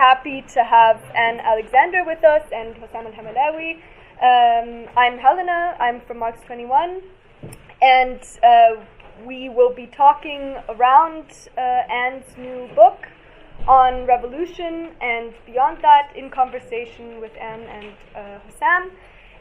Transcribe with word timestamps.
happy 0.00 0.40
to 0.40 0.64
have 0.64 0.98
Anne 1.14 1.40
Alexander 1.40 2.02
with 2.06 2.24
us 2.24 2.42
and 2.54 2.74
Hossam 2.76 3.04
el-Hamalawy. 3.04 3.72
Um, 4.22 4.88
I'm 4.96 5.18
Helena, 5.18 5.76
I'm 5.78 6.00
from 6.06 6.20
Marx 6.20 6.40
21, 6.46 7.02
and 7.82 8.18
uh, 8.42 8.82
we 9.26 9.50
will 9.50 9.74
be 9.74 9.86
talking 9.86 10.56
around 10.70 11.26
uh, 11.58 11.60
Anne's 11.92 12.34
new 12.38 12.66
book 12.74 13.08
on 13.68 14.06
revolution 14.06 14.88
and 15.02 15.34
beyond 15.44 15.82
that 15.82 16.12
in 16.16 16.30
conversation 16.30 17.20
with 17.20 17.32
Anne 17.38 17.64
and 17.76 17.92
uh, 18.16 18.38
Hossam. 18.48 18.92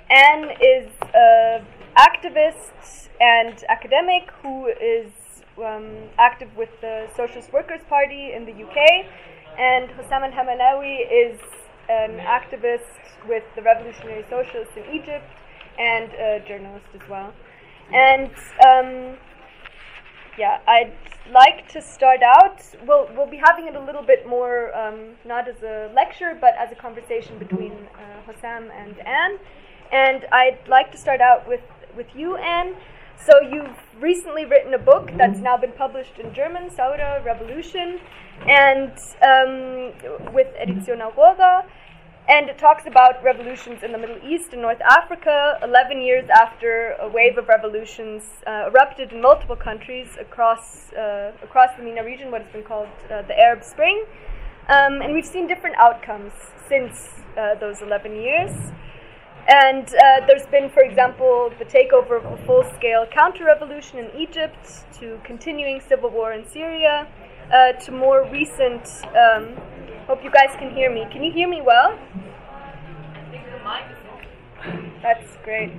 Anne 0.09 0.49
is 0.59 0.91
an 1.13 1.65
activist 1.97 3.07
and 3.21 3.63
academic 3.69 4.29
who 4.43 4.67
is 4.67 5.09
um, 5.57 6.09
active 6.17 6.49
with 6.57 6.69
the 6.81 7.07
Socialist 7.15 7.53
Workers' 7.53 7.85
Party 7.87 8.33
in 8.33 8.43
the 8.45 8.51
UK, 8.51 9.05
and 9.59 9.89
Hossam 9.89 10.23
el-Hamalawy 10.23 10.99
is 11.11 11.39
an 11.89 12.17
activist 12.19 12.95
with 13.27 13.43
the 13.55 13.61
Revolutionary 13.61 14.25
Socialists 14.29 14.75
in 14.77 14.85
Egypt 14.95 15.25
and 15.77 16.13
a 16.13 16.43
journalist 16.47 16.85
as 16.93 17.09
well. 17.09 17.33
And 17.93 18.31
um, 18.65 19.17
yeah, 20.37 20.59
I'd 20.65 20.93
like 21.31 21.67
to 21.73 21.81
start 21.81 22.21
out. 22.23 22.63
We'll 22.87 23.09
we'll 23.15 23.29
be 23.29 23.41
having 23.43 23.67
it 23.67 23.75
a 23.75 23.83
little 23.83 24.03
bit 24.03 24.25
more, 24.25 24.73
um, 24.75 25.15
not 25.25 25.47
as 25.49 25.61
a 25.61 25.91
lecture, 25.93 26.37
but 26.39 26.53
as 26.57 26.71
a 26.71 26.75
conversation 26.75 27.37
between 27.37 27.73
uh, 27.73 28.31
Hossam 28.31 28.71
and 28.71 28.97
Anne. 29.05 29.37
And 29.91 30.25
I'd 30.31 30.59
like 30.67 30.91
to 30.93 30.97
start 30.97 31.19
out 31.19 31.47
with 31.47 31.61
with 31.97 32.07
you, 32.15 32.37
Anne. 32.37 32.75
So 33.25 33.41
you've 33.41 33.75
recently 33.99 34.45
written 34.45 34.73
a 34.73 34.77
book 34.77 35.11
that's 35.17 35.39
now 35.39 35.57
been 35.57 35.73
published 35.73 36.19
in 36.19 36.33
German, 36.33 36.69
Saura 36.69 37.23
Revolution, 37.25 37.99
and 38.47 38.91
um, 39.21 40.33
with 40.33 40.47
Edition 40.59 41.01
Aurora, 41.01 41.65
and 42.27 42.47
it 42.47 42.59
talks 42.59 42.83
about 42.85 43.23
revolutions 43.23 43.81
in 43.81 43.91
the 43.91 43.97
Middle 43.97 44.19
East 44.23 44.53
and 44.53 44.61
North 44.61 44.81
Africa, 44.81 45.59
11 45.63 46.01
years 46.01 46.29
after 46.29 46.95
a 47.01 47.09
wave 47.09 47.37
of 47.37 47.47
revolutions 47.47 48.23
uh, 48.45 48.69
erupted 48.69 49.11
in 49.11 49.21
multiple 49.21 49.55
countries 49.55 50.07
across 50.19 50.93
uh, 50.93 51.31
across 51.41 51.75
the 51.75 51.83
MENA 51.83 52.03
region, 52.03 52.29
what 52.29 52.43
has 52.43 52.51
been 52.51 52.63
called 52.63 52.89
uh, 53.05 53.23
the 53.23 53.37
Arab 53.37 53.63
Spring, 53.63 54.05
um, 54.69 55.01
and 55.01 55.13
we've 55.13 55.25
seen 55.25 55.47
different 55.47 55.75
outcomes 55.77 56.31
since 56.67 57.09
uh, 57.35 57.55
those 57.55 57.81
11 57.81 58.15
years. 58.15 58.51
And 59.47 59.87
uh, 59.87 60.27
there's 60.27 60.45
been, 60.45 60.69
for 60.69 60.83
example, 60.83 61.51
the 61.57 61.65
takeover 61.65 62.23
of 62.23 62.39
a 62.39 62.45
full 62.45 62.63
scale 62.77 63.07
counter 63.11 63.45
revolution 63.45 63.97
in 63.97 64.11
Egypt, 64.15 64.85
to 64.99 65.19
continuing 65.23 65.81
civil 65.81 66.11
war 66.11 66.33
in 66.33 66.47
Syria, 66.47 67.07
uh, 67.51 67.73
to 67.73 67.91
more 67.91 68.27
recent. 68.29 68.87
Um, 69.15 69.55
hope 70.07 70.23
you 70.23 70.31
guys 70.31 70.55
can 70.57 70.73
hear 70.73 70.91
me. 70.91 71.05
Can 71.11 71.23
you 71.23 71.31
hear 71.31 71.47
me 71.47 71.61
well? 71.61 71.97
That's 75.01 75.37
great. 75.43 75.71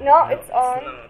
No, 0.00 0.26
it's 0.26 0.50
on. 0.50 1.08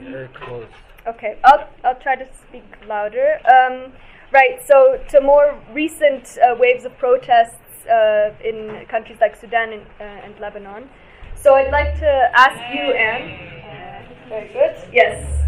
Very 0.00 0.28
close. 0.28 0.66
Okay, 1.06 1.38
I'll, 1.44 1.68
I'll 1.84 1.98
try 2.00 2.16
to 2.16 2.26
speak 2.34 2.64
louder. 2.86 3.38
Um, 3.46 3.92
right, 4.32 4.60
so 4.66 5.00
to 5.08 5.20
more 5.20 5.58
recent 5.72 6.38
uh, 6.38 6.54
waves 6.58 6.84
of 6.84 6.96
protests 6.98 7.86
uh, 7.86 8.34
in 8.44 8.86
countries 8.86 9.18
like 9.20 9.36
Sudan 9.36 9.72
and, 9.72 9.82
uh, 10.00 10.04
and, 10.04 10.38
Lebanon. 10.38 10.88
So 11.34 11.54
I'd 11.54 11.70
like 11.70 11.98
to 12.00 12.30
ask 12.34 12.74
you, 12.74 12.92
Anne. 12.92 14.28
very 14.28 14.48
good. 14.48 14.76
Yes. 14.92 15.47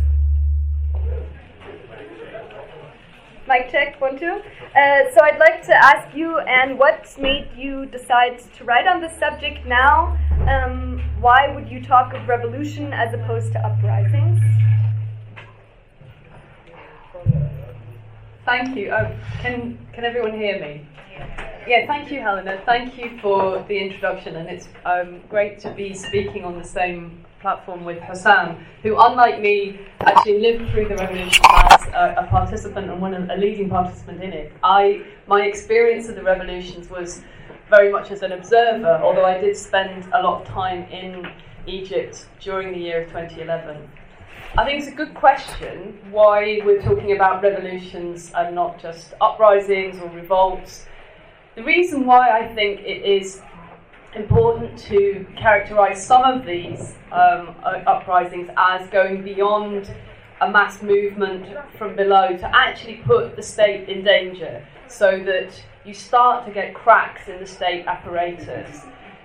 Mic 3.51 3.69
check, 3.69 4.01
one, 4.01 4.17
two. 4.17 4.41
Uh, 4.77 5.11
so 5.12 5.25
I'd 5.25 5.41
like 5.41 5.67
to 5.67 5.75
ask 5.75 6.17
you, 6.17 6.39
Anne, 6.39 6.79
what 6.79 7.12
made 7.19 7.48
you 7.56 7.84
decide 7.84 8.41
to 8.56 8.62
write 8.62 8.87
on 8.87 9.01
this 9.01 9.12
subject 9.19 9.67
now? 9.67 10.17
Um, 10.47 11.03
why 11.20 11.53
would 11.53 11.69
you 11.69 11.83
talk 11.83 12.15
of 12.15 12.28
revolution 12.28 12.93
as 12.93 13.12
opposed 13.12 13.50
to 13.55 13.59
uprisings? 13.59 14.41
Thank 18.44 18.77
you. 18.77 18.93
Oh, 18.93 19.12
can 19.41 19.84
can 19.93 20.05
everyone 20.05 20.34
hear 20.34 20.61
me? 20.61 20.87
Yeah, 21.67 21.88
thank 21.88 22.12
you, 22.12 22.21
Helena. 22.21 22.62
Thank 22.65 22.97
you 22.99 23.19
for 23.21 23.65
the 23.67 23.77
introduction, 23.77 24.37
and 24.37 24.49
it's 24.49 24.69
um, 24.84 25.22
great 25.28 25.59
to 25.61 25.72
be 25.72 25.93
speaking 25.93 26.44
on 26.44 26.56
the 26.56 26.65
same 26.65 27.25
platform 27.41 27.84
with 27.84 27.99
Hossam, 28.01 28.62
who, 28.83 28.97
unlike 28.99 29.41
me, 29.41 29.81
actually 30.01 30.41
lived 30.41 30.71
through 30.71 30.89
the 30.89 30.97
revolution 30.97 31.45
as 31.49 31.87
a, 31.89 32.15
a 32.19 32.27
participant 32.31 32.91
and 32.91 33.01
one 33.01 33.15
of, 33.15 33.28
a 33.31 33.37
leading 33.37 33.69
participant 33.69 34.23
in 34.23 34.33
it. 34.33 34.53
I, 34.62 35.05
my 35.27 35.43
experience 35.43 36.09
of 36.09 36.17
the 36.17 36.23
revolutions 36.23 36.91
was 36.91 37.23
very 37.69 37.91
much 37.91 38.11
as 38.11 38.23
an 38.23 38.33
observer, 38.33 39.00
although 39.03 39.25
I 39.25 39.39
did 39.39 39.56
spend 39.56 40.05
a 40.12 40.23
lot 40.23 40.43
of 40.43 40.49
time 40.49 40.83
in 40.91 41.27
Egypt 41.67 42.27
during 42.41 42.73
the 42.73 42.79
year 42.79 43.03
of 43.03 43.09
2011. 43.09 43.89
I 44.59 44.65
think 44.65 44.83
it's 44.83 44.89
a 44.89 44.95
good 44.95 45.15
question 45.15 45.97
why 46.11 46.61
we're 46.65 46.83
talking 46.83 47.12
about 47.12 47.43
revolutions 47.43 48.33
and 48.34 48.55
not 48.55 48.81
just 48.81 49.15
uprisings 49.21 50.00
or 50.00 50.09
revolts. 50.11 50.87
The 51.55 51.62
reason 51.62 52.05
why 52.05 52.31
I 52.31 52.53
think 52.55 52.81
it 52.81 53.05
is 53.05 53.41
important 54.15 54.76
to 54.78 55.26
characterize 55.37 56.04
some 56.04 56.22
of 56.25 56.44
these 56.44 56.94
um, 57.12 57.54
uprisings 57.87 58.50
as 58.56 58.88
going 58.88 59.22
beyond 59.22 59.93
a 60.41 60.50
mass 60.50 60.82
movement 60.82 61.47
from 61.76 61.94
below 61.94 62.37
to 62.37 62.56
actually 62.56 62.97
put 63.06 63.37
the 63.37 63.43
state 63.43 63.88
in 63.88 64.03
danger 64.03 64.66
so 64.88 65.22
that 65.25 65.62
you 65.84 65.94
start 65.94 66.47
to 66.47 66.53
get 66.53 66.75
cracks 66.75 67.28
in 67.28 67.38
the 67.38 67.47
state 67.47 67.87
apparatus. 67.87 68.82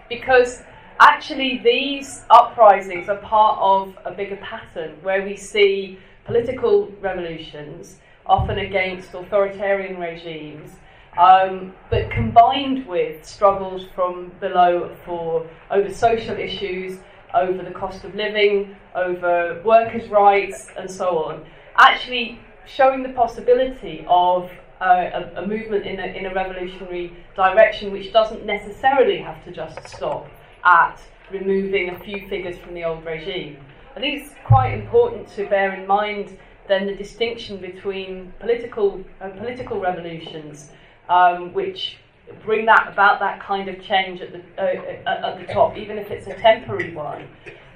Because 0.09 0.61
actually, 0.99 1.61
these 1.63 2.23
uprisings 2.29 3.09
are 3.09 3.17
part 3.17 3.57
of 3.59 3.97
a 4.05 4.11
bigger 4.11 4.37
pattern 4.37 4.97
where 5.01 5.23
we 5.23 5.35
see 5.35 5.97
political 6.25 6.91
revolutions, 7.01 7.97
often 8.25 8.59
against 8.59 9.13
authoritarian 9.13 9.97
regimes, 9.99 10.71
um, 11.17 11.73
but 11.89 12.09
combined 12.11 12.85
with 12.87 13.25
struggles 13.25 13.85
from 13.95 14.31
below 14.39 14.95
for 15.05 15.47
over 15.71 15.93
social 15.93 16.37
issues, 16.37 16.99
over 17.33 17.63
the 17.63 17.71
cost 17.71 18.03
of 18.03 18.15
living, 18.15 18.75
over 18.95 19.61
workers' 19.63 20.09
rights, 20.09 20.67
and 20.77 20.89
so 20.89 21.23
on, 21.23 21.45
actually 21.77 22.39
showing 22.65 23.03
the 23.03 23.09
possibility 23.09 24.05
of 24.07 24.49
uh, 24.81 25.29
a, 25.35 25.43
a, 25.43 25.47
movement 25.47 25.85
in 25.85 25.99
a, 25.99 26.05
in 26.05 26.25
a 26.25 26.33
revolutionary 26.33 27.13
direction 27.35 27.91
which 27.91 28.11
doesn't 28.11 28.45
necessarily 28.45 29.17
have 29.17 29.41
to 29.45 29.51
just 29.51 29.87
stop 29.87 30.27
at 30.65 30.99
removing 31.31 31.89
a 31.89 31.99
few 31.99 32.27
figures 32.27 32.57
from 32.57 32.73
the 32.73 32.83
old 32.83 33.05
regime. 33.05 33.57
I 33.95 33.99
think 33.99 34.21
it's 34.23 34.35
quite 34.45 34.73
important 34.73 35.29
to 35.35 35.47
bear 35.47 35.73
in 35.73 35.87
mind 35.87 36.37
then 36.67 36.87
the 36.87 36.95
distinction 36.95 37.57
between 37.57 38.33
political 38.39 39.03
uh, 39.21 39.29
political 39.29 39.79
revolutions 39.79 40.71
um, 41.09 41.53
which 41.53 41.97
bring 42.43 42.65
that 42.65 42.89
about 42.91 43.19
that 43.19 43.39
kind 43.41 43.69
of 43.69 43.81
change 43.81 44.21
at 44.21 44.31
the 44.31 44.41
uh, 44.57 45.27
at 45.27 45.39
the 45.39 45.53
top, 45.53 45.77
even 45.77 45.97
if 45.97 46.11
it's 46.11 46.27
a 46.27 46.33
temporary 46.33 46.93
one. 46.93 47.27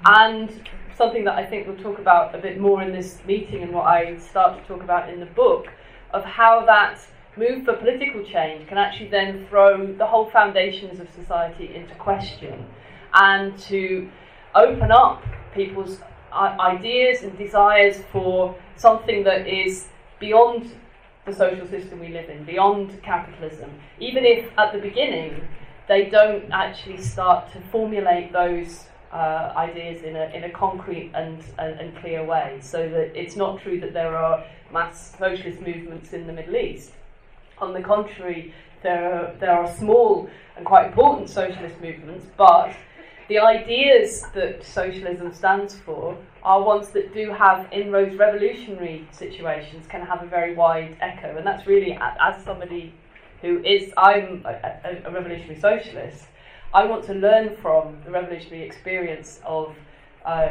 And 0.04 0.68
something 0.96 1.24
that 1.24 1.34
I 1.34 1.46
think 1.46 1.66
we'll 1.66 1.76
talk 1.76 1.98
about 1.98 2.34
a 2.34 2.38
bit 2.38 2.58
more 2.58 2.82
in 2.82 2.92
this 2.92 3.18
meeting, 3.26 3.62
and 3.62 3.72
what 3.72 3.86
I 3.86 4.18
start 4.18 4.60
to 4.60 4.64
talk 4.66 4.82
about 4.82 5.08
in 5.08 5.20
the 5.20 5.26
book, 5.26 5.68
of 6.12 6.24
how 6.24 6.64
that 6.66 7.00
move 7.36 7.64
for 7.64 7.74
political 7.74 8.24
change 8.24 8.66
can 8.68 8.76
actually 8.76 9.08
then 9.08 9.46
throw 9.48 9.92
the 9.94 10.06
whole 10.06 10.28
foundations 10.30 11.00
of 11.00 11.08
society 11.10 11.74
into 11.74 11.94
question, 11.94 12.66
and 13.14 13.58
to 13.58 14.10
open 14.54 14.90
up 14.90 15.22
people's 15.54 16.00
ideas 16.32 17.22
and 17.22 17.36
desires 17.38 18.02
for 18.12 18.56
something 18.76 19.24
that 19.24 19.46
is 19.46 19.88
beyond 20.18 20.70
the 21.26 21.32
social 21.32 21.66
system 21.66 22.00
we 22.00 22.08
live 22.08 22.28
in, 22.30 22.44
beyond 22.44 23.02
capitalism, 23.02 23.70
even 23.98 24.24
if 24.24 24.50
at 24.58 24.72
the 24.72 24.78
beginning 24.78 25.46
they 25.88 26.08
don't 26.08 26.50
actually 26.52 27.00
start 27.00 27.52
to 27.52 27.60
formulate 27.72 28.32
those 28.32 28.86
uh, 29.12 29.52
ideas 29.56 30.02
in 30.02 30.14
a, 30.14 30.26
in 30.26 30.44
a 30.44 30.50
concrete 30.50 31.10
and, 31.14 31.42
and, 31.58 31.80
and, 31.80 31.96
clear 31.96 32.24
way. 32.24 32.58
So 32.62 32.88
that 32.88 33.18
it's 33.20 33.34
not 33.34 33.60
true 33.60 33.80
that 33.80 33.92
there 33.92 34.16
are 34.16 34.44
mass 34.72 35.16
socialist 35.18 35.60
movements 35.60 36.12
in 36.12 36.28
the 36.28 36.32
Middle 36.32 36.54
East. 36.56 36.92
On 37.58 37.72
the 37.72 37.80
contrary, 37.80 38.54
there 38.82 39.12
are, 39.12 39.34
there 39.40 39.50
are 39.50 39.76
small 39.76 40.30
and 40.56 40.64
quite 40.64 40.86
important 40.86 41.28
socialist 41.28 41.80
movements, 41.80 42.24
but 42.36 42.72
the 43.28 43.38
ideas 43.38 44.24
that 44.34 44.64
socialism 44.64 45.34
stands 45.34 45.74
for 45.74 46.16
are 46.42 46.62
ones 46.62 46.88
that 46.90 47.12
do 47.14 47.30
have 47.30 47.66
inroads 47.72 48.16
revolutionary 48.16 49.06
situations 49.12 49.86
can 49.88 50.04
have 50.04 50.22
a 50.22 50.26
very 50.26 50.54
wide 50.54 50.96
echo 51.00 51.36
and 51.36 51.46
that's 51.46 51.66
really 51.66 51.98
as 52.20 52.42
somebody 52.44 52.92
who 53.40 53.62
is 53.64 53.92
i'm 53.96 54.42
a, 54.46 55.00
a, 55.04 55.10
revolutionary 55.10 55.58
socialist 55.58 56.24
i 56.74 56.84
want 56.84 57.04
to 57.04 57.14
learn 57.14 57.54
from 57.56 57.96
the 58.04 58.10
revolutionary 58.10 58.64
experience 58.64 59.40
of 59.44 59.74
uh, 60.24 60.48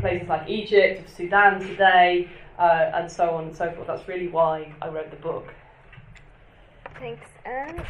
places 0.00 0.28
like 0.28 0.48
egypt 0.48 1.00
of 1.00 1.08
sudan 1.08 1.60
today 1.60 2.28
uh, 2.58 2.90
and 2.94 3.10
so 3.10 3.30
on 3.30 3.44
and 3.44 3.56
so 3.56 3.70
forth 3.72 3.86
that's 3.86 4.06
really 4.08 4.28
why 4.28 4.72
i 4.82 4.88
wrote 4.88 5.10
the 5.10 5.16
book 5.16 5.52
Thanks, 7.00 7.26
and 7.44 7.82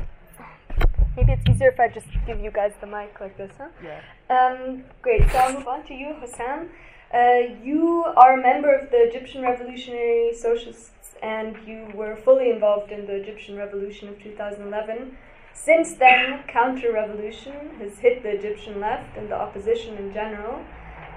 maybe 1.16 1.32
it's 1.32 1.48
easier 1.48 1.68
if 1.68 1.78
I 1.78 1.88
just 1.88 2.06
give 2.26 2.40
you 2.40 2.50
guys 2.50 2.72
the 2.80 2.86
mic 2.86 3.20
like 3.20 3.36
this, 3.36 3.52
huh? 3.58 3.68
Yeah. 3.82 4.00
Um, 4.30 4.84
great. 5.02 5.22
So 5.30 5.38
I'll 5.38 5.52
move 5.52 5.68
on 5.68 5.84
to 5.86 5.94
you, 5.94 6.16
Hossam. 6.20 6.68
Uh, 7.12 7.54
you 7.62 8.04
are 8.16 8.38
a 8.38 8.42
member 8.42 8.74
of 8.74 8.90
the 8.90 9.08
Egyptian 9.08 9.42
Revolutionary 9.42 10.34
Socialists, 10.34 11.14
and 11.22 11.56
you 11.66 11.86
were 11.94 12.16
fully 12.16 12.50
involved 12.50 12.90
in 12.90 13.06
the 13.06 13.14
Egyptian 13.14 13.56
Revolution 13.56 14.08
of 14.08 14.20
2011. 14.22 15.16
Since 15.52 15.94
then, 15.94 16.42
counter-revolution 16.48 17.78
has 17.78 17.98
hit 17.98 18.22
the 18.22 18.30
Egyptian 18.30 18.80
left 18.80 19.16
and 19.16 19.30
the 19.30 19.36
opposition 19.36 19.96
in 19.96 20.12
general. 20.12 20.64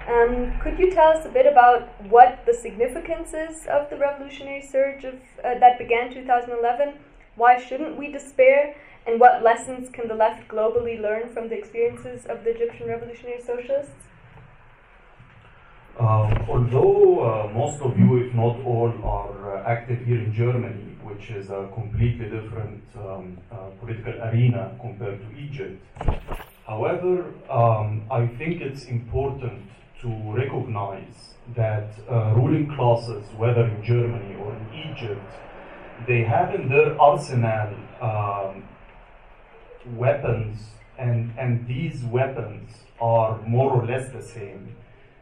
Um, 0.08 0.58
could 0.62 0.78
you 0.78 0.90
tell 0.90 1.08
us 1.08 1.26
a 1.26 1.30
bit 1.30 1.46
about 1.46 1.88
what 2.08 2.46
the 2.46 2.54
significance 2.54 3.34
is 3.34 3.66
of 3.66 3.90
the 3.90 3.96
revolutionary 3.96 4.62
surge 4.62 5.04
of, 5.04 5.14
uh, 5.44 5.58
that 5.58 5.78
began 5.78 6.12
2011? 6.14 6.94
Why 7.34 7.58
shouldn't 7.58 7.96
we 7.96 8.10
despair? 8.12 8.74
And 9.06 9.20
what 9.20 9.42
lessons 9.42 9.90
can 9.90 10.06
the 10.06 10.14
left 10.14 10.48
globally 10.48 11.00
learn 11.00 11.28
from 11.28 11.48
the 11.48 11.58
experiences 11.58 12.24
of 12.26 12.44
the 12.44 12.50
Egyptian 12.54 12.88
revolutionary 12.88 13.40
socialists? 13.40 14.08
Um, 15.98 16.46
although 16.48 17.20
uh, 17.26 17.52
most 17.52 17.80
of 17.82 17.98
you, 17.98 18.18
if 18.18 18.32
not 18.32 18.60
all, 18.64 18.92
are 19.02 19.56
uh, 19.56 19.68
active 19.68 20.06
here 20.06 20.18
in 20.18 20.32
Germany, 20.32 20.96
which 21.02 21.30
is 21.30 21.50
a 21.50 21.68
completely 21.74 22.26
different 22.30 22.84
um, 22.96 23.36
uh, 23.50 23.70
political 23.80 24.12
arena 24.22 24.78
compared 24.80 25.20
to 25.20 25.36
Egypt, 25.36 25.84
however, 26.64 27.34
um, 27.50 28.04
I 28.12 28.28
think 28.28 28.60
it's 28.60 28.84
important 28.84 29.64
to 30.02 30.08
recognize 30.32 31.34
that 31.56 31.90
uh, 32.08 32.32
ruling 32.36 32.72
classes, 32.76 33.24
whether 33.36 33.64
in 33.64 33.82
Germany 33.82 34.36
or 34.36 34.54
in 34.54 34.92
Egypt, 34.92 35.28
they 36.06 36.22
have 36.22 36.54
in 36.54 36.68
their 36.68 37.00
arsenal 37.00 37.74
um, 38.00 38.62
weapons, 39.96 40.60
and, 40.96 41.32
and 41.36 41.66
these 41.66 42.04
weapons 42.04 42.70
are 43.00 43.42
more 43.42 43.72
or 43.72 43.84
less 43.84 44.12
the 44.12 44.22
same 44.22 44.76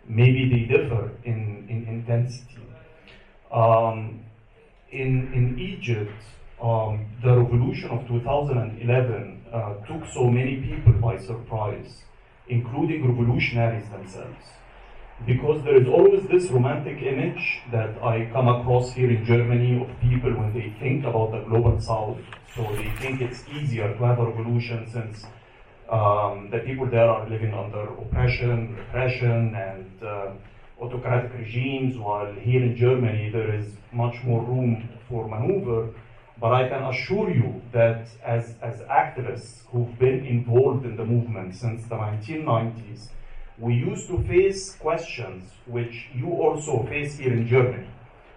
maybe 0.09 0.49
they 0.49 0.77
differ 0.77 1.11
in, 1.25 1.67
in 1.69 1.87
intensity. 1.89 2.59
Um, 3.53 4.25
in, 4.91 5.33
in 5.33 5.59
Egypt, 5.59 6.13
um, 6.63 7.07
the 7.23 7.37
revolution 7.37 7.91
of 7.91 8.07
2011 8.09 9.45
uh, 9.53 9.75
took 9.87 10.09
so 10.13 10.31
many 10.31 10.57
people 10.57 10.93
by 10.95 11.19
surprise, 11.19 12.03
including 12.49 13.07
revolutionaries 13.07 13.89
themselves. 13.91 14.45
Because 15.27 15.65
there 15.65 15.81
is 15.81 15.89
always 15.89 16.27
this 16.29 16.51
romantic 16.51 17.03
image 17.03 17.61
that 17.73 18.03
I 18.03 18.29
come 18.33 18.49
across 18.49 18.93
here 18.93 19.11
in 19.11 19.25
Germany 19.25 19.81
of 19.81 20.01
people 20.01 20.31
when 20.31 20.53
they 20.53 20.75
think 20.79 21.05
about 21.05 21.33
the 21.33 21.41
global 21.41 21.81
south. 21.81 22.19
So 22.55 22.63
they 22.75 22.91
think 23.01 23.23
it's 23.23 23.43
easier 23.49 23.97
to 23.97 24.05
have 24.05 24.19
a 24.19 24.27
revolution 24.27 24.87
since 24.91 25.25
um, 25.91 26.51
the 26.51 26.59
people 26.61 26.87
there 26.87 27.09
are 27.09 27.29
living 27.29 27.55
under 27.55 27.83
oppression, 27.83 28.75
repression, 28.77 29.55
and 29.55 30.03
uh, 30.03 30.33
autocratic 30.81 31.33
regimes, 31.35 31.97
while 31.97 32.33
here 32.35 32.63
in 32.63 32.77
Germany 32.77 33.31
there 33.31 33.55
is 33.55 33.73
much 33.93 34.17
more 34.25 34.43
room 34.43 34.89
for 35.09 35.29
maneuver. 35.29 35.93
But 36.39 36.53
I 36.53 36.69
can 36.69 36.83
assure 36.85 37.31
you 37.31 37.63
that 37.73 38.09
as, 38.23 38.57
as 38.61 38.81
activists 38.81 39.63
who've 39.69 39.99
been 39.99 40.27
involved 40.27 40.85
in 40.85 40.97
the 40.97 41.05
movement 41.05 41.55
since 41.57 41.85
the 41.85 41.95
1990s, 41.95 43.09
we 43.59 43.75
used 43.75 44.07
to 44.09 44.23
face 44.25 44.75
questions 44.75 45.51
which 45.65 46.09
you 46.15 46.29
also 46.29 46.85
face 46.85 47.17
here 47.17 47.33
in 47.33 47.49
Germany 47.49 47.89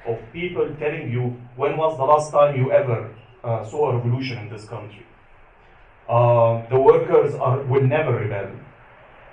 of 0.07 0.17
people 0.31 0.73
telling 0.79 1.11
you, 1.11 1.35
when 1.57 1.75
was 1.77 1.97
the 1.97 2.03
last 2.03 2.31
time 2.31 2.55
you 2.55 2.71
ever 2.71 3.13
uh, 3.43 3.65
saw 3.65 3.91
a 3.91 3.97
revolution 3.97 4.37
in 4.37 4.49
this 4.49 4.65
country? 4.65 5.05
Uh, 6.09 6.67
the 6.69 6.79
workers 6.79 7.35
are, 7.35 7.61
will 7.63 7.83
never 7.83 8.15
rebel. 8.15 8.50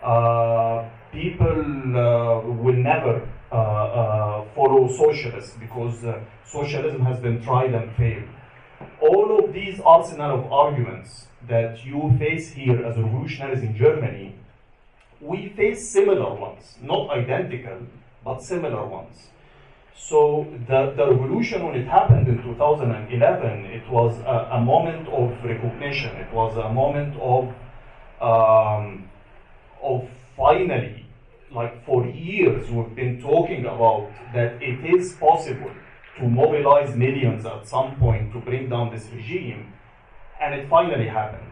Uh, 0.02 0.86
people 1.10 1.96
uh, 1.96 2.40
will 2.40 2.76
never 2.76 3.26
uh, 3.50 3.54
uh, 3.54 4.44
follow 4.54 4.86
socialists 4.86 5.56
because 5.58 6.04
socialism 6.44 7.00
has 7.00 7.18
been 7.20 7.42
tried 7.42 7.72
and 7.72 7.90
failed. 7.96 8.28
All 9.00 9.42
of 9.42 9.54
these 9.54 9.80
arsenal 9.80 10.40
of 10.40 10.52
arguments 10.52 11.28
that 11.48 11.82
you 11.82 12.14
face 12.18 12.50
here 12.50 12.84
as 12.84 12.98
revolutionaries 12.98 13.62
in 13.62 13.74
Germany, 13.74 14.34
we 15.20 15.48
face 15.56 15.88
similar 15.88 16.34
ones, 16.34 16.76
not 16.82 17.08
identical, 17.08 17.86
but 18.22 18.42
similar 18.42 18.86
ones. 18.86 19.28
So 19.98 20.46
the, 20.68 20.92
the 20.94 21.10
revolution, 21.10 21.64
when 21.64 21.74
it 21.74 21.88
happened 21.88 22.28
in 22.28 22.42
2011, 22.42 23.64
it 23.66 23.88
was 23.90 24.18
a, 24.20 24.56
a 24.56 24.60
moment 24.60 25.08
of 25.08 25.32
recognition. 25.42 26.14
It 26.16 26.32
was 26.32 26.56
a 26.56 26.68
moment 26.68 27.16
of, 27.18 27.48
um, 28.20 29.08
of 29.82 30.06
finally, 30.36 31.06
like 31.50 31.84
for 31.86 32.06
years, 32.06 32.70
we've 32.70 32.94
been 32.94 33.22
talking 33.22 33.64
about 33.64 34.10
that 34.34 34.62
it 34.62 34.84
is 34.84 35.14
possible 35.14 35.70
to 36.18 36.28
mobilize 36.28 36.94
millions 36.94 37.46
at 37.46 37.66
some 37.66 37.96
point 37.96 38.32
to 38.34 38.40
bring 38.40 38.68
down 38.68 38.92
this 38.92 39.06
regime, 39.14 39.72
and 40.40 40.54
it 40.54 40.68
finally 40.68 41.08
happened. 41.08 41.50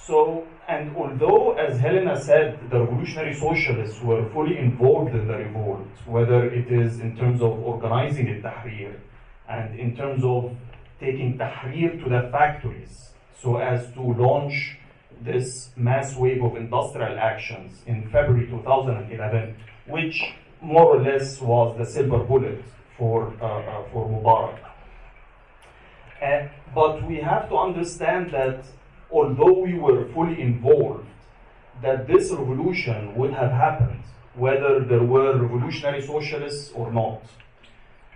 So, 0.00 0.46
and 0.68 0.94
although, 0.94 1.52
as 1.52 1.80
Helena 1.80 2.20
said, 2.20 2.58
the 2.70 2.80
revolutionary 2.80 3.34
socialists 3.34 4.02
were 4.02 4.28
fully 4.34 4.58
involved 4.58 5.14
in 5.14 5.26
the 5.26 5.38
revolt, 5.38 5.88
whether 6.04 6.44
it 6.44 6.70
is 6.70 7.00
in 7.00 7.16
terms 7.16 7.40
of 7.40 7.52
organizing 7.60 8.26
the 8.26 8.46
Tahrir 8.46 8.94
and 9.48 9.80
in 9.80 9.96
terms 9.96 10.22
of 10.24 10.54
taking 11.00 11.38
Tahrir 11.38 12.02
to 12.04 12.10
the 12.10 12.28
factories 12.30 13.12
so 13.40 13.56
as 13.56 13.90
to 13.94 14.02
launch 14.02 14.76
this 15.22 15.70
mass 15.74 16.14
wave 16.16 16.44
of 16.44 16.54
industrial 16.54 17.18
actions 17.18 17.80
in 17.86 18.02
February 18.10 18.46
2011, 18.48 19.56
which 19.86 20.22
more 20.60 20.96
or 20.96 21.02
less 21.02 21.40
was 21.40 21.78
the 21.78 21.86
silver 21.86 22.18
bullet 22.18 22.62
for, 22.98 23.32
uh, 23.40 23.44
uh, 23.46 23.84
for 23.90 24.06
Mubarak. 24.06 24.58
Uh, 26.20 26.48
but 26.74 27.06
we 27.08 27.16
have 27.16 27.48
to 27.48 27.56
understand 27.56 28.30
that 28.32 28.64
although 29.10 29.60
we 29.60 29.74
were 29.74 30.08
fully 30.14 30.40
involved, 30.40 31.06
that 31.82 32.06
this 32.06 32.30
revolution 32.30 33.14
would 33.14 33.32
have 33.32 33.50
happened, 33.50 34.02
whether 34.34 34.84
there 34.84 35.02
were 35.02 35.36
revolutionary 35.36 36.02
socialists 36.02 36.72
or 36.74 36.92
not. 36.92 37.22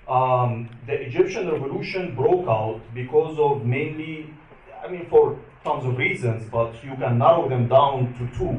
Um, 0.09 0.69
the 0.87 0.95
Egyptian 0.95 1.49
revolution 1.51 2.15
broke 2.15 2.49
out 2.49 2.81
because 2.93 3.39
of 3.39 3.65
mainly, 3.65 4.31
I 4.85 4.91
mean, 4.91 5.07
for 5.09 5.39
tons 5.65 5.85
of 5.85 5.97
reasons, 5.97 6.49
but 6.51 6.75
you 6.83 6.97
can 6.97 7.19
narrow 7.19 7.49
them 7.49 7.69
down 7.69 8.15
to 8.19 8.39
two. 8.39 8.59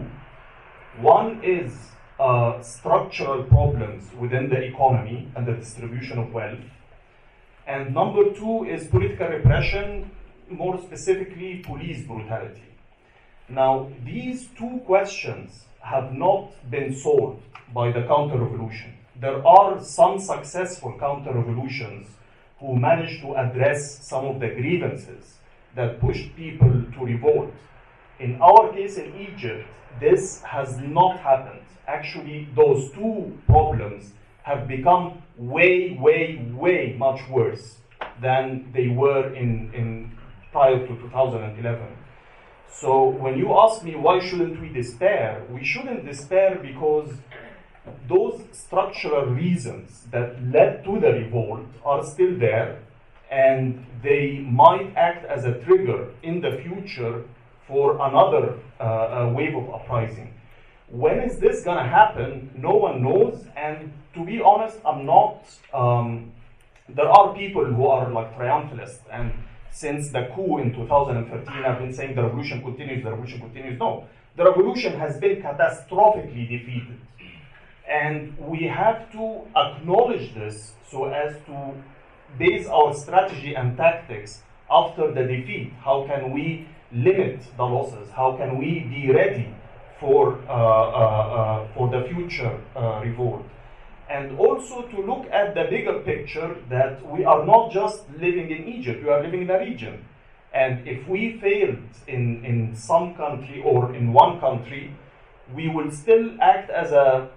One 1.01 1.43
is 1.43 1.73
uh, 2.19 2.61
structural 2.61 3.43
problems 3.43 4.05
within 4.17 4.49
the 4.49 4.61
economy 4.63 5.29
and 5.35 5.45
the 5.45 5.53
distribution 5.53 6.19
of 6.19 6.31
wealth. 6.31 6.59
And 7.67 7.93
number 7.93 8.31
two 8.33 8.65
is 8.65 8.87
political 8.87 9.27
repression 9.27 10.11
more 10.53 10.81
specifically 10.81 11.63
police 11.65 12.05
brutality. 12.05 12.61
Now, 13.49 13.89
these 14.05 14.47
two 14.57 14.81
questions 14.85 15.65
have 15.81 16.13
not 16.13 16.51
been 16.71 16.95
solved 16.95 17.43
by 17.73 17.91
the 17.91 18.03
counter 18.03 18.37
revolution. 18.37 18.93
There 19.19 19.45
are 19.45 19.83
some 19.83 20.19
successful 20.19 20.97
counter 20.99 21.33
revolutions 21.33 22.07
who 22.59 22.75
managed 22.77 23.21
to 23.21 23.35
address 23.35 24.05
some 24.07 24.25
of 24.25 24.39
the 24.39 24.47
grievances 24.47 25.35
that 25.75 25.99
pushed 25.99 26.35
people 26.35 26.71
to 26.93 27.05
revolt. 27.05 27.51
In 28.19 28.41
our 28.41 28.71
case 28.71 28.97
in 28.97 29.13
Egypt, 29.15 29.67
this 29.99 30.41
has 30.43 30.77
not 30.77 31.19
happened. 31.19 31.61
Actually, 31.87 32.47
those 32.55 32.91
two 32.91 33.37
problems 33.47 34.13
have 34.43 34.67
become 34.67 35.21
way, 35.37 35.97
way, 35.99 36.45
way 36.53 36.95
much 36.97 37.21
worse 37.29 37.75
than 38.21 38.71
they 38.73 38.87
were 38.87 39.33
in, 39.33 39.71
in 39.73 40.11
prior 40.53 40.79
to 40.79 40.87
2011. 40.87 41.97
So 42.71 43.07
when 43.07 43.37
you 43.37 43.57
ask 43.57 43.83
me 43.83 43.95
why 43.95 44.19
shouldn't 44.25 44.61
we 44.61 44.69
despair, 44.69 45.43
we 45.49 45.63
shouldn't 45.65 46.05
despair 46.05 46.57
because 46.61 47.09
those 48.07 48.41
structural 48.51 49.25
reasons 49.25 50.05
that 50.11 50.41
led 50.41 50.85
to 50.85 50.99
the 50.99 51.11
revolt 51.11 51.67
are 51.83 52.05
still 52.05 52.37
there 52.39 52.79
and 53.29 53.85
they 54.01 54.39
might 54.39 54.93
act 54.95 55.25
as 55.25 55.43
a 55.45 55.53
trigger 55.65 56.11
in 56.23 56.39
the 56.39 56.51
future 56.63 57.23
for 57.67 57.95
another 58.07 58.59
uh, 58.79 59.31
wave 59.35 59.55
of 59.55 59.69
uprising. 59.73 60.33
When 60.89 61.19
is 61.19 61.39
this 61.39 61.63
going 61.63 61.77
to 61.83 61.89
happen? 61.89 62.51
No 62.55 62.75
one 62.75 63.01
knows. 63.01 63.45
And 63.55 63.91
to 64.13 64.23
be 64.23 64.41
honest, 64.41 64.77
I'm 64.85 65.05
not. 65.05 65.43
Um, 65.73 66.31
there 66.87 67.09
are 67.09 67.33
people 67.33 67.65
who 67.65 67.87
are 67.87 68.11
like 68.11 68.35
triumphalists 68.35 69.03
and 69.11 69.31
since 69.73 70.09
the 70.09 70.29
coup 70.33 70.59
in 70.59 70.73
2013 70.73 71.65
I've 71.65 71.79
been 71.79 71.93
saying 71.93 72.15
the 72.15 72.23
revolution 72.23 72.61
continues, 72.61 73.03
the 73.03 73.09
revolution 73.09 73.39
continues. 73.41 73.79
No, 73.79 74.07
the 74.37 74.45
revolution 74.45 74.93
has 74.99 75.17
been 75.17 75.41
catastrophically 75.41 76.47
defeated. 76.47 76.99
And 77.89 78.37
we 78.39 78.63
have 78.63 79.11
to 79.11 79.41
acknowledge 79.55 80.33
this 80.33 80.73
so 80.89 81.05
as 81.05 81.35
to 81.47 81.73
base 82.37 82.67
our 82.67 82.93
strategy 82.93 83.55
and 83.55 83.75
tactics 83.75 84.41
after 84.71 85.11
the 85.11 85.23
defeat? 85.23 85.73
How 85.83 86.05
can 86.07 86.31
we 86.31 86.67
limit 86.91 87.41
the 87.57 87.63
losses? 87.63 88.09
How 88.11 88.37
can 88.37 88.57
we 88.57 88.81
be 88.81 89.11
ready 89.11 89.53
for, 89.99 90.39
uh, 90.47 90.51
uh, 90.51 90.55
uh, 90.55 91.67
for 91.73 91.89
the 91.89 92.07
future 92.09 92.59
uh, 92.75 93.01
revolt? 93.03 93.45
And 94.13 94.37
also 94.37 94.83
to 94.83 94.97
look 95.01 95.25
at 95.31 95.55
the 95.55 95.63
bigger 95.69 95.99
picture 96.11 96.55
that 96.69 96.93
we 97.13 97.25
are 97.25 97.43
not 97.45 97.71
just 97.71 98.07
living 98.11 98.51
in 98.51 98.67
Egypt, 98.67 99.03
we 99.03 99.09
are 99.09 99.23
living 99.23 99.41
in 99.41 99.49
a 99.49 99.59
region. 99.59 100.05
And 100.53 100.87
if 100.87 101.07
we 101.07 101.39
failed 101.39 101.89
in, 102.07 102.45
in 102.45 102.75
some 102.75 103.15
country 103.15 103.63
or 103.65 103.95
in 103.95 104.13
one 104.13 104.39
country, 104.39 104.95
we 105.55 105.67
will 105.67 105.89
still 105.89 106.37
act 106.41 106.69
as 106.69 106.91
a 106.91 107.31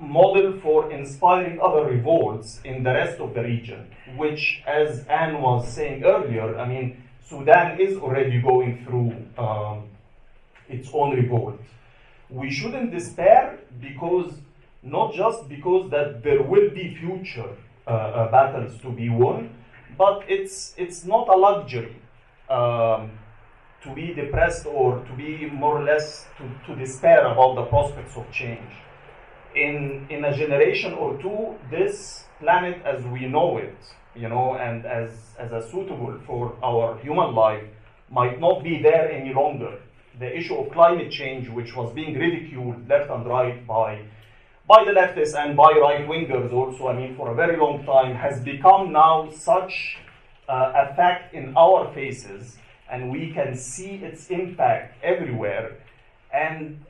model 0.00 0.58
for 0.60 0.90
inspiring 0.90 1.60
other 1.60 1.84
revolts 1.84 2.60
in 2.64 2.82
the 2.82 2.90
rest 2.90 3.20
of 3.20 3.34
the 3.34 3.42
region, 3.42 3.86
which, 4.16 4.62
as 4.66 5.04
Anne 5.06 5.40
was 5.40 5.72
saying 5.72 6.02
earlier, 6.04 6.58
I 6.58 6.66
mean, 6.68 7.02
Sudan 7.28 7.80
is 7.80 7.96
already 7.96 8.40
going 8.40 8.84
through 8.84 9.14
um, 9.44 9.88
its 10.68 10.88
own 10.92 11.14
revolt. 11.14 11.60
We 12.28 12.50
shouldn't 12.50 12.90
despair 12.90 13.58
because, 13.80 14.32
not 14.82 15.12
just 15.14 15.48
because 15.48 15.90
that 15.90 16.22
there 16.22 16.42
will 16.42 16.70
be 16.70 16.94
future 16.94 17.50
uh, 17.86 17.90
uh, 17.90 18.30
battles 18.30 18.80
to 18.82 18.90
be 18.90 19.08
won, 19.08 19.50
but 19.96 20.22
it's, 20.28 20.74
it's 20.76 21.04
not 21.04 21.28
a 21.28 21.36
luxury 21.36 21.96
um, 22.48 23.10
to 23.82 23.94
be 23.94 24.14
depressed 24.14 24.66
or 24.66 25.04
to 25.04 25.12
be 25.16 25.46
more 25.50 25.80
or 25.80 25.84
less 25.84 26.26
to, 26.36 26.44
to 26.66 26.78
despair 26.78 27.26
about 27.26 27.54
the 27.54 27.64
prospects 27.64 28.16
of 28.16 28.30
change. 28.30 28.70
In, 29.54 30.06
in 30.10 30.24
a 30.24 30.36
generation 30.36 30.92
or 30.94 31.20
two, 31.20 31.54
this 31.70 32.24
planet 32.40 32.80
as 32.84 33.04
we 33.06 33.26
know 33.26 33.58
it, 33.58 33.76
you 34.14 34.28
know, 34.28 34.54
and 34.54 34.84
as, 34.84 35.10
as 35.38 35.52
a 35.52 35.68
suitable 35.70 36.20
for 36.26 36.56
our 36.62 36.98
human 36.98 37.34
life, 37.34 37.64
might 38.10 38.40
not 38.40 38.62
be 38.62 38.80
there 38.82 39.10
any 39.10 39.32
longer. 39.32 39.78
The 40.18 40.36
issue 40.36 40.56
of 40.56 40.72
climate 40.72 41.10
change, 41.10 41.48
which 41.48 41.76
was 41.76 41.92
being 41.92 42.14
ridiculed 42.18 42.88
left 42.88 43.10
and 43.10 43.26
right 43.26 43.64
by 43.66 44.02
by 44.68 44.84
the 44.84 44.90
leftists 44.90 45.34
and 45.34 45.56
by 45.56 45.72
right 45.80 46.06
wingers 46.06 46.52
also, 46.52 46.88
I 46.88 46.92
mean, 46.92 47.16
for 47.16 47.32
a 47.32 47.34
very 47.34 47.56
long 47.56 47.86
time, 47.86 48.14
has 48.14 48.38
become 48.40 48.92
now 48.92 49.30
such 49.30 49.96
uh, 50.46 50.72
a 50.74 50.94
fact 50.94 51.32
in 51.32 51.56
our 51.56 51.90
faces, 51.94 52.58
and 52.90 53.10
we 53.10 53.32
can 53.32 53.56
see 53.56 53.94
its 54.08 54.28
impact 54.28 55.02
everywhere. 55.02 55.78
And 56.34 56.84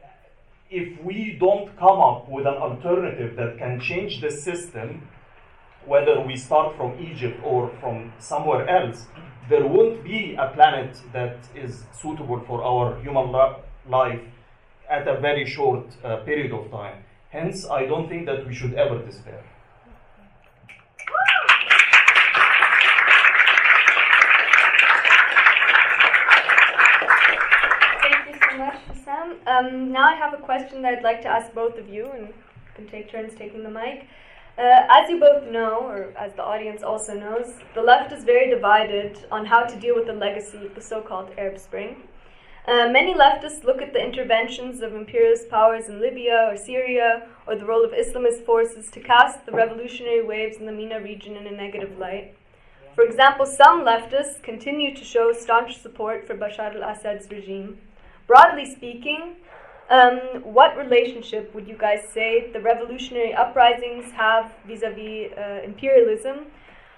if 0.70 1.00
we 1.04 1.37
don't 1.38 1.68
come 1.78 2.00
up 2.00 2.28
with 2.28 2.47
an 2.47 2.54
alternative 2.54 3.37
that 3.37 3.58
can 3.58 3.80
change 3.80 4.20
the 4.20 4.32
system, 4.32 5.06
whether 5.87 6.20
we 6.20 6.37
start 6.37 6.76
from 6.76 6.99
Egypt 6.99 7.40
or 7.44 7.70
from 7.80 8.12
somewhere 8.18 8.68
else, 8.68 9.06
there 9.49 9.64
won't 9.64 10.02
be 10.02 10.35
a 10.35 10.49
planet 10.49 11.00
that 11.12 11.37
is 11.54 11.85
suitable 11.92 12.40
for 12.40 12.62
our 12.64 13.00
human 13.00 13.30
life 13.88 14.20
at 14.90 15.06
a 15.06 15.20
very 15.20 15.47
short 15.47 15.87
uh, 16.02 16.16
period 16.25 16.52
of 16.52 16.68
time. 16.73 17.04
Hence, 17.30 17.68
I 17.68 17.85
don't 17.85 18.08
think 18.08 18.25
that 18.25 18.47
we 18.47 18.54
should 18.54 18.73
ever 18.73 19.04
despair. 19.04 19.44
Thank 28.00 28.28
you 28.28 28.35
so 28.50 28.56
much, 28.56 28.80
Sam. 29.04 29.37
Um, 29.47 29.92
now 29.92 30.08
I 30.08 30.14
have 30.14 30.32
a 30.32 30.38
question 30.38 30.80
that 30.82 30.94
I'd 30.94 31.04
like 31.04 31.20
to 31.23 31.28
ask 31.28 31.52
both 31.52 31.76
of 31.76 31.87
you, 31.87 32.06
and 32.06 32.28
you 32.28 32.35
can 32.75 32.88
take 32.88 33.11
turns 33.11 33.35
taking 33.35 33.62
the 33.62 33.70
mic. 33.70 34.06
Uh, 34.56 34.87
as 34.88 35.11
you 35.11 35.20
both 35.20 35.50
know, 35.52 35.87
or 35.87 36.14
as 36.18 36.32
the 36.32 36.42
audience 36.42 36.82
also 36.82 37.12
knows, 37.12 37.56
the 37.75 37.82
left 37.82 38.11
is 38.11 38.25
very 38.25 38.49
divided 38.49 39.26
on 39.30 39.44
how 39.44 39.64
to 39.64 39.76
deal 39.78 39.94
with 39.94 40.06
the 40.06 40.14
legacy 40.14 40.64
of 40.64 40.75
the 40.75 40.80
so 40.80 41.02
called 41.02 41.30
Arab 41.37 41.58
Spring. 41.58 42.08
Uh, 42.68 42.87
many 42.90 43.14
leftists 43.14 43.64
look 43.64 43.80
at 43.80 43.94
the 43.94 44.04
interventions 44.04 44.82
of 44.82 44.94
imperialist 44.94 45.48
powers 45.48 45.88
in 45.88 46.02
Libya 46.02 46.50
or 46.50 46.54
Syria, 46.54 47.26
or 47.46 47.56
the 47.56 47.64
role 47.64 47.82
of 47.82 47.92
Islamist 47.92 48.44
forces 48.44 48.90
to 48.90 49.00
cast 49.00 49.46
the 49.46 49.52
revolutionary 49.52 50.22
waves 50.22 50.58
in 50.58 50.66
the 50.66 50.72
MENA 50.72 51.00
region 51.00 51.34
in 51.34 51.46
a 51.46 51.50
negative 51.50 51.98
light. 51.98 52.34
For 52.94 53.04
example, 53.04 53.46
some 53.46 53.87
leftists 53.87 54.42
continue 54.42 54.94
to 54.94 55.02
show 55.02 55.32
staunch 55.32 55.80
support 55.80 56.26
for 56.26 56.34
Bashar 56.34 56.75
al 56.75 56.90
Assad's 56.90 57.30
regime. 57.30 57.78
Broadly 58.26 58.66
speaking, 58.66 59.37
um, 59.88 60.18
what 60.42 60.76
relationship 60.76 61.54
would 61.54 61.66
you 61.66 61.78
guys 61.78 62.06
say 62.12 62.52
the 62.52 62.60
revolutionary 62.60 63.32
uprisings 63.32 64.12
have 64.12 64.52
vis 64.66 64.82
a 64.82 64.90
vis 64.90 65.32
imperialism? 65.64 66.48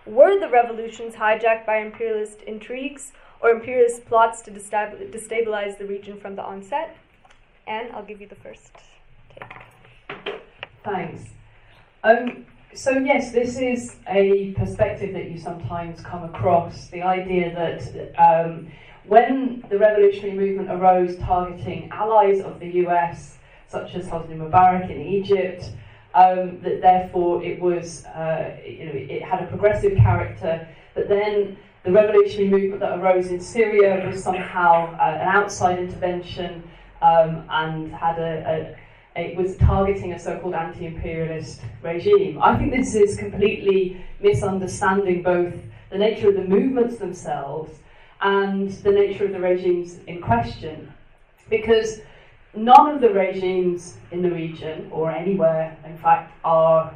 Were 0.04 0.40
the 0.40 0.48
revolutions 0.48 1.14
hijacked 1.14 1.64
by 1.64 1.76
imperialist 1.76 2.42
intrigues 2.42 3.12
or 3.42 3.50
imperialist 3.50 4.04
plots 4.06 4.42
to 4.42 4.50
destabilize 4.50 5.78
the 5.78 5.86
region 5.86 6.18
from 6.18 6.36
the 6.36 6.42
onset? 6.42 6.96
And 7.66 7.92
I'll 7.92 8.04
give 8.04 8.20
you 8.20 8.26
the 8.26 8.36
first 8.36 8.72
take. 9.34 10.40
Thanks. 10.84 11.22
Um, 12.02 12.46
so, 12.74 12.92
yes, 12.92 13.32
this 13.32 13.58
is 13.58 13.96
a 14.08 14.52
perspective 14.52 15.12
that 15.12 15.30
you 15.30 15.38
sometimes 15.38 16.00
come 16.00 16.24
across 16.24 16.88
the 16.88 17.02
idea 17.02 17.54
that. 17.54 18.14
Um, 18.18 18.70
when 19.10 19.64
the 19.68 19.76
revolutionary 19.78 20.36
movement 20.36 20.70
arose 20.70 21.16
targeting 21.18 21.88
allies 21.90 22.40
of 22.40 22.60
the 22.60 22.68
US, 22.86 23.38
such 23.66 23.94
as 23.94 24.06
Hosni 24.06 24.36
Mubarak 24.36 24.90
in 24.90 25.00
Egypt, 25.00 25.72
um, 26.14 26.60
that 26.60 26.80
therefore 26.80 27.42
it 27.42 27.60
was, 27.60 28.04
uh, 28.06 28.56
you 28.64 28.86
know, 28.86 28.92
it 28.94 29.22
had 29.22 29.42
a 29.42 29.46
progressive 29.46 29.96
character, 29.96 30.66
but 30.94 31.08
then 31.08 31.56
the 31.84 31.92
revolutionary 31.92 32.50
movement 32.50 32.80
that 32.80 32.98
arose 32.98 33.28
in 33.28 33.40
Syria 33.40 34.06
was 34.06 34.22
somehow 34.22 34.94
uh, 34.94 35.18
an 35.20 35.28
outside 35.28 35.78
intervention 35.78 36.62
um, 37.00 37.46
and 37.48 37.92
had 37.92 38.18
a, 38.18 38.76
a, 39.16 39.20
it 39.20 39.36
was 39.36 39.56
targeting 39.56 40.12
a 40.12 40.18
so-called 40.18 40.54
anti-imperialist 40.54 41.62
regime. 41.82 42.40
I 42.42 42.56
think 42.56 42.72
this 42.72 42.94
is 42.94 43.16
completely 43.16 44.04
misunderstanding 44.20 45.22
both 45.22 45.54
the 45.90 45.98
nature 45.98 46.28
of 46.28 46.34
the 46.34 46.44
movements 46.44 46.98
themselves 46.98 47.72
and 48.20 48.70
the 48.70 48.92
nature 48.92 49.24
of 49.24 49.32
the 49.32 49.40
regimes 49.40 49.98
in 50.06 50.20
question. 50.20 50.92
Because 51.48 52.00
none 52.54 52.94
of 52.94 53.00
the 53.00 53.10
regimes 53.10 53.96
in 54.12 54.22
the 54.22 54.30
region, 54.30 54.88
or 54.92 55.10
anywhere, 55.10 55.76
in 55.84 55.96
fact, 55.96 56.32
are 56.44 56.94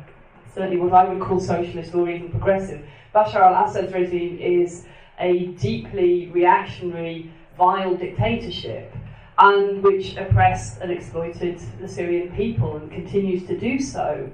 certainly 0.55 0.77
what 0.77 0.93
I 0.93 1.05
would 1.05 1.23
call 1.23 1.41
socialist 1.41 1.95
or 1.95 2.09
even 2.09 2.31
progressive. 2.31 2.87
Bashar 3.15 3.43
al 3.43 3.65
Assad's 3.65 3.93
regime 3.93 4.39
is 4.41 4.87
a 5.21 5.47
deeply 5.47 6.31
reactionary, 6.31 7.31
vile 7.57 7.95
dictatorship, 7.95 8.93
and 9.39 9.85
which 9.85 10.17
oppressed 10.17 10.81
and 10.81 10.91
exploited 10.91 11.61
the 11.81 11.89
Syrian 11.89 12.35
people 12.35 12.77
and 12.77 12.91
continues 12.91 13.47
to 13.47 13.57
do 13.57 13.79
so. 13.79 14.29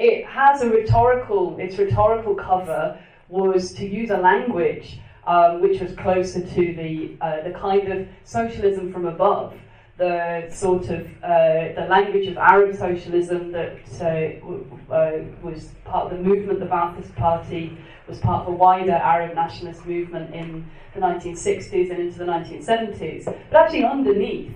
It 0.00 0.26
has 0.26 0.60
a 0.62 0.68
rhetorical, 0.68 1.56
its 1.58 1.78
rhetorical 1.78 2.34
cover 2.34 2.98
was 3.28 3.72
to 3.74 3.86
use 3.86 4.10
a 4.10 4.18
language 4.18 4.98
um, 5.26 5.60
which 5.60 5.80
was 5.80 5.94
closer 5.94 6.40
to 6.40 6.74
the, 6.74 7.16
uh, 7.20 7.42
the 7.42 7.52
kind 7.52 7.88
of 7.92 8.08
socialism 8.24 8.92
from 8.92 9.06
above, 9.06 9.54
the 9.98 10.48
sort 10.52 10.90
of 10.90 11.06
uh, 11.22 11.72
the 11.74 11.86
language 11.88 12.26
of 12.28 12.36
Arab 12.36 12.76
socialism 12.76 13.52
that 13.52 13.78
uh, 14.00 14.92
uh, 14.92 15.22
was 15.42 15.70
part 15.84 16.12
of 16.12 16.18
the 16.18 16.22
movement, 16.22 16.60
the 16.60 16.66
Ba'athist 16.66 17.14
Party 17.16 17.76
was 18.06 18.18
part 18.18 18.46
of 18.46 18.52
a 18.52 18.56
wider 18.56 18.92
Arab 18.92 19.34
nationalist 19.34 19.86
movement 19.86 20.34
in 20.34 20.68
the 20.94 21.00
1960s 21.00 21.90
and 21.90 21.98
into 21.98 22.18
the 22.18 22.24
1970s. 22.24 23.24
But 23.24 23.36
actually, 23.52 23.84
underneath, 23.84 24.52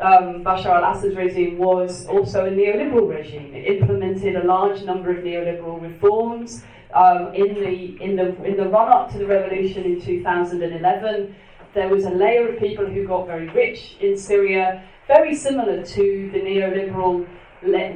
um, 0.00 0.44
Bashar 0.44 0.66
al 0.66 0.94
Assad's 0.94 1.16
regime 1.16 1.58
was 1.58 2.06
also 2.06 2.46
a 2.46 2.50
neoliberal 2.50 3.08
regime. 3.08 3.54
It 3.54 3.80
implemented 3.80 4.36
a 4.36 4.44
large 4.44 4.82
number 4.82 5.10
of 5.10 5.24
neoliberal 5.24 5.80
reforms 5.80 6.64
um, 6.94 7.34
in 7.34 7.54
the 7.54 8.02
in 8.02 8.16
the 8.16 8.42
in 8.44 8.56
the 8.56 8.68
run 8.68 8.92
up 8.92 9.10
to 9.12 9.18
the 9.18 9.26
revolution 9.26 9.84
in 9.84 10.00
2011, 10.00 11.34
there 11.74 11.88
was 11.88 12.04
a 12.04 12.10
layer 12.10 12.48
of 12.48 12.58
people 12.58 12.86
who 12.86 13.06
got 13.06 13.26
very 13.26 13.48
rich 13.48 13.96
in 14.00 14.16
Syria, 14.16 14.84
very 15.06 15.34
similar 15.34 15.84
to 15.84 16.30
the 16.32 16.40
neoliberal 16.40 17.26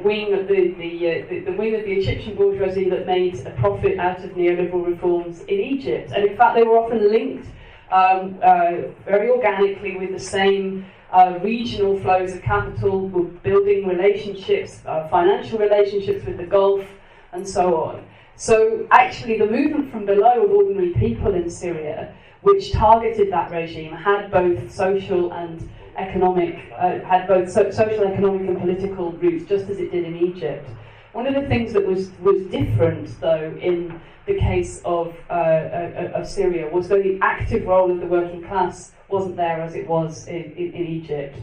wing 0.03 0.33
of 0.33 0.47
the 0.47 0.73
the, 0.77 1.23
uh, 1.23 1.29
the, 1.29 1.39
the 1.39 1.51
wing 1.51 1.75
of 1.75 1.83
the 1.83 1.91
Egyptian 1.91 2.35
bourgeoisie 2.35 2.89
that 2.89 3.05
made 3.05 3.35
a 3.45 3.51
profit 3.51 3.99
out 3.99 4.23
of 4.23 4.31
neoliberal 4.31 4.85
reforms 4.85 5.41
in 5.41 5.59
Egypt, 5.59 6.11
and 6.15 6.23
in 6.25 6.37
fact 6.37 6.55
they 6.55 6.63
were 6.63 6.77
often 6.77 7.09
linked 7.11 7.47
um, 7.91 8.37
uh, 8.41 8.71
very 9.05 9.29
organically 9.29 9.97
with 9.97 10.11
the 10.11 10.19
same. 10.19 10.85
Uh, 11.09 11.39
regional 11.41 11.97
flows 12.01 12.33
of 12.33 12.41
capital, 12.41 13.07
building 13.41 13.87
relationships, 13.87 14.81
uh, 14.85 15.07
financial 15.07 15.57
relationships 15.57 16.25
with 16.25 16.35
the 16.35 16.45
Gulf, 16.45 16.85
and 17.31 17.47
so 17.47 17.81
on. 17.81 18.05
So 18.35 18.85
actually, 18.91 19.39
the 19.39 19.47
movement 19.47 19.89
from 19.89 20.05
below 20.05 20.43
of 20.43 20.51
ordinary 20.51 20.93
people 20.95 21.33
in 21.33 21.49
Syria, 21.49 22.13
which 22.41 22.71
targeted 22.71 23.31
that 23.31 23.51
regime, 23.51 23.93
had 23.93 24.31
both 24.31 24.71
social 24.71 25.31
and 25.33 25.69
economic, 25.97 26.71
uh, 26.77 26.99
had 26.99 27.27
both 27.27 27.49
so- 27.49 27.71
social, 27.71 28.05
economic, 28.05 28.47
and 28.47 28.59
political 28.59 29.11
roots, 29.13 29.47
just 29.47 29.69
as 29.69 29.79
it 29.79 29.91
did 29.91 30.05
in 30.05 30.15
Egypt. 30.15 30.67
One 31.13 31.25
of 31.25 31.33
the 31.33 31.47
things 31.47 31.73
that 31.73 31.85
was, 31.85 32.11
was 32.21 32.41
different, 32.51 33.19
though, 33.19 33.57
in 33.59 33.99
the 34.27 34.35
case 34.35 34.81
of, 34.85 35.15
uh, 35.29 35.33
uh, 35.33 36.11
of 36.13 36.27
Syria 36.27 36.69
was 36.69 36.89
that 36.89 37.01
the 37.01 37.17
active 37.21 37.65
role 37.65 37.89
of 37.89 37.99
the 37.99 38.05
working 38.05 38.43
class 38.43 38.91
wasn't 39.07 39.37
there 39.37 39.61
as 39.61 39.73
it 39.73 39.87
was 39.87 40.27
in, 40.27 40.43
in, 40.57 40.73
in 40.73 40.85
Egypt. 40.85 41.37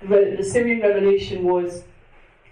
The, 0.00 0.34
the, 0.38 0.44
Syrian 0.44 0.80
revolution 0.80 1.44
was 1.44 1.84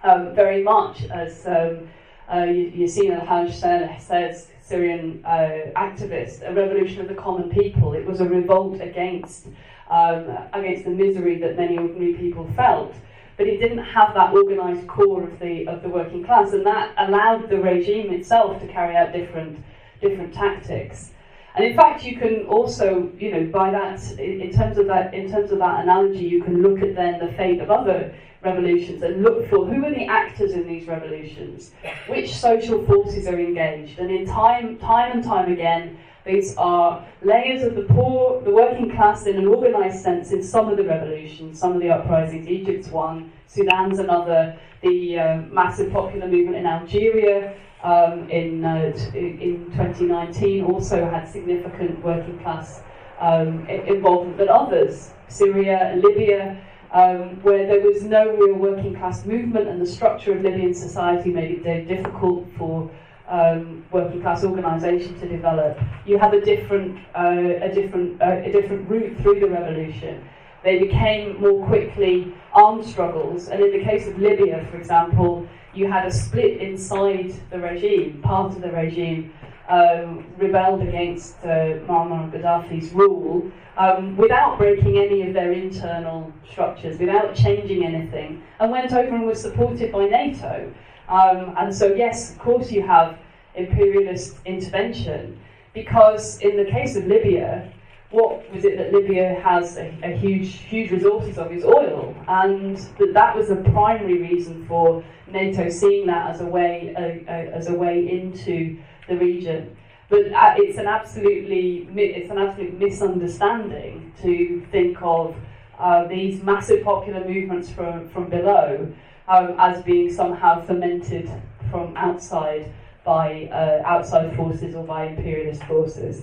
um, 0.04 0.34
very 0.34 0.62
much, 0.62 1.04
as 1.04 1.46
um, 1.46 1.88
uh, 2.28 2.44
Yassine 2.44 3.18
al-Haj 3.18 3.54
says, 4.00 4.48
Syrian 4.68 5.22
uh, 5.24 5.72
activist, 5.76 6.48
a 6.48 6.52
revolution 6.52 7.00
of 7.00 7.08
the 7.08 7.14
common 7.14 7.48
people. 7.50 7.94
It 7.94 8.04
was 8.04 8.20
a 8.20 8.28
revolt 8.28 8.80
against, 8.80 9.46
um, 9.90 10.28
against 10.52 10.84
the 10.84 10.90
misery 10.90 11.38
that 11.38 11.56
many 11.56 11.78
ordinary 11.78 12.14
people 12.14 12.48
felt 12.54 12.94
but 13.38 13.46
it 13.46 13.58
didn't 13.58 13.78
have 13.78 14.12
that 14.14 14.34
organised 14.34 14.86
core 14.88 15.22
of 15.22 15.38
the 15.38 15.66
of 15.68 15.80
the 15.82 15.88
working 15.88 16.24
class, 16.24 16.52
and 16.52 16.66
that 16.66 16.92
allowed 16.98 17.48
the 17.48 17.56
regime 17.56 18.12
itself 18.12 18.60
to 18.60 18.66
carry 18.66 18.96
out 18.96 19.12
different 19.12 19.64
different 20.02 20.34
tactics. 20.34 21.12
And 21.54 21.64
in 21.64 21.76
fact, 21.76 22.04
you 22.04 22.16
can 22.16 22.44
also, 22.46 23.10
you 23.18 23.32
know, 23.32 23.46
by 23.46 23.70
that, 23.70 24.00
in 24.18 24.52
terms 24.52 24.76
of 24.76 24.86
that, 24.88 25.14
in 25.14 25.30
terms 25.30 25.50
of 25.50 25.58
that 25.58 25.82
analogy, 25.84 26.24
you 26.24 26.42
can 26.42 26.62
look 26.62 26.82
at 26.82 26.94
then 26.94 27.18
the 27.18 27.32
fate 27.32 27.60
of 27.60 27.70
other 27.70 28.14
revolutions 28.42 29.02
and 29.02 29.22
look 29.22 29.48
for 29.48 29.66
who 29.66 29.84
are 29.84 29.90
the 29.90 30.06
actors 30.06 30.52
in 30.52 30.66
these 30.66 30.86
revolutions, 30.86 31.72
which 32.06 32.34
social 32.34 32.84
forces 32.86 33.26
are 33.26 33.38
engaged, 33.38 33.98
and 33.98 34.10
in 34.10 34.26
time, 34.26 34.78
time 34.78 35.12
and 35.12 35.24
time 35.24 35.52
again, 35.52 35.98
these 36.24 36.56
are 36.56 37.06
layers 37.22 37.62
of 37.62 37.74
the 37.74 37.82
poor, 37.82 38.42
the 38.42 38.50
working 38.50 38.90
class 38.90 39.26
in 39.26 39.36
an 39.36 39.46
organised 39.46 40.02
sense 40.02 40.30
in 40.30 40.42
some 40.42 40.68
of 40.68 40.76
the 40.76 40.84
revolutions, 40.84 41.58
some 41.58 41.72
of 41.72 41.80
the 41.80 41.90
uprisings. 41.90 42.46
Egypt's 42.46 42.88
one, 42.88 43.32
Sudan's 43.46 43.98
another, 43.98 44.58
the 44.82 45.18
uh, 45.18 45.36
massive 45.50 45.90
popular 45.90 46.28
movement 46.28 46.56
in 46.56 46.66
Algeria 46.66 47.54
um, 47.82 48.28
in, 48.30 48.64
uh, 48.64 48.92
in 49.14 49.66
2019 49.72 50.64
also 50.64 51.08
had 51.08 51.26
significant 51.26 52.02
working 52.04 52.38
class 52.40 52.82
um, 53.20 53.66
involvement, 53.66 54.36
but 54.36 54.48
others, 54.48 55.10
Syria, 55.28 55.98
Libya, 56.02 56.60
um, 56.92 57.42
where 57.42 57.66
there 57.66 57.80
was 57.80 58.02
no 58.02 58.30
real 58.36 58.54
working 58.54 58.94
class 58.94 59.24
movement 59.24 59.68
and 59.68 59.80
the 59.80 59.86
structure 59.86 60.32
of 60.32 60.42
Libyan 60.42 60.74
society 60.74 61.30
made 61.30 61.50
it 61.50 61.62
very 61.62 61.84
difficult 61.84 62.46
for 62.56 62.90
um, 63.28 63.84
working 63.90 64.22
class 64.22 64.42
organisation 64.44 65.18
to 65.20 65.28
develop. 65.28 65.78
You 66.06 66.18
have 66.18 66.32
a 66.32 66.40
different, 66.40 66.98
uh, 67.14 67.60
a 67.60 67.72
different, 67.72 68.20
uh, 68.22 68.40
a 68.42 68.50
different 68.50 68.88
route 68.88 69.18
through 69.18 69.40
the 69.40 69.48
revolution. 69.48 70.26
They 70.64 70.78
became 70.78 71.40
more 71.40 71.64
quickly 71.66 72.34
armed 72.52 72.84
struggles, 72.84 73.48
and 73.48 73.62
in 73.62 73.70
the 73.70 73.84
case 73.84 74.08
of 74.08 74.18
Libya, 74.18 74.66
for 74.70 74.76
example, 74.76 75.46
you 75.74 75.90
had 75.90 76.06
a 76.06 76.10
split 76.10 76.60
inside 76.60 77.32
the 77.50 77.58
regime. 77.60 78.20
Part 78.22 78.52
of 78.52 78.62
the 78.62 78.72
regime 78.72 79.32
um, 79.68 80.26
rebelled 80.38 80.82
against 80.82 81.36
uh, 81.44 81.78
Muammar 81.86 82.30
Gaddafi's 82.32 82.92
rule 82.92 83.50
um, 83.76 84.16
without 84.16 84.58
breaking 84.58 84.98
any 84.98 85.22
of 85.22 85.34
their 85.34 85.52
internal 85.52 86.32
structures, 86.50 86.98
without 86.98 87.34
changing 87.34 87.84
anything, 87.84 88.42
and 88.60 88.72
went 88.72 88.92
over 88.92 89.14
and 89.14 89.26
was 89.26 89.40
supported 89.40 89.92
by 89.92 90.06
NATO. 90.06 90.72
Um, 91.08 91.54
and 91.58 91.74
so, 91.74 91.94
yes, 91.94 92.32
of 92.32 92.38
course, 92.38 92.72
you 92.72 92.82
have 92.82 93.18
imperialist 93.54 94.36
intervention, 94.44 95.38
because 95.74 96.40
in 96.40 96.56
the 96.56 96.64
case 96.64 96.96
of 96.96 97.06
Libya, 97.06 97.72
what 98.10 98.50
was 98.52 98.64
it 98.64 98.78
that 98.78 98.92
Libya 98.92 99.38
has 99.44 99.76
a, 99.76 99.94
a, 100.02 100.16
huge, 100.16 100.60
huge 100.60 100.90
resources 100.90 101.36
of 101.36 101.52
is 101.52 101.62
oil, 101.62 102.16
and 102.26 102.78
that 102.98 103.12
that 103.12 103.36
was 103.36 103.48
the 103.48 103.56
primary 103.56 104.18
reason 104.18 104.66
for 104.66 105.04
NATO 105.30 105.68
seeing 105.68 106.06
that 106.06 106.30
as 106.30 106.40
a 106.40 106.46
way, 106.46 106.94
as 107.28 107.68
a 107.68 107.74
way 107.74 108.08
into 108.08 108.78
the 109.08 109.16
region. 109.16 109.76
But 110.08 110.32
uh, 110.32 110.54
it's 110.56 110.78
an 110.78 110.86
absolutely, 110.86 111.88
it's 111.94 112.30
an 112.30 112.38
absolute 112.38 112.78
misunderstanding 112.78 114.12
to 114.22 114.66
think 114.70 114.98
of 115.02 115.36
uh, 115.78 116.06
these 116.06 116.42
massive 116.42 116.82
popular 116.82 117.26
movements 117.26 117.70
from 117.70 118.08
from 118.08 118.28
below 118.28 118.92
um, 119.28 119.54
as 119.58 119.82
being 119.82 120.12
somehow 120.12 120.60
fermented 120.62 121.30
from 121.70 121.96
outside 121.96 122.72
by 123.04 123.44
uh, 123.52 123.82
outside 123.84 124.34
forces 124.36 124.74
or 124.74 124.84
by 124.84 125.06
imperialist 125.06 125.62
forces. 125.64 126.22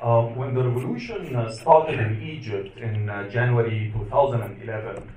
Uh, 0.00 0.22
when 0.22 0.54
the 0.54 0.62
revolution 0.62 1.36
uh, 1.36 1.52
started 1.52 2.00
in 2.00 2.22
Egypt 2.22 2.78
in 2.78 3.08
uh, 3.10 3.28
January 3.28 3.92
2011, 3.94 5.08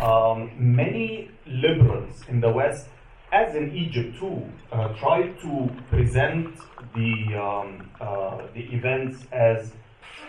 um, 0.00 0.50
many 0.56 1.30
liberals 1.46 2.22
in 2.28 2.40
the 2.40 2.50
West, 2.50 2.88
as 3.32 3.54
in 3.54 3.74
Egypt 3.74 4.18
too, 4.18 4.42
uh, 4.72 4.88
tried 4.94 5.38
to 5.40 5.70
present 5.90 6.54
the 6.94 7.12
um, 7.36 7.90
uh, 8.00 8.42
the 8.54 8.62
events 8.74 9.24
as 9.32 9.72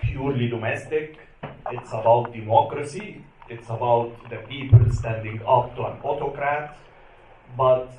purely 0.01 0.47
domestic. 0.47 1.17
It's 1.71 1.89
about 1.89 2.33
democracy. 2.33 3.25
It's 3.49 3.69
about 3.69 4.15
the 4.29 4.37
people 4.47 4.79
standing 4.91 5.41
up 5.45 5.75
to 5.75 5.85
an 5.85 5.99
autocrat. 6.01 6.77
But 7.57 7.91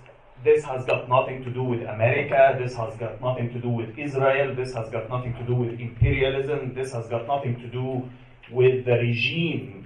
this 0.42 0.64
has 0.64 0.84
got 0.84 1.08
nothing 1.08 1.44
to 1.44 1.50
do 1.50 1.62
with 1.62 1.82
America. 1.82 2.56
This 2.58 2.74
has 2.76 2.96
got 2.96 3.20
nothing 3.20 3.52
to 3.52 3.60
do 3.60 3.68
with 3.68 3.98
Israel. 3.98 4.54
This 4.54 4.74
has 4.74 4.90
got 4.90 5.08
nothing 5.08 5.34
to 5.34 5.42
do 5.44 5.54
with 5.54 5.80
imperialism. 5.80 6.74
This 6.74 6.92
has 6.92 7.08
got 7.08 7.26
nothing 7.26 7.56
to 7.60 7.66
do 7.68 8.08
with 8.50 8.84
the 8.84 8.92
regime 8.92 9.83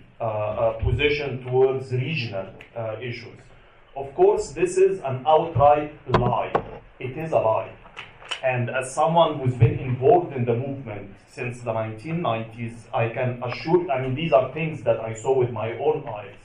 position 0.83 1.43
towards 1.45 1.93
regional 1.93 2.47
uh, 2.77 2.97
issues. 3.01 3.39
Of 3.97 4.15
course, 4.15 4.53
this 4.53 4.77
is 4.77 5.01
an 5.01 5.25
outright 5.27 5.93
lie. 6.19 6.53
It 6.99 7.17
is 7.17 7.33
a 7.33 7.39
lie. 7.39 7.73
And 8.45 8.71
as 8.71 8.95
someone 8.95 9.39
who's 9.39 9.55
been 9.55 9.79
involved 9.79 10.33
in 10.37 10.45
the 10.45 10.55
movement 10.55 11.15
since 11.29 11.61
the 11.61 11.73
1990s, 11.73 12.75
I 12.95 13.09
can 13.09 13.43
assure, 13.43 13.91
I 13.91 14.03
mean, 14.03 14.15
these 14.15 14.33
are 14.33 14.53
things 14.53 14.83
that 14.85 15.01
I 15.01 15.15
saw 15.15 15.37
with 15.37 15.51
my 15.51 15.73
own 15.79 16.09
eyes. 16.09 16.37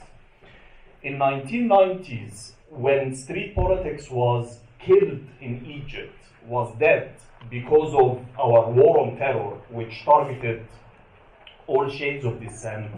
In 1.03 1.17
1990s, 1.17 2.53
when 2.69 3.15
street 3.15 3.55
politics 3.55 4.09
was 4.09 4.59
killed 4.79 5.21
in 5.41 5.65
Egypt, 5.65 6.17
was 6.47 6.75
dead 6.79 7.15
because 7.49 7.93
of 7.93 8.25
our 8.39 8.71
war 8.71 9.01
on 9.01 9.17
terror, 9.17 9.57
which 9.69 10.03
targeted 10.03 10.65
all 11.67 11.89
shades 11.89 12.25
of 12.25 12.39
dissent, 12.41 12.91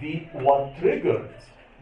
the, 0.00 0.26
what 0.32 0.76
triggered 0.78 1.30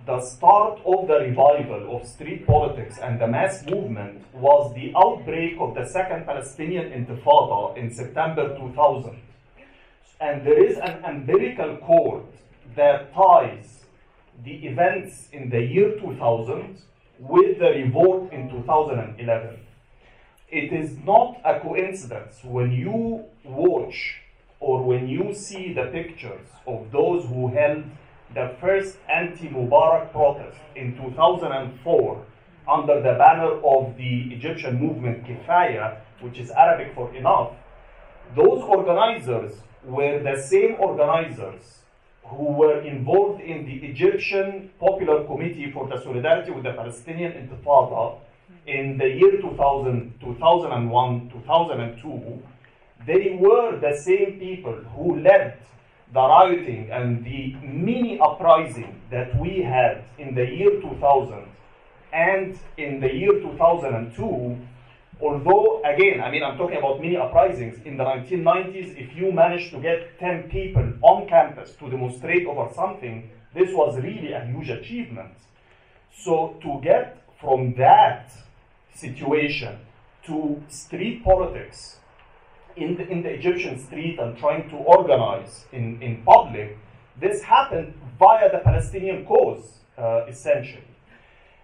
the 0.06 0.20
start 0.20 0.80
of 0.84 1.08
the 1.08 1.18
revival 1.20 1.96
of 1.96 2.06
street 2.06 2.46
politics 2.46 2.98
and 3.02 3.18
the 3.18 3.26
mass 3.26 3.64
movement 3.64 4.22
was 4.34 4.74
the 4.74 4.92
outbreak 4.96 5.56
of 5.58 5.74
the 5.74 5.86
Second 5.86 6.26
Palestinian 6.26 6.90
Intifada 6.92 7.76
in 7.78 7.90
September 7.90 8.54
2000. 8.58 9.18
And 10.20 10.46
there 10.46 10.62
is 10.62 10.76
an 10.76 11.02
umbilical 11.04 11.78
cord 11.78 12.24
that 12.76 13.14
ties 13.14 13.84
the 14.44 14.66
events 14.66 15.28
in 15.32 15.48
the 15.48 15.60
year 15.60 15.98
2000 15.98 16.78
with 17.18 17.58
the 17.58 17.70
revolt 17.70 18.30
in 18.32 18.50
2011. 18.50 19.58
It 20.50 20.72
is 20.72 20.98
not 20.98 21.40
a 21.44 21.60
coincidence 21.60 22.40
when 22.44 22.72
you 22.72 23.24
watch 23.44 24.20
or 24.64 24.82
when 24.82 25.06
you 25.06 25.34
see 25.34 25.74
the 25.74 25.84
pictures 25.92 26.48
of 26.66 26.90
those 26.90 27.22
who 27.26 27.48
held 27.48 27.84
the 28.34 28.46
first 28.62 28.96
anti-Mubarak 29.10 30.10
protest 30.10 30.56
in 30.74 30.96
2004 30.96 32.26
under 32.66 32.96
the 33.02 33.14
banner 33.22 33.52
of 33.74 33.94
the 33.98 34.14
Egyptian 34.36 34.80
movement 34.80 35.22
Kifaya, 35.26 35.98
which 36.20 36.38
is 36.38 36.50
Arabic 36.50 36.94
for 36.94 37.14
enough, 37.14 37.52
those 38.34 38.62
organizers 38.62 39.52
were 39.84 40.22
the 40.22 40.40
same 40.40 40.76
organizers 40.78 41.80
who 42.24 42.44
were 42.44 42.80
involved 42.80 43.42
in 43.42 43.66
the 43.66 43.76
Egyptian 43.90 44.70
Popular 44.80 45.24
Committee 45.24 45.70
for 45.72 45.86
the 45.90 46.02
Solidarity 46.02 46.52
with 46.52 46.64
the 46.64 46.72
Palestinian 46.72 47.32
Intifada 47.32 48.18
in 48.66 48.96
the 48.96 49.08
year 49.08 49.42
2000, 49.42 50.14
2001, 50.20 51.30
2002. 51.30 52.42
They 53.06 53.36
were 53.38 53.78
the 53.78 53.96
same 53.96 54.38
people 54.38 54.74
who 54.96 55.20
led 55.20 55.58
the 56.12 56.20
rioting 56.20 56.90
and 56.90 57.24
the 57.24 57.54
mini 57.62 58.18
uprising 58.20 59.00
that 59.10 59.36
we 59.38 59.62
had 59.62 60.04
in 60.18 60.34
the 60.34 60.46
year 60.46 60.80
2000 60.80 61.48
and 62.12 62.56
in 62.76 63.00
the 63.00 63.12
year 63.12 63.40
2002, 63.40 64.56
although, 65.20 65.82
again, 65.84 66.20
I 66.20 66.30
mean, 66.30 66.44
I'm 66.44 66.56
talking 66.56 66.76
about 66.76 67.00
mini 67.00 67.16
uprisings 67.16 67.84
in 67.84 67.96
the 67.96 68.04
1990s, 68.04 68.96
if 68.96 69.16
you 69.16 69.32
managed 69.32 69.72
to 69.72 69.80
get 69.80 70.18
10 70.20 70.44
people 70.44 70.92
on 71.02 71.28
campus 71.28 71.74
to 71.80 71.90
demonstrate 71.90 72.46
over 72.46 72.72
something, 72.72 73.28
this 73.52 73.70
was 73.72 73.96
really 74.00 74.32
a 74.32 74.44
huge 74.44 74.70
achievement. 74.70 75.34
So 76.16 76.56
to 76.62 76.80
get 76.82 77.18
from 77.40 77.74
that 77.74 78.32
situation 78.94 79.78
to 80.26 80.62
street 80.68 81.24
politics 81.24 81.96
in 82.76 82.96
the, 82.96 83.08
in 83.08 83.22
the 83.22 83.30
Egyptian 83.30 83.78
street 83.78 84.18
and 84.18 84.36
trying 84.36 84.68
to 84.70 84.76
organize 84.76 85.64
in, 85.72 86.00
in 86.02 86.22
public 86.24 86.76
This 87.20 87.42
happened 87.42 87.94
via 88.18 88.50
the 88.50 88.58
Palestinian 88.58 89.24
cause, 89.24 89.78
uh, 89.96 90.26
essentially. 90.28 90.82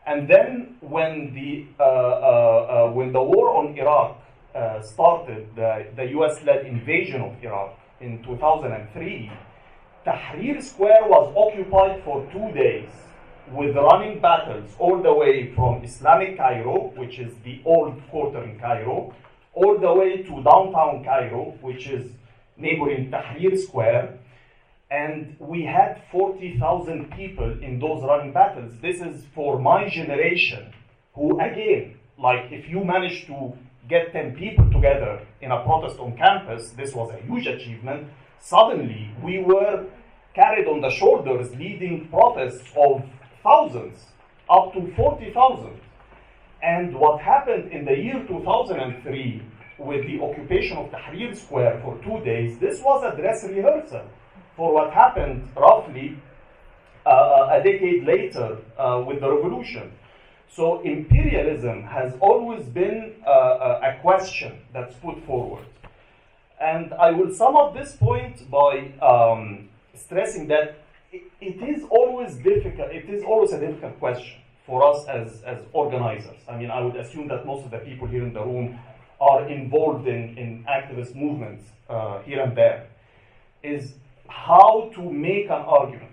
And 0.06 0.28
then 0.28 0.76
when 0.80 1.34
the, 1.34 1.66
uh, 1.78 1.82
uh, 1.82 1.86
uh 1.86 2.92
when 2.92 3.12
the 3.12 3.22
war 3.22 3.56
on 3.56 3.76
Iraq 3.76 4.16
uh, 4.54 4.80
started, 4.80 5.48
the, 5.56 5.86
the 5.96 6.06
US 6.18 6.42
led 6.44 6.66
invasion 6.66 7.20
of 7.20 7.32
Iraq 7.42 7.78
in 8.00 8.22
2003, 8.22 9.30
Tahrir 10.06 10.62
Square 10.62 11.08
was 11.08 11.34
occupied 11.36 12.02
for 12.04 12.26
two 12.32 12.52
days 12.52 12.88
with 13.52 13.74
running 13.74 14.20
battles 14.20 14.70
all 14.78 15.02
the 15.02 15.12
way 15.12 15.52
from 15.54 15.82
Islamic 15.82 16.36
Cairo, 16.36 16.92
which 16.96 17.18
is 17.18 17.34
the 17.44 17.60
old 17.64 18.00
quarter 18.08 18.44
in 18.44 18.58
Cairo, 18.60 19.12
all 19.54 19.78
the 19.78 19.92
way 19.92 20.22
to 20.22 20.42
downtown 20.42 21.04
Cairo, 21.04 21.56
which 21.60 21.88
is 21.88 22.12
neighboring 22.56 23.10
Tahrir 23.10 23.58
Square. 23.58 24.18
And 24.90 25.36
we 25.38 25.64
had 25.64 26.02
40,000 26.10 27.12
people 27.12 27.62
in 27.62 27.78
those 27.78 28.02
running 28.02 28.32
battles. 28.32 28.74
This 28.82 29.00
is 29.00 29.24
for 29.34 29.58
my 29.58 29.88
generation, 29.88 30.72
who, 31.14 31.40
again, 31.40 31.96
like 32.18 32.50
if 32.50 32.68
you 32.68 32.84
manage 32.84 33.26
to 33.26 33.52
get 33.88 34.12
10 34.12 34.36
people 34.36 34.70
together 34.70 35.20
in 35.40 35.50
a 35.52 35.62
protest 35.62 35.98
on 35.98 36.16
campus, 36.16 36.70
this 36.70 36.94
was 36.94 37.10
a 37.10 37.22
huge 37.22 37.46
achievement. 37.46 38.08
Suddenly, 38.40 39.10
we 39.22 39.38
were 39.38 39.86
carried 40.34 40.66
on 40.66 40.80
the 40.80 40.90
shoulders 40.90 41.54
leading 41.56 42.08
protests 42.08 42.68
of 42.76 43.02
thousands, 43.42 44.06
up 44.48 44.72
to 44.74 44.92
40,000. 44.94 45.80
And 46.62 46.94
what 46.94 47.20
happened 47.20 47.72
in 47.72 47.84
the 47.84 47.96
year 47.96 48.24
2003 48.26 49.42
with 49.78 50.06
the 50.06 50.20
occupation 50.20 50.76
of 50.76 50.90
Tahrir 50.90 51.34
Square 51.34 51.80
for 51.82 51.98
two 52.04 52.22
days, 52.24 52.58
this 52.58 52.82
was 52.82 53.02
a 53.02 53.16
dress 53.16 53.44
rehearsal 53.44 54.02
for 54.56 54.74
what 54.74 54.92
happened 54.92 55.48
roughly 55.56 56.18
uh, 57.06 57.48
a 57.50 57.62
decade 57.62 58.04
later 58.04 58.58
uh, 58.76 59.02
with 59.06 59.20
the 59.20 59.30
revolution. 59.30 59.90
So 60.50 60.82
imperialism 60.82 61.84
has 61.84 62.12
always 62.20 62.66
been 62.66 63.14
uh, 63.26 63.30
uh, 63.30 63.80
a 63.94 64.02
question 64.02 64.60
that's 64.74 64.94
put 64.96 65.24
forward. 65.24 65.64
And 66.60 66.92
I 66.92 67.10
will 67.10 67.32
sum 67.32 67.56
up 67.56 67.72
this 67.72 67.96
point 67.96 68.50
by 68.50 68.92
um, 69.00 69.70
stressing 69.94 70.48
that 70.48 70.76
it, 71.10 71.22
it 71.40 71.62
is 71.66 71.84
always 71.88 72.34
difficult, 72.36 72.90
it 72.90 73.08
is 73.08 73.22
always 73.24 73.52
a 73.52 73.60
difficult 73.60 73.98
question 73.98 74.40
for 74.66 74.84
us 74.84 75.06
as, 75.06 75.42
as 75.42 75.58
organizers. 75.72 76.38
I 76.48 76.56
mean, 76.56 76.70
I 76.70 76.80
would 76.80 76.96
assume 76.96 77.28
that 77.28 77.46
most 77.46 77.64
of 77.64 77.70
the 77.70 77.78
people 77.78 78.06
here 78.06 78.22
in 78.22 78.32
the 78.32 78.44
room 78.44 78.78
are 79.20 79.48
involved 79.48 80.06
in, 80.06 80.36
in 80.38 80.64
activist 80.68 81.14
movements 81.14 81.64
uh, 81.88 82.20
here 82.22 82.40
and 82.40 82.56
there, 82.56 82.88
is 83.62 83.94
how 84.28 84.90
to 84.94 85.02
make 85.02 85.46
an 85.46 85.62
argument 85.66 86.10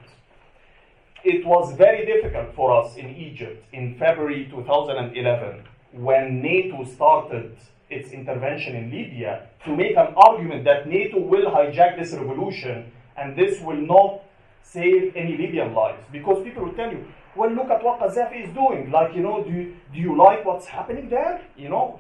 it 1.28 1.46
was 1.46 1.76
very 1.76 2.06
difficult 2.06 2.56
for 2.56 2.72
us 2.72 2.96
in 2.96 3.10
Egypt 3.10 3.66
in 3.74 3.96
February 3.96 4.48
2011 4.50 5.64
when 5.92 6.42
NATO 6.42 6.86
started 6.86 7.58
its 7.90 8.12
intervention 8.12 8.76
in 8.76 8.92
Libya 8.92 9.48
to 9.66 9.76
make 9.76 9.98
an 9.98 10.14
argument 10.16 10.64
that 10.64 10.88
NATO 10.88 11.20
will 11.20 11.52
hijack 11.52 12.00
this 12.00 12.14
revolution 12.14 12.92
and 13.18 13.36
this 13.36 13.60
will 13.62 13.82
not 13.82 14.22
save 14.62 15.14
any 15.16 15.38
Libyan 15.38 15.74
lives. 15.74 16.02
Because 16.12 16.44
people 16.44 16.64
will 16.64 16.74
tell 16.74 16.92
you, 16.92 17.06
well, 17.38 17.52
look 17.52 17.70
at 17.70 17.84
what 17.84 18.00
Gaddafi 18.00 18.48
is 18.48 18.54
doing. 18.54 18.92
Like, 18.92 19.16
you 19.16 19.22
know, 19.22 19.44
do 19.44 19.52
you, 19.52 19.76
do 19.94 20.00
you 20.00 20.18
like 20.18 20.44
what's 20.46 20.66
happening 20.66 21.10
there? 21.10 21.42
You 21.56 21.70
know, 21.70 22.00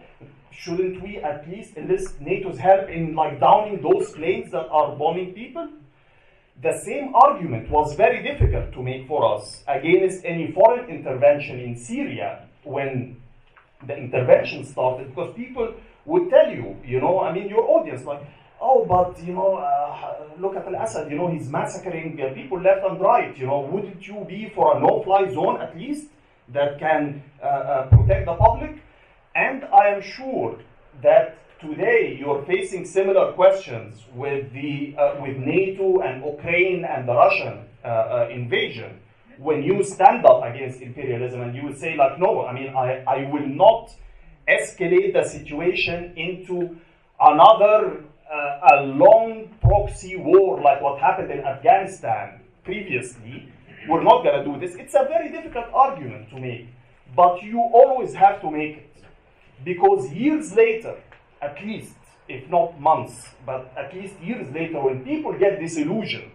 shouldn't 0.51 1.01
we 1.01 1.17
at 1.17 1.47
least 1.49 1.77
enlist 1.77 2.19
NATO's 2.19 2.57
help 2.57 2.89
in 2.89 3.15
like 3.15 3.39
downing 3.39 3.81
those 3.81 4.11
planes 4.11 4.51
that 4.51 4.67
are 4.69 4.95
bombing 4.95 5.33
people? 5.33 5.69
the 6.61 6.77
same 6.79 7.13
argument 7.13 7.69
was 7.69 7.93
very 7.95 8.23
difficult 8.23 8.73
to 8.73 8.81
make 8.81 9.07
for 9.07 9.35
us 9.35 9.63
against 9.67 10.25
any 10.25 10.51
foreign 10.51 10.89
intervention 10.89 11.59
in 11.59 11.75
Syria 11.75 12.47
when 12.63 13.21
the 13.85 13.95
intervention 13.95 14.65
started, 14.65 15.09
because 15.09 15.35
people 15.35 15.73
would 16.05 16.29
tell 16.29 16.49
you, 16.49 16.75
you 16.83 16.99
know, 16.99 17.19
I 17.19 17.31
mean, 17.31 17.47
your 17.47 17.63
audience, 17.63 18.05
like, 18.05 18.21
oh, 18.61 18.85
but, 18.85 19.21
you 19.23 19.33
know, 19.33 19.55
uh, 19.55 20.25
look 20.39 20.55
at 20.55 20.67
Al 20.67 20.81
Assad, 20.83 21.09
you 21.11 21.17
know, 21.17 21.29
he's 21.29 21.49
massacring 21.49 22.19
uh, 22.21 22.33
people 22.33 22.61
left 22.61 22.85
and 22.85 22.99
right, 22.99 23.37
you 23.37 23.47
know, 23.47 23.61
wouldn't 23.61 24.07
you 24.07 24.25
be 24.27 24.51
for 24.53 24.77
a 24.77 24.79
no 24.79 25.03
fly 25.03 25.31
zone 25.33 25.61
at 25.61 25.77
least 25.77 26.07
that 26.49 26.79
can 26.79 27.21
uh, 27.41 27.45
uh 27.45 27.89
protect 27.89 28.25
the 28.25 28.35
public? 28.35 28.81
And 29.35 29.65
I 29.65 29.89
am 29.89 30.01
sure 30.01 30.59
that 31.03 31.37
today 31.59 32.17
you're 32.19 32.43
facing 32.45 32.85
similar 32.85 33.33
questions 33.33 34.03
with 34.13 34.51
the 34.53 34.95
uh, 34.97 35.21
with 35.21 35.37
NATO 35.37 35.99
and 35.99 36.23
Ukraine 36.23 36.85
and 36.85 37.07
the 37.07 37.13
Russian 37.13 37.65
uh, 37.83 37.87
uh, 37.87 38.29
invasion. 38.31 38.99
When 39.37 39.61
you 39.61 39.83
stand 39.83 40.25
up 40.25 40.43
against 40.43 40.81
imperialism 40.81 41.41
and 41.41 41.55
you 41.55 41.63
would 41.63 41.77
say 41.77 41.95
like, 41.95 42.19
no, 42.19 42.45
I 42.45 42.53
mean, 42.53 42.69
I, 42.75 43.03
I 43.07 43.29
will 43.31 43.47
not 43.47 43.91
escalate 44.47 45.13
the 45.13 45.23
situation 45.23 46.13
into 46.15 46.75
another 47.19 47.79
uh, 47.97 48.01
Uh, 48.29 48.59
a 48.73 48.83
long 48.83 49.47
proxy 49.61 50.17
war 50.17 50.59
like 50.61 50.81
what 50.81 50.99
happened 50.99 51.31
in 51.31 51.39
Afghanistan 51.39 52.41
previously. 52.65 53.51
We're 53.87 54.03
not 54.03 54.23
going 54.23 54.43
to 54.43 54.43
do 54.43 54.59
this. 54.59 54.75
It's 54.75 54.95
a 54.95 55.05
very 55.07 55.31
difficult 55.31 55.67
argument 55.73 56.29
to 56.31 56.39
make, 56.39 56.67
but 57.15 57.41
you 57.41 57.59
always 57.59 58.13
have 58.13 58.41
to 58.41 58.51
make 58.51 58.77
it 58.77 59.03
because 59.63 60.11
years 60.11 60.53
later 60.53 60.97
at 61.41 61.63
least, 61.65 61.95
if 62.27 62.49
not 62.49 62.79
months, 62.79 63.29
but 63.45 63.71
at 63.77 63.93
least 63.93 64.19
years 64.21 64.51
later, 64.53 64.81
when 64.81 65.03
people 65.03 65.37
get 65.37 65.59
disillusioned 65.59 66.31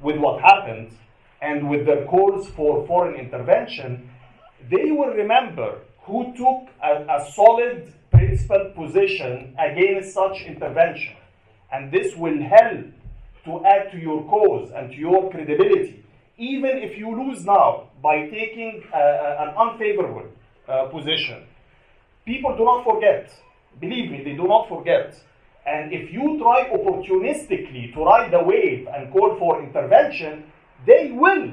with 0.00 0.16
what 0.16 0.40
happened 0.40 0.96
and 1.42 1.68
with 1.68 1.86
their 1.86 2.06
calls 2.06 2.48
for 2.50 2.86
foreign 2.86 3.14
intervention, 3.14 4.08
they 4.70 4.90
will 4.90 5.10
remember 5.10 5.80
who 6.00 6.32
took 6.36 6.68
a, 6.82 7.04
a 7.16 7.30
solid 7.32 7.92
principled 8.10 8.74
position 8.74 9.54
against 9.58 10.14
such 10.14 10.42
intervention. 10.42 11.16
And 11.72 11.92
this 11.92 12.14
will 12.16 12.40
help 12.42 12.86
to 13.44 13.64
add 13.64 13.92
to 13.92 13.98
your 13.98 14.24
cause 14.24 14.70
and 14.74 14.90
to 14.90 14.96
your 14.96 15.30
credibility, 15.30 16.04
even 16.38 16.78
if 16.78 16.98
you 16.98 17.10
lose 17.16 17.44
now 17.44 17.88
by 18.02 18.28
taking 18.28 18.82
uh, 18.92 18.96
an 19.40 19.48
unfavorable 19.56 20.28
uh, 20.68 20.86
position. 20.86 21.44
People 22.24 22.56
do 22.56 22.64
not 22.64 22.84
forget 22.84 23.30
Believe 23.80 24.10
me, 24.10 24.22
they 24.24 24.34
do 24.34 24.44
not 24.44 24.68
forget. 24.68 25.20
And 25.66 25.92
if 25.92 26.12
you 26.12 26.38
try 26.38 26.70
opportunistically 26.70 27.92
to 27.94 28.04
ride 28.04 28.30
the 28.32 28.42
wave 28.42 28.88
and 28.94 29.12
call 29.12 29.36
for 29.38 29.62
intervention, 29.62 30.44
they 30.86 31.10
will 31.12 31.52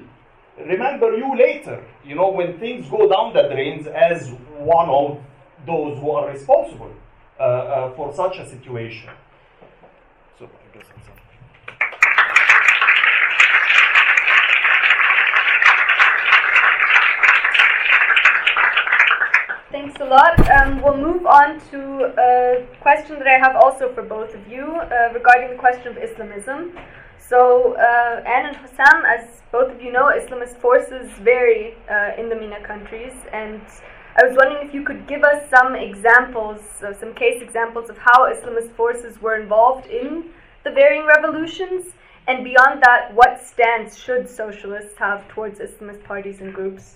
remember 0.59 1.17
you 1.17 1.35
later, 1.37 1.83
you 2.05 2.15
know, 2.15 2.29
when 2.29 2.59
things 2.59 2.87
go 2.89 3.09
down 3.09 3.33
the 3.33 3.49
drains 3.53 3.87
as 3.87 4.29
one 4.57 4.89
of 4.89 5.19
those 5.65 5.99
who 5.99 6.11
are 6.11 6.29
responsible 6.29 6.93
uh, 7.39 7.43
uh, 7.43 7.95
for 7.95 8.13
such 8.13 8.37
a 8.37 8.47
situation. 8.47 9.09
Thanks 10.73 10.89
a 19.99 20.05
lot. 20.05 20.39
Um, 20.49 20.81
we'll 20.81 20.97
move 20.97 21.27
on 21.27 21.59
to 21.69 22.11
a 22.17 22.65
question 22.81 23.19
that 23.19 23.27
I 23.27 23.37
have 23.37 23.55
also 23.55 23.93
for 23.93 24.01
both 24.01 24.33
of 24.33 24.47
you 24.47 24.63
uh, 24.63 25.13
regarding 25.13 25.51
the 25.51 25.57
question 25.59 25.89
of 25.89 25.97
Islamism. 25.97 26.75
So, 27.19 27.75
uh, 27.75 28.23
Anne 28.25 28.47
and 28.47 28.57
Hossam, 28.57 29.03
as 29.05 29.43
both 29.51 29.71
of 29.71 29.79
you 29.79 29.91
know, 29.91 30.05
Islamist 30.05 30.57
forces 30.57 31.11
vary 31.19 31.75
uh, 31.87 32.19
in 32.19 32.29
the 32.29 32.35
MENA 32.35 32.65
countries, 32.65 33.13
and 33.31 33.61
I 34.17 34.25
was 34.25 34.35
wondering 34.35 34.67
if 34.67 34.73
you 34.73 34.83
could 34.83 35.05
give 35.07 35.23
us 35.23 35.47
some 35.51 35.75
examples, 35.75 36.61
uh, 36.81 36.93
some 36.93 37.13
case 37.13 37.43
examples 37.43 37.91
of 37.91 37.99
how 37.99 38.25
Islamist 38.33 38.75
forces 38.75 39.21
were 39.21 39.35
involved 39.39 39.85
in 39.85 40.31
the 40.63 40.71
varying 40.71 41.05
revolutions, 41.05 41.93
and 42.27 42.43
beyond 42.43 42.81
that, 42.83 43.13
what 43.13 43.45
stance 43.45 43.97
should 43.97 44.29
socialists 44.29 44.97
have 44.97 45.27
towards 45.27 45.59
Islamist 45.59 46.03
parties 46.03 46.39
and 46.41 46.53
groups? 46.53 46.95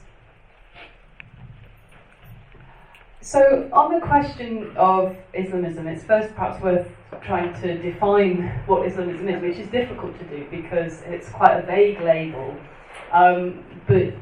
So, 3.19 3.69
on 3.73 3.93
the 3.93 3.99
question 3.99 4.71
of 4.77 5.17
Islamism, 5.33 5.85
it's 5.85 6.03
first 6.03 6.33
perhaps 6.33 6.61
worth 6.63 6.87
trying 7.21 7.53
to 7.61 7.77
define 7.77 8.47
what 8.67 8.87
Islamism 8.87 9.27
is, 9.27 9.41
which 9.41 9.57
is 9.57 9.69
difficult 9.69 10.17
to 10.19 10.25
do 10.25 10.47
because 10.49 11.01
it's 11.05 11.27
quite 11.27 11.57
a 11.57 11.65
vague 11.65 11.99
label. 11.99 12.55
Um, 13.11 13.65
but 13.85 14.13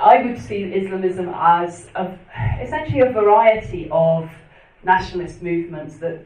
I 0.00 0.22
would 0.22 0.40
see 0.40 0.64
Islamism 0.64 1.28
as 1.32 1.86
a, 1.94 2.18
essentially 2.60 3.00
a 3.00 3.12
variety 3.12 3.88
of 3.92 4.28
nationalist 4.82 5.40
movements 5.40 5.98
that 5.98 6.24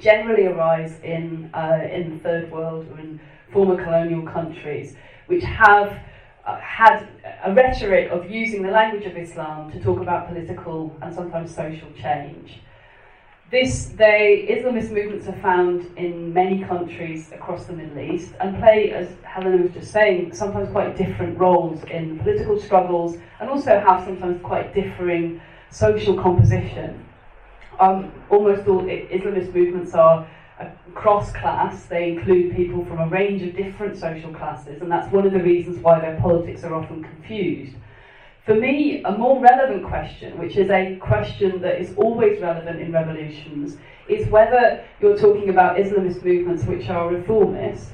generally 0.00 0.46
arise 0.46 0.98
in, 1.02 1.50
uh, 1.54 1.80
in 1.90 2.14
the 2.14 2.18
third 2.20 2.50
world 2.50 2.86
or 2.92 3.00
in 3.00 3.20
former 3.52 3.82
colonial 3.82 4.22
countries, 4.22 4.96
which 5.26 5.42
have 5.44 5.98
uh, 6.46 6.58
had 6.60 7.08
a 7.44 7.52
rhetoric 7.52 8.10
of 8.10 8.30
using 8.30 8.62
the 8.62 8.70
language 8.70 9.04
of 9.04 9.16
Islam 9.16 9.70
to 9.72 9.80
talk 9.80 10.00
about 10.00 10.28
political 10.28 10.96
and 11.02 11.14
sometimes 11.14 11.54
social 11.54 11.90
change. 11.92 12.60
this 13.50 13.86
they 13.96 14.46
Islamist 14.50 14.90
movements 14.90 15.26
are 15.26 15.40
found 15.40 15.86
in 15.96 16.32
many 16.34 16.62
countries 16.64 17.32
across 17.32 17.64
the 17.64 17.72
Middle 17.72 17.98
East 17.98 18.32
and 18.40 18.58
play, 18.58 18.92
as 18.92 19.08
Helena 19.22 19.62
was 19.62 19.72
just 19.72 19.90
saying, 19.90 20.34
sometimes 20.34 20.70
quite 20.70 20.96
different 20.96 21.38
roles 21.38 21.82
in 21.84 22.18
political 22.18 22.60
struggles 22.60 23.16
and 23.40 23.48
also 23.48 23.80
have 23.80 24.04
sometimes 24.04 24.40
quite 24.42 24.74
differing 24.74 25.40
social 25.70 26.14
composition. 26.20 27.07
Um, 27.80 28.12
almost 28.28 28.66
all 28.66 28.82
Islamist 28.82 29.54
movements 29.54 29.94
are 29.94 30.26
cross 30.94 31.32
class, 31.32 31.86
they 31.86 32.10
include 32.10 32.56
people 32.56 32.84
from 32.84 32.98
a 32.98 33.06
range 33.06 33.42
of 33.42 33.54
different 33.54 33.96
social 33.96 34.32
classes, 34.32 34.82
and 34.82 34.90
that's 34.90 35.10
one 35.12 35.24
of 35.24 35.32
the 35.32 35.42
reasons 35.42 35.78
why 35.78 36.00
their 36.00 36.18
politics 36.20 36.64
are 36.64 36.74
often 36.74 37.04
confused. 37.04 37.76
For 38.44 38.54
me, 38.54 39.02
a 39.04 39.12
more 39.16 39.40
relevant 39.40 39.86
question, 39.86 40.38
which 40.38 40.56
is 40.56 40.70
a 40.70 40.96
question 40.96 41.60
that 41.60 41.80
is 41.80 41.94
always 41.96 42.40
relevant 42.40 42.80
in 42.80 42.90
revolutions, 42.92 43.76
is 44.08 44.26
whether 44.28 44.82
you're 45.00 45.18
talking 45.18 45.50
about 45.50 45.76
Islamist 45.76 46.24
movements 46.24 46.64
which 46.64 46.88
are 46.88 47.08
reformist, 47.08 47.90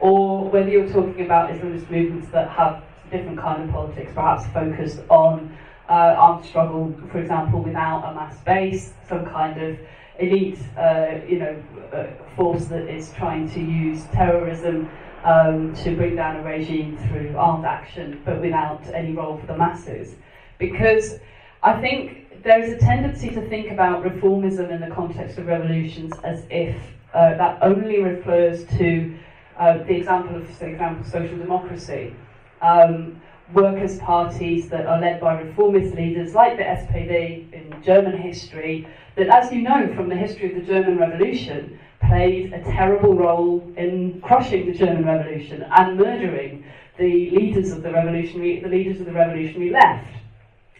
or 0.00 0.48
whether 0.48 0.68
you're 0.68 0.88
talking 0.88 1.24
about 1.24 1.50
Islamist 1.50 1.90
movements 1.90 2.28
that 2.30 2.48
have 2.48 2.82
different 3.10 3.38
kind 3.38 3.62
of 3.62 3.70
politics, 3.70 4.10
perhaps 4.14 4.46
focused 4.48 5.00
on 5.08 5.56
uh, 5.88 6.14
armed 6.18 6.44
struggle, 6.44 6.94
for 7.10 7.18
example, 7.18 7.62
without 7.62 8.10
a 8.10 8.14
mass 8.14 8.36
base, 8.44 8.92
some 9.08 9.24
kind 9.26 9.60
of 9.60 9.78
elite, 10.18 10.58
uh, 10.76 11.14
you 11.26 11.38
know, 11.38 11.62
uh, 11.92 12.06
force 12.36 12.66
that 12.66 12.88
is 12.88 13.12
trying 13.12 13.48
to 13.50 13.60
use 13.60 14.04
terrorism 14.12 14.88
um, 15.24 15.74
to 15.74 15.96
bring 15.96 16.16
down 16.16 16.36
a 16.36 16.42
regime 16.42 16.96
through 17.08 17.34
armed 17.36 17.64
action, 17.64 18.20
but 18.24 18.40
without 18.40 18.82
any 18.92 19.12
role 19.12 19.38
for 19.38 19.46
the 19.46 19.56
masses. 19.56 20.16
Because 20.58 21.20
I 21.62 21.80
think 21.80 22.42
there 22.42 22.62
is 22.62 22.72
a 22.72 22.78
tendency 22.78 23.30
to 23.30 23.48
think 23.48 23.70
about 23.70 24.04
reformism 24.04 24.70
in 24.70 24.80
the 24.80 24.94
context 24.94 25.38
of 25.38 25.46
revolutions 25.46 26.12
as 26.24 26.44
if 26.50 26.76
uh, 27.14 27.36
that 27.36 27.62
only 27.62 28.02
refers 28.02 28.64
to 28.76 29.16
uh, 29.56 29.78
the 29.78 29.96
example 29.96 30.36
of, 30.36 30.48
for 30.50 30.66
example, 30.66 31.04
social 31.04 31.36
democracy. 31.36 32.14
Um, 32.60 33.20
workers' 33.52 33.98
parties 33.98 34.68
that 34.68 34.86
are 34.86 35.00
led 35.00 35.20
by 35.20 35.40
reformist 35.40 35.94
leaders 35.94 36.34
like 36.34 36.56
the 36.56 36.64
SPD 36.64 37.52
in 37.52 37.82
German 37.82 38.16
history, 38.16 38.86
that, 39.16 39.28
as 39.28 39.52
you 39.52 39.62
know 39.62 39.92
from 39.94 40.08
the 40.08 40.16
history 40.16 40.50
of 40.50 40.54
the 40.54 40.72
German 40.72 40.98
Revolution, 40.98 41.78
played 42.06 42.52
a 42.52 42.62
terrible 42.62 43.14
role 43.14 43.72
in 43.76 44.20
crushing 44.20 44.66
the 44.66 44.76
German 44.76 45.04
Revolution 45.04 45.66
and 45.76 45.98
murdering 45.98 46.64
the 46.98 47.30
leaders 47.30 47.70
of 47.70 47.82
the 47.82 47.92
revolutionary, 47.92 48.60
the 48.60 48.68
leaders 48.68 49.00
of 49.00 49.06
the 49.06 49.12
revolutionary 49.12 49.70
left. 49.70 50.08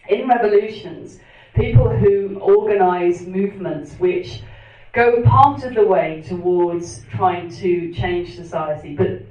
In 0.09 0.27
revolutions, 0.27 1.19
people 1.55 1.89
who 1.89 2.39
organise 2.39 3.21
movements 3.21 3.93
which 3.95 4.41
go 4.93 5.21
part 5.23 5.63
of 5.63 5.75
the 5.75 5.85
way 5.85 6.23
towards 6.27 7.03
trying 7.11 7.49
to 7.57 7.93
change 7.93 8.35
society, 8.35 8.95
but 8.95 9.21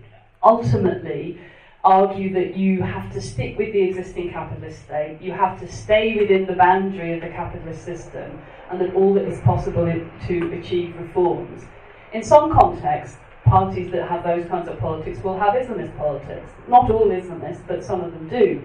ultimately 0.43 1.41
argue 1.85 2.33
that 2.35 2.57
you 2.57 2.83
have 2.83 3.13
to 3.13 3.21
stick 3.21 3.57
with 3.57 3.73
the 3.73 3.81
existing 3.81 4.31
capitalist 4.31 4.83
state, 4.83 5.19
you 5.21 5.33
have 5.33 5.59
to 5.61 5.71
stay 5.71 6.17
within 6.17 6.47
the 6.47 6.55
boundary 6.55 7.15
of 7.15 7.21
the 7.21 7.29
capitalist 7.29 7.85
system, 7.85 8.41
and 8.71 8.81
that 8.81 8.95
all 8.95 9.15
that 9.15 9.25
is 9.25 9.41
possible 9.41 9.85
to 10.27 10.53
achieve 10.59 10.97
reforms. 10.97 11.65
In 12.13 12.23
some 12.23 12.53
contexts, 12.53 13.17
parties 13.45 13.91
that 13.93 14.09
have 14.09 14.25
those 14.25 14.47
kinds 14.49 14.69
of 14.69 14.79
politics 14.79 15.23
will 15.23 15.39
have 15.39 15.55
Islamist 15.55 15.97
politics. 15.97 16.51
Not 16.69 16.91
all 16.91 17.07
Islamists, 17.07 17.67
but 17.67 17.85
some 17.85 18.03
of 18.03 18.13
them 18.13 18.29
do. 18.29 18.63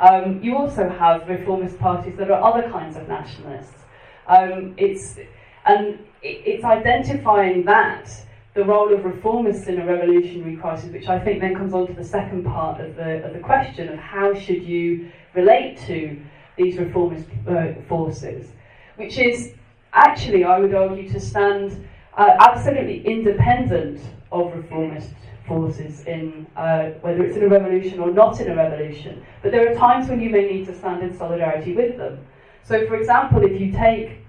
Um, 0.00 0.42
you 0.42 0.56
also 0.56 0.88
have 0.88 1.28
reformist 1.28 1.78
parties 1.78 2.16
that 2.16 2.30
are 2.30 2.42
other 2.42 2.68
kinds 2.68 2.96
of 2.96 3.06
nationalists. 3.06 3.84
Um, 4.26 4.74
it's, 4.76 5.18
and 5.66 5.98
it's 6.22 6.64
identifying 6.64 7.64
that 7.64 8.10
the 8.54 8.64
role 8.64 8.92
of 8.94 9.00
reformists 9.00 9.66
in 9.66 9.80
a 9.80 9.86
revolutionary 9.86 10.56
crisis, 10.56 10.90
which 10.92 11.08
I 11.08 11.18
think 11.18 11.40
then 11.40 11.54
comes 11.56 11.74
on 11.74 11.88
to 11.88 11.92
the 11.92 12.04
second 12.04 12.44
part 12.44 12.80
of 12.80 12.94
the, 12.94 13.24
of 13.24 13.32
the 13.32 13.40
question 13.40 13.88
of 13.88 13.98
how 13.98 14.32
should 14.32 14.62
you 14.62 15.10
relate 15.34 15.78
to 15.86 16.20
these 16.56 16.78
reformist 16.78 17.26
uh, 17.48 17.72
forces, 17.88 18.52
which 18.94 19.18
is 19.18 19.54
actually, 19.92 20.44
I 20.44 20.60
would 20.60 20.74
argue, 20.74 21.08
to 21.10 21.18
stand 21.20 21.86
uh, 22.16 22.36
absolutely 22.38 23.04
independent 23.04 24.00
of 24.30 24.54
reformist 24.54 25.10
forces 25.48 26.04
in 26.04 26.46
uh, 26.56 26.90
whether 27.00 27.24
it's 27.24 27.36
in 27.36 27.42
a 27.42 27.48
revolution 27.48 27.98
or 27.98 28.12
not 28.12 28.40
in 28.40 28.50
a 28.50 28.54
revolution. 28.54 29.24
But 29.42 29.50
there 29.50 29.70
are 29.70 29.74
times 29.74 30.08
when 30.08 30.20
you 30.20 30.30
may 30.30 30.46
need 30.46 30.66
to 30.66 30.78
stand 30.78 31.02
in 31.02 31.16
solidarity 31.16 31.74
with 31.74 31.96
them. 31.96 32.24
So, 32.62 32.86
for 32.86 32.94
example, 32.96 33.42
if 33.44 33.60
you 33.60 33.72
take 33.72 34.20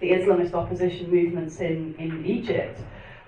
the 0.00 0.10
Islamist 0.10 0.52
opposition 0.52 1.10
movements 1.10 1.60
in, 1.60 1.94
in 1.98 2.24
Egypt, 2.24 2.78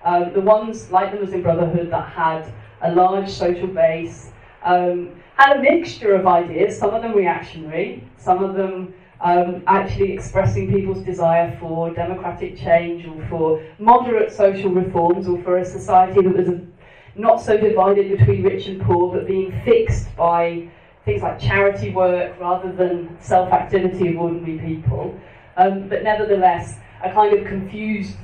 um, 0.05 0.31
the 0.33 0.41
ones 0.41 0.89
like 0.91 1.11
the 1.11 1.19
Muslim 1.19 1.41
Brotherhood 1.41 1.91
that 1.91 2.09
had 2.09 2.53
a 2.81 2.93
large 2.93 3.29
social 3.29 3.67
base 3.67 4.31
um, 4.65 5.11
a 5.37 5.59
mixture 5.59 6.15
of 6.15 6.25
ideas, 6.25 6.77
some 6.77 6.93
of 6.93 7.01
them 7.03 7.13
reactionary, 7.13 8.03
some 8.17 8.43
of 8.43 8.55
them 8.55 8.93
um, 9.21 9.63
actually 9.67 10.11
expressing 10.11 10.71
people's 10.71 11.03
desire 11.03 11.55
for 11.59 11.93
democratic 11.93 12.57
change 12.57 13.05
or 13.05 13.25
for 13.27 13.63
moderate 13.79 14.31
social 14.31 14.71
reforms 14.71 15.27
or 15.27 15.41
for 15.43 15.57
a 15.57 15.65
society 15.65 16.21
that 16.21 16.35
was 16.35 16.59
not 17.15 17.37
so 17.37 17.57
divided 17.57 18.17
between 18.17 18.43
rich 18.43 18.67
and 18.67 18.81
poor 18.81 19.13
but 19.13 19.25
being 19.25 19.51
fixed 19.63 20.13
by 20.17 20.67
things 21.05 21.21
like 21.21 21.39
charity 21.39 21.91
work 21.91 22.37
rather 22.39 22.71
than 22.71 23.15
self 23.21 23.53
activity 23.53 24.09
of 24.09 24.17
ordinary 24.17 24.57
people. 24.57 25.17
Um, 25.57 25.87
but 25.87 26.03
nevertheless, 26.03 26.79
a 27.03 27.11
kind 27.13 27.37
of 27.37 27.45
confused 27.45 28.17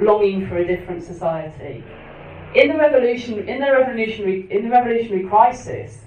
longing 0.00 0.48
for 0.48 0.58
a 0.58 0.66
different 0.66 1.02
society. 1.02 1.84
In 2.54 2.68
the 2.68 2.78
revolution, 2.78 3.48
in 3.48 3.60
the 3.60 3.70
revolutionary, 3.72 4.50
in 4.50 4.64
the 4.64 4.70
revolutionary 4.70 5.28
crisis, 5.28 5.98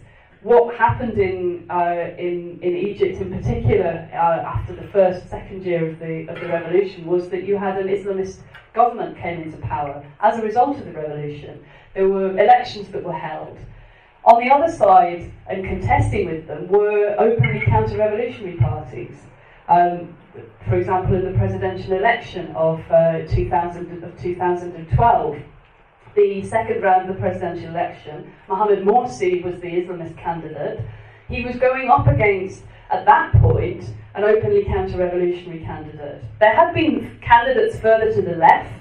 what 0.41 0.75
happened 0.75 1.19
in, 1.19 1.69
uh, 1.69 2.15
in, 2.17 2.59
in 2.61 2.75
Egypt 2.75 3.21
in 3.21 3.31
particular 3.31 4.09
uh, 4.11 4.15
after 4.15 4.73
the 4.73 4.87
first, 4.87 5.29
second 5.29 5.63
year 5.63 5.87
of 5.87 5.99
the, 5.99 6.27
of 6.29 6.39
the 6.39 6.47
revolution 6.47 7.05
was 7.05 7.29
that 7.29 7.43
you 7.43 7.57
had 7.57 7.77
an 7.77 7.87
Islamist 7.87 8.39
government 8.73 9.17
came 9.17 9.43
into 9.43 9.57
power 9.57 10.03
as 10.21 10.39
a 10.39 10.41
result 10.41 10.77
of 10.77 10.85
the 10.85 10.93
revolution. 10.93 11.63
There 11.93 12.07
were 12.07 12.31
elections 12.31 12.87
that 12.89 13.03
were 13.03 13.13
held. 13.13 13.57
On 14.23 14.41
the 14.41 14.51
other 14.51 14.71
side, 14.71 15.31
and 15.47 15.63
contesting 15.63 16.27
with 16.27 16.47
them, 16.47 16.67
were 16.67 17.15
openly 17.19 17.61
counter-revolutionary 17.65 18.57
parties. 18.57 19.15
Um, 19.67 20.15
for 20.67 20.75
example, 20.75 21.15
in 21.15 21.31
the 21.31 21.37
presidential 21.37 21.93
election 21.93 22.51
of, 22.55 22.79
uh, 22.91 23.25
2000, 23.27 24.03
of 24.03 24.21
2012, 24.21 25.37
the 26.15 26.43
second 26.43 26.81
round 26.81 27.09
of 27.09 27.15
the 27.15 27.21
presidential 27.21 27.69
election, 27.69 28.31
Mohamed 28.47 28.83
Morsi 28.85 29.43
was 29.43 29.59
the 29.61 29.67
Islamist 29.67 30.17
candidate. 30.17 30.81
He 31.29 31.43
was 31.43 31.55
going 31.55 31.89
up 31.89 32.07
against, 32.07 32.63
at 32.89 33.05
that 33.05 33.31
point, 33.41 33.85
an 34.15 34.23
openly 34.23 34.65
counter-revolutionary 34.65 35.63
candidate. 35.63 36.21
There 36.39 36.53
had 36.53 36.73
been 36.73 37.17
candidates 37.21 37.79
further 37.79 38.13
to 38.13 38.21
the 38.21 38.35
left 38.35 38.73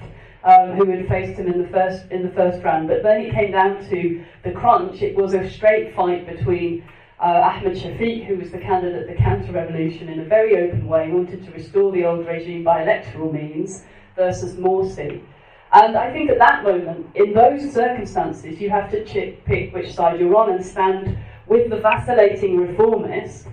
um, 0.43 0.73
who 0.73 0.91
had 0.91 1.07
faced 1.09 1.39
him 1.39 1.47
in 1.47 1.63
the 1.63 1.69
first 1.69 2.11
in 2.11 2.23
the 2.23 2.31
first 2.31 2.65
round, 2.65 2.89
but 2.89 3.03
then 3.03 3.21
it 3.21 3.33
came 3.33 3.53
down 3.53 3.85
to 3.91 4.25
the 4.43 4.51
crunch. 4.53 5.03
It 5.03 5.15
was 5.15 5.35
a 5.35 5.49
straight 5.49 5.95
fight 5.95 6.27
between 6.27 6.85
uh, 7.21 7.53
Ahmed 7.53 7.77
Shafiq, 7.77 8.27
who 8.27 8.37
was 8.37 8.51
the 8.51 8.59
candidate, 8.59 9.07
the 9.07 9.23
counter-revolution, 9.23 10.09
in 10.09 10.21
a 10.21 10.25
very 10.25 10.57
open 10.57 10.87
way, 10.89 11.11
wanted 11.11 11.45
to 11.45 11.51
restore 11.53 11.93
the 11.93 12.05
old 12.05 12.27
regime 12.27 12.65
by 12.65 12.83
electoral 12.83 13.33
means, 13.33 13.85
versus 14.17 14.57
Morsi. 14.57 15.23
And 15.73 15.97
I 15.97 16.13
think 16.13 16.31
at 16.31 16.39
that 16.39 16.65
moment, 16.65 17.07
in 17.15 17.33
those 17.33 17.73
circumstances, 17.73 18.61
you 18.61 18.71
have 18.71 18.91
to 18.91 19.05
pick 19.45 19.73
which 19.73 19.95
side 19.95 20.19
you're 20.19 20.35
on 20.35 20.51
and 20.51 20.65
stand 20.65 21.17
with 21.47 21.71
the 21.71 21.77
vacillating 21.77 22.57
reformist 22.57 23.47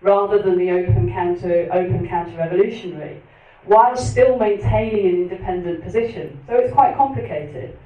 rather 0.00 0.42
than 0.42 0.58
the 0.58 0.70
open 0.70 1.10
counter, 1.12 1.68
open 1.72 2.06
counter-revolutionary, 2.08 3.22
while 3.66 3.96
still 3.96 4.36
maintaining 4.36 5.06
an 5.06 5.14
independent 5.22 5.82
position. 5.82 6.42
So 6.48 6.56
it's 6.56 6.72
quite 6.72 6.96
complicated. 6.96 7.78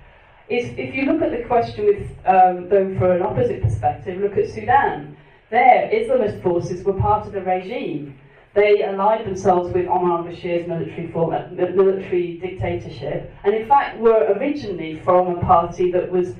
If, 0.48 0.78
if 0.78 0.94
you 0.94 1.04
look 1.04 1.22
at 1.22 1.30
the 1.30 1.44
question 1.44 1.86
with, 1.86 2.10
um, 2.24 2.68
though, 2.68 2.96
for 2.98 3.12
an 3.12 3.22
opposite 3.22 3.62
perspective, 3.62 4.20
look 4.20 4.36
at 4.38 4.48
Sudan. 4.48 5.16
There, 5.50 5.88
Islamist 5.92 6.42
forces 6.42 6.84
were 6.84 6.94
part 6.94 7.26
of 7.26 7.32
the 7.32 7.42
regime 7.42 8.18
they 8.56 8.82
allied 8.82 9.26
themselves 9.26 9.72
with 9.72 9.86
Omar 9.86 10.18
al-Bashir's 10.18 10.66
military, 10.66 11.12
uh, 11.14 11.66
military 11.74 12.38
dictatorship, 12.38 13.30
and 13.44 13.54
in 13.54 13.68
fact 13.68 13.98
were 13.98 14.34
originally 14.38 14.98
from 15.04 15.36
a 15.36 15.40
party 15.42 15.92
that 15.92 16.10
was 16.10 16.34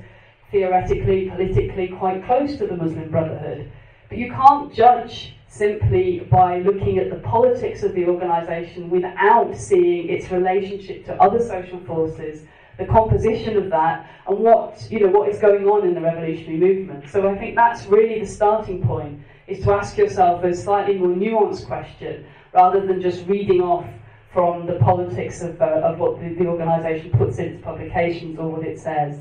theoretically, 0.51 1.29
politically 1.29 1.89
quite 1.89 2.25
close 2.25 2.57
to 2.57 2.65
the 2.65 2.75
Muslim 2.75 3.09
Brotherhood. 3.11 3.71
But 4.09 4.17
you 4.17 4.31
can't 4.31 4.73
judge 4.73 5.35
simply 5.47 6.21
by 6.31 6.59
looking 6.59 6.97
at 6.97 7.11
the 7.11 7.17
politics 7.17 7.83
of 7.83 7.93
the 7.93 8.07
organisation 8.07 8.89
without 8.89 9.55
seeing 9.55 10.09
its 10.09 10.31
relationship 10.31 11.05
to 11.05 11.21
other 11.21 11.39
social 11.39 11.79
forces, 11.81 12.43
the 12.77 12.85
composition 12.85 13.57
of 13.57 13.69
that, 13.69 14.09
and 14.27 14.39
what 14.39 14.87
you 14.89 14.99
know 14.99 15.07
what 15.07 15.29
is 15.29 15.39
going 15.39 15.65
on 15.65 15.87
in 15.87 15.93
the 15.93 16.01
revolutionary 16.01 16.57
movement. 16.59 17.09
So 17.09 17.27
I 17.27 17.37
think 17.37 17.55
that's 17.55 17.85
really 17.85 18.19
the 18.19 18.27
starting 18.27 18.85
point 18.85 19.19
is 19.47 19.63
to 19.63 19.71
ask 19.71 19.97
yourself 19.97 20.43
a 20.43 20.53
slightly 20.53 20.97
more 20.97 21.09
nuanced 21.09 21.65
question 21.65 22.25
rather 22.53 22.85
than 22.85 23.01
just 23.01 23.25
reading 23.27 23.61
off 23.61 23.87
from 24.33 24.65
the 24.65 24.73
politics 24.73 25.41
of, 25.41 25.59
uh, 25.61 25.81
of 25.83 25.99
what 25.99 26.19
the, 26.19 26.33
the 26.35 26.45
organisation 26.45 27.09
puts 27.11 27.37
in 27.39 27.45
its 27.45 27.63
publications 27.63 28.37
or 28.37 28.49
what 28.49 28.63
it 28.65 28.77
says. 28.77 29.19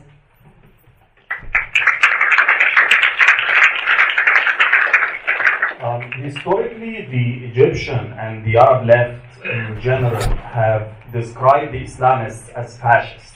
Um, 5.80 6.10
historically, 6.20 7.06
the 7.06 7.46
Egyptian 7.46 8.12
and 8.14 8.44
the 8.44 8.56
Arab 8.58 8.88
left 8.88 9.44
in 9.44 9.80
general 9.80 10.20
have 10.36 10.92
described 11.12 11.72
the 11.72 11.82
Islamists 11.84 12.48
as 12.54 12.76
fascists. 12.78 13.35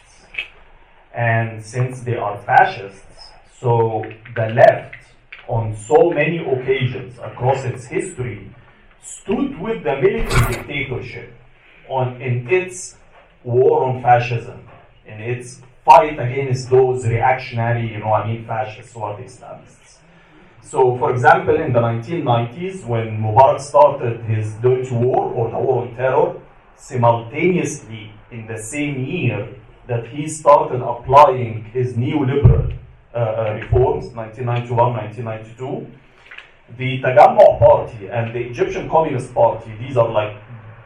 And 1.14 1.64
since 1.64 2.00
they 2.00 2.16
are 2.16 2.40
fascists, 2.42 3.30
so 3.58 4.04
the 4.34 4.46
left, 4.48 4.94
on 5.48 5.76
so 5.76 6.10
many 6.10 6.38
occasions 6.38 7.18
across 7.18 7.64
its 7.64 7.86
history, 7.86 8.54
stood 9.02 9.58
with 9.58 9.82
the 9.82 9.96
military 9.96 10.54
dictatorship 10.54 11.32
on 11.88 12.20
in 12.22 12.48
its 12.48 12.96
war 13.42 13.84
on 13.84 14.02
fascism, 14.02 14.60
in 15.04 15.20
its 15.20 15.60
fight 15.84 16.18
against 16.18 16.70
those 16.70 17.06
reactionary, 17.06 17.92
you 17.92 17.98
know, 17.98 18.12
I 18.12 18.26
mean, 18.26 18.46
fascists 18.46 18.94
or 18.94 19.16
Islamists. 19.18 19.98
So, 20.62 20.96
for 20.98 21.10
example, 21.10 21.56
in 21.56 21.72
the 21.72 21.80
1990s, 21.80 22.86
when 22.86 23.20
Mubarak 23.20 23.60
started 23.60 24.20
his 24.24 24.54
Dirty 24.54 24.94
War 24.94 25.32
or 25.32 25.50
the 25.50 25.58
War 25.58 25.82
on 25.82 25.96
Terror, 25.96 26.40
simultaneously 26.76 28.12
in 28.30 28.46
the 28.46 28.58
same 28.58 29.04
year 29.04 29.48
that 29.90 30.06
he 30.06 30.28
started 30.28 30.80
applying 30.80 31.64
his 31.64 31.94
neoliberal 31.94 32.72
uh, 33.12 33.18
uh, 33.18 33.58
reforms, 33.60 34.06
1991, 34.14 34.94
1992, 34.94 35.90
the 36.78 37.02
Tagammu 37.02 37.58
Party 37.58 38.06
and 38.06 38.32
the 38.32 38.38
Egyptian 38.38 38.88
Communist 38.88 39.34
Party, 39.34 39.74
these 39.80 39.96
are 39.96 40.08
like 40.08 40.36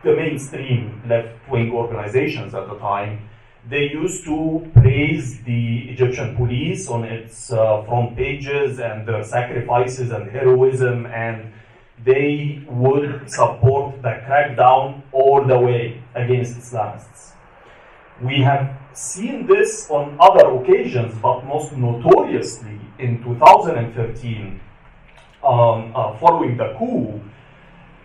the 0.05 0.17
mainstream 0.17 1.03
left-wing 1.07 1.71
organizations 1.71 2.55
at 2.55 2.67
the 2.67 2.79
time, 2.79 3.29
they 3.69 3.90
used 3.90 4.25
to 4.25 4.71
praise 4.73 5.43
the 5.43 5.90
Egyptian 5.90 6.35
police 6.35 6.88
on 6.88 7.05
its 7.05 7.53
uh, 7.53 7.83
front 7.83 8.17
pages 8.17 8.79
and 8.79 9.07
their 9.07 9.23
sacrifices 9.23 10.12
and 10.12 10.31
heroism, 10.31 11.05
and 11.07 11.53
they 12.05 12.62
would 12.69 13.31
support 13.31 14.01
the 14.01 14.14
crackdown 14.27 15.03
all 15.12 15.45
the 15.45 15.59
way 15.59 16.03
against 16.14 16.59
Islamists. 16.59 17.33
We 18.23 18.40
have 18.40 18.75
seen 18.96 19.46
this 19.46 19.90
on 19.90 20.16
other 20.20 20.48
occasions, 20.59 21.14
but 21.20 21.44
most 21.44 21.72
notoriously 21.76 22.78
in 22.98 23.22
2013, 23.22 24.61
um, 25.42 25.92
uh, 25.94 26.16
following 26.18 26.57
the 26.57 26.74
coup, 26.78 27.20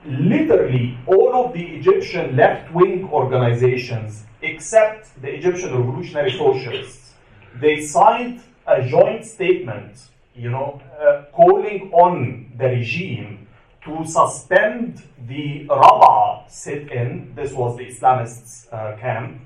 literally 0.06 0.97
all 1.06 1.45
of 1.45 1.54
the 1.54 1.63
Egyptian 1.63 2.36
left 2.36 2.73
wing 2.73 3.08
organizations, 3.12 4.23
except 4.41 5.21
the 5.21 5.34
Egyptian 5.36 5.78
Revolutionary 5.78 6.32
Socialists, 6.32 7.13
they 7.60 7.82
signed 7.82 8.41
a 8.67 8.88
joint 8.88 9.25
statement, 9.25 10.10
you 10.36 10.49
know, 10.49 10.82
uh, 10.99 11.23
calling 11.34 11.91
on 11.91 12.52
the 12.58 12.65
regime 12.65 13.47
to 13.84 14.06
suspend 14.06 15.02
the 15.28 15.65
Rabaa 15.67 16.49
sit 16.49 16.91
in, 16.91 17.34
this 17.36 17.54
was 17.54 17.78
the 17.78 17.86
Islamists' 17.86 18.71
uh, 18.71 18.97
camp, 18.97 19.41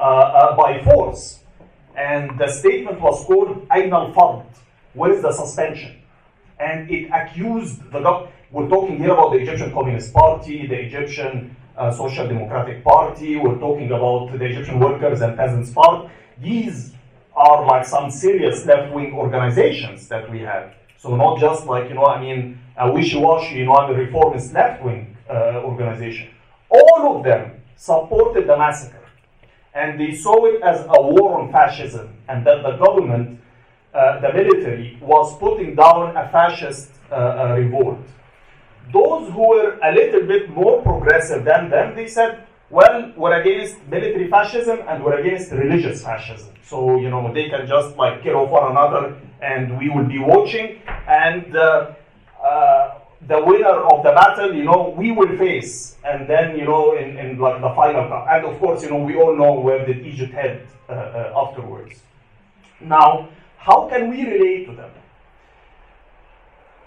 by 0.00 0.82
force. 0.84 1.40
And 1.96 2.38
the 2.38 2.48
statement 2.48 3.00
was 3.00 3.24
called 3.24 3.66
Ain 3.72 3.92
al 3.92 4.12
Fard, 4.12 4.46
where 4.94 5.12
is 5.12 5.22
the 5.22 5.32
suspension? 5.32 5.96
And 6.58 6.90
it 6.90 7.10
accused 7.12 7.82
the 7.90 8.00
government. 8.00 8.34
We're 8.50 8.68
talking 8.68 8.98
here 8.98 9.12
about 9.12 9.30
the 9.32 9.38
Egyptian 9.38 9.72
Communist 9.72 10.12
Party, 10.12 10.66
the 10.66 10.80
Egyptian 10.80 11.56
uh, 11.76 11.90
Social 11.90 12.26
Democratic 12.26 12.84
Party, 12.84 13.36
we're 13.36 13.58
talking 13.58 13.86
about 13.86 14.36
the 14.36 14.44
Egyptian 14.44 14.78
Workers 14.80 15.20
and 15.20 15.36
Peasants 15.36 15.70
Party. 15.70 16.12
These 16.40 16.92
are 17.34 17.64
like 17.64 17.86
some 17.86 18.10
serious 18.10 18.66
left 18.66 18.92
wing 18.92 19.14
organizations 19.14 20.08
that 20.08 20.30
we 20.30 20.40
have. 20.40 20.74
So, 20.98 21.16
not 21.16 21.38
just 21.38 21.66
like, 21.66 21.88
you 21.88 21.94
know, 21.94 22.04
I 22.04 22.20
mean, 22.20 22.58
a 22.76 22.90
wishy 22.92 23.18
washy, 23.18 23.56
you 23.56 23.64
know, 23.64 23.74
I'm 23.74 23.90
a 23.90 23.94
reformist 23.94 24.52
left 24.52 24.82
wing 24.82 25.16
uh, 25.28 25.62
organization. 25.64 26.28
All 26.68 27.16
of 27.16 27.24
them 27.24 27.62
supported 27.76 28.46
the 28.46 28.56
massacre. 28.58 29.00
And 29.74 30.00
they 30.00 30.14
saw 30.14 30.46
it 30.46 30.62
as 30.62 30.84
a 30.88 31.00
war 31.00 31.40
on 31.40 31.52
fascism, 31.52 32.08
and 32.28 32.46
that 32.46 32.62
the 32.62 32.76
government, 32.76 33.40
uh, 33.94 34.20
the 34.20 34.32
military, 34.32 34.98
was 35.00 35.36
putting 35.38 35.74
down 35.76 36.16
a 36.16 36.28
fascist 36.30 36.90
uh, 37.10 37.14
uh 37.14 37.54
revolt 37.58 37.98
those 38.92 39.30
who 39.32 39.48
were 39.48 39.78
a 39.82 39.92
little 39.92 40.26
bit 40.26 40.50
more 40.50 40.82
progressive 40.82 41.44
than 41.44 41.70
them, 41.70 41.94
they 41.94 42.06
said, 42.06 42.46
well, 42.70 43.12
we're 43.16 43.40
against 43.40 43.84
military 43.88 44.28
fascism 44.30 44.78
and 44.88 45.04
we're 45.04 45.18
against 45.18 45.50
religious 45.52 46.02
fascism. 46.04 46.54
So, 46.62 47.00
you 47.00 47.10
know, 47.10 47.32
they 47.32 47.48
can 47.48 47.66
just 47.66 47.96
like 47.96 48.22
kill 48.22 48.36
off 48.36 48.50
one 48.50 48.70
another 48.70 49.16
and 49.40 49.76
we 49.78 49.88
will 49.88 50.06
be 50.06 50.18
watching. 50.18 50.80
And 51.08 51.56
uh, 51.56 51.92
uh, 52.42 52.98
the 53.26 53.44
winner 53.44 53.84
of 53.92 54.02
the 54.02 54.12
battle, 54.12 54.54
you 54.54 54.64
know, 54.64 54.94
we 54.96 55.12
will 55.12 55.36
face. 55.36 55.96
And 56.04 56.28
then, 56.28 56.56
you 56.56 56.64
know, 56.64 56.96
in, 56.96 57.16
in 57.18 57.38
like 57.38 57.60
the 57.60 57.72
final, 57.74 58.04
and 58.28 58.46
of 58.46 58.58
course, 58.58 58.82
you 58.82 58.90
know, 58.90 58.98
we 58.98 59.16
all 59.16 59.36
know 59.36 59.54
where 59.54 59.84
did 59.84 60.06
Egypt 60.06 60.32
head 60.32 60.66
uh, 60.88 60.92
uh 60.92 61.32
afterwards. 61.36 62.00
Now, 62.80 63.28
how 63.58 63.88
can 63.88 64.08
we 64.08 64.24
relate 64.24 64.66
to 64.66 64.72
them? 64.74 64.90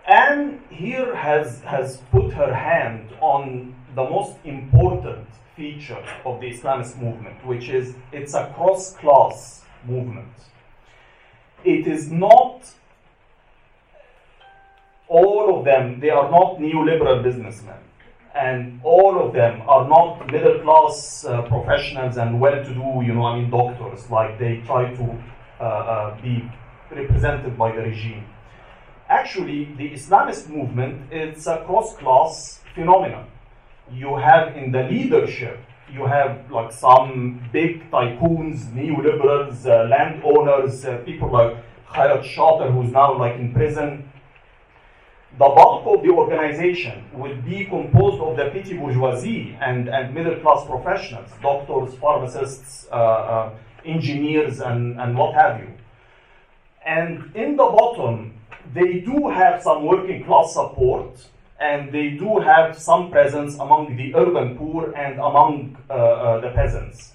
Anne 0.08 0.62
here 0.70 1.16
has, 1.16 1.62
has 1.62 1.98
put 2.12 2.34
her 2.34 2.54
hand 2.54 3.10
on 3.22 3.74
the 3.96 4.04
most 4.04 4.36
important 4.44 5.28
feature 5.56 6.04
of 6.26 6.42
the 6.42 6.52
Islamist 6.52 7.00
movement, 7.00 7.46
which 7.46 7.70
is 7.70 7.96
it's 8.12 8.34
a 8.34 8.52
cross 8.56 8.96
class 8.96 9.64
movement. 9.86 10.34
It 11.64 11.88
is 11.88 12.12
not 12.12 12.70
all 15.20 15.46
of 15.56 15.66
them, 15.66 16.00
they 16.00 16.10
are 16.10 16.30
not 16.38 16.50
neoliberal 16.66 17.24
businessmen. 17.24 17.82
And 18.36 18.82
all 18.84 19.14
of 19.24 19.34
them 19.34 19.62
are 19.74 19.88
not 19.88 20.26
middle 20.32 20.60
class 20.64 21.24
uh, 21.24 21.44
professionals 21.54 22.18
and 22.18 22.40
well 22.44 22.60
to 22.68 22.74
do, 22.82 22.88
you 23.08 23.14
know, 23.14 23.26
I 23.26 23.40
mean, 23.40 23.50
doctors, 23.52 24.10
like 24.10 24.40
they 24.40 24.54
try 24.66 24.92
to 25.00 25.06
uh, 25.60 25.64
uh, 25.64 26.22
be 26.22 26.34
represented 26.92 27.58
by 27.58 27.70
the 27.76 27.84
regime 27.84 28.26
actually 29.10 29.66
the 29.78 29.88
Islamist 29.92 30.50
movement 30.50 31.12
is 31.12 31.48
a 31.48 31.58
cross-class 31.66 32.62
phenomenon. 32.74 33.28
You 33.92 34.16
have 34.18 34.56
in 34.56 34.72
the 34.72 34.84
leadership, 34.84 35.60
you 35.92 36.06
have 36.06 36.50
like 36.50 36.72
some 36.72 37.42
big 37.52 37.92
tycoons, 37.92 38.58
neoliberals, 38.78 39.66
uh, 39.66 39.88
landowners, 39.96 40.86
uh, 40.86 40.98
people 41.06 41.30
like 41.32 41.52
Khayrat 41.92 42.24
Shater, 42.24 42.72
who's 42.74 42.92
now 42.92 43.18
like 43.18 43.36
in 43.36 43.54
prison. 43.54 44.10
The 45.40 45.50
bulk 45.50 45.84
of 45.88 46.04
the 46.04 46.10
organization 46.10 47.06
would 47.14 47.44
be 47.44 47.66
composed 47.66 48.22
of 48.22 48.38
the 48.38 48.52
petty 48.52 48.78
bourgeoisie 48.78 49.58
and, 49.60 49.90
and 49.90 50.14
middle 50.14 50.36
class 50.42 50.64
professionals, 50.68 51.32
doctors, 51.42 51.96
pharmacists, 51.96 52.88
uh, 52.92 52.96
uh 52.96 53.54
engineers, 53.84 54.62
and, 54.62 55.00
and 55.02 55.18
what 55.18 55.34
have 55.34 55.60
you. 55.60 55.70
And 56.86 57.36
in 57.36 57.58
the 57.58 57.66
bottom, 57.66 58.34
they 58.74 59.00
do 59.00 59.30
have 59.30 59.62
some 59.62 59.86
working 59.86 60.24
class 60.24 60.54
support 60.54 61.28
and 61.60 61.92
they 61.92 62.12
do 62.12 62.40
have 62.40 62.78
some 62.78 63.10
presence 63.10 63.56
among 63.56 63.96
the 63.98 64.14
urban 64.16 64.58
poor 64.58 64.92
and 64.94 65.16
among 65.16 65.78
uh, 65.90 65.94
uh, 65.94 66.42
the 66.42 66.50
peasants. 66.52 67.14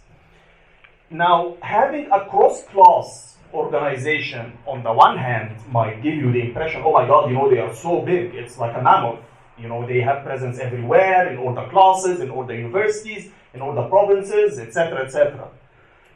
Now, 1.11 1.57
having 1.63 2.11
a 2.11 2.27
cross 2.27 2.65
class 2.65 3.38
organization 3.53 4.53
on 4.67 4.83
the 4.83 4.93
one 4.93 5.17
hand 5.17 5.57
might 5.71 6.03
give 6.03 6.15
you 6.15 6.33
the 6.33 6.41
impression, 6.41 6.83
oh 6.85 6.93
my 6.93 7.07
god, 7.07 7.29
you 7.29 7.35
know, 7.35 7.51
they 7.51 7.59
are 7.59 7.75
so 7.75 8.03
big, 8.03 8.35
it's 8.35 8.59
like 8.59 8.77
a 8.77 8.83
mammoth. 8.83 9.21
You 9.59 9.69
know, 9.69 9.87
they 9.87 10.01
have 10.01 10.25
presence 10.25 10.59
everywhere, 10.61 11.33
in 11.33 11.39
all 11.39 11.53
the 11.55 11.67
classes, 11.67 12.21
in 12.21 12.31
all 12.31 12.45
the 12.45 12.55
universities, 12.55 13.31
in 13.55 13.61
all 13.61 13.75
the 13.75 13.89
provinces, 13.89 14.59
etc., 14.59 15.05
etc. 15.05 15.49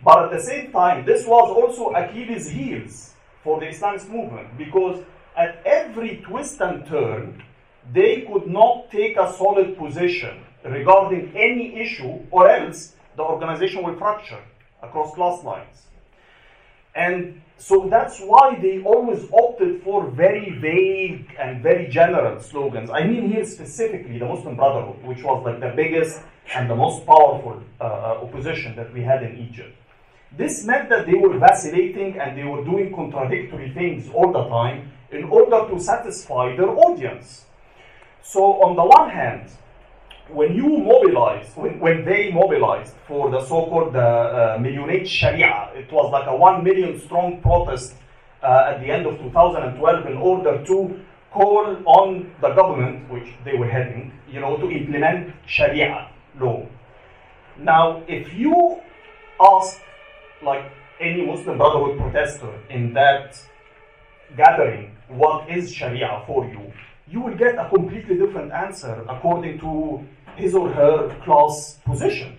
But 0.05 0.25
at 0.25 0.31
the 0.31 0.40
same 0.40 0.71
time, 0.71 1.05
this 1.05 1.27
was 1.27 1.51
also 1.51 1.90
Achilles' 1.90 2.49
heels 2.49 3.14
for 3.42 3.59
the 3.59 3.66
Islamist 3.66 4.09
movement 4.09 4.57
because 4.57 5.03
at 5.37 5.61
every 5.64 6.23
twist 6.25 6.61
and 6.61 6.87
turn, 6.87 7.43
they 7.93 8.22
could 8.22 8.47
not 8.47 8.91
take 8.91 9.16
a 9.16 9.33
solid 9.33 9.76
position 9.76 10.45
regarding 10.64 11.33
any 11.35 11.80
issue, 11.80 12.20
or 12.30 12.49
else 12.49 12.95
the 13.16 13.22
organization 13.22 13.83
will 13.83 13.97
fracture 13.97 14.43
across 14.83 15.14
class 15.14 15.43
lines. 15.43 15.83
And 16.95 17.40
so 17.57 17.88
that's 17.88 18.20
why 18.20 18.59
they 18.61 18.82
always 18.82 19.30
opted 19.32 19.82
for 19.82 20.11
very 20.11 20.59
vague 20.59 21.34
and 21.38 21.62
very 21.62 21.88
general 21.88 22.40
slogans. 22.40 22.90
I 22.90 23.05
mean 23.05 23.30
here 23.32 23.45
specifically 23.45 24.18
the 24.18 24.26
Muslim 24.26 24.57
Brotherhood, 24.57 25.03
which 25.05 25.22
was 25.22 25.45
like 25.45 25.61
the 25.61 25.72
biggest 25.74 26.20
and 26.55 26.68
the 26.68 26.74
most 26.76 27.07
powerful 27.07 27.62
uh, 27.80 27.84
uh 27.84 28.18
opposition 28.22 28.74
that 28.76 28.93
we 28.93 29.03
had 29.03 29.22
in 29.22 29.38
Egypt. 29.38 29.74
This 30.36 30.64
meant 30.64 30.88
that 30.88 31.07
they 31.07 31.14
were 31.14 31.38
vacillating 31.38 32.18
and 32.18 32.36
they 32.36 32.45
were 32.45 32.64
doing 32.64 32.95
contradictory 32.95 33.70
things 33.72 34.09
all 34.12 34.32
the 34.32 34.45
time, 34.49 34.90
in 35.11 35.24
order 35.24 35.68
to 35.70 35.78
satisfy 35.78 36.57
their 36.57 36.70
audience. 36.70 37.45
So, 38.22 38.62
on 38.62 38.76
the 38.76 38.84
one 38.84 39.11
hand, 39.11 39.51
when 40.33 40.55
you 40.55 40.66
mobilize, 40.78 41.51
when, 41.55 41.78
when 41.78 42.05
they 42.05 42.30
mobilized 42.30 42.95
for 43.07 43.30
the 43.30 43.41
so-called 43.45 43.95
uh, 43.95 43.99
uh, 43.99 44.59
Millionate 44.61 45.09
Sharia, 45.09 45.70
it 45.74 45.91
was 45.93 46.11
like 46.11 46.26
a 46.26 46.35
one 46.35 46.64
million 46.64 46.99
strong 47.01 47.41
protest 47.41 47.95
uh, 48.43 48.72
at 48.74 48.80
the 48.80 48.91
end 48.91 49.07
of 49.07 49.18
2012 49.18 50.07
in 50.07 50.16
order 50.16 50.64
to 50.64 51.01
call 51.30 51.76
on 51.87 52.30
the 52.41 52.51
government, 52.51 53.11
which 53.11 53.28
they 53.45 53.55
were 53.55 53.68
heading, 53.68 54.12
you 54.30 54.41
know, 54.41 54.57
to 54.57 54.70
implement 54.70 55.35
Sharia 55.47 56.11
law. 56.41 56.66
Now, 57.59 58.03
if 58.09 58.33
you 58.35 58.80
ask, 59.41 59.80
like 60.43 60.64
any 61.01 61.26
Muslim 61.26 61.59
Brotherhood 61.59 61.99
protester 61.99 62.53
in 62.70 62.93
that 62.95 63.41
gathering, 64.37 64.97
what 65.09 65.49
is 65.51 65.72
Sharia 65.72 66.22
for 66.26 66.47
you, 66.47 66.72
you 67.09 67.20
will 67.20 67.37
get 67.37 67.59
a 67.59 67.68
completely 67.68 68.16
different 68.16 68.53
answer 68.53 69.05
according 69.09 69.59
to 69.61 70.07
his 70.37 70.55
or 70.55 70.70
her 70.70 71.14
class 71.24 71.78
position. 71.85 72.39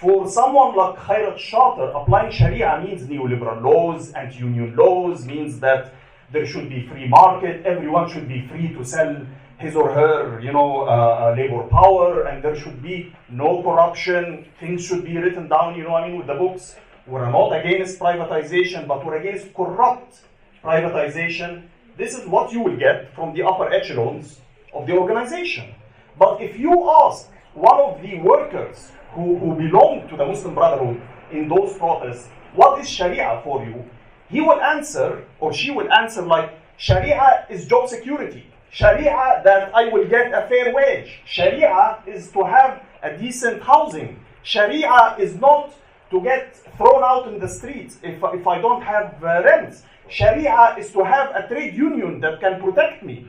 For 0.00 0.28
someone 0.30 0.76
like 0.76 0.96
Khairat 0.96 1.38
Shater, 1.38 1.90
applying 2.00 2.30
Sharia 2.30 2.80
means 2.84 3.02
neoliberal 3.02 3.60
laws, 3.62 4.12
anti-union 4.12 4.76
laws, 4.76 5.26
means 5.26 5.58
that 5.60 5.92
there 6.30 6.46
should 6.46 6.68
be 6.68 6.86
free 6.86 7.08
market, 7.08 7.66
everyone 7.66 8.08
should 8.08 8.28
be 8.28 8.46
free 8.46 8.72
to 8.74 8.84
sell 8.84 9.26
his 9.58 9.74
or 9.74 9.92
her, 9.92 10.40
you 10.40 10.52
know, 10.52 10.82
uh, 10.82 10.86
uh, 10.86 11.34
labor 11.36 11.64
power, 11.64 12.22
and 12.28 12.44
there 12.44 12.54
should 12.54 12.80
be 12.80 13.12
no 13.28 13.60
corruption. 13.62 14.46
Things 14.60 14.84
should 14.84 15.04
be 15.04 15.18
written 15.18 15.48
down, 15.48 15.76
you 15.76 15.82
know, 15.82 15.96
I 15.96 16.06
mean, 16.06 16.18
with 16.18 16.28
the 16.28 16.34
books. 16.34 16.76
We're 17.06 17.30
not 17.30 17.50
against 17.58 17.98
privatization, 17.98 18.86
but 18.86 19.04
we're 19.04 19.16
against 19.16 19.52
corrupt 19.54 20.20
privatization. 20.62 21.64
This 21.96 22.16
is 22.16 22.26
what 22.28 22.52
you 22.52 22.60
will 22.60 22.76
get 22.76 23.12
from 23.14 23.34
the 23.34 23.42
upper 23.42 23.72
echelons 23.72 24.38
of 24.72 24.86
the 24.86 24.92
organization. 24.92 25.74
But 26.18 26.40
if 26.40 26.58
you 26.58 26.90
ask 27.04 27.28
one 27.54 27.80
of 27.80 28.02
the 28.02 28.18
workers 28.18 28.90
who, 29.12 29.38
who 29.38 29.54
belong 29.54 30.08
to 30.08 30.16
the 30.16 30.26
Muslim 30.26 30.54
Brotherhood 30.54 31.00
in 31.32 31.48
those 31.48 31.76
protests, 31.78 32.28
what 32.54 32.80
is 32.80 32.88
Sharia 32.88 33.40
for 33.44 33.64
you? 33.64 33.84
He 34.28 34.40
will 34.40 34.60
answer, 34.60 35.24
or 35.40 35.52
she 35.52 35.70
will 35.70 35.90
answer, 35.92 36.22
like, 36.22 36.50
Sharia 36.76 37.46
is 37.48 37.66
job 37.66 37.88
security. 37.88 38.44
Sharia 38.70 39.40
that 39.44 39.74
I 39.74 39.88
will 39.88 40.06
get 40.06 40.32
a 40.32 40.46
fair 40.48 40.74
wage. 40.74 41.20
Sharia 41.24 41.98
is 42.06 42.30
to 42.32 42.44
have 42.44 42.82
a 43.02 43.16
decent 43.16 43.62
housing. 43.62 44.20
Sharia 44.42 45.16
is 45.18 45.34
not 45.36 45.74
to 46.10 46.20
get 46.22 46.56
thrown 46.76 47.02
out 47.02 47.28
in 47.28 47.38
the 47.38 47.48
streets 47.48 47.98
if, 48.02 48.22
if 48.22 48.46
I 48.46 48.60
don't 48.60 48.82
have 48.82 49.22
uh, 49.22 49.42
rents. 49.44 49.82
Sharia 50.08 50.76
is 50.78 50.92
to 50.92 51.04
have 51.04 51.34
a 51.34 51.46
trade 51.48 51.74
union 51.74 52.20
that 52.20 52.40
can 52.40 52.60
protect 52.60 53.02
me. 53.02 53.26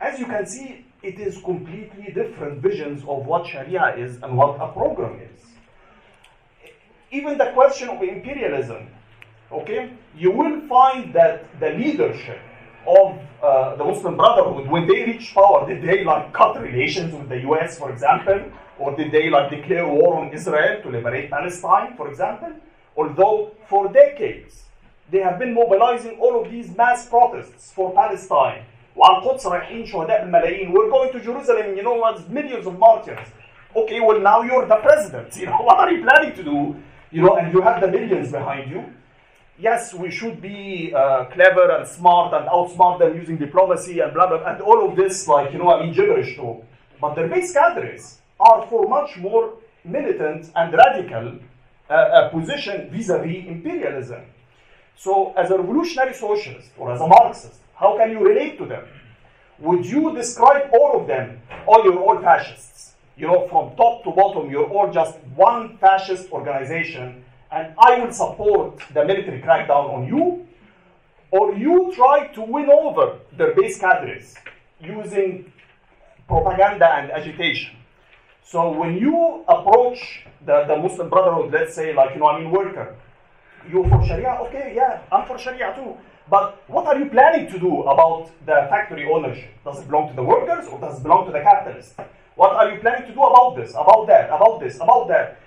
As 0.00 0.18
you 0.18 0.26
can 0.26 0.46
see, 0.46 0.84
it 1.02 1.18
is 1.18 1.40
completely 1.42 2.12
different 2.12 2.62
visions 2.62 3.02
of 3.02 3.26
what 3.26 3.46
Sharia 3.46 3.96
is 3.96 4.22
and 4.22 4.36
what 4.36 4.60
a 4.60 4.72
program 4.72 5.20
is. 5.20 5.40
Even 7.10 7.36
the 7.36 7.50
question 7.52 7.88
of 7.88 8.02
imperialism, 8.02 8.88
okay, 9.50 9.92
you 10.16 10.30
will 10.30 10.60
find 10.62 11.12
that 11.14 11.60
the 11.60 11.70
leadership 11.70 12.38
of 12.86 13.18
uh, 13.42 13.76
the 13.76 13.84
Muslim 13.84 14.16
Brotherhood, 14.16 14.68
when 14.68 14.86
they 14.86 15.04
reached 15.04 15.34
power, 15.34 15.68
did 15.68 15.82
they 15.82 16.04
like 16.04 16.32
cut 16.32 16.60
relations 16.60 17.12
with 17.12 17.28
the 17.28 17.40
US, 17.50 17.78
for 17.78 17.92
example? 17.92 18.40
Or 18.78 18.96
did 18.96 19.12
they 19.12 19.28
like 19.28 19.50
declare 19.50 19.86
war 19.86 20.20
on 20.20 20.32
Israel 20.32 20.82
to 20.82 20.88
liberate 20.88 21.30
Palestine, 21.30 21.96
for 21.96 22.08
example? 22.08 22.52
Although 22.96 23.52
for 23.68 23.92
decades 23.92 24.62
they 25.12 25.18
have 25.18 25.38
been 25.38 25.52
mobilizing 25.52 26.18
all 26.18 26.42
of 26.42 26.50
these 26.50 26.74
mass 26.74 27.06
protests 27.06 27.70
for 27.70 27.92
Palestine. 27.92 28.64
وعلى 28.95 29.17
القدس 29.17 29.47
رايحين 29.47 29.85
شهداء 29.85 30.23
الملايين. 30.23 30.71
We're 30.71 30.89
going 30.89 31.11
to 31.11 31.19
Jerusalem, 31.19 31.75
you 31.75 31.83
know, 31.83 32.03
as 32.03 32.27
millions 32.29 32.65
of 32.65 32.77
martyrs. 32.79 33.27
Okay, 33.75 33.99
well 33.99 34.19
now 34.19 34.41
you're 34.41 34.65
the 34.65 34.77
president. 34.77 35.35
You 35.37 35.47
know, 35.47 35.61
what 35.61 35.77
are 35.79 35.91
you 35.91 36.03
planning 36.03 36.33
to 36.35 36.43
do? 36.43 36.75
You 37.11 37.21
know, 37.21 37.37
and 37.37 37.53
you 37.53 37.61
have 37.61 37.79
the 37.81 37.87
millions 37.87 38.31
behind 38.31 38.71
you 38.71 38.83
yes, 39.59 39.93
we 39.93 40.11
should 40.11 40.41
be 40.41 40.93
uh, 40.95 41.25
clever 41.25 41.71
and 41.71 41.87
smart 41.87 42.33
and 42.33 42.47
outsmart 42.49 42.99
them 42.99 43.15
using 43.15 43.37
diplomacy 43.37 43.99
and 43.99 44.13
blah, 44.13 44.27
blah, 44.27 44.43
and 44.45 44.61
all 44.61 44.87
of 44.87 44.95
this, 44.95 45.27
like, 45.27 45.51
you 45.51 45.59
know, 45.59 45.71
I 45.71 45.85
mean, 45.85 45.93
gibberish 45.93 46.35
talk. 46.35 46.63
But 47.01 47.15
their 47.15 47.27
base 47.27 47.53
cadres 47.53 48.19
are 48.39 48.67
for 48.67 48.87
much 48.87 49.17
more 49.17 49.53
militant 49.83 50.51
and 50.55 50.73
radical 50.73 51.39
uh, 51.89 51.93
uh, 51.93 52.29
position 52.29 52.89
vis-a-vis 52.91 53.45
imperialism. 53.47 54.21
So, 54.95 55.33
as 55.33 55.51
a 55.51 55.57
revolutionary 55.57 56.13
socialist 56.13 56.71
or 56.77 56.91
as 56.91 57.01
a 57.01 57.07
Marxist, 57.07 57.61
how 57.82 57.98
can 57.98 58.12
you 58.12 58.20
relate 58.20 58.56
to 58.58 58.64
them? 58.64 58.84
Would 59.58 59.84
you 59.84 60.14
describe 60.14 60.70
all 60.72 61.00
of 61.00 61.06
them, 61.08 61.40
oh, 61.66 61.82
you're 61.84 61.98
all 61.98 62.18
fascists? 62.22 62.94
You 63.16 63.26
know, 63.26 63.48
from 63.48 63.76
top 63.76 64.04
to 64.04 64.10
bottom, 64.12 64.50
you're 64.50 64.70
all 64.70 64.90
just 64.92 65.18
one 65.34 65.76
fascist 65.78 66.30
organization 66.30 67.24
and 67.50 67.74
I 67.78 67.98
will 67.98 68.12
support 68.12 68.80
the 68.94 69.04
military 69.04 69.42
crackdown 69.42 69.92
on 69.92 70.06
you, 70.06 70.46
or 71.30 71.54
you 71.54 71.92
try 71.94 72.28
to 72.28 72.40
win 72.40 72.70
over 72.70 73.18
their 73.36 73.54
base 73.54 73.78
cadres 73.78 74.34
using 74.80 75.52
propaganda 76.26 76.88
and 76.94 77.10
agitation. 77.10 77.76
So 78.42 78.72
when 78.72 78.96
you 78.96 79.44
approach 79.48 80.24
the, 80.46 80.64
the 80.66 80.76
Muslim 80.76 81.10
Brotherhood, 81.10 81.52
let's 81.52 81.74
say, 81.74 81.94
like, 81.94 82.14
you 82.14 82.20
know, 82.20 82.28
I 82.28 82.40
mean, 82.40 82.50
worker, 82.50 82.96
you 83.70 83.86
for 83.88 84.04
Sharia? 84.06 84.38
Okay, 84.46 84.72
yeah, 84.74 85.02
I'm 85.12 85.26
for 85.26 85.38
Sharia 85.38 85.74
too. 85.76 85.96
But 86.32 86.46
what 86.66 86.86
are 86.86 86.98
you 86.98 87.10
planning 87.16 87.46
to 87.52 87.58
do 87.58 87.82
about 87.82 88.30
the 88.46 88.66
factory 88.72 89.04
ownership? 89.04 89.50
Does 89.66 89.80
it 89.80 89.86
belong 89.88 90.08
to 90.08 90.16
the 90.16 90.26
workers 90.34 90.64
or 90.70 90.80
does 90.80 90.98
it 90.98 91.02
belong 91.02 91.26
to 91.26 91.32
the 91.36 91.42
capitalists? 91.50 91.94
What 92.36 92.52
are 92.56 92.72
you 92.72 92.80
planning 92.80 93.06
to 93.08 93.14
do 93.14 93.22
about 93.22 93.56
this, 93.56 93.72
about 93.72 94.06
that, 94.06 94.26
about 94.30 94.58
this, 94.60 94.76
about 94.76 95.08
that? 95.08 95.38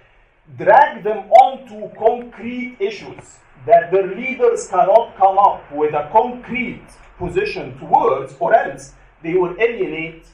drag 0.58 1.04
them 1.04 1.30
onto 1.32 1.94
concrete 1.98 2.78
issues 2.80 3.40
that 3.66 3.92
their 3.92 4.16
leaders 4.16 4.68
cannot 4.68 5.16
come 5.18 5.38
up 5.38 5.64
with 5.72 5.94
a 5.94 6.08
concrete 6.12 6.86
position 7.18 7.78
towards, 7.80 8.36
or 8.40 8.54
else 8.54 8.94
they 9.24 9.34
will 9.34 9.56
alienate 9.60 10.28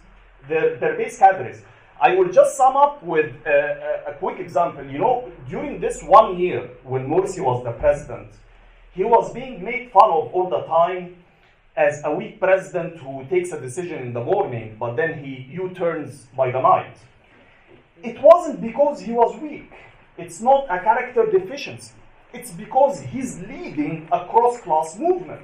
their, 0.49 0.75
their 0.77 0.97
base 0.97 1.17
cadres. 1.17 1.61
I 2.01 2.15
will 2.15 2.31
just 2.31 2.57
sum 2.57 2.75
up 2.75 3.01
with 3.03 3.31
a, 3.45 4.03
a, 4.07 4.11
a 4.11 4.13
quick 4.15 4.39
example. 4.39 4.83
You 4.85 4.99
know, 4.99 5.31
during 5.47 5.79
this 5.79 6.01
one 6.03 6.37
year 6.37 6.69
when 6.83 7.07
Morsi 7.07 7.39
was 7.39 7.63
the 7.63 7.71
president, 7.73 8.31
he 8.93 9.03
was 9.03 9.33
being 9.33 9.63
made 9.63 9.91
fun 9.91 10.09
of 10.09 10.33
all 10.33 10.49
the 10.49 10.61
time 10.61 11.15
as 11.75 12.01
a 12.03 12.13
weak 12.13 12.39
president 12.39 12.97
who 12.97 13.25
takes 13.29 13.51
a 13.51 13.59
decision 13.59 13.99
in 13.99 14.13
the 14.13 14.23
morning, 14.23 14.75
but 14.79 14.95
then 14.95 15.23
he 15.23 15.47
U 15.53 15.69
turns 15.69 16.27
by 16.35 16.51
the 16.51 16.61
night. 16.61 16.97
It 18.03 18.21
wasn't 18.21 18.61
because 18.61 18.99
he 18.99 19.11
was 19.11 19.39
weak 19.39 19.71
it's 20.17 20.41
not 20.41 20.65
a 20.69 20.79
character 20.79 21.25
deficiency. 21.25 21.93
It's 22.33 22.51
because 22.51 23.01
he's 23.01 23.39
leading 23.39 24.07
a 24.11 24.25
cross-class 24.25 24.97
movement. 24.97 25.41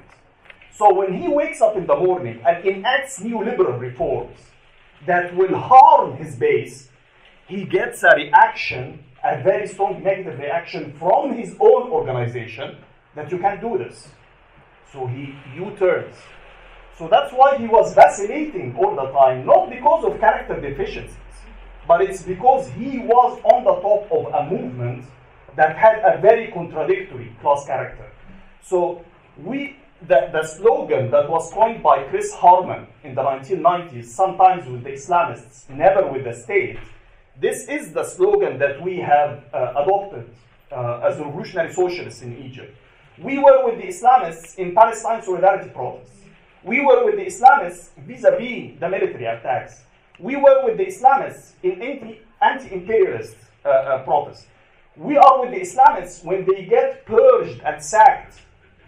So 0.72 0.94
when 0.94 1.20
he 1.20 1.28
wakes 1.28 1.60
up 1.60 1.76
in 1.76 1.86
the 1.86 1.96
morning 1.96 2.40
and 2.46 2.64
enacts 2.64 3.18
neoliberal 3.18 3.78
reforms 3.80 4.38
that 5.06 5.34
will 5.34 5.56
harm 5.56 6.16
his 6.16 6.36
base, 6.36 6.88
he 7.46 7.64
gets 7.64 8.02
a 8.04 8.14
reaction, 8.14 9.04
a 9.24 9.42
very 9.42 9.66
strong 9.66 10.02
negative 10.02 10.38
reaction 10.38 10.92
from 10.98 11.32
his 11.32 11.56
own 11.58 11.90
organization 11.90 12.76
that 13.18 13.32
you 13.32 13.38
can't 13.38 13.60
do 13.60 13.76
this. 13.76 14.06
So 14.92 15.06
he 15.08 15.34
U-turns. 15.56 16.14
So 16.96 17.08
that's 17.08 17.32
why 17.32 17.58
he 17.58 17.66
was 17.66 17.92
vacillating 17.92 18.76
all 18.78 18.94
the 18.94 19.10
time, 19.10 19.44
not 19.44 19.70
because 19.70 20.04
of 20.04 20.20
character 20.20 20.60
deficiencies, 20.60 21.16
but 21.88 22.00
it's 22.00 22.22
because 22.22 22.68
he 22.70 23.00
was 23.00 23.40
on 23.42 23.64
the 23.64 23.74
top 23.86 24.06
of 24.12 24.32
a 24.32 24.48
movement 24.48 25.04
that 25.56 25.76
had 25.76 25.98
a 26.04 26.20
very 26.20 26.52
contradictory 26.52 27.34
class 27.40 27.66
character. 27.66 28.08
So 28.62 29.04
we 29.36 29.76
the, 30.06 30.30
the 30.32 30.44
slogan 30.46 31.10
that 31.10 31.28
was 31.28 31.52
coined 31.52 31.82
by 31.82 32.04
Chris 32.04 32.32
Harman 32.32 32.86
in 33.02 33.16
the 33.16 33.22
1990s, 33.22 34.04
sometimes 34.04 34.64
with 34.68 34.84
the 34.84 34.90
Islamists, 34.90 35.68
never 35.68 36.06
with 36.06 36.22
the 36.22 36.32
state, 36.32 36.78
this 37.40 37.66
is 37.68 37.92
the 37.92 38.04
slogan 38.04 38.58
that 38.60 38.80
we 38.80 38.98
have 38.98 39.42
uh, 39.52 39.72
adopted 39.82 40.30
uh, 40.70 41.00
as 41.02 41.18
revolutionary 41.18 41.72
socialists 41.72 42.22
in 42.22 42.38
Egypt. 42.38 42.76
We 43.20 43.38
were 43.38 43.64
with 43.66 43.80
the 43.80 43.88
Islamists 43.88 44.56
in 44.58 44.74
Palestine 44.74 45.22
solidarity 45.22 45.70
protests. 45.70 46.20
We 46.62 46.80
were 46.80 47.04
with 47.04 47.16
the 47.16 47.26
Islamists 47.26 47.90
vis-a-vis 48.06 48.78
the 48.78 48.88
military 48.88 49.26
attacks 49.26 49.82
we 50.18 50.36
were 50.36 50.64
with 50.64 50.78
the 50.78 50.86
Islamists 50.86 51.52
in 51.62 51.80
anti, 52.42 52.74
imperialist 52.74 53.36
uh, 53.64 53.68
uh, 53.68 54.02
protests. 54.02 54.46
We 54.96 55.16
are 55.16 55.40
with 55.40 55.50
the 55.52 55.60
Islamists 55.60 56.24
when 56.24 56.44
they 56.44 56.64
get 56.64 57.06
purged 57.06 57.60
and 57.64 57.82
sacked 57.82 58.40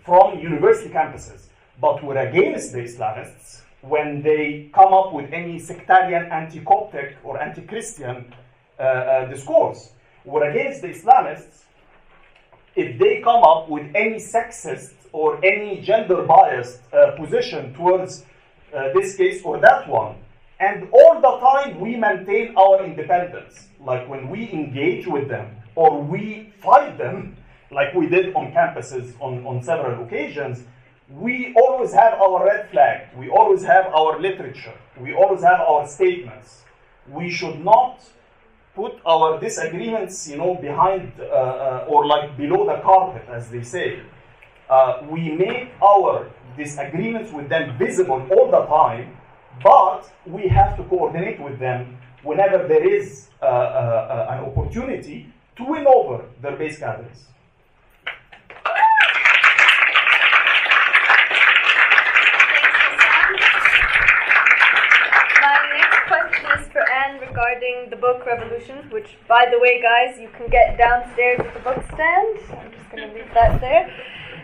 from 0.04 0.40
university 0.40 0.90
campuses. 0.90 1.46
But 1.80 2.02
we're 2.02 2.18
against 2.18 2.72
the 2.72 2.80
Islamists 2.80 3.62
when 3.80 4.22
they 4.22 4.70
come 4.74 4.92
up 4.92 5.12
with 5.12 5.32
any 5.32 5.58
sectarian 5.58 6.30
anti-Coptic 6.30 7.16
or 7.22 7.40
anti-Christian 7.40 8.34
uh, 8.78 8.82
uh, 8.82 9.26
discourse. 9.26 9.92
We're 10.24 10.50
against 10.50 10.82
the 10.82 10.88
Islamists 10.88 11.62
if 12.76 12.98
they 12.98 13.20
come 13.20 13.42
up 13.42 13.68
with 13.68 13.86
any 13.94 14.16
sexist 14.16 14.92
or 15.12 15.44
any 15.44 15.80
gender 15.80 16.22
biased 16.22 16.80
uh, 16.92 17.12
position 17.16 17.74
towards 17.74 18.24
uh, 18.74 18.92
this 18.94 19.16
case 19.16 19.42
or 19.44 19.58
that 19.58 19.88
one 19.88 20.14
And 20.60 20.88
all 20.92 21.20
the 21.20 21.38
time 21.40 21.80
we 21.80 21.96
maintain 21.96 22.54
our 22.54 22.84
independence. 22.84 23.68
Like 23.80 24.06
when 24.08 24.28
we 24.28 24.52
engage 24.52 25.06
with 25.06 25.28
them 25.28 25.56
or 25.74 26.02
we 26.02 26.52
fight 26.62 26.98
them, 26.98 27.36
like 27.70 27.94
we 27.94 28.06
did 28.06 28.34
on 28.34 28.52
campuses 28.52 29.14
on, 29.20 29.46
on 29.46 29.62
several 29.62 30.04
occasions, 30.04 30.64
we 31.08 31.54
always 31.56 31.92
have 31.94 32.14
our 32.20 32.44
red 32.44 32.70
flag. 32.70 33.08
We 33.16 33.30
always 33.30 33.62
have 33.64 33.86
our 33.86 34.20
literature. 34.20 34.74
We 35.00 35.14
always 35.14 35.42
have 35.42 35.60
our 35.60 35.88
statements. 35.88 36.62
We 37.08 37.30
should 37.30 37.64
not 37.64 38.04
put 38.74 38.92
our 39.04 39.40
disagreements, 39.40 40.28
you 40.28 40.36
know, 40.36 40.54
behind 40.54 41.12
uh, 41.18 41.24
uh, 41.24 41.86
or 41.88 42.06
like 42.06 42.36
below 42.36 42.66
the 42.66 42.80
carpet, 42.82 43.24
as 43.28 43.50
they 43.50 43.62
say. 43.62 44.00
Uh, 44.68 45.02
we 45.10 45.30
make 45.32 45.70
our 45.82 46.30
disagreements 46.56 47.32
with 47.32 47.48
them 47.48 47.76
visible 47.78 48.26
all 48.30 48.50
the 48.50 48.64
time, 48.66 49.16
but 49.62 50.10
we 50.26 50.46
have 50.46 50.76
to 50.76 50.84
coordinate 50.84 51.40
with 51.40 51.58
them 51.58 51.98
whenever 52.22 52.68
there 52.68 52.86
is 52.88 53.28
uh, 53.42 54.26
an 54.30 54.44
opportunity 54.44 55.32
to 55.56 55.64
win 55.64 55.86
over 55.86 56.24
their 56.40 56.56
base 56.56 56.78
gatherers. 56.78 57.26
Regarding 67.50 67.90
the 67.90 67.96
book 67.96 68.24
Revolution, 68.26 68.88
which, 68.90 69.16
by 69.28 69.46
the 69.50 69.58
way, 69.58 69.82
guys, 69.82 70.20
you 70.20 70.28
can 70.36 70.48
get 70.48 70.78
downstairs 70.78 71.40
at 71.40 71.54
the 71.54 71.60
book 71.60 71.82
stand. 71.94 72.38
I'm 72.58 72.72
just 72.72 72.90
going 72.90 73.08
to 73.08 73.14
leave 73.14 73.32
that 73.34 73.60
there. 73.60 73.90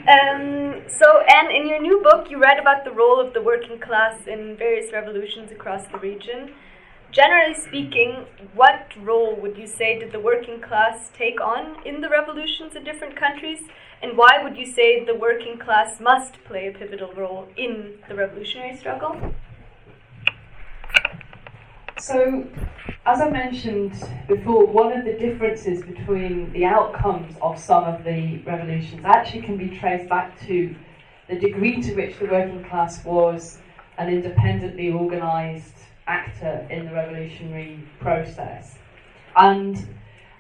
Um, 0.09 0.83
so, 0.89 1.21
Anne, 1.23 1.51
in 1.51 1.69
your 1.69 1.81
new 1.81 2.03
book, 2.03 2.31
you 2.31 2.39
write 2.39 2.59
about 2.59 2.85
the 2.85 2.91
role 2.91 3.21
of 3.21 3.33
the 3.33 3.43
working 3.43 3.79
class 3.79 4.27
in 4.27 4.57
various 4.57 4.93
revolutions 4.93 5.53
across 5.53 5.87
the 5.87 5.99
region. 5.99 6.53
Generally 7.13 7.55
speaking, 7.55 8.27
what 8.55 8.93
role 9.01 9.37
would 9.37 9.57
you 9.57 9.67
say 9.67 9.99
did 9.99 10.13
the 10.13 10.21
working 10.21 10.61
class 10.61 11.11
take 11.17 11.41
on 11.41 11.77
in 11.87 12.01
the 12.01 12.09
revolutions 12.09 12.75
in 12.75 12.85
different 12.85 13.17
countries? 13.17 13.61
And 14.03 14.17
why 14.17 14.43
would 14.43 14.57
you 14.57 14.67
say 14.67 15.05
the 15.05 15.15
working 15.15 15.59
class 15.59 16.01
must 16.01 16.43
play 16.45 16.69
a 16.69 16.73
pivotal 16.73 17.13
role 17.15 17.49
in 17.57 17.95
the 18.09 18.15
revolutionary 18.15 18.77
struggle? 18.77 19.35
So, 21.99 22.47
as 23.07 23.23
I 23.23 23.31
mentioned 23.31 23.93
before, 24.29 24.67
one 24.67 24.93
of 24.93 25.07
the 25.07 25.15
differences 25.15 25.83
between 25.83 26.53
the 26.53 26.67
outcomes 26.67 27.35
of 27.41 27.59
some 27.59 27.85
of 27.85 28.05
the 28.05 28.43
revolutions 28.43 29.01
actually 29.07 29.43
can 29.43 29.57
be 29.57 29.79
traced 29.79 30.07
back 30.07 30.39
to 30.47 30.75
the 31.27 31.37
degree 31.37 31.81
to 31.81 31.95
which 31.95 32.19
the 32.19 32.27
working 32.27 32.63
class 32.65 33.03
was 33.03 33.61
an 33.97 34.11
independently 34.11 34.93
organised 34.93 35.75
actor 36.07 36.67
in 36.69 36.85
the 36.85 36.93
revolutionary 36.93 37.83
process. 37.99 38.77
And 39.35 39.89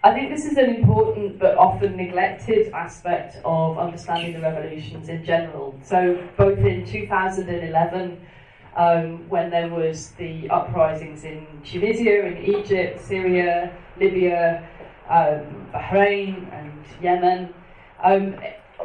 I 0.04 0.12
think 0.12 0.28
this 0.28 0.44
is 0.44 0.58
an 0.58 0.74
important 0.74 1.38
but 1.38 1.56
often 1.56 1.96
neglected 1.96 2.70
aspect 2.74 3.38
of 3.46 3.78
understanding 3.78 4.34
the 4.34 4.40
revolutions 4.40 5.08
in 5.08 5.24
general. 5.24 5.74
So, 5.82 6.22
both 6.36 6.58
in 6.58 6.84
2011 6.84 8.20
um, 8.76 9.28
when 9.28 9.50
there 9.50 9.68
was 9.68 10.10
the 10.12 10.48
uprisings 10.50 11.24
in 11.24 11.46
Tunisia, 11.64 12.26
in 12.26 12.44
Egypt, 12.44 13.00
Syria, 13.00 13.74
Libya, 13.98 14.68
um, 15.08 15.66
Bahrain, 15.72 16.52
and 16.52 16.84
Yemen. 17.02 17.54
Um, 18.04 18.36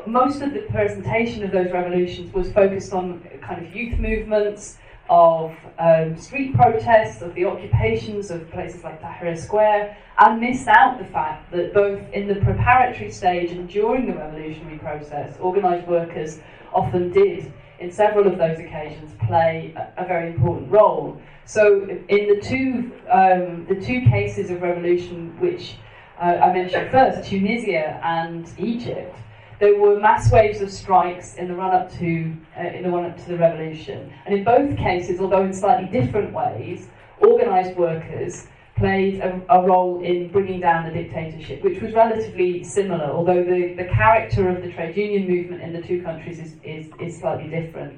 most 0.08 0.42
of 0.42 0.54
the 0.54 0.62
presentation 0.72 1.44
of 1.44 1.52
those 1.52 1.72
revolutions 1.72 2.34
was 2.34 2.52
focused 2.52 2.94
on 2.94 3.22
kind 3.42 3.66
of 3.66 3.76
youth 3.76 4.00
movements, 4.00 4.78
of 5.10 5.54
um, 5.78 6.16
street 6.16 6.56
protests, 6.56 7.22
of 7.22 7.36
the 7.36 7.44
occupations 7.44 8.32
of 8.32 8.50
places 8.50 8.82
like 8.82 9.02
Tahrir 9.02 9.38
Square, 9.38 9.98
and 10.20 10.40
missed 10.40 10.70
out 10.70 11.00
the 11.00 11.06
fact 11.06 11.52
that 11.52 11.74
both 11.74 12.02
in 12.14 12.30
the 12.30 12.36
preparatory 12.36 13.12
stage 13.12 13.52
and 13.52 13.68
during 13.68 14.08
the 14.08 14.14
revolutionary 14.14 14.78
process, 14.78 15.38
organised 15.42 15.86
workers 15.86 16.40
often 16.74 17.12
did 17.12 17.52
in 17.82 17.92
several 17.92 18.28
of 18.28 18.38
those 18.38 18.60
occasions 18.60 19.12
play 19.28 19.74
a, 19.76 20.04
a 20.04 20.08
very 20.08 20.28
important 20.28 20.72
role. 20.72 21.20
So 21.46 21.82
in 22.10 22.28
the 22.34 22.40
two 22.42 22.92
um, 23.10 23.66
the 23.68 23.76
two 23.76 24.02
cases 24.10 24.52
of 24.52 24.62
revolution 24.62 25.38
which 25.40 25.76
uh, 26.22 26.38
I 26.46 26.54
mentioned 26.54 26.92
first, 26.92 27.28
Tunisia 27.28 28.00
and 28.04 28.48
Egypt, 28.60 29.16
there 29.60 29.76
were 29.80 30.00
mass 30.00 30.32
waves 30.32 30.62
of 30.62 30.72
strikes 30.72 31.36
in 31.36 31.48
the 31.48 31.56
run 31.56 31.74
up 31.74 31.92
to 31.94 32.38
uh, 32.58 32.68
in 32.68 32.84
the 32.84 32.90
run 32.90 33.06
up 33.06 33.18
to 33.18 33.28
the 33.28 33.38
revolution, 33.38 34.14
and 34.26 34.36
in 34.38 34.44
both 34.44 34.78
cases, 34.78 35.20
although 35.20 35.44
in 35.44 35.54
slightly 35.54 35.90
different 36.00 36.32
ways, 36.32 36.88
organised 37.22 37.76
workers 37.76 38.48
played 38.82 39.20
a, 39.20 39.42
a, 39.50 39.62
role 39.62 40.04
in 40.04 40.28
bringing 40.30 40.60
down 40.60 40.86
the 40.88 40.92
dictatorship, 40.92 41.64
which 41.64 41.80
was 41.82 41.94
relatively 41.94 42.64
similar, 42.64 43.06
although 43.06 43.44
the, 43.44 43.76
the 43.78 43.86
character 43.86 44.50
of 44.50 44.64
the 44.64 44.72
trade 44.72 44.98
union 44.98 45.30
movement 45.30 45.62
in 45.62 45.72
the 45.72 45.82
two 45.82 46.02
countries 46.02 46.40
is, 46.40 46.56
is, 46.64 46.92
is 47.00 47.20
slightly 47.20 47.48
different. 47.48 47.94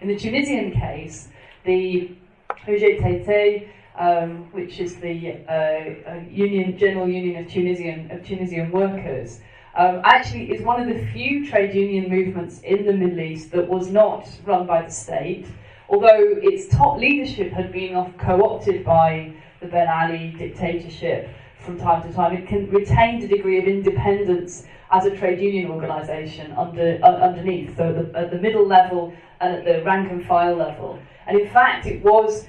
In 0.00 0.06
the 0.06 0.16
Tunisian 0.16 0.70
case, 0.70 1.28
the 1.64 2.12
UGTT, 2.66 3.68
um, 3.98 4.50
which 4.52 4.78
is 4.78 4.96
the 4.96 5.38
uh, 5.48 5.52
uh, 6.10 6.20
Union 6.30 6.78
General 6.78 7.08
Union 7.08 7.44
of 7.44 7.50
Tunisian 7.50 8.08
of 8.12 8.24
Tunisian 8.24 8.70
workers, 8.70 9.40
um, 9.76 10.00
actually 10.04 10.52
is 10.52 10.62
one 10.62 10.80
of 10.80 10.86
the 10.86 11.04
few 11.12 11.48
trade 11.48 11.74
union 11.74 12.08
movements 12.08 12.60
in 12.60 12.86
the 12.86 12.92
Middle 12.92 13.20
East 13.20 13.50
that 13.50 13.66
was 13.68 13.90
not 13.90 14.28
run 14.46 14.66
by 14.66 14.82
the 14.82 14.90
state, 14.90 15.46
although 15.88 16.36
its 16.42 16.68
top 16.68 16.98
leadership 16.98 17.50
had 17.52 17.72
been 17.72 18.14
co-opted 18.18 18.84
by 18.84 19.32
the 19.60 19.66
Ben 19.66 19.88
Ali 19.88 20.34
dictatorship 20.38 21.28
from 21.58 21.78
time 21.78 22.02
to 22.02 22.12
time. 22.12 22.36
It 22.36 22.46
can 22.46 22.70
retain 22.70 23.22
a 23.22 23.28
degree 23.28 23.58
of 23.58 23.66
independence 23.66 24.64
as 24.90 25.04
a 25.04 25.16
trade 25.16 25.40
union 25.40 25.70
organisation 25.70 26.52
under, 26.52 26.98
uh, 27.02 27.16
underneath, 27.16 27.76
so 27.76 27.92
the, 27.92 28.18
at 28.18 28.30
the 28.30 28.38
middle 28.38 28.66
level 28.66 29.12
and 29.40 29.54
at 29.54 29.64
the 29.64 29.82
rank 29.84 30.10
and 30.10 30.24
file 30.26 30.56
level. 30.56 30.98
And 31.26 31.38
in 31.38 31.48
fact, 31.50 31.86
it 31.86 32.02
was 32.02 32.46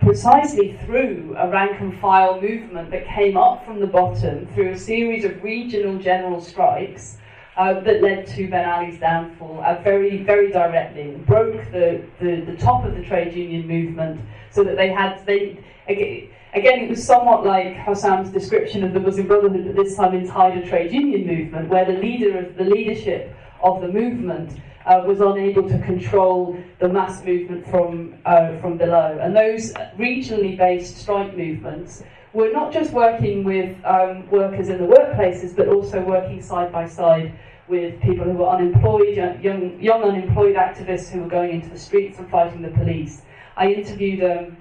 precisely 0.00 0.78
through 0.84 1.34
a 1.38 1.48
rank 1.48 1.80
and 1.80 1.98
file 1.98 2.40
movement 2.40 2.90
that 2.90 3.06
came 3.06 3.36
up 3.36 3.64
from 3.64 3.80
the 3.80 3.86
bottom 3.86 4.46
through 4.54 4.70
a 4.70 4.78
series 4.78 5.24
of 5.24 5.42
regional 5.42 5.98
general 5.98 6.40
strikes 6.40 7.16
uh, 7.56 7.80
that 7.80 8.02
led 8.02 8.26
to 8.26 8.48
Ben 8.48 8.68
Ali's 8.68 8.98
downfall 8.98 9.62
uh, 9.64 9.80
very, 9.82 10.22
very 10.22 10.50
directly. 10.50 11.12
broke 11.26 11.70
the, 11.70 12.02
the, 12.20 12.42
the 12.42 12.56
top 12.56 12.84
of 12.84 12.94
the 12.94 13.02
trade 13.02 13.34
union 13.34 13.66
movement 13.66 14.20
so 14.50 14.62
that 14.62 14.76
they 14.76 14.88
had, 14.88 15.24
they, 15.26 15.58
again, 15.88 16.28
it 16.54 16.88
was 16.88 17.04
somewhat 17.04 17.44
like 17.44 17.76
Hossam's 17.76 18.30
description 18.30 18.84
of 18.84 18.92
the 18.92 19.00
Muslim 19.00 19.26
Brotherhood, 19.26 19.64
but 19.66 19.76
this 19.76 19.96
time 19.96 20.14
inside 20.14 20.58
a 20.58 20.66
trade 20.68 20.92
union 20.92 21.26
movement, 21.26 21.68
where 21.68 21.84
the 21.84 21.92
leader 21.92 22.38
of 22.38 22.56
the 22.56 22.64
leadership 22.64 23.34
of 23.62 23.80
the 23.80 23.88
movement 23.88 24.60
uh, 24.86 25.02
was 25.06 25.20
unable 25.20 25.68
to 25.68 25.78
control 25.80 26.58
the 26.80 26.88
mass 26.88 27.24
movement 27.24 27.66
from 27.68 28.14
uh, 28.24 28.58
from 28.58 28.76
below. 28.76 29.18
And 29.20 29.34
those 29.34 29.72
regionally 29.96 30.56
based 30.56 30.98
strike 30.98 31.36
movements 31.36 32.02
were 32.32 32.50
not 32.50 32.72
just 32.72 32.92
working 32.92 33.44
with 33.44 33.76
um, 33.84 34.28
workers 34.30 34.68
in 34.68 34.78
the 34.78 34.86
workplaces, 34.86 35.54
but 35.54 35.68
also 35.68 36.02
working 36.02 36.42
side 36.42 36.72
by 36.72 36.88
side 36.88 37.32
with 37.68 38.00
people 38.00 38.24
who 38.24 38.32
were 38.32 38.48
unemployed, 38.48 39.16
young, 39.16 39.80
young 39.80 40.02
unemployed 40.02 40.56
activists 40.56 41.10
who 41.10 41.20
were 41.20 41.28
going 41.28 41.50
into 41.50 41.68
the 41.68 41.78
streets 41.78 42.18
and 42.18 42.28
fighting 42.28 42.60
the 42.62 42.70
police. 42.70 43.22
I 43.56 43.68
interviewed 43.68 44.24
um, 44.24 44.56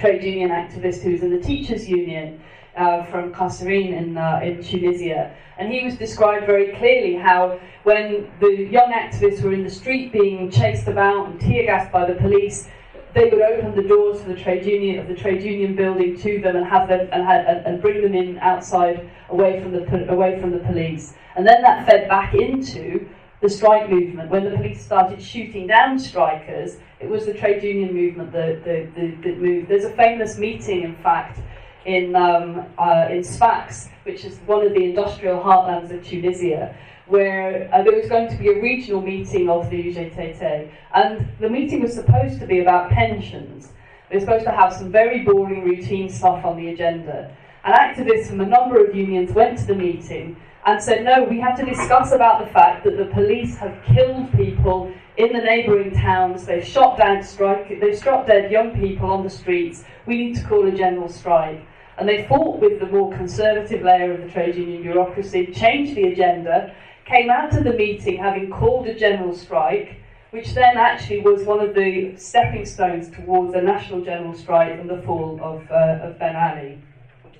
trade 0.00 0.22
union 0.22 0.50
activist 0.50 1.02
who 1.02 1.12
was 1.12 1.22
in 1.22 1.30
the 1.30 1.40
teachers' 1.40 1.88
union 1.88 2.40
uh, 2.76 3.04
from 3.04 3.32
Kasserine 3.32 3.92
in, 3.92 4.16
uh, 4.16 4.40
in 4.42 4.62
Tunisia. 4.62 5.34
And 5.58 5.72
he 5.72 5.84
was 5.84 5.96
described 5.96 6.46
very 6.46 6.72
clearly 6.76 7.14
how 7.14 7.60
when 7.84 8.28
the 8.40 8.66
young 8.70 8.92
activists 8.92 9.42
were 9.42 9.52
in 9.52 9.62
the 9.62 9.70
street 9.70 10.12
being 10.12 10.50
chased 10.50 10.88
about 10.88 11.28
and 11.28 11.40
tear 11.40 11.66
gassed 11.66 11.92
by 11.92 12.04
the 12.06 12.14
police, 12.14 12.68
they 13.14 13.30
would 13.30 13.40
open 13.40 13.76
the 13.76 13.88
doors 13.88 14.20
of 14.20 14.26
the 14.26 14.34
trade 14.34 14.66
union 14.66 14.98
of 14.98 15.06
the 15.06 15.14
trade 15.14 15.42
union 15.42 15.76
building 15.76 16.18
to 16.18 16.40
them 16.40 16.56
and 16.56 16.66
have 16.66 16.88
them 16.88 17.08
and, 17.12 17.22
and, 17.22 17.64
and 17.64 17.80
bring 17.80 18.02
them 18.02 18.14
in 18.14 18.38
outside 18.38 19.08
away 19.28 19.62
from 19.62 19.70
the 19.70 20.10
away 20.10 20.40
from 20.40 20.50
the 20.50 20.58
police. 20.58 21.14
And 21.36 21.46
then 21.46 21.62
that 21.62 21.86
fed 21.86 22.08
back 22.08 22.34
into 22.34 23.08
the 23.44 23.50
strike 23.50 23.90
movement. 23.90 24.30
When 24.30 24.44
the 24.44 24.56
police 24.56 24.82
started 24.82 25.22
shooting 25.22 25.66
down 25.66 25.98
strikers, 25.98 26.78
it 26.98 27.06
was 27.06 27.26
the 27.26 27.34
trade 27.34 27.62
union 27.62 27.92
movement 27.92 28.32
that, 28.32 28.64
that, 28.64 28.94
that, 28.94 29.22
that 29.22 29.38
moved. 29.38 29.68
There's 29.68 29.84
a 29.84 29.90
famous 29.90 30.38
meeting, 30.38 30.80
in 30.80 30.96
fact, 30.96 31.40
in, 31.84 32.16
um, 32.16 32.64
uh, 32.78 33.08
in 33.10 33.22
Sfax, 33.22 33.90
which 34.04 34.24
is 34.24 34.38
one 34.46 34.64
of 34.64 34.72
the 34.72 34.82
industrial 34.82 35.42
heartlands 35.42 35.90
of 35.90 36.02
Tunisia, 36.02 36.74
where 37.06 37.68
uh, 37.70 37.82
there 37.82 37.94
was 37.94 38.08
going 38.08 38.30
to 38.30 38.36
be 38.36 38.48
a 38.48 38.62
regional 38.62 39.02
meeting 39.02 39.50
of 39.50 39.68
the 39.68 39.76
UGTT, 39.76 40.70
and 40.94 41.28
the 41.38 41.50
meeting 41.50 41.82
was 41.82 41.92
supposed 41.92 42.40
to 42.40 42.46
be 42.46 42.60
about 42.60 42.90
pensions. 42.92 43.72
They 44.08 44.16
were 44.16 44.20
supposed 44.20 44.46
to 44.46 44.52
have 44.52 44.72
some 44.72 44.90
very 44.90 45.22
boring 45.22 45.64
routine 45.64 46.08
stuff 46.08 46.46
on 46.46 46.56
the 46.56 46.68
agenda. 46.68 47.36
And 47.62 47.74
activists 47.74 48.28
from 48.28 48.40
a 48.40 48.46
number 48.46 48.82
of 48.82 48.94
unions 48.94 49.32
went 49.32 49.58
to 49.58 49.66
the 49.66 49.74
meeting 49.74 50.36
and 50.66 50.82
said, 50.82 51.04
no, 51.04 51.24
we 51.24 51.38
have 51.40 51.58
to 51.58 51.64
discuss 51.64 52.12
about 52.12 52.44
the 52.44 52.50
fact 52.52 52.84
that 52.84 52.96
the 52.96 53.04
police 53.06 53.56
have 53.58 53.76
killed 53.84 54.32
people 54.32 54.92
in 55.16 55.32
the 55.32 55.38
neighbouring 55.38 55.92
towns, 55.92 56.46
they've 56.46 56.66
shot 56.66 56.98
down 56.98 57.22
strike, 57.22 57.68
they've 57.80 57.98
shot 57.98 58.26
dead 58.26 58.50
young 58.50 58.74
people 58.74 59.10
on 59.10 59.22
the 59.22 59.30
streets, 59.30 59.84
we 60.06 60.16
need 60.16 60.36
to 60.36 60.44
call 60.44 60.66
a 60.66 60.72
general 60.72 61.08
strike. 61.08 61.64
And 61.98 62.08
they 62.08 62.26
fought 62.26 62.60
with 62.60 62.80
the 62.80 62.86
more 62.86 63.12
conservative 63.12 63.82
layer 63.82 64.12
of 64.12 64.22
the 64.22 64.28
trade 64.28 64.56
union 64.56 64.82
bureaucracy, 64.82 65.46
changed 65.52 65.94
the 65.94 66.08
agenda, 66.08 66.74
came 67.04 67.30
out 67.30 67.56
of 67.56 67.62
the 67.64 67.74
meeting 67.74 68.16
having 68.16 68.50
called 68.50 68.88
a 68.88 68.94
general 68.94 69.34
strike, 69.36 70.00
which 70.30 70.54
then 70.54 70.76
actually 70.76 71.20
was 71.20 71.44
one 71.44 71.60
of 71.60 71.74
the 71.74 72.16
stepping 72.16 72.66
stones 72.66 73.08
towards 73.10 73.54
a 73.54 73.62
national 73.62 74.00
general 74.00 74.34
strike 74.34 74.80
and 74.80 74.90
the 74.90 75.00
fall 75.02 75.38
of, 75.40 75.70
uh, 75.70 76.08
of 76.08 76.18
Ben 76.18 76.34
Ali. 76.34 76.82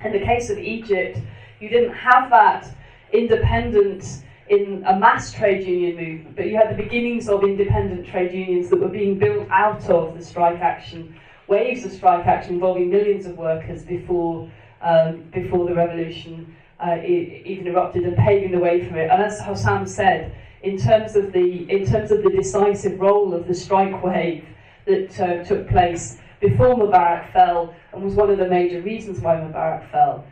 In 0.05 0.13
the 0.13 0.21
case 0.21 0.51
of 0.51 0.59
Egypt, 0.59 1.19
you 1.59 1.69
didn't 1.69 1.95
have 1.95 2.31
that 2.31 2.73
independent 3.13 4.23
in 4.49 4.85
a 4.87 4.99
mass 4.99 5.33
trade 5.33 5.67
union 5.67 5.97
movement, 5.97 6.37
but 6.37 6.47
you 6.47 6.57
had 6.57 6.77
the 6.77 6.83
beginnings 6.83 7.29
of 7.29 7.43
independent 7.43 8.07
trade 8.07 8.33
unions 8.33 8.69
that 8.69 8.79
were 8.79 8.89
being 8.89 9.19
built 9.19 9.49
out 9.51 9.89
of 9.89 10.17
the 10.19 10.25
strike 10.25 10.61
action, 10.61 11.15
waves 11.49 11.85
of 11.85 11.93
strike 11.93 12.27
action 12.27 12.55
involving 12.55 12.91
millions 12.91 13.25
of 13.27 13.37
workers 13.39 13.83
before, 13.83 14.51
um, 14.83 15.23
before 15.33 15.67
the 15.67 15.75
revolution 15.75 16.55
uh, 16.81 16.99
even 17.05 17.67
erupted 17.67 18.05
and 18.05 18.17
paving 18.17 18.51
the 18.53 18.59
way 18.59 18.87
for 18.87 18.97
it. 18.99 19.11
And 19.11 19.23
as 19.23 19.41
Hossam 19.41 19.89
said, 19.89 20.35
in 20.63 20.77
terms 20.77 21.17
of 21.17 21.33
the, 21.33 21.71
in 21.71 21.87
terms 21.87 22.11
of 22.11 22.23
the 22.23 22.31
decisive 22.31 23.01
role 23.01 23.33
of 23.33 23.47
the 23.47 23.55
strike 23.55 24.03
wave 24.03 24.47
that 24.87 25.21
uh, 25.21 25.45
took 25.45 25.69
place 25.69 26.19
before 26.41 26.75
Mubarak 26.75 27.33
fell 27.33 27.75
and 27.93 28.03
was 28.03 28.15
one 28.15 28.31
of 28.31 28.39
the 28.39 28.49
major 28.49 28.83
reasons 28.83 29.21
why 29.21 29.37
Mubarak 29.37 29.91
fell, 29.91 30.27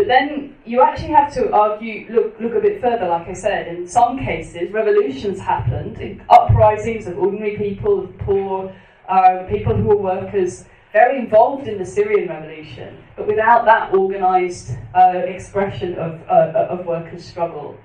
but 0.00 0.06
then 0.08 0.56
you 0.64 0.80
actually 0.80 1.10
have 1.10 1.30
to 1.34 1.52
argue, 1.52 2.10
look, 2.10 2.34
look 2.40 2.54
a 2.54 2.60
bit 2.60 2.80
further, 2.80 3.06
like 3.06 3.28
I 3.28 3.34
said. 3.34 3.68
In 3.68 3.86
some 3.86 4.18
cases, 4.18 4.72
revolutions 4.72 5.38
happened, 5.38 6.22
uprisings 6.30 7.06
of 7.06 7.18
ordinary 7.18 7.58
people, 7.58 8.04
of 8.04 8.18
poor, 8.20 8.74
uh, 9.10 9.44
people 9.50 9.76
who 9.76 9.88
were 9.88 9.98
workers, 9.98 10.64
very 10.94 11.18
involved 11.18 11.68
in 11.68 11.76
the 11.76 11.84
Syrian 11.84 12.30
revolution, 12.30 12.96
but 13.14 13.26
without 13.26 13.66
that 13.66 13.92
organised 13.92 14.70
uh, 14.94 15.18
expression 15.26 15.92
of, 15.96 16.18
uh, 16.30 16.68
of 16.70 16.86
workers' 16.86 17.22
struggle. 17.22 17.76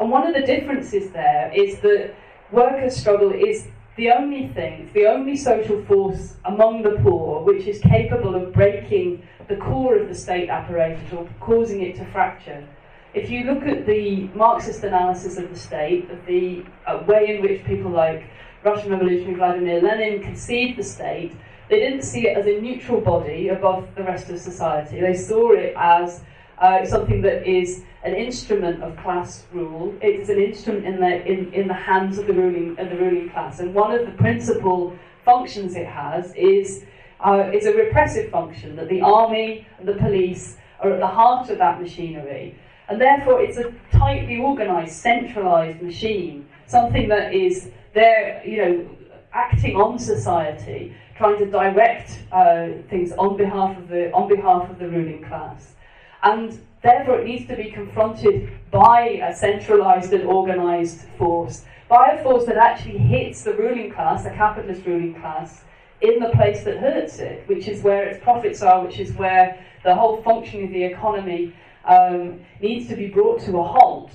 And 0.00 0.10
one 0.10 0.26
of 0.26 0.32
the 0.32 0.46
differences 0.46 1.10
there 1.10 1.52
is 1.54 1.80
that 1.80 2.14
workers' 2.50 2.96
struggle 2.96 3.30
is 3.30 3.68
the 3.98 4.12
only 4.12 4.46
thing, 4.48 4.88
the 4.94 5.06
only 5.06 5.36
social 5.36 5.82
force 5.84 6.36
among 6.44 6.82
the 6.82 7.00
poor 7.02 7.42
which 7.42 7.66
is 7.66 7.80
capable 7.80 8.36
of 8.36 8.52
breaking 8.52 9.26
the 9.48 9.56
core 9.56 9.98
of 9.98 10.08
the 10.08 10.14
state 10.14 10.48
apparatus 10.48 11.12
or 11.12 11.28
causing 11.40 11.82
it 11.82 11.96
to 11.96 12.04
fracture. 12.06 12.64
If 13.12 13.28
you 13.28 13.42
look 13.42 13.64
at 13.64 13.86
the 13.86 14.28
Marxist 14.34 14.84
analysis 14.84 15.36
of 15.36 15.50
the 15.50 15.58
state, 15.58 16.08
of 16.10 16.24
the 16.26 16.64
uh, 16.86 17.02
way 17.08 17.34
in 17.34 17.42
which 17.42 17.64
people 17.64 17.90
like 17.90 18.22
Russian 18.62 18.92
revolutionary 18.92 19.34
Vladimir 19.34 19.82
Lenin 19.82 20.22
conceived 20.22 20.78
the 20.78 20.84
state, 20.84 21.34
they 21.68 21.80
didn't 21.80 22.02
see 22.02 22.28
it 22.28 22.36
as 22.38 22.46
a 22.46 22.60
neutral 22.60 23.00
body 23.00 23.48
above 23.48 23.88
the 23.96 24.04
rest 24.04 24.30
of 24.30 24.38
society. 24.38 25.00
They 25.00 25.14
saw 25.14 25.54
it 25.54 25.74
as 25.76 26.22
uh, 26.60 26.84
something 26.84 27.22
that 27.22 27.46
is 27.46 27.82
an 28.04 28.14
instrument 28.14 28.82
of 28.82 28.96
class 28.98 29.44
rule. 29.52 29.94
It 30.00 30.20
is 30.20 30.28
an 30.28 30.40
instrument 30.40 30.86
in 30.86 31.00
the 31.00 31.24
in, 31.26 31.52
in 31.52 31.68
the 31.68 31.74
hands 31.74 32.18
of 32.18 32.26
the 32.26 32.32
ruling 32.32 32.78
of 32.78 32.90
the 32.90 32.96
ruling 32.96 33.30
class. 33.30 33.60
And 33.60 33.74
one 33.74 33.92
of 33.92 34.06
the 34.06 34.12
principal 34.12 34.96
functions 35.24 35.76
it 35.76 35.86
has 35.86 36.32
is 36.34 36.84
uh, 37.20 37.50
is 37.52 37.66
a 37.66 37.74
repressive 37.74 38.30
function, 38.30 38.76
that 38.76 38.88
the 38.88 39.00
army 39.02 39.66
and 39.78 39.88
the 39.88 39.94
police 39.94 40.56
are 40.80 40.92
at 40.92 41.00
the 41.00 41.06
heart 41.06 41.50
of 41.50 41.58
that 41.58 41.80
machinery. 41.80 42.56
And 42.88 43.00
therefore, 43.00 43.42
it's 43.42 43.58
a 43.58 43.74
tightly 43.92 44.38
organised, 44.38 45.02
centralised 45.02 45.82
machine, 45.82 46.48
something 46.66 47.08
that 47.08 47.34
is 47.34 47.70
there, 47.92 48.42
you 48.46 48.56
know, 48.56 48.90
acting 49.32 49.76
on 49.76 49.98
society, 49.98 50.94
trying 51.16 51.38
to 51.38 51.46
direct 51.46 52.22
uh, 52.32 52.68
things 52.88 53.12
on 53.12 53.36
behalf 53.36 53.76
of 53.76 53.88
the 53.88 54.10
on 54.12 54.28
behalf 54.28 54.70
of 54.70 54.78
the 54.78 54.88
ruling 54.88 55.22
class, 55.24 55.74
and 56.22 56.60
therefore 56.82 57.20
it 57.20 57.26
needs 57.26 57.46
to 57.48 57.56
be 57.56 57.70
confronted 57.70 58.50
by 58.70 59.20
a 59.22 59.34
centralised 59.34 60.12
and 60.12 60.24
organised 60.24 61.06
force, 61.18 61.64
by 61.88 62.10
a 62.12 62.22
force 62.22 62.44
that 62.46 62.56
actually 62.56 62.98
hits 62.98 63.42
the 63.42 63.54
ruling 63.54 63.90
class, 63.90 64.24
the 64.24 64.30
capitalist 64.30 64.84
ruling 64.86 65.14
class, 65.14 65.64
in 66.00 66.20
the 66.20 66.28
place 66.30 66.62
that 66.64 66.78
hurts 66.78 67.18
it, 67.18 67.42
which 67.48 67.66
is 67.66 67.82
where 67.82 68.06
its 68.06 68.22
profits 68.22 68.62
are, 68.62 68.84
which 68.84 69.00
is 69.00 69.12
where 69.14 69.64
the 69.84 69.94
whole 69.94 70.22
functioning 70.22 70.66
of 70.66 70.72
the 70.72 70.84
economy 70.84 71.52
um, 71.84 72.40
needs 72.60 72.88
to 72.88 72.96
be 72.96 73.08
brought 73.08 73.40
to 73.40 73.58
a 73.58 73.64
halt. 73.64 74.12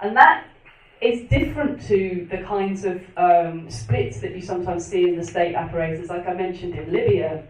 And 0.00 0.16
that 0.16 0.46
is 1.00 1.28
different 1.28 1.82
to 1.88 2.26
the 2.30 2.38
kinds 2.38 2.84
of 2.84 3.02
um, 3.16 3.68
splits 3.70 4.20
that 4.20 4.34
you 4.34 4.42
sometimes 4.42 4.86
see 4.86 5.08
in 5.08 5.16
the 5.16 5.24
state 5.24 5.54
apparatus, 5.54 6.08
like 6.08 6.28
I 6.28 6.34
mentioned 6.34 6.74
in 6.74 6.92
Libya, 6.92 7.42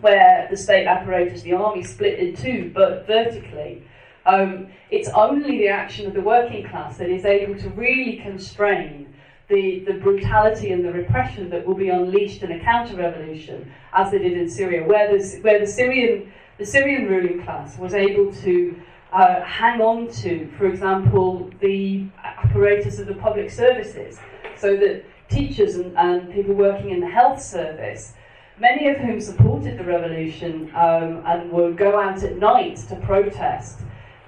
where 0.00 0.46
the 0.50 0.56
state 0.56 0.86
apparatus, 0.86 1.42
the 1.42 1.52
army, 1.52 1.82
split 1.82 2.18
in 2.18 2.36
two, 2.36 2.70
but 2.74 3.06
vertically. 3.06 3.82
Um, 4.26 4.68
it's 4.90 5.08
only 5.08 5.58
the 5.58 5.68
action 5.68 6.06
of 6.06 6.14
the 6.14 6.20
working 6.20 6.68
class 6.68 6.98
that 6.98 7.08
is 7.08 7.24
able 7.24 7.58
to 7.60 7.68
really 7.70 8.18
constrain 8.18 9.14
the, 9.48 9.84
the 9.86 9.94
brutality 9.94 10.72
and 10.72 10.84
the 10.84 10.92
repression 10.92 11.48
that 11.50 11.66
will 11.66 11.74
be 11.74 11.88
unleashed 11.88 12.42
in 12.42 12.52
a 12.52 12.60
counter 12.62 12.96
revolution, 12.96 13.72
as 13.94 14.10
they 14.10 14.18
did 14.18 14.36
in 14.36 14.50
Syria, 14.50 14.86
where 14.86 15.16
the, 15.16 15.38
where 15.40 15.58
the 15.58 15.66
Syrian 15.66 16.30
the 16.58 16.66
Syrian 16.66 17.06
ruling 17.06 17.44
class 17.44 17.78
was 17.78 17.94
able 17.94 18.32
to 18.32 18.76
uh, 19.12 19.42
hang 19.42 19.80
on 19.80 20.08
to, 20.08 20.50
for 20.58 20.66
example, 20.66 21.50
the 21.60 22.04
apparatus 22.24 22.98
of 22.98 23.06
the 23.06 23.14
public 23.14 23.48
services, 23.48 24.18
so 24.56 24.76
that 24.76 25.04
teachers 25.30 25.76
and, 25.76 25.96
and 25.96 26.32
people 26.32 26.54
working 26.54 26.90
in 26.90 27.00
the 27.00 27.08
health 27.08 27.40
service, 27.40 28.12
many 28.60 28.88
of 28.88 28.96
whom 28.98 29.20
supported 29.20 29.78
the 29.78 29.84
revolution 29.84 30.70
um, 30.74 31.22
and 31.26 31.50
would 31.50 31.76
go 31.76 32.00
out 32.00 32.22
at 32.22 32.36
night 32.36 32.76
to 32.88 32.96
protest. 32.96 33.80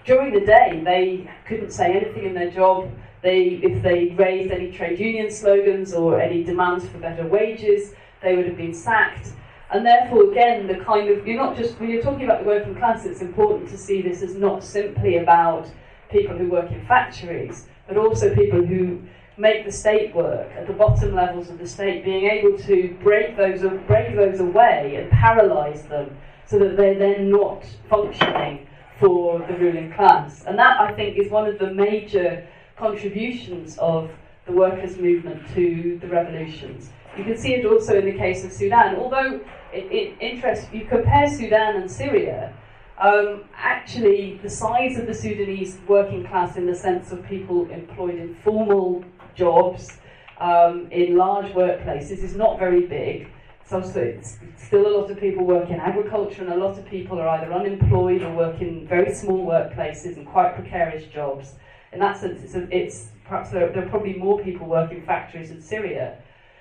During 0.05 0.33
the 0.33 0.41
day, 0.41 0.81
they 0.85 1.31
couldn't 1.47 1.73
say 1.73 1.93
anything 1.93 2.25
in 2.25 2.35
their 2.35 2.51
job 2.51 2.91
they, 3.23 3.61
if 3.63 3.83
they 3.83 4.15
raised 4.17 4.51
any 4.51 4.73
trade 4.73 4.99
union 4.99 5.31
slogans 5.31 5.93
or 5.93 6.21
any 6.21 6.43
demands 6.43 6.89
for 6.89 6.99
better 6.99 7.27
wages, 7.27 7.93
they 8.23 8.35
would 8.35 8.47
have 8.47 8.57
been 8.57 8.75
sacked. 8.75 9.33
And 9.71 9.87
therefore, 9.87 10.31
again, 10.31 10.67
the 10.67 10.77
kind 10.77 11.09
of, 11.11 11.27
you're 11.27 11.37
not 11.37 11.57
just, 11.57 11.79
when 11.79 11.91
you're 11.91 12.03
talking 12.03 12.25
about 12.25 12.43
the 12.43 12.47
working 12.47 12.75
class, 12.75 13.05
it's 13.05 13.21
important 13.21 13.69
to 13.71 13.79
see 13.79 14.03
this 14.03 14.23
as 14.23 14.35
not 14.35 14.65
simply 14.65 15.19
about 15.19 15.69
people 16.11 16.37
who 16.37 16.49
work 16.49 16.71
in 16.73 16.85
factories, 16.87 17.67
but 17.87 17.97
also 17.97 18.35
people 18.35 18.65
who 18.65 19.03
make 19.37 19.65
the 19.65 19.73
state 19.73 20.15
work 20.15 20.51
at 20.53 20.67
the 20.67 20.73
bottom 20.73 21.15
levels 21.15 21.49
of 21.49 21.59
the 21.59 21.67
state, 21.67 22.05
being 22.05 22.27
able 22.27 22.59
to 22.59 22.97
break 23.03 23.37
those, 23.37 23.61
break 23.87 24.15
those 24.15 24.41
away 24.41 24.97
and 24.97 25.11
paralyse 25.11 25.83
them 25.85 26.17
so 26.47 26.59
that 26.59 26.77
they're 26.77 26.99
then 26.99 27.31
not 27.31 27.65
functioning 27.89 28.67
for 28.99 29.39
the 29.49 29.55
ruling 29.55 29.93
class. 29.93 30.45
And 30.45 30.59
that, 30.59 30.81
I 30.81 30.93
think, 30.93 31.17
is 31.17 31.31
one 31.31 31.49
of 31.49 31.59
the 31.59 31.73
major 31.73 32.47
contributions 32.77 33.79
of 33.79 34.11
the 34.47 34.53
workers' 34.53 34.99
movement 34.99 35.47
to 35.55 35.99
the 36.01 36.09
revolutions. 36.09 36.91
You 37.17 37.25
can 37.25 37.37
see 37.37 37.55
it 37.55 37.65
also 37.65 37.99
in 37.99 38.05
the 38.05 38.13
case 38.13 38.45
of 38.45 38.53
Sudan. 38.53 38.97
Although 38.97 39.41
it, 39.73 39.85
it 39.91 40.17
interests 40.21 40.67
you 40.73 40.85
compare 40.87 41.29
Sudan 41.29 41.77
and 41.77 41.91
Syria, 41.91 42.53
um, 42.99 43.45
actually 43.55 44.39
the 44.43 44.51
size 44.51 44.99
of 44.99 45.07
the 45.07 45.15
Sudanese 45.15 45.79
working 45.89 46.27
class, 46.27 46.57
in 46.57 46.67
the 46.67 46.75
sense 46.75 47.11
of 47.13 47.25
people 47.27 47.69
employed 47.71 48.17
in 48.17 48.35
formal 48.45 49.05
jobs 49.35 49.99
um, 50.39 50.89
in 50.91 51.17
large 51.17 51.53
workplaces, 51.53 52.23
is 52.23 52.35
not 52.35 52.59
very 52.59 52.87
big. 52.87 53.29
So 53.67 53.79
it's 53.79 54.39
still 54.57 54.87
a 54.89 54.93
lot 54.99 55.11
of 55.11 55.21
people 55.21 55.45
work 55.45 55.71
in 55.71 55.79
agriculture, 55.79 56.43
and 56.43 56.53
a 56.53 56.57
lot 56.57 56.77
of 56.77 56.85
people 56.87 57.21
are 57.21 57.29
either 57.29 57.53
unemployed 57.53 58.23
or 58.23 58.35
work 58.35 58.61
in 58.61 58.87
very 58.89 59.15
small 59.15 59.47
workplaces 59.47 60.17
and 60.17 60.27
quite 60.27 60.57
precarious 60.57 61.05
jobs 61.07 61.55
in 61.93 61.99
that 62.01 62.19
sense, 62.19 62.43
it's, 62.43 62.55
a, 62.55 62.77
it's 62.77 63.09
perhaps 63.25 63.51
there, 63.51 63.69
there, 63.71 63.85
are 63.85 63.89
probably 63.89 64.15
more 64.15 64.41
people 64.41 64.67
working 64.67 65.03
factories 65.03 65.51
in 65.51 65.61
Syria. 65.61 66.19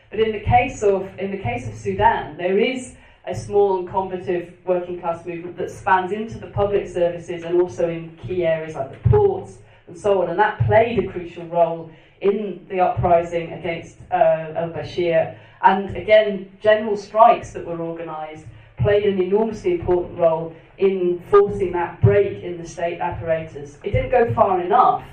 But 0.09 0.20
in 0.20 0.32
the 0.32 0.39
case 0.39 0.82
of 0.82 1.07
in 1.20 1.32
the 1.32 1.38
case 1.38 1.67
of 1.67 1.76
Sudan, 1.76 2.38
there 2.38 2.57
is 2.57 2.95
a 3.28 3.36
small 3.36 3.78
and 3.78 3.88
combative 3.88 4.53
working 4.65 4.99
class 4.99 5.24
movement 5.26 5.55
that 5.57 5.70
spans 5.70 6.11
into 6.11 6.39
the 6.39 6.47
public 6.47 6.88
services 6.88 7.43
and 7.43 7.61
also 7.61 7.89
in 7.89 8.17
key 8.17 8.45
areas 8.45 8.74
like 8.74 8.91
the 8.91 9.09
ports 9.09 9.59
and 9.88 9.95
so 9.97 10.24
on. 10.24 10.30
And 10.30 10.39
that 10.39 10.65
played 10.65 10.97
a 10.97 11.11
crucial 11.11 11.45
role 11.45 11.91
in 12.22 12.65
the 12.70 12.80
uprising 12.80 13.53
against 13.53 13.97
uh, 14.11 14.53
al 14.55 14.70
Bashir. 14.70 15.38
And 15.61 15.95
again, 15.95 16.51
general 16.61 16.97
strikes 16.97 17.51
that 17.51 17.65
were 17.65 17.80
organised 17.80 18.45
played 18.78 19.03
an 19.03 19.22
enormously 19.22 19.74
important 19.74 20.17
role 20.17 20.55
in 20.78 21.22
forcing 21.30 21.74
that 21.74 21.99
break 22.01 22.43
in 22.43 22.57
the 22.57 22.67
state 22.67 22.99
apparatus. 22.99 23.78
It 23.84 23.91
didn't 23.91 24.11
go 24.11 24.34
far 24.34 24.61
enough 24.61 25.03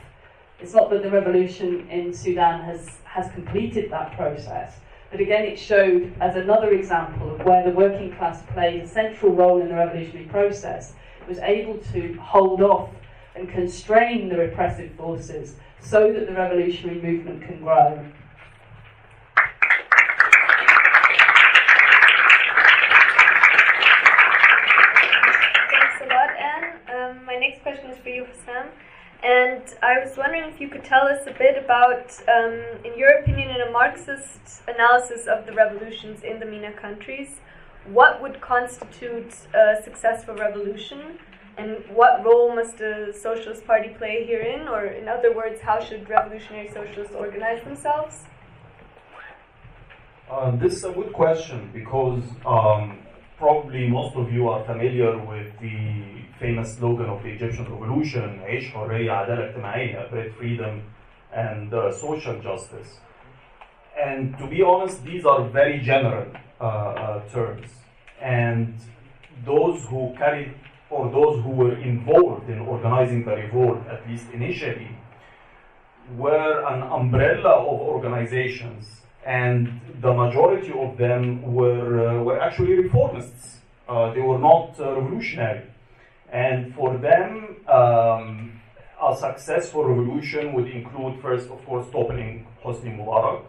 it's 0.59 0.73
not 0.73 0.89
that 0.91 1.03
the 1.03 1.11
revolution 1.11 1.87
in 1.91 2.15
Sudan 2.15 2.63
has, 2.63 2.99
has 3.05 3.31
completed 3.33 3.91
that 3.91 4.17
process, 4.17 4.77
but 5.11 5.21
again 5.21 5.45
it 5.45 5.59
showed 5.59 6.15
as 6.21 6.37
another 6.37 6.71
example 6.71 7.35
of 7.35 7.45
where 7.45 7.63
the 7.63 7.71
working 7.71 8.15
class 8.17 8.43
played 8.55 8.83
a 8.83 8.87
central 8.87 9.33
role 9.33 9.61
in 9.61 9.69
the 9.69 9.75
revolutionary 9.75 10.27
process. 10.27 10.95
It 11.21 11.29
was 11.29 11.39
able 11.41 11.79
to 11.93 12.15
hold 12.15 12.63
off 12.63 12.91
and 13.35 13.51
constrain 13.51 14.31
the 14.31 14.39
repressive 14.39 14.93
forces 14.93 15.57
so 15.81 16.13
that 16.13 16.27
the 16.27 16.33
revolutionary 16.33 17.01
movement 17.01 17.43
can 17.43 17.61
grow. 17.61 18.05
Thanks 25.71 26.01
a 26.03 26.07
lot, 26.07 26.31
Anne. 26.37 26.73
Um, 26.93 27.25
my 27.25 27.37
next 27.37 27.63
question 27.63 27.91
is 27.91 27.99
for 27.99 28.09
you, 28.09 28.25
Hossam. 28.25 28.71
And 29.23 29.63
I 29.83 29.99
was 29.99 30.17
wondering 30.17 30.45
if 30.53 30.61
you 30.61 30.69
could 30.69 30.85
tell 30.85 31.07
us 31.07 31.27
a 31.27 31.33
bit 31.33 31.57
about, 31.57 32.13
um, 32.29 32.61
in 32.85 32.97
your 32.99 33.11
opinion, 33.19 33.51
in 33.51 33.61
a 33.63 33.71
Marxist 33.71 34.63
analysis 34.69 35.27
of 35.27 35.47
the 35.47 35.53
revolutions 35.53 36.23
in 36.23 36.39
the 36.39 36.47
MENA 36.47 36.73
countries, 36.75 37.41
what 37.87 38.21
would 38.21 38.41
constitute 38.41 39.35
a 39.55 39.83
successful 39.83 40.35
revolution? 40.35 41.19
And 41.58 41.84
what 41.94 42.24
role 42.26 42.56
must 42.56 42.78
the 42.78 43.14
Socialist 43.20 43.66
Party 43.66 43.90
play 43.98 44.26
herein? 44.26 44.68
Or, 44.68 44.86
in 44.86 45.08
other 45.08 45.36
words, 45.36 45.62
how 45.62 45.80
should 45.80 46.10
revolutionary 46.10 46.70
socialists 46.70 47.14
organize 47.16 47.64
themselves? 47.64 48.26
Uh, 50.30 50.56
this 50.56 50.74
is 50.74 50.84
a 50.86 50.92
good 50.92 51.12
question 51.12 51.70
because 51.74 52.24
um, 52.46 53.00
probably 53.38 53.88
most 53.88 54.16
of 54.16 54.32
you 54.32 54.48
are 54.48 54.64
familiar 54.64 55.18
with 55.18 55.52
the 55.60 56.04
famous 56.40 56.76
slogan 56.78 57.08
of 57.08 57.22
the 57.22 57.30
Egyptian 57.30 57.66
revolution, 57.70 58.40
عيش 58.40 58.72
حرية 58.72 59.12
عدالة 59.12 59.50
اجتماعية, 59.50 60.10
bread 60.10 60.34
freedom 60.40 60.82
and 61.34 61.74
uh, 61.74 61.92
social 61.92 62.40
justice. 62.42 63.00
And 64.02 64.38
to 64.38 64.48
be 64.48 64.62
honest, 64.62 65.04
these 65.04 65.26
are 65.26 65.48
very 65.50 65.80
general 65.80 66.28
uh, 66.60 66.64
uh, 66.64 67.30
terms. 67.30 67.68
And 68.22 68.76
those 69.46 69.84
who 69.90 70.14
carried, 70.18 70.54
or 70.91 71.11
those 71.11 71.43
who 71.43 71.51
were 71.51 71.77
involved 71.79 72.49
in 72.49 72.61
organizing 72.61 73.25
the 73.25 73.35
revolt, 73.35 73.87
at 73.89 74.09
least 74.09 74.27
initially, 74.33 74.91
were 76.17 76.65
an 76.67 76.83
umbrella 76.83 77.51
of 77.51 77.81
organizations, 77.81 79.01
and 79.25 79.81
the 80.01 80.13
majority 80.13 80.73
of 80.73 80.97
them 80.97 81.43
were, 81.53 82.09
uh, 82.09 82.23
were 82.23 82.41
actually 82.41 82.77
reformists. 82.77 83.57
Uh, 83.89 84.13
they 84.15 84.21
were 84.21 84.39
not 84.39 84.79
uh, 84.79 84.95
revolutionary. 84.95 85.65
And 86.33 86.75
for 86.75 86.97
them, 86.99 87.57
um, 87.69 88.61
a 89.03 89.17
successful 89.17 89.85
revolution 89.85 90.53
would 90.53 90.69
include, 90.69 91.21
first, 91.21 91.51
of 91.51 91.65
course, 91.67 91.87
toppling 91.91 92.47
Hosni 92.65 92.97
Mubarak. 92.97 93.45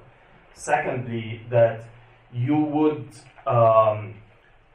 Secondly, 0.53 1.41
that 1.49 1.85
you 2.33 2.57
would 2.57 3.07
um, 3.45 4.15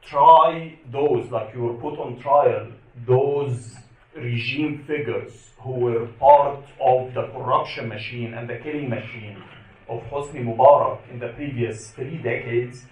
try 0.02 0.78
those, 0.90 1.30
like 1.30 1.54
you 1.54 1.62
were 1.62 1.74
put 1.74 1.98
on 1.98 2.18
trial, 2.20 2.68
those 3.06 3.74
regime 4.16 4.84
figures 4.86 5.50
who 5.58 5.72
were 5.72 6.06
part 6.18 6.64
of 6.80 7.14
the 7.14 7.28
corruption 7.28 7.88
machine 7.88 8.34
and 8.34 8.48
the 8.48 8.56
killing 8.58 8.90
machine 8.90 9.42
of 9.88 10.00
Hosni 10.10 10.44
Mubarak 10.44 10.98
in 11.10 11.18
the 11.18 11.28
previous 11.28 11.90
three 11.90 12.18
decades. 12.18 12.84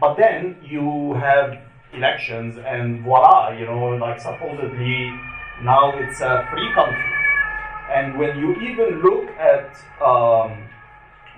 But 0.00 0.16
then 0.16 0.56
you 0.62 1.14
have 1.14 1.58
elections 1.92 2.56
and 2.58 3.04
voila, 3.04 3.56
you 3.58 3.66
know, 3.66 3.96
like 3.96 4.20
supposedly 4.20 5.10
now 5.62 5.92
it's 5.96 6.20
a 6.20 6.46
free 6.50 6.72
country. 6.74 7.12
And 7.90 8.18
when 8.18 8.38
you 8.38 8.54
even 8.56 9.00
look 9.00 9.30
at 9.38 9.74
um, 10.04 10.68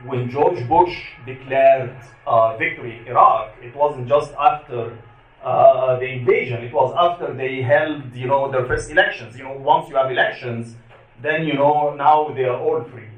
when 0.07 0.31
George 0.31 0.66
Bush 0.68 0.97
declared 1.26 1.95
uh, 2.26 2.57
victory 2.57 2.99
in 2.99 3.09
Iraq, 3.09 3.55
it 3.62 3.74
wasn't 3.76 4.09
just 4.09 4.33
after 4.35 4.97
uh, 5.49 5.99
the 5.99 6.07
invasion. 6.07 6.62
It 6.62 6.72
was 6.72 6.92
after 6.96 7.32
they 7.32 7.62
held, 7.62 8.14
you 8.14 8.26
know, 8.26 8.51
their 8.51 8.66
first 8.66 8.90
elections. 8.90 9.36
You 9.36 9.44
know, 9.44 9.57
once 9.74 9.88
you 9.88 9.96
have 9.96 10.11
elections, 10.11 10.74
then 11.22 11.46
you 11.46 11.55
know 11.55 11.94
now 11.94 12.32
they 12.34 12.44
are 12.44 12.61
all 12.61 12.84
free. 12.84 13.09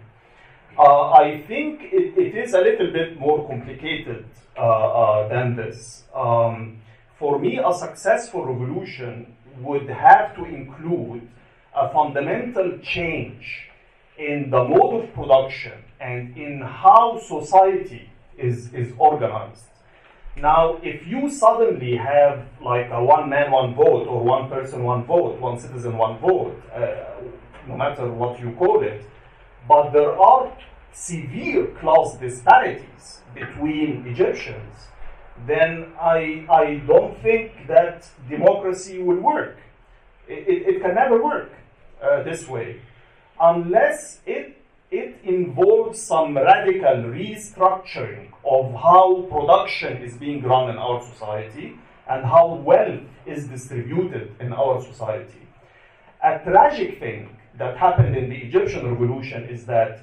Uh, 0.79 1.11
I 1.11 1.43
think 1.49 1.81
it, 1.93 2.17
it 2.17 2.35
is 2.37 2.55
a 2.55 2.61
little 2.61 2.91
bit 2.93 3.19
more 3.19 3.47
complicated 3.47 4.25
uh, 4.57 4.61
uh, 4.61 5.29
than 5.29 5.57
this. 5.57 6.05
Um, 6.15 6.81
for 7.19 7.39
me, 7.39 7.59
a 7.59 7.73
successful 7.75 8.45
revolution 8.45 9.37
would 9.59 9.89
have 9.89 10.35
to 10.37 10.45
include 10.45 11.29
a 11.75 11.93
fundamental 11.93 12.79
change 12.79 13.69
in 14.17 14.51
the 14.51 14.63
mode 14.65 15.05
of 15.05 15.15
production 15.15 15.79
and 16.01 16.37
in 16.37 16.61
how 16.63 17.19
society 17.19 18.09
is, 18.39 18.73
is 18.73 18.93
organized. 18.99 19.70
Now, 20.37 20.79
if 20.83 21.07
you 21.07 21.29
suddenly 21.31 21.97
have 21.97 22.47
like 22.63 22.89
a 22.91 23.03
one 23.03 23.29
man, 23.29 23.51
one 23.51 23.75
vote, 23.75 24.07
or 24.07 24.23
one 24.23 24.49
person, 24.49 24.85
one 24.85 25.05
vote, 25.05 25.39
one 25.39 25.59
citizen, 25.59 25.97
one 25.99 26.19
vote, 26.19 26.61
uh, 26.75 27.21
no 27.69 27.77
matter 27.77 28.11
what 28.11 28.41
you 28.41 28.53
call 28.53 28.83
it, 28.83 29.05
but 29.69 29.91
there 29.91 30.19
are 30.19 30.53
severe 30.93 31.67
class 31.81 32.17
disparities 32.17 33.21
between 33.35 34.07
Egyptians, 34.07 34.89
then 35.47 35.93
I, 36.01 36.47
I 36.51 36.83
don't 36.87 37.17
think 37.23 37.67
that 37.69 38.09
democracy 38.29 39.03
will 39.03 39.21
work. 39.21 39.59
It, 40.29 40.47
it, 40.49 40.77
it 40.77 40.83
can 40.83 40.95
never 40.95 41.23
work 41.23 41.53
uh, 42.03 42.23
this 42.23 42.49
way 42.49 42.81
unless 43.41 44.21
it, 44.27 44.60
it 44.91 45.21
involves 45.23 46.03
some 46.03 46.37
radical 46.37 47.05
restructuring 47.05 48.33
of 48.45 48.73
how 48.75 49.23
production 49.31 50.03
is 50.03 50.17
being 50.17 50.43
run 50.43 50.69
in 50.69 50.77
our 50.77 51.01
society 51.13 51.79
and 52.09 52.25
how 52.25 52.55
wealth 52.55 53.03
is 53.25 53.47
distributed 53.47 54.35
in 54.41 54.53
our 54.53 54.83
society. 54.83 55.47
A 56.25 56.41
tragic 56.41 56.99
thing 56.99 57.37
that 57.57 57.77
happened 57.77 58.17
in 58.17 58.29
the 58.31 58.37
Egyptian 58.37 58.91
revolution 58.91 59.45
is 59.45 59.65
that, 59.67 60.03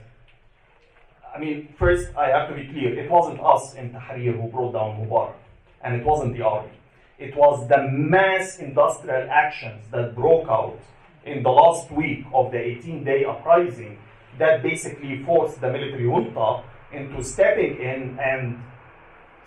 I 1.35 1.39
mean, 1.39 1.73
first 1.77 2.15
I 2.15 2.29
have 2.29 2.47
to 2.49 2.55
be 2.55 2.67
clear, 2.67 2.97
it 2.97 3.11
wasn't 3.11 3.41
us 3.41 3.75
in 3.75 3.91
Tahrir 3.91 4.41
who 4.41 4.47
brought 4.47 4.71
down 4.71 5.05
Mubarak, 5.05 5.35
and 5.83 5.95
it 5.95 6.05
wasn't 6.05 6.37
the 6.37 6.43
army. 6.43 6.71
It 7.19 7.35
was 7.35 7.67
the 7.67 7.89
mass 7.91 8.59
industrial 8.59 9.27
actions 9.29 9.83
that 9.91 10.15
broke 10.15 10.47
out 10.47 10.79
in 11.25 11.43
the 11.43 11.49
last 11.49 11.91
week 11.91 12.25
of 12.33 12.51
the 12.51 12.59
18 12.59 13.03
day 13.03 13.25
uprising 13.25 13.97
that 14.37 14.63
basically 14.63 15.23
forced 15.23 15.59
the 15.61 15.71
military 15.71 16.03
junta 16.05 16.63
into 16.91 17.23
stepping 17.23 17.77
in 17.77 18.17
and 18.19 18.61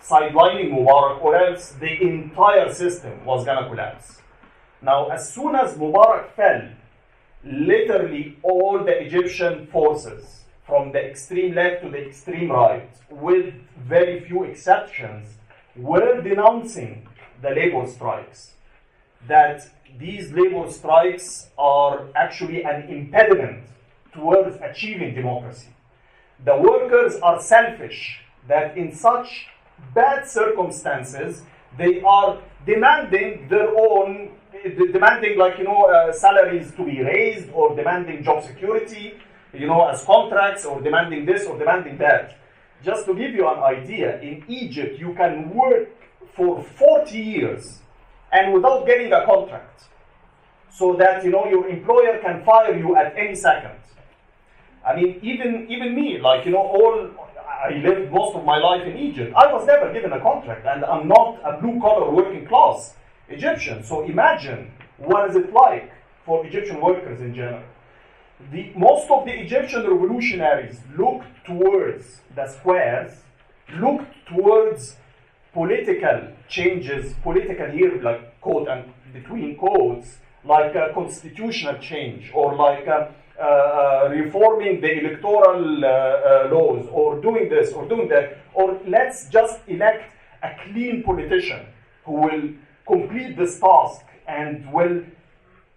sidelining 0.01 0.71
Mubarak, 0.71 1.21
or 1.21 1.35
else 1.35 1.71
the 1.79 2.01
entire 2.01 2.73
system 2.73 3.23
was 3.25 3.45
going 3.45 3.63
to 3.63 3.69
collapse. 3.69 4.21
Now, 4.81 5.09
as 5.09 5.33
soon 5.33 5.55
as 5.55 5.77
Mubarak 5.77 6.31
fell, 6.31 6.69
literally 7.43 8.37
all 8.41 8.83
the 8.83 8.99
Egyptian 9.01 9.67
forces, 9.67 10.43
from 10.65 10.91
the 10.91 10.99
extreme 10.99 11.55
left 11.55 11.83
to 11.83 11.89
the 11.89 12.07
extreme 12.07 12.51
right, 12.51 12.89
with 13.09 13.53
very 13.77 14.21
few 14.21 14.43
exceptions, 14.43 15.35
were 15.75 16.21
denouncing 16.21 17.07
the 17.41 17.49
labor 17.49 17.85
strikes. 17.87 18.53
That 19.27 19.67
these 19.99 20.31
labor 20.31 20.69
strikes 20.71 21.49
are 21.57 22.07
actually 22.15 22.63
an 22.63 22.83
impediment 22.89 23.65
towards 24.13 24.57
achieving 24.61 25.15
democracy. 25.15 25.69
The 26.43 26.57
workers 26.57 27.19
are 27.21 27.41
selfish, 27.41 28.21
that 28.47 28.77
in 28.77 28.93
such 28.93 29.47
bad 29.93 30.27
circumstances, 30.27 31.43
they 31.77 32.01
are 32.01 32.39
demanding 32.65 33.47
their 33.47 33.69
own, 33.77 34.31
demanding 34.91 35.37
like, 35.37 35.57
you 35.57 35.63
know, 35.63 35.83
uh, 35.83 36.11
salaries 36.11 36.71
to 36.71 36.83
be 36.83 37.01
raised 37.01 37.49
or 37.53 37.75
demanding 37.75 38.23
job 38.23 38.43
security, 38.43 39.13
you 39.53 39.67
know, 39.67 39.87
as 39.87 40.03
contracts 40.03 40.65
or 40.65 40.81
demanding 40.81 41.25
this 41.25 41.45
or 41.45 41.57
demanding 41.57 41.97
that. 41.97 42.37
Just 42.83 43.05
to 43.05 43.13
give 43.13 43.33
you 43.33 43.47
an 43.47 43.59
idea, 43.59 44.19
in 44.21 44.43
Egypt, 44.47 44.99
you 44.99 45.13
can 45.13 45.53
work 45.53 45.89
for 46.35 46.63
40 46.63 47.17
years 47.17 47.79
and 48.31 48.53
without 48.53 48.85
getting 48.85 49.13
a 49.13 49.25
contract 49.25 49.83
so 50.71 50.95
that, 50.95 51.23
you 51.23 51.31
know, 51.31 51.45
your 51.45 51.67
employer 51.67 52.19
can 52.19 52.43
fire 52.43 52.75
you 52.75 52.95
at 52.95 53.15
any 53.17 53.35
second. 53.35 53.80
I 54.85 54.95
mean, 54.95 55.19
even 55.21 55.67
even 55.69 55.95
me, 55.95 56.19
like 56.19 56.45
you 56.45 56.51
know, 56.51 56.65
all 56.77 57.09
I 57.47 57.75
lived 57.75 58.11
most 58.11 58.35
of 58.35 58.43
my 58.43 58.57
life 58.57 58.83
in 58.87 58.97
Egypt. 58.97 59.33
I 59.35 59.51
was 59.53 59.65
never 59.67 59.93
given 59.93 60.11
a 60.11 60.19
contract, 60.19 60.65
and 60.65 60.83
I'm 60.83 61.07
not 61.07 61.39
a 61.43 61.61
blue 61.61 61.79
collar 61.79 62.09
working 62.09 62.47
class 62.47 62.95
Egyptian. 63.29 63.83
So 63.83 64.03
imagine 64.03 64.71
what 64.97 65.29
is 65.29 65.35
it 65.35 65.53
like 65.53 65.91
for 66.25 66.45
Egyptian 66.45 66.81
workers 66.81 67.21
in 67.21 67.33
general. 67.35 67.63
The, 68.51 68.71
most 68.75 69.09
of 69.11 69.25
the 69.25 69.39
Egyptian 69.39 69.83
revolutionaries 69.83 70.79
looked 70.97 71.27
towards 71.45 72.21
the 72.35 72.47
squares, 72.47 73.11
looked 73.75 74.11
towards 74.27 74.95
political 75.53 76.29
changes, 76.47 77.13
political 77.21 77.67
here, 77.67 78.01
like 78.01 78.39
quote 78.41 78.67
and 78.67 78.91
between 79.13 79.57
quotes, 79.57 80.17
like 80.43 80.73
a 80.75 80.91
constitutional 80.93 81.77
change 81.79 82.31
or 82.33 82.55
like 82.55 82.87
a, 82.87 83.13
reforming 84.09 84.81
the 84.81 84.99
electoral 84.99 85.83
uh, 85.83 85.87
uh, 85.87 86.49
laws 86.51 86.87
or 86.91 87.19
doing 87.21 87.49
this 87.49 87.73
or 87.73 87.87
doing 87.87 88.07
that, 88.09 88.37
or 88.53 88.79
let's 88.87 89.27
just 89.29 89.59
elect 89.67 90.03
a 90.43 90.51
clean 90.63 91.03
politician 91.03 91.65
who 92.05 92.13
will 92.13 92.49
complete 92.87 93.37
this 93.37 93.59
task 93.59 94.01
and 94.27 94.71
will 94.71 95.03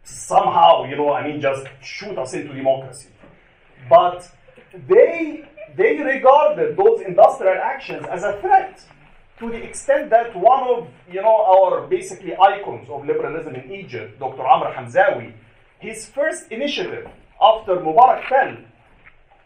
somehow, 0.04 0.84
you 0.84 0.96
know, 0.96 1.12
I 1.12 1.26
mean, 1.26 1.40
just 1.40 1.66
shoot 1.82 2.18
us 2.18 2.34
into 2.34 2.52
democracy. 2.54 3.08
But 3.88 4.30
they, 4.88 5.48
they 5.76 5.98
regarded 5.98 6.76
those 6.76 7.00
industrial 7.00 7.58
actions 7.62 8.06
as 8.10 8.22
a 8.22 8.40
threat 8.40 8.84
to 9.38 9.50
the 9.50 9.62
extent 9.62 10.10
that 10.10 10.34
one 10.36 10.62
of, 10.64 10.88
you 11.10 11.20
know, 11.20 11.36
our 11.36 11.86
basically 11.86 12.36
icons 12.36 12.88
of 12.88 13.04
liberalism 13.04 13.54
in 13.54 13.72
Egypt, 13.72 14.18
Dr. 14.18 14.42
Amr 14.46 14.72
Hamzawi, 14.72 15.32
his 15.80 16.06
first 16.06 16.50
initiative 16.50 17.08
after 17.40 17.76
Mubarak 17.76 18.28
fell 18.28 18.56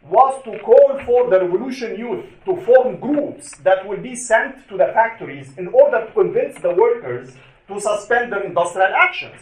was 0.03 0.43
to 0.45 0.59
call 0.61 1.01
for 1.05 1.28
the 1.28 1.41
revolution 1.41 1.99
youth 1.99 2.24
to 2.45 2.57
form 2.62 2.99
groups 3.01 3.57
that 3.59 3.86
will 3.86 3.99
be 3.99 4.14
sent 4.14 4.68
to 4.68 4.76
the 4.76 4.86
factories 4.95 5.57
in 5.59 5.68
order 5.68 6.07
to 6.07 6.12
convince 6.12 6.59
the 6.61 6.70
workers 6.70 7.34
to 7.66 7.80
suspend 7.80 8.32
their 8.32 8.43
industrial 8.45 8.93
actions. 8.95 9.41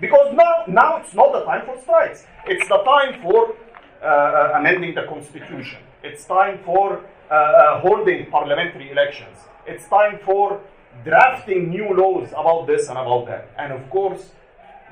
Because 0.00 0.34
now, 0.34 0.64
now 0.68 0.96
it's 0.98 1.14
not 1.14 1.32
the 1.32 1.44
time 1.44 1.64
for 1.66 1.80
strikes. 1.80 2.26
It's 2.46 2.68
the 2.68 2.78
time 2.78 3.22
for 3.22 3.56
uh, 4.02 4.06
uh, 4.06 4.52
amending 4.58 4.94
the 4.94 5.04
constitution. 5.04 5.78
It's 6.02 6.24
time 6.26 6.58
for 6.64 7.00
uh, 7.30 7.34
uh, 7.34 7.80
holding 7.80 8.26
parliamentary 8.30 8.90
elections. 8.90 9.36
It's 9.66 9.88
time 9.88 10.18
for 10.24 10.60
drafting 11.04 11.70
new 11.70 11.94
laws 11.94 12.28
about 12.32 12.66
this 12.66 12.88
and 12.88 12.98
about 12.98 13.26
that. 13.26 13.50
And 13.58 13.72
of 13.72 13.88
course, 13.90 14.30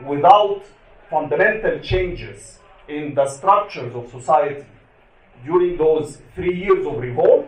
without 0.06 0.62
fundamental 1.10 1.78
changes 1.80 2.58
in 2.92 3.14
the 3.14 3.26
structures 3.26 3.94
of 3.94 4.10
society 4.10 4.66
during 5.44 5.76
those 5.76 6.18
three 6.34 6.54
years 6.54 6.86
of 6.86 6.98
revolt, 6.98 7.46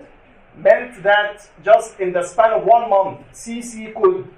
meant 0.57 1.03
that 1.03 1.49
just 1.65 1.99
in 2.01 2.13
the 2.13 2.23
span 2.23 2.53
of 2.53 2.65
one 2.65 2.89
month, 2.91 3.21
Sisi 3.33 3.95
could 3.95 4.29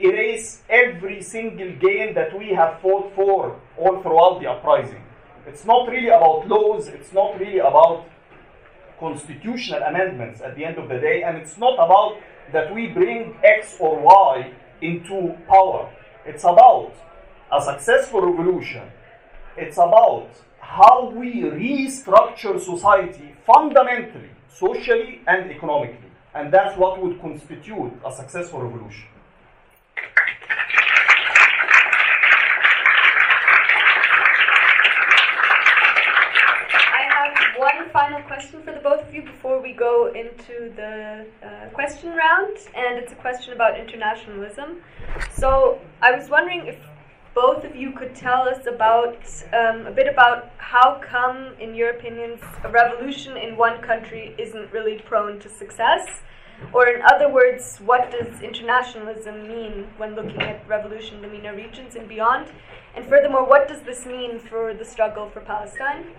erase 0.00 0.62
every 0.68 1.22
single 1.22 1.72
gain 1.76 2.14
that 2.14 2.36
we 2.36 2.48
have 2.50 2.80
fought 2.80 3.12
for 3.14 3.60
all 3.78 4.02
throughout 4.02 4.40
the 4.40 4.46
uprising. 4.48 5.02
It's 5.46 5.64
not 5.64 5.88
really 5.88 6.08
about 6.08 6.48
laws, 6.48 6.88
it's 6.88 7.12
not 7.12 7.38
really 7.38 7.58
about 7.58 8.06
constitutional 8.98 9.82
amendments 9.82 10.40
at 10.40 10.56
the 10.56 10.64
end 10.64 10.78
of 10.78 10.88
the 10.88 10.98
day, 10.98 11.22
and 11.22 11.36
it's 11.36 11.58
not 11.58 11.74
about 11.74 12.16
that 12.52 12.74
we 12.74 12.88
bring 12.88 13.36
X 13.42 13.76
or 13.78 13.98
Y 14.00 14.52
into 14.80 15.36
power. 15.48 15.90
It's 16.26 16.44
about 16.44 16.92
a 17.52 17.60
successful 17.62 18.20
revolution. 18.22 18.82
It's 19.56 19.76
about 19.76 20.30
how 20.58 21.10
we 21.10 21.42
restructure 21.42 22.60
society 22.60 23.36
fundamentally, 23.46 24.30
socially, 24.52 25.20
and 25.28 25.48
economically. 25.48 26.10
And 26.34 26.52
that's 26.52 26.76
what 26.76 27.00
would 27.00 27.20
constitute 27.20 27.92
a 28.04 28.12
successful 28.12 28.62
revolution. 28.62 29.06
I 36.92 37.02
have 37.14 37.56
one 37.56 37.90
final 37.90 38.22
question 38.22 38.60
for 38.64 38.72
the 38.72 38.80
both 38.80 39.06
of 39.06 39.14
you 39.14 39.22
before 39.22 39.62
we 39.62 39.72
go 39.72 40.12
into 40.12 40.72
the 40.74 41.26
uh, 41.44 41.68
question 41.72 42.10
round, 42.10 42.56
and 42.74 42.98
it's 42.98 43.12
a 43.12 43.16
question 43.16 43.52
about 43.52 43.78
internationalism. 43.78 44.82
So 45.30 45.78
I 46.02 46.10
was 46.10 46.28
wondering 46.28 46.66
if 46.66 46.76
both 47.34 47.64
of 47.64 47.74
you 47.74 47.90
could 47.92 48.14
tell 48.14 48.48
us 48.48 48.66
about 48.66 49.18
um, 49.52 49.86
a 49.86 49.90
bit 49.90 50.06
about 50.06 50.52
how 50.58 51.00
come, 51.04 51.54
in 51.60 51.74
your 51.74 51.90
opinions, 51.90 52.40
a 52.62 52.70
revolution 52.70 53.36
in 53.36 53.56
one 53.56 53.82
country 53.82 54.34
isn't 54.38 54.72
really 54.72 54.98
prone 55.00 55.40
to 55.40 55.48
success. 55.48 56.06
Or, 56.72 56.86
in 56.86 57.02
other 57.02 57.28
words, 57.28 57.78
what 57.78 58.12
does 58.12 58.40
internationalism 58.40 59.48
mean 59.48 59.88
when 59.96 60.14
looking 60.14 60.40
at 60.42 60.66
revolution 60.68 61.16
in 61.16 61.22
the 61.22 61.28
MENA 61.28 61.54
regions 61.54 61.96
and 61.96 62.08
beyond? 62.08 62.46
And 62.94 63.04
furthermore, 63.04 63.44
what 63.44 63.66
does 63.66 63.82
this 63.82 64.06
mean 64.06 64.38
for 64.38 64.72
the 64.72 64.84
struggle 64.84 65.28
for 65.28 65.40
Palestine? 65.40 66.12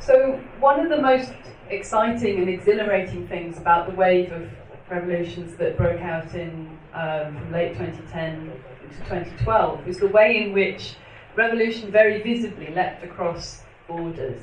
So, 0.00 0.40
one 0.60 0.80
of 0.80 0.88
the 0.88 1.00
most 1.00 1.32
exciting 1.68 2.38
and 2.38 2.48
exhilarating 2.48 3.28
things 3.28 3.58
about 3.58 3.86
the 3.86 3.94
wave 3.94 4.32
of 4.32 4.48
revolutions 4.90 5.56
that 5.56 5.76
broke 5.76 6.00
out 6.00 6.34
in 6.34 6.76
um, 6.94 7.36
from 7.36 7.52
late 7.52 7.76
2010 7.76 8.52
to 8.90 8.98
2012 9.04 9.86
was 9.86 9.98
the 9.98 10.06
way 10.08 10.42
in 10.42 10.52
which 10.52 10.94
revolution 11.34 11.90
very 11.90 12.22
visibly 12.22 12.72
leapt 12.74 13.04
across 13.04 13.62
borders. 13.86 14.40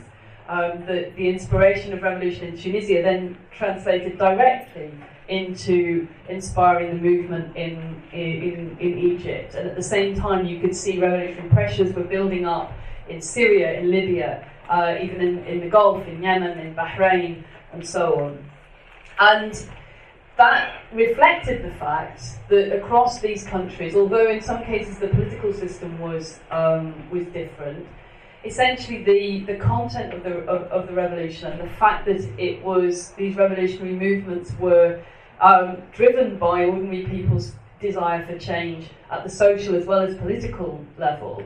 Um, 0.48 0.86
the, 0.86 1.12
the 1.16 1.30
inspiration 1.30 1.94
of 1.94 2.02
revolution 2.04 2.46
in 2.46 2.58
Tunisia 2.58 3.02
then 3.02 3.38
translated 3.52 4.18
directly 4.18 4.92
into 5.30 6.08
inspiring 6.28 6.98
the 6.98 7.02
movement 7.02 7.56
in, 7.56 8.02
in, 8.12 8.78
in 8.80 8.98
Egypt. 9.00 9.56
And 9.56 9.70
at 9.70 9.76
the 9.76 9.84
same 9.84 10.16
time, 10.16 10.46
you 10.46 10.60
could 10.60 10.76
see 10.76 11.00
revolutionary 11.00 11.50
pressures 11.50 11.94
were 11.94 12.04
building 12.04 12.46
up 12.46 12.74
in 13.08 13.22
Syria, 13.22 13.80
in 13.80 13.90
Libya, 13.90 14.50
uh, 14.70 14.96
even 15.02 15.22
in, 15.22 15.46
in 15.46 15.60
the 15.62 15.70
Gulf, 15.70 16.06
in 16.08 16.22
Yemen, 16.22 16.58
in 16.60 16.76
Bahrain, 16.76 17.44
and 17.72 17.88
so 17.88 18.20
on. 18.20 18.46
And 19.20 19.66
that 20.38 20.82
reflected 20.94 21.64
the 21.64 21.74
fact 21.76 22.24
that 22.50 22.76
across 22.76 23.20
these 23.20 23.44
countries, 23.44 23.96
although 23.96 24.30
in 24.30 24.42
some 24.42 24.64
cases 24.64 24.98
the 24.98 25.08
political 25.08 25.54
system 25.54 26.00
was 26.00 26.40
um, 26.50 27.10
was 27.12 27.26
different, 27.28 27.88
essentially 28.44 29.04
the, 29.04 29.40
the 29.52 29.58
content 29.60 30.14
of 30.14 30.24
the 30.24 30.40
of, 30.46 30.64
of, 30.72 30.88
the 30.88 30.94
revolution 30.94 31.52
and 31.52 31.62
the 31.62 31.74
fact 31.76 32.06
that 32.06 32.22
it 32.40 32.64
was 32.64 33.12
these 33.12 33.36
revolutionary 33.36 33.96
movements 33.96 34.52
were 34.60 35.02
um, 35.40 35.78
driven 35.92 36.38
by 36.38 36.66
ordinary 36.66 37.06
people's 37.06 37.54
desire 37.80 38.26
for 38.26 38.38
change 38.40 38.90
at 39.12 39.24
the 39.24 39.30
social 39.30 39.76
as 39.76 39.86
well 39.86 40.02
as 40.02 40.16
political 40.18 40.84
level 40.98 41.44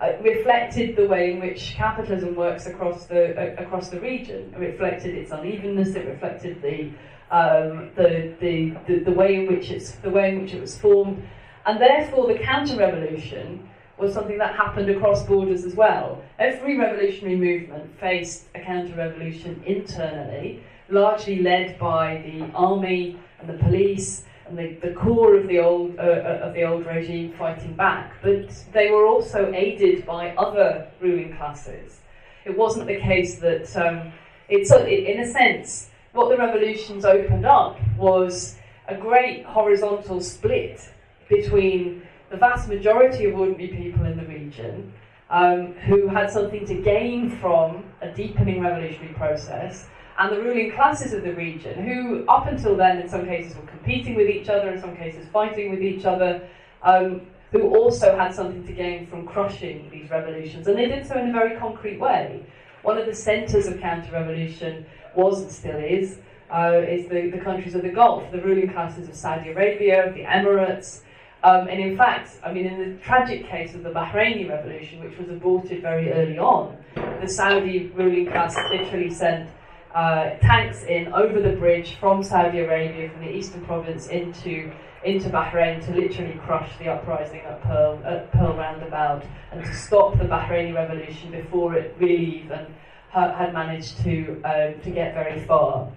uh, 0.00 0.12
reflected 0.20 0.96
the 0.96 1.06
way 1.06 1.32
in 1.32 1.40
which 1.40 1.74
capitalism 1.74 2.34
works 2.36 2.66
across 2.66 3.06
the 3.06 3.36
uh, 3.36 3.62
across 3.62 3.88
the 3.88 4.00
region. 4.00 4.52
It 4.54 4.58
reflected 4.58 5.14
its 5.14 5.32
unevenness. 5.32 5.96
It 5.96 6.06
reflected 6.06 6.62
the, 6.62 6.92
um, 7.30 7.90
the, 7.96 8.34
the, 8.40 8.74
the 8.86 9.00
the 9.04 9.12
way 9.12 9.34
in 9.34 9.46
which 9.46 9.70
it's 9.70 9.92
the 9.92 10.10
way 10.10 10.30
in 10.30 10.42
which 10.42 10.54
it 10.54 10.60
was 10.60 10.78
formed, 10.78 11.22
and 11.66 11.80
therefore 11.80 12.26
the 12.26 12.38
counter-revolution 12.38 13.68
was 13.98 14.14
something 14.14 14.38
that 14.38 14.54
happened 14.54 14.88
across 14.88 15.26
borders 15.26 15.64
as 15.64 15.74
well. 15.74 16.22
Every 16.38 16.78
revolutionary 16.78 17.36
movement 17.36 17.98
faced 17.98 18.44
a 18.54 18.60
counter-revolution 18.60 19.62
internally, 19.66 20.62
largely 20.88 21.42
led 21.42 21.78
by 21.78 22.22
the 22.24 22.50
army 22.54 23.18
and 23.40 23.48
the 23.48 23.58
police 23.64 24.24
and 24.46 24.58
the, 24.58 24.74
the 24.86 24.94
core 24.94 25.36
of 25.36 25.46
the 25.48 25.58
old 25.58 25.98
uh, 25.98 26.02
uh, 26.02 26.40
of 26.44 26.54
the 26.54 26.62
old 26.62 26.86
regime 26.86 27.34
fighting 27.36 27.74
back, 27.74 28.14
but 28.22 28.50
they 28.72 28.90
were 28.90 29.06
also 29.06 29.52
aided 29.52 30.06
by 30.06 30.30
other 30.36 30.88
ruling 31.00 31.36
classes. 31.36 32.00
It 32.44 32.56
wasn't 32.56 32.86
the 32.86 32.98
case 32.98 33.38
that 33.40 33.76
um, 33.76 34.12
it's 34.48 34.72
in 34.72 35.20
a 35.20 35.28
sense 35.30 35.90
what 36.18 36.30
the 36.30 36.36
revolutions 36.36 37.04
opened 37.04 37.46
up 37.46 37.78
was 37.96 38.56
a 38.88 38.96
great 38.96 39.44
horizontal 39.44 40.20
split 40.20 40.80
between 41.28 42.02
the 42.30 42.36
vast 42.36 42.68
majority 42.68 43.26
of 43.26 43.38
ordinary 43.38 43.68
people 43.68 44.04
in 44.04 44.16
the 44.16 44.26
region 44.26 44.92
um, 45.30 45.74
who 45.86 46.08
had 46.08 46.28
something 46.28 46.66
to 46.66 46.74
gain 46.74 47.30
from 47.38 47.84
a 48.02 48.08
deepening 48.10 48.60
revolutionary 48.60 49.14
process 49.14 49.86
and 50.18 50.36
the 50.36 50.42
ruling 50.42 50.72
classes 50.72 51.12
of 51.12 51.22
the 51.22 51.32
region, 51.34 51.86
who 51.86 52.26
up 52.26 52.48
until 52.48 52.76
then, 52.76 52.98
in 52.98 53.08
some 53.08 53.24
cases, 53.24 53.56
were 53.56 53.66
competing 53.66 54.16
with 54.16 54.28
each 54.28 54.48
other, 54.48 54.70
in 54.70 54.80
some 54.80 54.96
cases, 54.96 55.24
fighting 55.32 55.70
with 55.70 55.80
each 55.80 56.04
other, 56.04 56.42
um, 56.82 57.20
who 57.52 57.76
also 57.76 58.18
had 58.18 58.34
something 58.34 58.66
to 58.66 58.72
gain 58.72 59.06
from 59.06 59.24
crushing 59.24 59.88
these 59.92 60.10
revolutions. 60.10 60.66
And 60.66 60.76
they 60.76 60.86
did 60.86 61.06
so 61.06 61.16
in 61.16 61.28
a 61.28 61.32
very 61.32 61.56
concrete 61.56 62.00
way. 62.00 62.44
One 62.82 62.98
of 62.98 63.06
the 63.06 63.14
centres 63.14 63.68
of 63.68 63.78
counter 63.78 64.10
revolution 64.10 64.84
was 65.14 65.42
and 65.42 65.50
still 65.50 65.76
is. 65.76 66.18
Uh, 66.50 66.80
is 66.88 67.06
the, 67.08 67.28
the 67.28 67.38
countries 67.38 67.74
of 67.74 67.82
the 67.82 67.90
Gulf, 67.90 68.30
the 68.32 68.40
ruling 68.40 68.70
classes 68.72 69.06
of 69.06 69.14
Saudi 69.14 69.50
Arabia, 69.50 70.10
the 70.14 70.22
Emirates, 70.22 71.02
um, 71.44 71.68
and 71.68 71.78
in 71.78 71.96
fact, 71.96 72.30
I 72.44 72.52
mean, 72.52 72.66
in 72.66 72.78
the 72.78 73.00
tragic 73.00 73.46
case 73.46 73.74
of 73.74 73.84
the 73.84 73.90
Bahraini 73.90 74.48
revolution, 74.48 75.04
which 75.04 75.16
was 75.18 75.28
aborted 75.28 75.82
very 75.82 76.10
early 76.10 76.38
on, 76.38 76.76
the 77.20 77.28
Saudi 77.28 77.88
ruling 77.94 78.26
class 78.26 78.56
literally 78.70 79.10
sent 79.10 79.48
uh, 79.94 80.30
tanks 80.40 80.82
in 80.84 81.12
over 81.12 81.40
the 81.40 81.56
bridge 81.56 81.94
from 81.94 82.22
Saudi 82.22 82.60
Arabia, 82.60 83.08
from 83.10 83.20
the 83.20 83.30
eastern 83.30 83.64
province 83.64 84.08
into 84.08 84.72
into 85.04 85.28
Bahrain 85.28 85.84
to 85.86 85.94
literally 85.94 86.34
crush 86.44 86.76
the 86.78 86.88
uprising 86.88 87.40
at 87.42 87.62
Pearl, 87.62 88.02
at 88.04 88.32
Pearl 88.32 88.56
Roundabout 88.56 89.24
and 89.52 89.64
to 89.64 89.72
stop 89.72 90.18
the 90.18 90.24
Bahraini 90.24 90.74
revolution 90.74 91.30
before 91.30 91.76
it 91.76 91.94
really 92.00 92.42
even 92.42 92.66
had 93.10 93.52
managed 93.52 94.02
to 94.04 94.40
um, 94.44 94.80
to 94.82 94.90
get 94.90 95.14
very 95.14 95.40
far. 95.44 95.90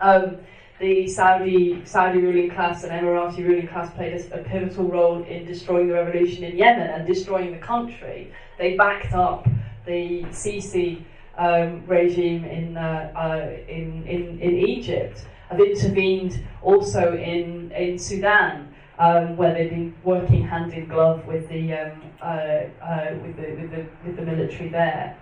Um, 0.00 0.38
the 0.80 1.06
Saudi 1.06 1.84
Saudi 1.84 2.20
ruling 2.20 2.50
class 2.50 2.84
and 2.84 2.92
Emirati 2.92 3.46
ruling 3.46 3.68
class 3.68 3.92
played 3.94 4.12
a, 4.12 4.40
a, 4.40 4.42
pivotal 4.42 4.84
role 4.84 5.22
in 5.24 5.46
destroying 5.46 5.88
the 5.88 5.94
revolution 5.94 6.44
in 6.44 6.56
Yemen 6.56 6.88
and 6.88 7.06
destroying 7.06 7.52
the 7.52 7.58
country. 7.58 8.32
They 8.58 8.76
backed 8.76 9.14
up 9.14 9.46
the 9.86 10.24
Sisi 10.30 11.04
um, 11.38 11.84
regime 11.86 12.44
in, 12.44 12.76
uh, 12.76 13.12
uh, 13.14 13.70
in, 13.70 14.04
in, 14.06 14.40
in 14.40 14.56
Egypt. 14.56 15.24
Have 15.50 15.60
intervened 15.60 16.44
also 16.62 17.16
in, 17.16 17.70
in 17.72 17.98
Sudan 17.98 18.74
um, 18.98 19.36
where 19.36 19.54
they've 19.54 19.70
been 19.70 19.94
working 20.02 20.46
hand 20.46 20.72
in 20.72 20.88
glove 20.88 21.26
with 21.26 21.48
the, 21.48 21.72
um, 21.74 22.02
uh, 22.20 22.24
uh, 22.24 23.14
with, 23.22 23.36
the, 23.36 23.54
with, 23.60 23.70
the, 23.70 23.86
with 24.04 24.16
the 24.16 24.22
military 24.22 24.68
there. 24.68 25.16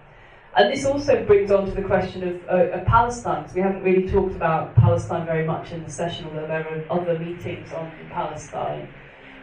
And 0.55 0.71
this 0.71 0.85
also 0.85 1.25
brings 1.25 1.51
on 1.51 1.65
to 1.67 1.73
the 1.73 1.83
question 1.83 2.29
of, 2.29 2.49
uh, 2.49 2.79
of 2.79 2.85
Palestine, 2.85 3.43
because 3.43 3.55
we 3.55 3.63
haven't 3.63 3.83
really 3.83 4.07
talked 4.07 4.35
about 4.35 4.75
Palestine 4.75 5.25
very 5.25 5.47
much 5.47 5.73
in 5.73 5.83
the 5.83 5.91
session, 5.91 6.27
although 6.27 6.47
there 6.47 6.85
are 6.91 7.01
other 7.01 7.19
meetings 7.19 7.73
on 7.73 7.91
Palestine, 8.11 8.89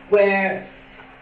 where 0.09 0.69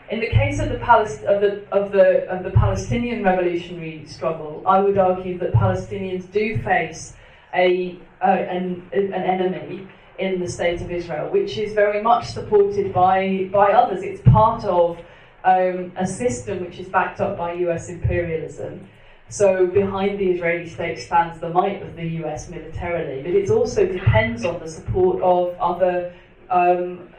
in 0.09 0.19
the 0.19 0.27
case 0.27 0.59
of 0.59 0.69
the, 0.69 0.77
Palest- 0.79 1.23
of, 1.23 1.39
the, 1.41 1.63
of, 1.71 1.91
the, 1.93 2.25
of 2.29 2.43
the 2.43 2.51
Palestinian 2.51 3.23
revolutionary 3.23 4.05
struggle, 4.05 4.61
I 4.65 4.79
would 4.79 4.97
argue 4.97 5.37
that 5.39 5.53
Palestinians 5.53 6.29
do 6.31 6.61
face 6.63 7.13
a, 7.53 7.97
uh, 8.21 8.25
an, 8.25 8.89
an 8.91 9.13
enemy 9.13 9.87
in 10.19 10.39
the 10.39 10.49
state 10.49 10.81
of 10.81 10.91
Israel, 10.91 11.31
which 11.31 11.57
is 11.57 11.73
very 11.73 12.01
much 12.01 12.25
supported 12.27 12.93
by, 12.93 13.49
by 13.53 13.71
others. 13.71 14.03
It's 14.03 14.21
part 14.21 14.65
of 14.65 14.97
um, 15.45 15.93
a 15.95 16.05
system 16.05 16.65
which 16.65 16.79
is 16.79 16.89
backed 16.89 17.21
up 17.21 17.37
by 17.37 17.53
US 17.53 17.87
imperialism. 17.87 18.87
So 19.29 19.67
behind 19.67 20.19
the 20.19 20.31
Israeli 20.31 20.69
state 20.69 20.99
stands 20.99 21.39
the 21.39 21.49
might 21.49 21.81
of 21.81 21.95
the 21.95 22.07
US 22.23 22.49
militarily, 22.49 23.21
but 23.21 23.31
it 23.31 23.49
also 23.49 23.85
depends 23.85 24.45
on 24.45 24.59
the 24.59 24.69
support 24.69 25.21
of 25.21 25.55
other 25.59 26.13
um, 26.49 27.09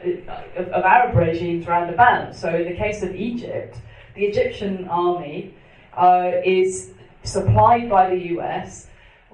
of, 0.57 0.69
of, 0.69 0.83
Arab 0.83 1.15
regimes 1.15 1.67
around 1.67 1.93
about. 1.93 2.35
So 2.35 2.49
in 2.49 2.65
the 2.65 2.75
case 2.75 3.03
of 3.03 3.13
Egypt, 3.13 3.77
the 4.15 4.25
Egyptian 4.25 4.87
army 4.87 5.53
uh, 5.95 6.31
is 6.43 6.93
supplied 7.21 7.91
by 7.91 8.09
the 8.09 8.17
US 8.37 8.87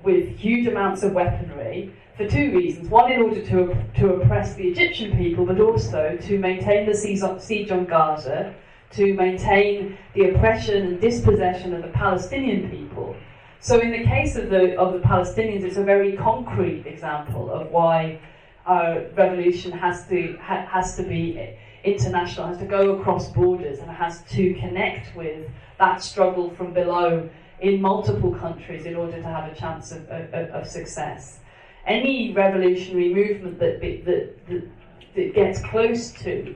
with 0.03 0.37
huge 0.37 0.67
amounts 0.67 1.03
of 1.03 1.13
weaponry 1.13 1.93
for 2.17 2.27
two 2.27 2.51
reasons. 2.51 2.89
One, 2.89 3.09
in 3.11 3.21
order 3.21 3.41
to, 3.41 3.75
to 3.99 4.13
oppress 4.15 4.55
the 4.55 4.67
Egyptian 4.67 5.17
people, 5.17 5.45
but 5.45 5.61
also 5.61 6.17
to 6.21 6.37
maintain 6.39 6.85
the 6.85 6.93
siege 6.93 7.71
on 7.71 7.85
Gaza, 7.85 8.53
to 8.91 9.13
maintain 9.13 9.97
the 10.13 10.29
oppression 10.29 10.85
and 10.85 11.01
dispossession 11.01 11.73
of 11.73 11.81
the 11.81 11.89
Palestinian 11.89 12.69
people. 12.69 13.15
So, 13.59 13.79
in 13.79 13.91
the 13.91 14.03
case 14.03 14.35
of 14.35 14.49
the, 14.49 14.77
of 14.77 14.93
the 14.93 14.99
Palestinians, 14.99 15.63
it's 15.63 15.77
a 15.77 15.83
very 15.83 16.15
concrete 16.15 16.85
example 16.85 17.49
of 17.49 17.71
why 17.71 18.19
uh, 18.65 19.01
revolution 19.15 19.71
has 19.71 20.07
to, 20.07 20.37
ha, 20.41 20.67
has 20.71 20.95
to 20.97 21.03
be 21.03 21.57
international, 21.83 22.47
has 22.47 22.57
to 22.59 22.65
go 22.65 22.91
across 22.91 23.31
borders, 23.31 23.79
and 23.79 23.89
has 23.89 24.23
to 24.31 24.53
connect 24.55 25.15
with 25.15 25.49
that 25.79 26.01
struggle 26.01 26.49
from 26.55 26.73
below 26.73 27.29
in 27.59 27.81
multiple 27.81 28.33
countries 28.35 28.85
in 28.85 28.95
order 28.95 29.17
to 29.17 29.27
have 29.27 29.51
a 29.51 29.55
chance 29.55 29.91
of, 29.91 30.07
of, 30.09 30.33
of 30.33 30.67
success. 30.67 31.39
Any 31.85 32.33
revolutionary 32.33 33.13
movement 33.13 33.59
that, 33.59 33.79
that, 33.81 34.35
that, 34.47 34.67
that 35.15 35.35
gets 35.35 35.61
close 35.63 36.11
to 36.23 36.55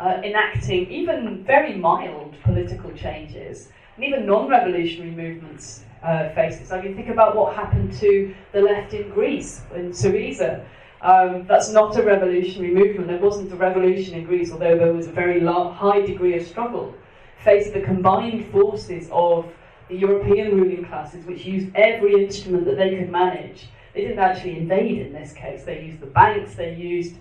uh, 0.00 0.20
enacting 0.22 0.90
even 0.90 1.42
very 1.44 1.74
mild 1.74 2.34
political 2.42 2.92
changes, 2.92 3.68
and 3.96 4.04
even 4.04 4.26
non 4.26 4.48
revolutionary 4.48 5.10
movements 5.10 5.84
uh, 6.02 6.28
face 6.30 6.58
this. 6.58 6.70
I 6.70 6.82
mean, 6.82 6.94
think 6.94 7.08
about 7.08 7.34
what 7.34 7.54
happened 7.54 7.92
to 7.94 8.34
the 8.52 8.60
left 8.60 8.94
in 8.94 9.08
Greece, 9.10 9.62
in 9.74 9.90
Syriza. 9.90 10.64
Um, 11.02 11.46
that's 11.46 11.70
not 11.70 11.96
a 11.96 12.02
revolutionary 12.02 12.74
movement. 12.74 13.08
There 13.08 13.18
wasn't 13.18 13.52
a 13.52 13.56
revolution 13.56 14.14
in 14.14 14.24
Greece, 14.24 14.50
although 14.50 14.76
there 14.76 14.92
was 14.92 15.06
a 15.06 15.12
very 15.12 15.40
high 15.44 16.00
degree 16.00 16.36
of 16.36 16.46
struggle. 16.46 16.94
Faced 17.38 17.74
the 17.74 17.80
combined 17.80 18.50
forces 18.50 19.08
of 19.12 19.46
the 19.88 19.96
European 19.96 20.56
ruling 20.58 20.84
classes, 20.84 21.24
which 21.26 21.44
used 21.44 21.68
every 21.74 22.24
instrument 22.24 22.64
that 22.64 22.76
they 22.76 22.96
could 22.96 23.10
manage. 23.10 23.68
They 23.94 24.02
didn't 24.02 24.18
actually 24.18 24.58
invade 24.58 24.98
in 25.06 25.12
this 25.12 25.32
case. 25.32 25.64
They 25.64 25.82
used 25.82 26.00
the 26.00 26.06
banks, 26.06 26.54
they 26.54 26.74
used 26.74 27.16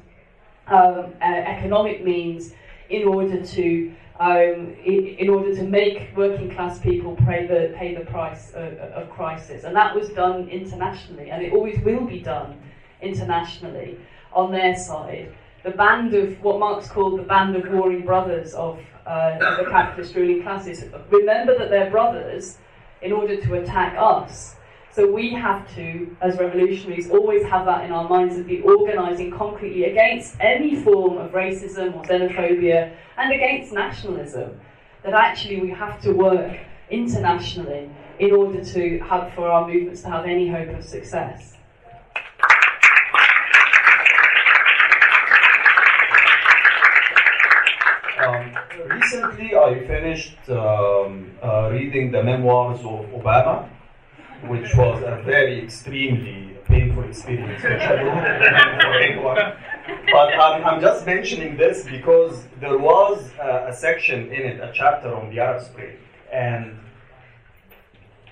um, 0.68 1.14
uh, 1.22 1.26
economic 1.26 2.04
means 2.04 2.54
in 2.90 3.08
order 3.08 3.46
to 3.46 3.94
um, 4.18 4.74
in, 4.86 5.16
in, 5.20 5.30
order 5.30 5.54
to 5.56 5.64
make 5.64 6.16
working 6.16 6.50
class 6.50 6.80
people 6.80 7.18
pay 7.18 7.46
the 7.46 7.76
pay 7.78 7.94
the 7.94 8.06
price 8.06 8.52
of, 8.52 8.78
of, 8.78 9.10
crisis, 9.10 9.66
and 9.66 9.76
that 9.76 9.94
was 9.94 10.08
done 10.10 10.48
internationally, 10.48 11.32
and 11.32 11.44
it 11.44 11.52
always 11.52 11.78
will 11.84 12.06
be 12.06 12.22
done 12.22 12.58
internationally 13.02 13.98
on 14.32 14.52
their 14.52 14.76
side. 14.78 15.34
The 15.64 15.72
band 15.72 16.14
of 16.14 16.42
what 16.42 16.60
Marx 16.60 16.88
called 16.88 17.20
the 17.20 17.24
band 17.24 17.58
of 17.58 17.70
warring 17.74 18.06
brothers 18.06 18.54
of 18.54 18.80
uh, 19.06 19.38
the 19.58 19.70
capitalist 19.70 20.16
ruling 20.16 20.44
classes. 20.44 20.86
Remember 21.10 21.58
that 21.58 21.70
they're 21.70 21.92
brothers 21.92 22.58
in 23.02 23.12
order 23.12 23.36
to 23.42 23.56
attack 23.56 23.96
us. 23.98 24.56
So 24.96 25.12
we 25.12 25.34
have 25.34 25.76
to, 25.76 26.16
as 26.22 26.38
revolutionaries, 26.38 27.10
always 27.10 27.44
have 27.48 27.66
that 27.66 27.84
in 27.84 27.92
our 27.92 28.08
minds 28.08 28.38
and 28.38 28.48
be 28.48 28.62
organising 28.62 29.30
concretely 29.30 29.84
against 29.84 30.38
any 30.40 30.82
form 30.84 31.18
of 31.18 31.32
racism 31.32 31.96
or 31.96 32.04
xenophobia 32.06 32.96
and 33.18 33.34
against 33.34 33.74
nationalism. 33.74 34.58
That 35.04 35.14
actually 35.14 35.60
we 35.60 35.72
have 35.72 36.02
to 36.04 36.14
work 36.14 36.58
internationally 36.90 37.90
in 38.20 38.32
order 38.32 38.64
to 38.64 39.00
have 39.00 39.34
for 39.34 39.50
our 39.50 39.68
movements 39.68 40.02
to 40.04 40.10
have 40.12 40.24
any 40.24 40.48
hope 40.48 40.70
of 40.70 40.86
success. 40.86 41.58
Um, 48.26 48.58
recently, 48.90 49.58
I 49.58 49.86
finished 49.86 50.38
um, 50.50 51.32
uh, 51.44 51.70
reading 51.74 52.12
the 52.12 52.24
memoirs 52.24 52.80
of 52.80 53.06
Obama, 53.08 53.70
which 54.48 54.74
was 54.76 55.02
a 55.04 55.22
very 55.24 55.64
extremely 55.64 56.58
painful 56.66 57.04
experience 57.04 57.62
for 57.62 57.68
anyone. 59.02 59.36
But 60.12 60.34
um, 60.40 60.64
I'm 60.64 60.82
just 60.82 61.06
mentioning 61.06 61.58
this 61.58 61.86
because 61.86 62.44
there 62.60 62.78
was 62.78 63.32
a, 63.40 63.68
a 63.70 63.74
section 63.74 64.32
in 64.32 64.42
it, 64.42 64.60
a 64.60 64.72
chapter 64.74 65.14
on 65.14 65.30
the 65.34 65.40
Arab 65.40 65.64
Spring, 65.64 65.98
and 66.32 66.80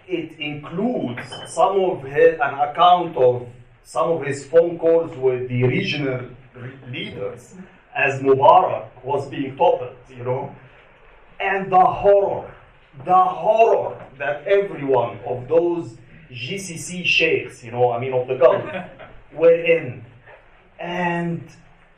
it 0.07 0.38
includes 0.39 1.22
some 1.47 1.80
of 1.80 2.03
his, 2.03 2.39
an 2.41 2.53
account 2.59 3.16
of 3.18 3.47
some 3.84 4.11
of 4.11 4.26
his 4.26 4.45
phone 4.45 4.78
calls 4.78 5.16
with 5.18 5.49
the 5.49 5.64
regional 5.64 6.30
leaders 6.89 7.55
as 7.95 8.22
Mubarak 8.22 8.88
was 9.03 9.30
being 9.30 9.55
toppled, 9.55 9.95
you 10.09 10.24
know, 10.24 10.55
and 11.39 11.72
the 11.72 11.80
horror, 11.80 12.51
the 13.05 13.24
horror 13.24 14.01
that 14.18 14.45
every 14.47 14.84
one 14.84 15.20
of 15.28 15.47
those 15.47 15.97
GCC 16.34 17.05
sheikhs, 17.05 17.63
you 17.63 17.71
know, 17.71 17.91
I 17.91 17.99
mean, 17.99 18.13
of 18.13 18.27
the 18.27 18.36
Gulf, 18.36 18.63
were 19.34 19.53
in. 19.53 20.03
And 20.79 21.47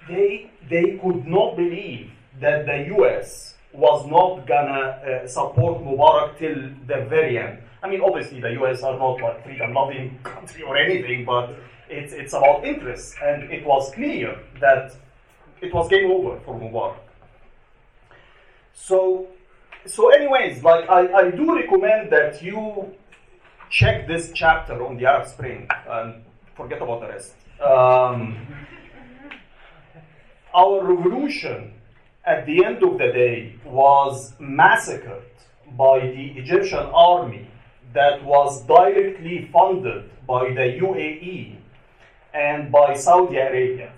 they, 0.08 0.52
they 0.70 1.00
could 1.02 1.26
not 1.26 1.56
believe 1.56 2.12
that 2.40 2.66
the 2.66 2.96
US 2.98 3.56
was 3.74 4.06
not 4.08 4.48
gonna 4.48 5.24
uh, 5.24 5.28
support 5.28 5.84
Mubarak 5.84 6.38
till 6.38 6.56
the 6.88 7.06
very 7.10 7.38
end. 7.38 7.60
I 7.84 7.90
mean, 7.90 8.02
obviously, 8.02 8.40
the 8.40 8.52
US 8.62 8.84
are 8.84 8.98
not 8.98 9.22
like 9.22 9.44
freedom 9.44 9.74
loving 9.74 10.20
country 10.24 10.64
or 10.64 10.78
anything, 10.78 11.26
but 11.26 11.56
it's, 11.90 12.14
it's 12.14 12.34
about 12.34 12.66
interests. 12.66 13.16
And 13.22 13.52
it 13.52 13.66
was 13.66 13.94
clear 13.94 14.40
that 14.60 14.96
it 15.62 15.74
was 15.74 15.90
game 15.90 16.12
over 16.12 16.40
for 16.42 16.60
Mubarak. 16.60 16.98
So, 18.74 19.28
so 19.86 20.10
anyways, 20.10 20.64
like 20.64 20.90
I, 20.90 21.14
I 21.14 21.32
do 21.32 21.56
recommend 21.56 22.12
that 22.12 22.42
you 22.42 22.94
check 23.70 24.08
this 24.08 24.32
chapter 24.34 24.86
on 24.86 24.98
the 24.98 25.06
Arab 25.06 25.28
Spring 25.28 25.68
and 25.90 26.24
forget 26.56 26.82
about 26.82 27.02
the 27.02 27.08
rest. 27.08 27.34
Um, 27.62 28.48
our 30.54 30.84
revolution 30.84 31.74
at 32.26 32.46
the 32.46 32.64
end 32.66 32.84
of 32.84 32.98
the 32.98 33.12
day 33.12 33.56
was 33.66 34.34
massacred 34.40 35.24
by 35.78 36.00
the 36.00 36.34
Egyptian 36.38 36.86
army 36.94 37.48
that 37.94 38.24
was 38.24 38.66
directly 38.66 39.50
funded 39.52 40.10
by 40.28 40.50
the 40.50 40.80
UAE 40.82 41.58
and 42.34 42.72
by 42.72 42.94
Saudi 42.94 43.38
Arabia. 43.38 43.92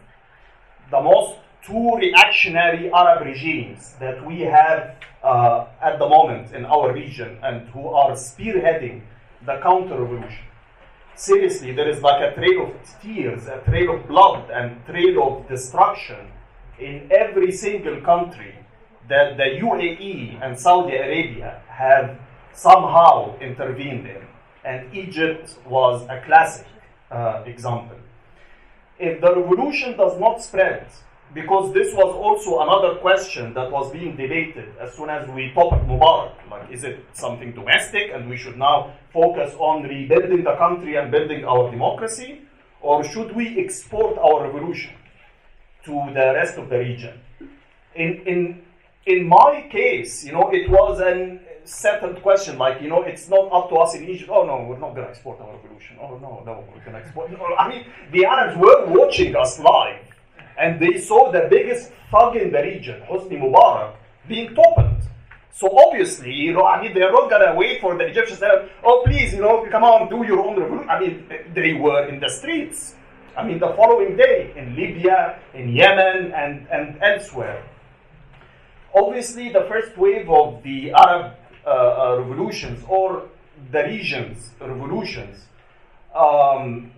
The 0.92 1.02
most 1.02 1.38
two 1.64 1.96
reactionary 1.96 2.92
Arab 2.92 3.26
regimes 3.26 3.96
that 4.00 4.26
we 4.26 4.42
have 4.42 4.96
uh, 5.24 5.66
at 5.82 6.00
the 6.00 6.08
moment 6.08 6.54
in 6.54 6.66
our 6.66 6.94
region 6.94 7.38
and 7.44 7.68
who 7.70 7.88
are 7.90 8.12
spearheading 8.12 9.02
the 9.46 9.60
counter 9.62 10.02
revolution. 10.02 10.46
Seriously, 11.16 11.72
there 11.72 11.90
is 11.90 12.02
like 12.02 12.22
a 12.22 12.36
trail 12.36 12.68
of 12.68 13.02
tears, 13.02 13.48
a 13.48 13.62
trail 13.66 13.96
of 13.96 14.08
blood, 14.08 14.50
and 14.52 14.86
trail 14.86 15.24
of 15.24 15.48
destruction 15.48 16.32
in 16.80 17.10
every 17.12 17.52
single 17.52 18.00
country 18.02 18.54
that 19.10 19.38
the 19.38 19.60
UAE 19.62 20.40
and 20.44 20.60
Saudi 20.60 20.96
Arabia 20.96 21.62
have 21.68 22.20
somehow 22.54 23.38
intervened 23.40 24.06
in. 24.06 24.22
And 24.64 24.94
Egypt 24.94 25.56
was 25.66 26.04
a 26.10 26.22
classic 26.26 26.68
uh, 27.10 27.44
example. 27.46 27.98
If 29.00 29.22
the 29.22 29.36
revolution 29.36 29.96
does 29.96 30.20
not 30.20 30.44
spread 30.44 30.88
because 31.34 31.74
this 31.74 31.94
was 31.94 32.14
also 32.16 32.62
another 32.62 33.00
question 33.00 33.54
that 33.54 33.70
was 33.72 33.92
being 33.92 34.16
debated 34.16 34.70
as 34.80 34.94
soon 34.94 35.10
as 35.10 35.28
we 35.30 35.52
topic 35.54 35.82
Mubarak. 35.88 36.34
Like, 36.50 36.72
is 36.72 36.84
it 36.84 37.04
something 37.14 37.54
domestic 37.54 38.12
and 38.14 38.30
we 38.30 38.38
should 38.38 38.58
now 38.58 38.94
focus 39.14 39.54
on 39.60 39.84
rebuilding 39.84 40.44
the 40.44 40.56
country 40.56 40.96
and 40.96 41.12
building 41.12 41.46
our 41.46 41.70
democracy? 41.70 42.42
Or 42.82 43.04
should 43.04 43.36
we 43.36 43.60
export 43.60 44.18
our 44.18 44.44
revolution 44.46 44.94
to 45.86 45.92
the 46.14 46.34
rest 46.34 46.58
of 46.58 46.70
the 46.70 46.80
region? 46.80 47.20
in, 47.98 48.22
in, 48.26 48.62
in 49.06 49.28
my 49.28 49.68
case, 49.72 50.24
you 50.24 50.32
know, 50.32 50.50
it 50.52 50.70
was 50.70 51.00
a 51.00 51.40
settled 51.66 52.22
question. 52.22 52.58
Like, 52.58 52.82
you 52.82 52.90
know, 52.90 53.04
it's 53.04 53.28
not 53.28 53.50
up 53.52 53.70
to 53.70 53.76
us 53.76 53.96
in 53.96 54.08
Egypt. 54.08 54.30
Oh 54.32 54.46
no, 54.46 54.66
we're 54.68 54.78
not 54.78 54.94
going 54.94 55.06
to 55.06 55.10
export 55.10 55.42
our 55.42 55.56
revolution. 55.56 55.98
Oh 56.00 56.18
no, 56.18 56.44
no, 56.46 56.64
we're 56.74 56.84
going 56.84 56.94
to 56.94 57.00
export. 57.00 57.32
No, 57.32 57.56
I 57.58 57.70
mean, 57.70 57.86
the 58.12 58.26
Arabs 58.26 58.58
were 58.58 58.86
watching 58.88 59.36
us 59.36 59.60
live, 59.60 60.00
and 60.60 60.80
they 60.80 61.00
saw 61.00 61.32
the 61.32 61.48
biggest 61.50 61.92
thug 62.12 62.36
in 62.36 62.52
the 62.52 62.62
region, 62.62 63.02
Hosni 63.10 63.40
Mubarak, 63.40 63.96
being 64.28 64.54
toppled. 64.56 65.02
So 65.54 65.76
obviously, 65.76 66.34
you 66.34 66.54
know, 66.54 66.66
I 66.66 66.82
mean, 66.82 66.94
they're 66.94 67.12
not 67.12 67.30
gonna 67.30 67.56
wait 67.56 67.82
for 67.82 67.98
the 67.98 68.06
Egyptians. 68.06 68.40
To, 68.40 68.70
oh, 68.84 69.04
please, 69.06 69.34
you 69.34 69.42
know, 69.42 69.66
come 69.72 69.84
on, 69.84 70.10
do 70.10 70.24
your 70.26 70.40
own 70.40 70.60
revolution. 70.60 70.90
I 70.90 71.00
mean, 71.00 71.28
they 71.54 71.74
were 71.74 72.08
in 72.08 72.20
the 72.20 72.30
streets. 72.30 72.96
I 73.36 73.46
mean, 73.46 73.60
the 73.60 73.74
following 73.76 74.16
day 74.18 74.54
in 74.56 74.76
Libya, 74.76 75.40
in 75.54 75.70
Yemen, 75.70 76.32
and, 76.34 76.68
and 76.72 76.98
elsewhere. 77.02 77.64
Obviously, 78.94 79.50
the 79.52 79.66
first 79.70 79.98
wave 79.98 80.30
of 80.30 80.64
the 80.64 80.92
Arab 80.92 81.34
uh, 81.66 81.70
uh, 81.70 82.16
revolutions 82.20 82.84
or 82.88 83.24
the 83.72 83.84
region's 83.84 84.52
revolutions 84.62 85.48
um, 86.16 86.92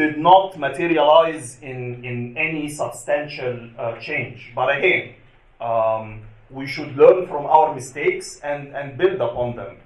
did 0.00 0.18
not 0.18 0.58
materialize 0.58 1.58
in, 1.60 2.04
in 2.10 2.16
any 2.36 2.68
substantial 2.68 3.56
uh, 3.78 3.98
change. 3.98 4.52
But 4.54 4.68
again, 4.76 5.14
um, 5.60 6.22
we 6.58 6.66
should 6.66 6.96
learn 6.96 7.26
from 7.26 7.44
our 7.46 7.74
mistakes 7.74 8.40
and, 8.50 8.74
and 8.78 8.96
build 8.96 9.20
upon 9.28 9.56
them. 9.56 9.76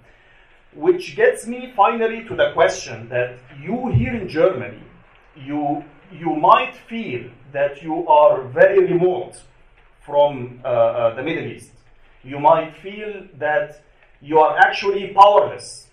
Which 0.86 1.16
gets 1.16 1.46
me 1.46 1.72
finally 1.76 2.20
to 2.28 2.34
the 2.34 2.48
question 2.52 3.08
that 3.08 3.38
you 3.60 3.76
here 3.98 4.14
in 4.14 4.28
Germany, 4.28 4.82
you, 5.36 5.84
you 6.12 6.30
might 6.36 6.74
feel 6.88 7.22
that 7.52 7.82
you 7.82 8.06
are 8.08 8.42
very 8.60 8.80
remote 8.92 9.36
from 10.06 10.60
uh, 10.64 10.68
uh, 10.68 11.14
the 11.16 11.22
Middle 11.22 11.46
East. 11.46 11.72
You 12.22 12.38
might 12.38 12.72
feel 12.86 13.26
that 13.38 13.82
you 14.20 14.38
are 14.38 14.56
actually 14.58 15.08
powerless. 15.08 15.83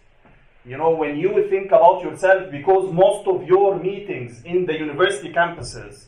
You 0.63 0.77
know, 0.77 0.91
when 0.91 1.17
you 1.17 1.47
think 1.49 1.67
about 1.67 2.03
yourself, 2.03 2.51
because 2.51 2.93
most 2.93 3.27
of 3.27 3.47
your 3.47 3.79
meetings 3.79 4.43
in 4.43 4.65
the 4.67 4.77
university 4.77 5.33
campuses 5.33 6.05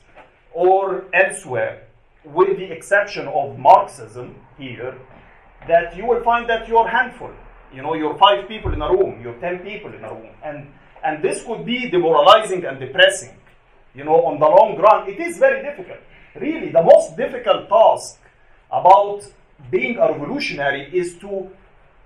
or 0.54 1.06
elsewhere, 1.12 1.88
with 2.24 2.58
the 2.58 2.72
exception 2.72 3.28
of 3.28 3.58
Marxism 3.58 4.36
here, 4.58 4.96
that 5.68 5.98
you 5.98 6.06
will 6.06 6.24
find 6.24 6.48
that 6.50 6.68
you're 6.68 6.88
handful. 6.88 7.32
You 7.74 7.82
know, 7.82 7.96
you're 7.96 8.16
five 8.18 8.48
people 8.48 8.72
in 8.74 8.82
a 8.82 8.90
room, 8.92 9.22
you're 9.24 9.40
ten 9.40 9.60
people 9.60 9.92
in 9.92 10.04
a 10.04 10.14
room. 10.14 10.36
And, 10.44 10.68
and 11.04 11.24
this 11.24 11.44
could 11.44 11.66
be 11.66 11.90
demoralizing 11.90 12.64
and 12.66 12.80
depressing. 12.80 13.36
You 13.96 14.04
know, 14.04 14.26
on 14.26 14.40
the 14.40 14.46
long 14.48 14.78
run, 14.78 15.10
it 15.10 15.20
is 15.20 15.40
very 15.40 15.64
difficult. 15.64 16.00
Really, 16.36 16.72
the 16.72 16.84
most 16.84 17.18
difficult 17.18 17.70
task 17.70 18.20
about 18.72 19.24
being 19.72 19.98
a 19.98 20.12
revolutionary 20.12 20.90
is 20.96 21.18
to 21.20 21.50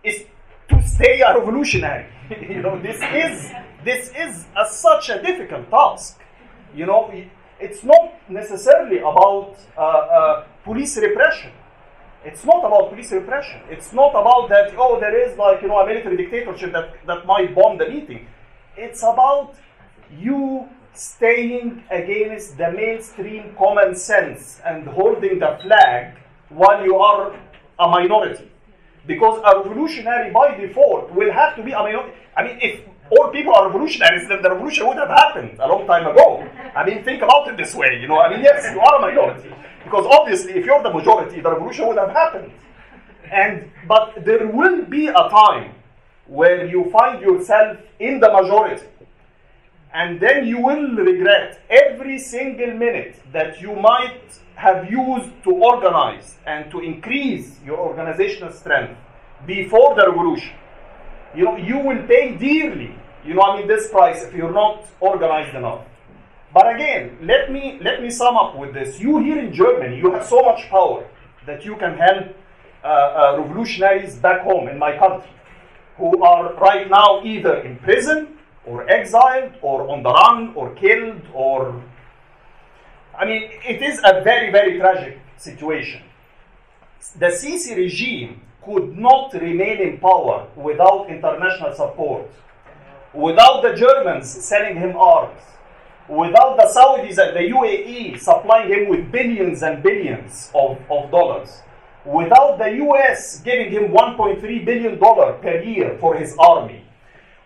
is 0.04 0.24
to 0.70 0.82
stay 0.88 1.22
a 1.22 1.38
revolutionary. 1.38 2.06
you 2.42 2.62
know, 2.62 2.80
this 2.82 3.02
is 3.02 3.52
this 3.84 4.12
is 4.16 4.46
a, 4.56 4.66
such 4.70 5.10
a 5.10 5.22
difficult 5.22 5.70
task. 5.70 6.20
You 6.76 6.86
know, 6.86 7.14
it's 7.60 7.84
not 7.84 8.14
necessarily 8.30 9.00
about 9.00 9.56
uh, 9.78 9.82
uh, 9.82 10.46
police 10.64 10.98
repression. 10.98 11.52
It's 12.26 12.44
not 12.44 12.66
about 12.66 12.90
police 12.90 13.12
repression. 13.12 13.62
It's 13.70 13.94
not 13.94 14.12
about 14.12 14.50
that, 14.50 14.74
oh, 14.78 15.00
there 15.00 15.16
is 15.16 15.38
like, 15.38 15.62
you 15.62 15.70
know, 15.70 15.80
a 15.80 15.88
military 15.88 16.18
dictatorship 16.18 16.74
that, 16.74 16.96
that 17.06 17.26
might 17.26 17.56
bomb 17.56 17.78
the 17.78 17.88
meeting. 17.88 18.28
It's 18.76 19.02
about 19.02 19.56
you 20.12 20.68
staying 20.94 21.84
against 21.90 22.58
the 22.58 22.72
mainstream 22.72 23.56
common 23.58 23.96
sense 23.96 24.60
and 24.66 24.88
holding 24.88 25.40
the 25.40 25.58
flag 25.62 26.16
while 26.50 26.84
you 26.84 26.98
are 26.98 27.40
a 27.80 27.88
minority. 27.88 28.52
Because 29.08 29.41
a 29.43 29.58
revolutionary 29.60 30.32
by 30.32 30.55
default 30.55 31.12
will 31.12 31.32
have 31.32 31.55
to 31.55 31.64
be 31.64 31.72
a 31.72 31.80
minority. 31.80 32.14
I 32.36 32.43
mean, 32.43 32.60
if 32.62 32.82
all 33.10 33.30
people 33.30 33.53
are 33.55 33.68
revolutionaries, 33.68 34.28
then 34.28 34.41
the 34.41 34.49
revolution 34.51 34.86
would 34.88 34.97
have 34.97 35.10
happened 35.10 35.58
a 35.60 35.68
long 35.68 35.88
time 35.88 36.05
ago. 36.05 36.45
I 36.76 36.86
mean, 36.86 37.03
think 37.03 37.22
about 37.22 37.47
it 37.47 37.58
this 37.58 37.74
way, 37.74 37.99
you 38.01 38.08
know. 38.08 38.20
I 38.20 38.30
mean, 38.30 38.41
yes, 38.43 38.72
you 38.74 38.80
are 38.80 38.97
a 38.97 39.01
minority. 39.01 39.53
Because 39.84 40.05
obviously, 40.12 40.53
if 40.53 40.66
you're 40.66 40.84
the 40.84 40.91
majority, 40.91 41.39
the 41.39 41.49
revolution 41.49 41.88
would 41.88 41.97
have 41.97 42.12
happened. 42.12 42.51
And 43.32 43.72
but 43.88 44.26
there 44.26 44.47
will 44.47 44.84
be 44.86 45.08
a 45.08 45.14
time 45.14 45.74
where 46.28 46.66
you 46.66 46.89
find 46.91 47.22
yourself 47.22 47.78
in 47.99 48.20
the 48.20 48.30
majority. 48.30 48.86
And 49.94 50.20
then 50.20 50.46
you 50.46 50.60
will 50.60 50.96
regret 50.96 51.62
every 51.70 52.20
single 52.20 52.74
minute 52.74 53.20
that 53.32 53.62
you 53.62 53.76
might 53.76 54.22
have 54.56 54.92
used 54.92 55.32
to 55.44 55.52
organize 55.52 56.36
and 56.46 56.70
to 56.72 56.80
increase 56.80 57.60
your 57.66 57.78
organizational 57.78 58.52
strength 58.52 58.98
before 59.46 59.96
the 59.96 60.08
revolution 60.10 60.54
you 61.36 61.44
know, 61.44 61.58
you 61.58 61.78
will 61.78 62.04
pay 62.08 62.36
dearly, 62.36 62.96
you 63.26 63.34
know, 63.34 63.42
I 63.42 63.58
mean, 63.58 63.68
this 63.68 63.90
price 63.90 64.24
if 64.24 64.34
you're 64.34 64.54
not 64.54 64.86
organized 65.00 65.56
enough. 65.56 65.86
But 66.54 66.74
again, 66.76 67.18
let 67.22 67.52
me 67.52 67.80
let 67.82 68.02
me 68.02 68.10
sum 68.10 68.38
up 68.38 68.58
with 68.58 68.74
this. 68.74 69.00
You 69.00 69.20
here 69.20 69.40
in 69.40 69.54
Germany, 69.54 69.98
you 69.98 70.12
have 70.12 70.26
so 70.26 70.42
much 70.42 70.68
power 70.70 71.06
that 71.46 71.66
you 71.66 71.76
can 71.76 71.98
help 71.98 72.36
uh, 72.84 72.88
uh, 72.88 73.38
revolutionaries 73.40 74.16
back 74.16 74.42
home 74.42 74.68
in 74.70 74.80
my 74.80 74.98
country, 74.98 75.30
who 75.98 76.24
are 76.24 76.54
right 76.56 76.90
now 76.90 77.22
either 77.24 77.58
in 77.58 77.78
prison 77.78 78.37
or 78.68 78.89
exiled 78.89 79.53
or 79.61 79.89
on 79.89 80.03
the 80.03 80.11
run 80.11 80.53
or 80.55 80.74
killed 80.76 81.22
or. 81.34 81.82
I 83.18 83.26
mean, 83.26 83.49
it 83.65 83.82
is 83.82 83.99
a 84.03 84.22
very 84.24 84.51
very 84.51 84.78
tragic 84.78 85.20
situation. 85.38 86.03
The 87.18 87.28
Sisi 87.28 87.76
regime 87.76 88.41
could 88.63 88.97
not 88.97 89.34
remain 89.34 89.78
in 89.80 89.97
power 89.97 90.47
without 90.55 91.09
international 91.09 91.74
support, 91.74 92.30
without 93.13 93.61
the 93.61 93.74
Germans 93.74 94.28
selling 94.30 94.76
him 94.76 94.95
arms, 94.97 95.41
without 96.09 96.57
the 96.57 96.68
Saudis 96.76 97.18
and 97.18 97.36
the 97.36 97.45
UAE 97.55 98.20
supplying 98.20 98.70
him 98.70 98.89
with 98.89 99.11
billions 99.11 99.63
and 99.63 99.82
billions 99.82 100.51
of, 100.53 100.78
of 100.91 101.09
dollars, 101.11 101.61
without 102.05 102.57
the 102.57 102.72
US 102.88 103.39
giving 103.41 103.72
him 103.72 103.91
$1.3 103.91 104.65
billion 104.65 104.97
per 104.97 105.61
year 105.63 105.97
for 105.99 106.15
his 106.15 106.36
army, 106.38 106.84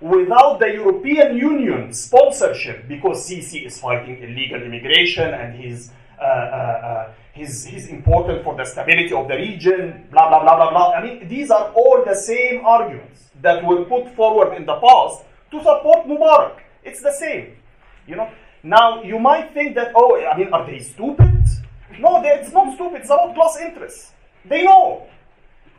without 0.02 0.60
the 0.60 0.74
European 0.74 1.38
Union 1.38 1.94
sponsorship, 1.94 2.88
because 2.88 3.30
Sisi 3.30 3.66
is 3.66 3.80
fighting 3.80 4.22
illegal 4.22 4.62
immigration 4.62 5.34
and 5.34 5.56
he's 5.56 5.92
uh, 6.20 6.24
uh, 6.24 6.28
uh, 6.28 7.12
he's, 7.34 7.66
he's 7.66 7.88
important 7.88 8.44
for 8.44 8.56
the 8.56 8.64
stability 8.64 9.12
of 9.12 9.28
the 9.28 9.36
region, 9.36 10.08
blah, 10.12 10.30
blah, 10.30 10.44
blah, 10.44 10.56
blah, 10.56 10.70
blah. 10.70 10.92
I 10.94 11.04
mean, 11.04 11.28
these 11.28 11.50
are 11.50 11.72
all 11.74 12.04
the 12.06 12.14
same 12.14 12.64
arguments 12.64 13.30
that 13.42 13.66
were 13.66 13.86
put 13.86 14.14
forward 14.16 14.56
in 14.56 14.68
the 14.68 14.76
past 14.76 15.24
to 15.50 15.58
support 15.60 16.06
Mubarak. 16.06 16.60
It's 16.84 17.02
the 17.02 17.12
same. 17.12 17.56
You 18.06 18.18
know, 18.18 18.30
now 18.62 19.02
you 19.02 19.18
might 19.18 19.52
think 19.52 19.74
that, 19.76 19.94
oh, 19.96 20.24
I 20.24 20.38
mean, 20.38 20.54
are 20.54 20.64
they 20.64 20.80
stupid? 20.80 21.44
No, 22.00 22.22
it's 22.24 22.52
not 22.52 22.76
stupid. 22.76 23.02
It's 23.02 23.10
about 23.10 23.34
class 23.34 23.58
interests. 23.58 24.12
They 24.46 24.64
know. 24.64 25.08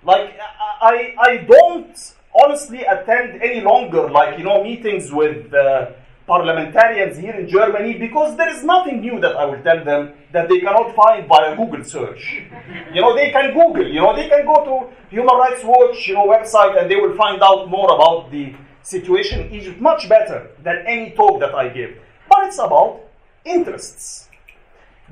Like, 0.02 0.36
I, 0.80 1.14
I 1.20 1.36
don't 1.36 1.96
honestly 2.34 2.82
attend 2.82 3.42
any 3.42 3.60
longer, 3.60 4.10
like, 4.10 4.38
you 4.38 4.44
know, 4.44 4.62
meetings 4.62 5.12
with 5.12 5.52
uh, 5.52 5.92
parliamentarians 6.26 7.18
here 7.18 7.34
in 7.34 7.48
Germany 7.48 7.98
because 7.98 8.36
there 8.36 8.48
is 8.48 8.62
nothing 8.64 9.00
new 9.00 9.20
that 9.20 9.36
I 9.36 9.44
will 9.44 9.62
tell 9.62 9.84
them 9.84 10.12
that 10.32 10.48
they 10.48 10.60
cannot 10.60 10.94
find 10.94 11.28
by 11.28 11.48
a 11.48 11.56
Google 11.56 11.84
search. 11.84 12.42
You 12.92 13.00
know, 13.00 13.14
they 13.14 13.30
can 13.30 13.52
Google, 13.52 13.86
you 13.86 14.00
know, 14.00 14.14
they 14.14 14.28
can 14.28 14.46
go 14.46 14.64
to 14.64 14.94
Human 15.10 15.36
Rights 15.36 15.62
Watch, 15.64 16.08
you 16.08 16.14
know, 16.14 16.26
website 16.26 16.80
and 16.80 16.90
they 16.90 16.96
will 16.96 17.16
find 17.16 17.42
out 17.42 17.68
more 17.68 17.94
about 17.94 18.30
the 18.30 18.54
situation 18.82 19.40
in 19.46 19.52
Egypt 19.52 19.80
much 19.80 20.08
better 20.08 20.50
than 20.62 20.84
any 20.86 21.10
talk 21.10 21.40
that 21.40 21.54
I 21.54 21.68
give. 21.68 21.96
But 22.28 22.46
it's 22.46 22.58
about 22.58 23.00
interests. 23.44 24.28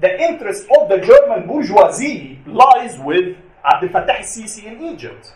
The 0.01 0.21
interest 0.21 0.67
of 0.79 0.89
the 0.89 0.99
German 0.99 1.47
bourgeoisie 1.47 2.39
lies 2.47 2.99
with 2.99 3.37
Abdel 3.65 3.91
Fattah 3.91 4.21
Sisi 4.21 4.65
in 4.65 4.83
Egypt. 4.83 5.35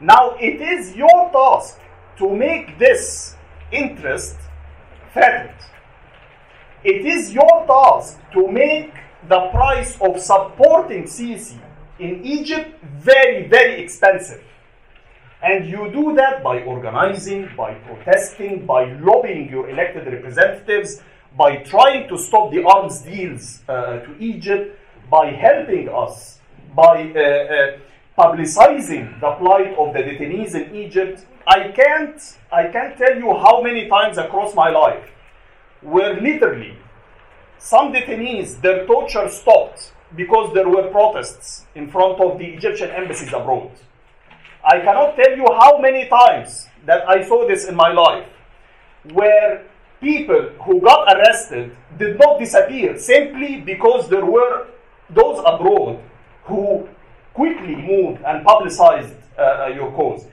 Now, 0.00 0.36
it 0.38 0.60
is 0.60 0.94
your 0.94 1.30
task 1.32 1.80
to 2.18 2.34
make 2.34 2.78
this 2.78 3.34
interest 3.72 4.36
threatened. 5.12 5.58
It 6.84 7.04
is 7.04 7.32
your 7.32 7.66
task 7.66 8.18
to 8.32 8.46
make 8.48 8.92
the 9.28 9.48
price 9.50 10.00
of 10.00 10.20
supporting 10.20 11.04
Sisi 11.04 11.58
in 11.98 12.24
Egypt 12.24 12.80
very, 12.84 13.48
very 13.48 13.82
expensive. 13.82 14.42
And 15.42 15.68
you 15.68 15.90
do 15.92 16.14
that 16.14 16.42
by 16.42 16.62
organizing, 16.62 17.48
by 17.56 17.74
protesting, 17.74 18.66
by 18.66 18.92
lobbying 18.94 19.48
your 19.48 19.68
elected 19.68 20.06
representatives, 20.12 21.00
by 21.36 21.56
trying 21.56 22.08
to 22.08 22.18
stop 22.18 22.50
the 22.52 22.64
arms 22.64 23.02
deals 23.02 23.60
uh, 23.68 24.00
to 24.00 24.16
Egypt, 24.18 24.78
by 25.10 25.30
helping 25.30 25.88
us, 25.88 26.38
by 26.74 27.12
uh, 27.14 27.20
uh, 27.20 27.78
publicizing 28.18 29.20
the 29.20 29.30
plight 29.38 29.74
of 29.78 29.94
the 29.94 30.00
detainees 30.00 30.54
in 30.54 30.74
Egypt. 30.74 31.24
I 31.46 31.68
can't, 31.68 32.20
I 32.52 32.66
can't 32.66 32.98
tell 32.98 33.16
you 33.16 33.32
how 33.34 33.62
many 33.62 33.88
times 33.88 34.18
across 34.18 34.54
my 34.54 34.70
life 34.70 35.08
where 35.80 36.20
literally 36.20 36.76
some 37.58 37.92
detainees, 37.92 38.60
their 38.60 38.86
torture 38.86 39.28
stopped 39.28 39.92
because 40.16 40.52
there 40.54 40.68
were 40.68 40.88
protests 40.90 41.66
in 41.74 41.88
front 41.88 42.20
of 42.20 42.38
the 42.38 42.46
Egyptian 42.46 42.90
embassies 42.90 43.32
abroad. 43.32 43.70
I 44.64 44.80
cannot 44.80 45.16
tell 45.16 45.36
you 45.36 45.46
how 45.60 45.78
many 45.78 46.08
times 46.08 46.68
that 46.86 47.08
I 47.08 47.26
saw 47.26 47.46
this 47.46 47.66
in 47.66 47.76
my 47.76 47.92
life, 47.92 48.26
where 49.12 49.64
people 50.00 50.50
who 50.64 50.80
got 50.80 51.12
arrested 51.16 51.76
did 51.98 52.18
not 52.18 52.38
disappear 52.38 52.98
simply 52.98 53.60
because 53.60 54.08
there 54.08 54.24
were 54.24 54.66
those 55.10 55.38
abroad 55.46 56.00
who 56.44 56.88
quickly 57.38 57.76
moved 57.76 58.20
and 58.26 58.44
publicized 58.44 59.14
uh, 59.38 59.42
uh, 59.42 59.66
your 59.68 59.92
cause. 59.92 60.26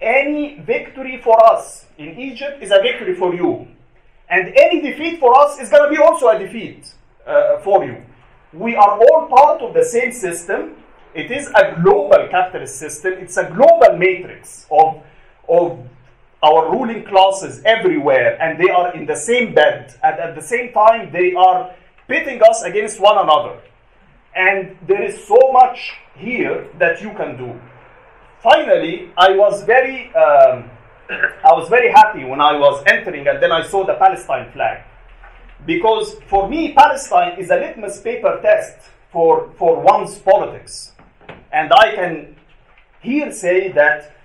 Any 0.00 0.58
victory 0.60 1.20
for 1.22 1.36
us 1.52 1.84
in 1.98 2.18
Egypt 2.18 2.62
is 2.62 2.70
a 2.70 2.80
victory 2.80 3.14
for 3.14 3.34
you. 3.34 3.68
And 4.30 4.54
any 4.56 4.80
defeat 4.80 5.20
for 5.20 5.36
us 5.36 5.60
is 5.60 5.68
going 5.68 5.84
to 5.88 5.94
be 5.94 6.02
also 6.02 6.28
a 6.28 6.38
defeat 6.38 6.94
uh, 7.26 7.58
for 7.58 7.84
you. 7.84 8.02
We 8.54 8.74
are 8.74 8.98
all 8.98 9.26
part 9.26 9.60
of 9.60 9.74
the 9.74 9.84
same 9.84 10.12
system. 10.12 10.76
It 11.14 11.30
is 11.30 11.48
a 11.48 11.78
global 11.82 12.26
capitalist 12.30 12.76
system. 12.76 13.12
It's 13.24 13.36
a 13.36 13.44
global 13.44 13.98
matrix 13.98 14.66
of, 14.70 15.02
of 15.48 15.78
our 16.42 16.70
ruling 16.70 17.04
classes 17.04 17.60
everywhere, 17.66 18.40
and 18.40 18.58
they 18.58 18.70
are 18.70 18.94
in 18.96 19.04
the 19.04 19.16
same 19.16 19.54
bed. 19.54 19.94
And 20.02 20.18
at 20.18 20.34
the 20.34 20.42
same 20.42 20.72
time, 20.72 21.12
they 21.12 21.34
are 21.34 21.74
pitting 22.08 22.40
us 22.42 22.62
against 22.62 22.98
one 22.98 23.18
another. 23.18 23.60
And 24.34 24.76
there 24.86 25.02
is 25.02 25.22
so 25.26 25.38
much 25.52 25.96
here 26.16 26.68
that 26.78 27.00
you 27.00 27.10
can 27.14 27.36
do. 27.36 27.58
Finally, 28.42 29.10
I 29.16 29.30
was 29.30 29.62
very, 29.64 30.14
um, 30.14 30.70
I 31.10 31.52
was 31.52 31.68
very 31.68 31.90
happy 31.90 32.24
when 32.24 32.40
I 32.40 32.56
was 32.58 32.82
entering, 32.86 33.26
and 33.26 33.42
then 33.42 33.52
I 33.52 33.62
saw 33.66 33.84
the 33.84 33.94
Palestine 33.94 34.52
flag, 34.52 34.84
because 35.64 36.14
for 36.28 36.48
me, 36.48 36.72
Palestine 36.72 37.38
is 37.38 37.50
a 37.50 37.56
litmus 37.56 38.00
paper 38.00 38.38
test 38.42 38.76
for 39.10 39.50
for 39.58 39.80
one's 39.80 40.18
politics, 40.18 40.92
and 41.52 41.72
I 41.72 41.94
can 41.94 42.36
here 43.00 43.32
say 43.32 43.72
that 43.72 44.16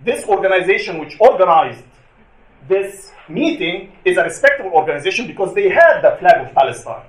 this 0.00 0.24
organization 0.26 0.98
which 0.98 1.16
organized 1.20 1.84
this 2.68 3.12
meeting 3.28 3.92
is 4.04 4.16
a 4.16 4.24
respectable 4.24 4.70
organization 4.70 5.26
because 5.26 5.54
they 5.54 5.68
had 5.68 6.00
the 6.02 6.16
flag 6.18 6.46
of 6.46 6.54
Palestine. 6.54 7.06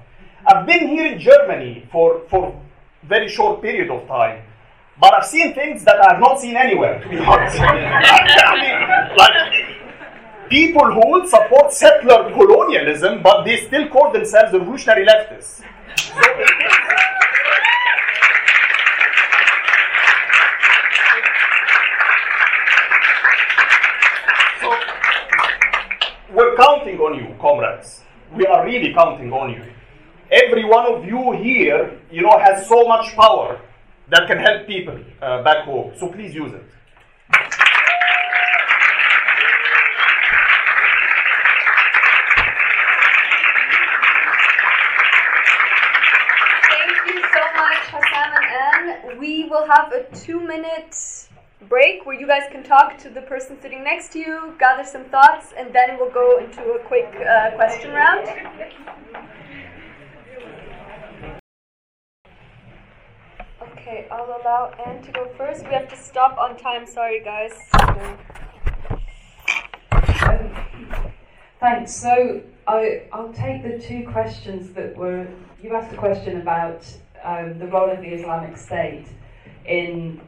I've 0.48 0.66
been 0.66 0.88
here 0.88 1.14
in 1.14 1.20
Germany 1.20 1.88
for 1.92 2.22
for 2.30 2.60
very 3.08 3.30
short 3.30 3.62
period 3.62 3.90
of 3.90 4.08
time, 4.08 4.44
but 5.00 5.14
I've 5.14 5.26
seen 5.26 5.54
things 5.54 5.84
that 5.86 6.00
I 6.04 6.14
have 6.14 6.20
not 6.20 6.40
seen 6.40 6.56
anywhere. 6.58 7.00
To 7.02 7.10
be 7.10 7.18
honest, 7.20 7.58
like 9.18 10.50
people 10.50 10.86
who 10.92 11.02
would 11.12 11.30
support 11.30 11.72
settler 11.72 12.32
colonialism, 12.34 13.22
but 13.22 13.44
they 13.44 13.58
still 13.58 13.88
call 13.90 14.12
themselves 14.12 14.54
revolutionary 14.54 15.06
leftists. 15.06 15.62
So, 24.62 24.70
we're 26.34 26.56
counting 26.56 27.00
on 27.00 27.16
you, 27.16 27.36
comrades. 27.40 28.02
We 28.34 28.46
are 28.46 28.66
really 28.66 28.94
counting 28.94 29.32
on 29.32 29.52
you. 29.52 29.64
Every 30.32 30.66
one 30.66 30.86
of 30.86 31.06
you 31.06 31.32
here, 31.42 32.00
you 32.12 32.22
know, 32.22 32.38
has 32.38 32.68
so 32.68 32.86
much 32.86 33.16
power 33.16 33.62
that 34.10 34.28
can 34.28 34.38
help 34.38 34.68
people 34.68 35.00
uh, 35.22 35.42
back 35.42 35.64
home. 35.64 35.94
So 35.98 36.10
please 36.10 36.36
use 36.36 36.52
it. 36.54 36.66
Thank 46.70 46.98
you 47.08 47.22
so 47.22 47.44
much, 47.56 47.80
Hossam 47.88 48.30
and 48.36 48.46
Anne. 48.74 49.20
We 49.20 49.46
will 49.46 49.66
have 49.66 49.94
a 49.94 50.04
two 50.14 50.42
minute 50.42 51.30
break 51.70 52.06
where 52.06 52.20
you 52.20 52.28
guys 52.28 52.44
can 52.52 52.64
talk 52.64 52.98
to 52.98 53.10
the 53.10 53.22
person 53.22 53.58
sitting 53.62 53.84
next 53.84 54.12
to 54.12 54.20
you, 54.20 54.56
gather 54.60 54.84
some 54.84 55.06
thoughts, 55.06 55.54
and 55.58 55.74
then 55.74 55.98
we'll 55.98 56.12
go 56.12 56.38
into 56.40 56.62
a 56.74 56.80
quick 56.80 57.14
uh, 57.16 57.52
question 57.56 57.94
round. 57.94 58.28
Okay, 63.88 64.06
I'll 64.12 64.26
allow 64.26 64.74
Anne 64.86 65.02
to 65.04 65.12
go 65.14 65.30
first. 65.38 65.64
We 65.64 65.72
have 65.72 65.88
to 65.88 65.96
stop 65.96 66.38
on 66.38 66.58
time, 66.58 66.86
sorry 66.86 67.24
guys. 67.24 67.54
Um, 67.80 68.18
thanks. 71.62 71.96
So 71.96 72.42
I, 72.68 73.04
I'll 73.14 73.32
take 73.32 73.64
the 73.64 73.80
two 73.80 74.06
questions 74.12 74.74
that 74.74 74.98
were. 74.98 75.26
You 75.64 75.74
asked 75.74 75.94
a 75.94 75.96
question 75.96 76.42
about 76.42 76.86
um, 77.24 77.60
the 77.60 77.68
role 77.68 77.90
of 77.90 78.02
the 78.02 78.10
Islamic 78.10 78.58
State 78.58 79.08
in 79.66 80.20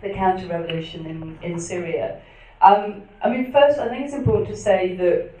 the 0.00 0.14
counter 0.14 0.46
revolution 0.46 1.04
in, 1.04 1.38
in 1.42 1.60
Syria. 1.60 2.22
Um, 2.62 3.02
I 3.22 3.28
mean, 3.28 3.52
first, 3.52 3.78
I 3.78 3.90
think 3.90 4.06
it's 4.06 4.14
important 4.14 4.48
to 4.48 4.56
say 4.56 4.96
that 4.96 5.32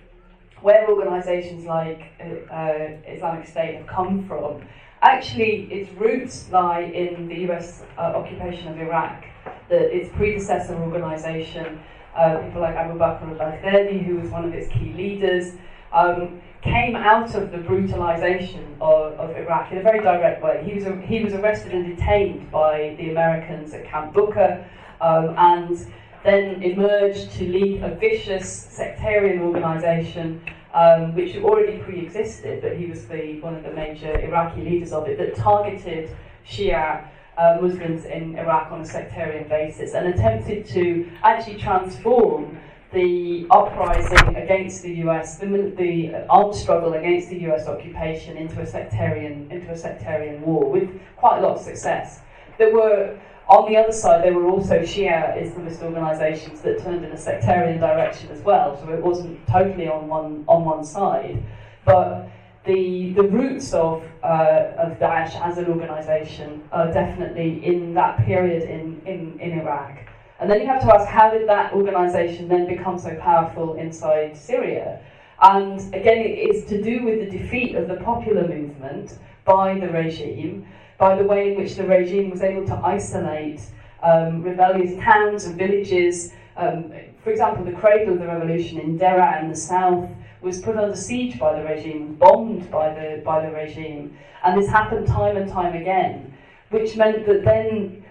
where 0.60 0.86
organisations 0.90 1.64
like 1.64 2.02
uh, 2.20 2.52
uh, 2.52 2.88
Islamic 3.06 3.46
State 3.48 3.76
have 3.76 3.86
come 3.86 4.28
from, 4.28 4.60
actually, 5.02 5.68
its 5.72 5.90
roots 5.92 6.48
lie 6.50 6.80
in 6.80 7.28
the 7.28 7.50
US 7.50 7.82
uh, 7.98 8.00
occupation 8.00 8.68
of 8.68 8.78
Iraq. 8.78 9.24
That 9.68 9.94
its 9.94 10.14
predecessor 10.14 10.74
organisation, 10.76 11.80
uh, 12.16 12.38
people 12.38 12.60
like 12.60 12.76
Abu 12.76 12.98
Bakr 12.98 13.28
al-Baghdadi, 13.28 14.04
who 14.04 14.16
was 14.16 14.30
one 14.30 14.44
of 14.44 14.54
its 14.54 14.68
key 14.72 14.92
leaders, 14.92 15.54
um, 15.92 16.40
came 16.62 16.96
out 16.96 17.34
of 17.34 17.52
the 17.52 17.58
brutalization 17.58 18.76
of, 18.80 19.12
of 19.14 19.36
Iraq 19.36 19.70
in 19.72 19.78
a 19.78 19.82
very 19.82 20.00
direct 20.00 20.42
way. 20.42 20.62
He 20.64 20.74
was, 20.74 20.84
he 21.04 21.22
was 21.22 21.32
arrested 21.34 21.72
and 21.72 21.96
detained 21.96 22.50
by 22.50 22.96
the 22.98 23.10
Americans 23.10 23.72
at 23.72 23.84
Camp 23.86 24.12
Bucca 24.12 24.68
um, 25.00 25.34
and 25.36 25.86
then 26.24 26.62
emerged 26.62 27.30
to 27.32 27.44
lead 27.44 27.82
a 27.82 27.94
vicious 27.94 28.50
sectarian 28.50 29.42
organisation 29.42 30.40
um, 30.76 31.14
which 31.14 31.34
already 31.36 31.78
pre-existed, 31.78 32.60
but 32.60 32.76
he 32.76 32.84
was 32.84 33.06
the, 33.06 33.40
one 33.40 33.54
of 33.54 33.62
the 33.62 33.72
major 33.72 34.20
Iraqi 34.20 34.60
leaders 34.60 34.92
of 34.92 35.08
it, 35.08 35.16
that 35.16 35.34
targeted 35.34 36.14
Shia 36.46 37.08
uh, 37.38 37.58
Muslims 37.62 38.04
in 38.04 38.38
Iraq 38.38 38.70
on 38.70 38.82
a 38.82 38.84
sectarian 38.84 39.48
basis 39.48 39.94
and 39.94 40.06
attempted 40.06 40.66
to 40.66 41.10
actually 41.22 41.56
transform 41.56 42.58
the 42.92 43.46
uprising 43.50 44.36
against 44.36 44.82
the 44.82 44.94
US, 45.06 45.38
the, 45.38 45.46
the 45.76 46.14
armed 46.28 46.54
struggle 46.54 46.92
against 46.92 47.30
the 47.30 47.40
US 47.50 47.66
occupation 47.66 48.36
into 48.36 48.60
a 48.60 48.66
sectarian 48.66 49.50
into 49.50 49.70
a 49.70 49.76
sectarian 49.76 50.42
war 50.42 50.70
with 50.70 50.90
quite 51.16 51.38
a 51.38 51.40
lot 51.40 51.56
of 51.56 51.62
success. 51.62 52.20
There 52.58 52.74
were 52.74 53.18
on 53.48 53.70
the 53.70 53.78
other 53.78 53.92
side, 53.92 54.24
there 54.24 54.34
were 54.34 54.48
also 54.48 54.80
Shia 54.80 55.40
Islamist 55.40 55.80
organisations 55.82 56.60
that 56.62 56.82
turned 56.82 57.04
in 57.04 57.12
a 57.12 57.16
sectarian 57.16 57.78
direction 57.78 58.30
as 58.30 58.40
well. 58.40 58.76
So 58.76 58.92
it 58.92 59.00
wasn't 59.00 59.46
totally 59.46 59.88
on 59.88 60.08
one 60.08 60.44
on 60.48 60.64
one 60.64 60.84
side, 60.84 61.42
but 61.84 62.28
the 62.64 63.12
the 63.12 63.22
roots 63.22 63.72
of 63.72 64.02
uh, 64.24 64.72
of 64.78 64.98
Daesh 64.98 65.40
as 65.40 65.58
an 65.58 65.66
organisation 65.66 66.64
are 66.72 66.92
definitely 66.92 67.64
in 67.64 67.94
that 67.94 68.18
period 68.24 68.68
in, 68.68 69.00
in, 69.06 69.38
in 69.38 69.60
Iraq. 69.60 69.96
And 70.40 70.50
then 70.50 70.60
you 70.60 70.66
have 70.66 70.82
to 70.82 70.94
ask, 70.94 71.08
how 71.08 71.30
did 71.30 71.48
that 71.48 71.72
organisation 71.72 72.48
then 72.48 72.66
become 72.66 72.98
so 72.98 73.14
powerful 73.14 73.74
inside 73.76 74.36
Syria? 74.36 75.00
And 75.40 75.78
again, 75.94 76.18
it 76.18 76.50
is 76.50 76.64
to 76.66 76.82
do 76.82 77.04
with 77.04 77.20
the 77.20 77.38
defeat 77.38 77.74
of 77.74 77.88
the 77.88 77.96
popular 77.96 78.46
movement 78.46 79.18
by 79.44 79.78
the 79.78 79.88
regime, 79.88 80.66
by 80.98 81.16
the 81.16 81.24
way 81.24 81.52
in 81.52 81.58
which 81.58 81.74
the 81.76 81.86
regime 81.86 82.30
was 82.30 82.42
able 82.42 82.66
to 82.66 82.74
isolate 82.84 83.60
um, 84.02 84.42
rebellious 84.42 84.98
towns 85.02 85.44
and 85.44 85.56
villages. 85.56 86.32
Um, 86.56 86.92
for 87.22 87.30
example, 87.30 87.64
the 87.64 87.72
cradle 87.72 88.14
of 88.14 88.20
the 88.20 88.26
revolution 88.26 88.78
in 88.78 88.98
Deraa 88.98 89.42
in 89.42 89.50
the 89.50 89.56
south 89.56 90.08
was 90.40 90.60
put 90.60 90.76
under 90.76 90.96
siege 90.96 91.38
by 91.38 91.58
the 91.58 91.64
regime, 91.64 92.14
bombed 92.14 92.70
by 92.70 92.94
the, 92.94 93.22
by 93.24 93.44
the 93.44 93.52
regime. 93.52 94.16
And 94.44 94.60
this 94.60 94.70
happened 94.70 95.06
time 95.06 95.36
and 95.36 95.50
time 95.50 95.74
again, 95.74 96.32
which 96.70 96.96
meant 96.96 97.26
that 97.26 97.44
then 97.44 98.04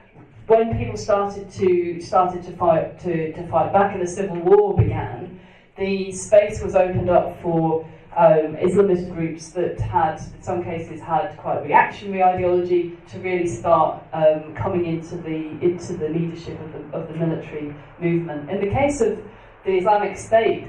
when 0.48 0.78
people 0.78 0.98
started 0.98 1.50
to 1.54 2.00
started 2.02 2.44
to 2.44 2.52
fight 2.52 3.00
to, 3.00 3.34
to 3.34 3.48
fight 3.48 3.74
back 3.74 3.94
and 3.94 4.02
the 4.02 4.08
civil 4.08 4.38
war 4.38 4.76
began, 4.76 5.40
the 5.78 6.12
space 6.12 6.62
was 6.62 6.76
opened 6.76 7.10
up 7.10 7.42
for 7.42 7.88
um, 8.18 8.56
Islamist 8.56 9.14
groups 9.14 9.50
that 9.50 9.80
had, 9.80 10.22
in 10.36 10.42
some 10.42 10.64
cases, 10.64 11.02
had 11.02 11.36
quite 11.38 11.64
reactionary 11.64 12.24
ideology 12.24 12.98
to 13.12 13.20
really 13.20 13.48
start 13.48 14.02
um, 14.14 14.56
coming 14.56 14.86
into 14.86 15.18
the 15.18 15.50
into 15.62 15.98
the 15.98 16.10
leadership 16.10 16.60
of 16.62 16.74
the, 16.74 16.98
of 16.98 17.08
the 17.08 17.14
military 17.16 17.76
movement. 18.00 18.50
In 18.50 18.62
the 18.62 18.72
case 18.74 19.02
of 19.02 19.22
the 19.66 19.78
Islamic 19.78 20.18
State, 20.18 20.68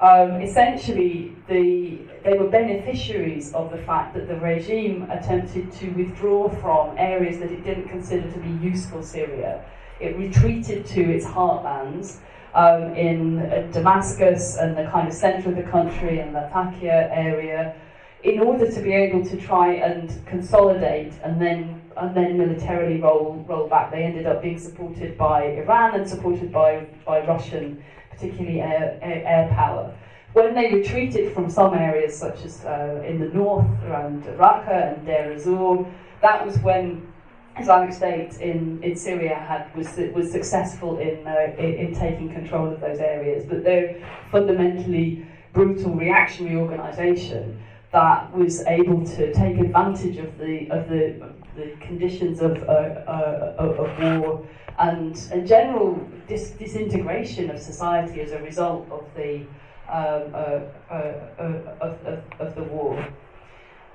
um, 0.00 0.40
essentially 0.40 1.34
the, 1.48 1.98
they 2.22 2.38
were 2.38 2.48
beneficiaries 2.48 3.52
of 3.52 3.70
the 3.72 3.78
fact 3.78 4.14
that 4.14 4.28
the 4.28 4.36
regime 4.36 5.10
attempted 5.10 5.72
to 5.72 5.90
withdraw 5.90 6.48
from 6.48 6.96
areas 6.96 7.38
that 7.40 7.50
it 7.50 7.64
didn't 7.64 7.88
consider 7.88 8.30
to 8.30 8.38
be 8.38 8.50
useful 8.64 9.02
Syria. 9.02 9.64
It 10.00 10.16
retreated 10.16 10.86
to 10.86 11.02
its 11.02 11.26
heartlands 11.26 12.18
um, 12.54 12.94
in 12.94 13.70
Damascus 13.72 14.56
and 14.56 14.76
the 14.76 14.84
kind 14.84 15.08
of 15.08 15.14
centre 15.14 15.50
of 15.50 15.56
the 15.56 15.62
country 15.62 16.20
and 16.20 16.32
Latakia 16.32 17.08
area. 17.12 17.74
in 18.24 18.40
order 18.40 18.70
to 18.70 18.80
be 18.80 18.92
able 18.92 19.24
to 19.24 19.36
try 19.36 19.74
and 19.74 20.24
consolidate 20.26 21.12
and 21.22 21.40
then 21.40 21.80
and 21.96 22.16
then 22.16 22.38
militarily 22.38 23.00
roll 23.00 23.44
roll 23.48 23.68
back. 23.68 23.90
They 23.90 24.02
ended 24.04 24.26
up 24.26 24.42
being 24.42 24.58
supported 24.58 25.18
by 25.18 25.44
Iran 25.44 25.94
and 25.94 26.08
supported 26.08 26.52
by 26.52 26.86
by 27.04 27.26
Russian, 27.26 27.82
particularly 28.10 28.60
air, 28.60 28.98
air, 29.02 29.22
air 29.26 29.48
power. 29.54 29.94
When 30.32 30.54
they 30.54 30.72
retreated 30.72 31.32
from 31.32 31.50
some 31.50 31.74
areas, 31.74 32.16
such 32.16 32.44
as 32.44 32.64
uh, 32.64 33.02
in 33.06 33.18
the 33.18 33.28
north 33.28 33.66
around 33.84 34.24
Raqqa 34.24 34.96
and 34.96 35.06
Deir 35.06 35.32
ez-Zor, 35.32 35.90
that 36.20 36.44
was 36.44 36.58
when 36.58 37.07
Islamic 37.60 37.92
State 37.92 38.40
in, 38.40 38.82
in 38.82 38.96
Syria 38.96 39.36
had 39.36 39.74
was 39.74 39.96
was 40.14 40.30
successful 40.30 40.98
in, 40.98 41.26
uh, 41.26 41.52
in, 41.58 41.74
in 41.74 41.94
taking 41.94 42.32
control 42.32 42.68
of 42.68 42.80
those 42.80 42.98
areas, 42.98 43.44
but 43.44 43.64
they're 43.64 44.00
fundamentally 44.30 45.26
brutal 45.52 45.92
reactionary 45.94 46.56
organisation 46.56 47.60
that 47.90 48.30
was 48.36 48.64
able 48.66 49.04
to 49.04 49.32
take 49.32 49.58
advantage 49.58 50.18
of 50.18 50.38
the 50.38 50.70
of 50.70 50.88
the, 50.88 51.32
the 51.56 51.70
conditions 51.80 52.40
of, 52.40 52.62
uh, 52.64 52.72
uh, 52.72 53.54
of 53.58 53.98
war 53.98 54.46
and 54.78 55.28
a 55.32 55.40
general 55.40 55.98
dis- 56.28 56.50
disintegration 56.50 57.50
of 57.50 57.58
society 57.58 58.20
as 58.20 58.32
a 58.32 58.42
result 58.42 58.88
of 58.90 59.04
the 59.16 59.40
um, 59.88 60.34
uh, 60.34 60.60
uh, 60.90 60.94
uh 60.94 61.76
of, 61.80 62.06
of, 62.06 62.22
of 62.38 62.54
the 62.54 62.62
war. 62.64 63.04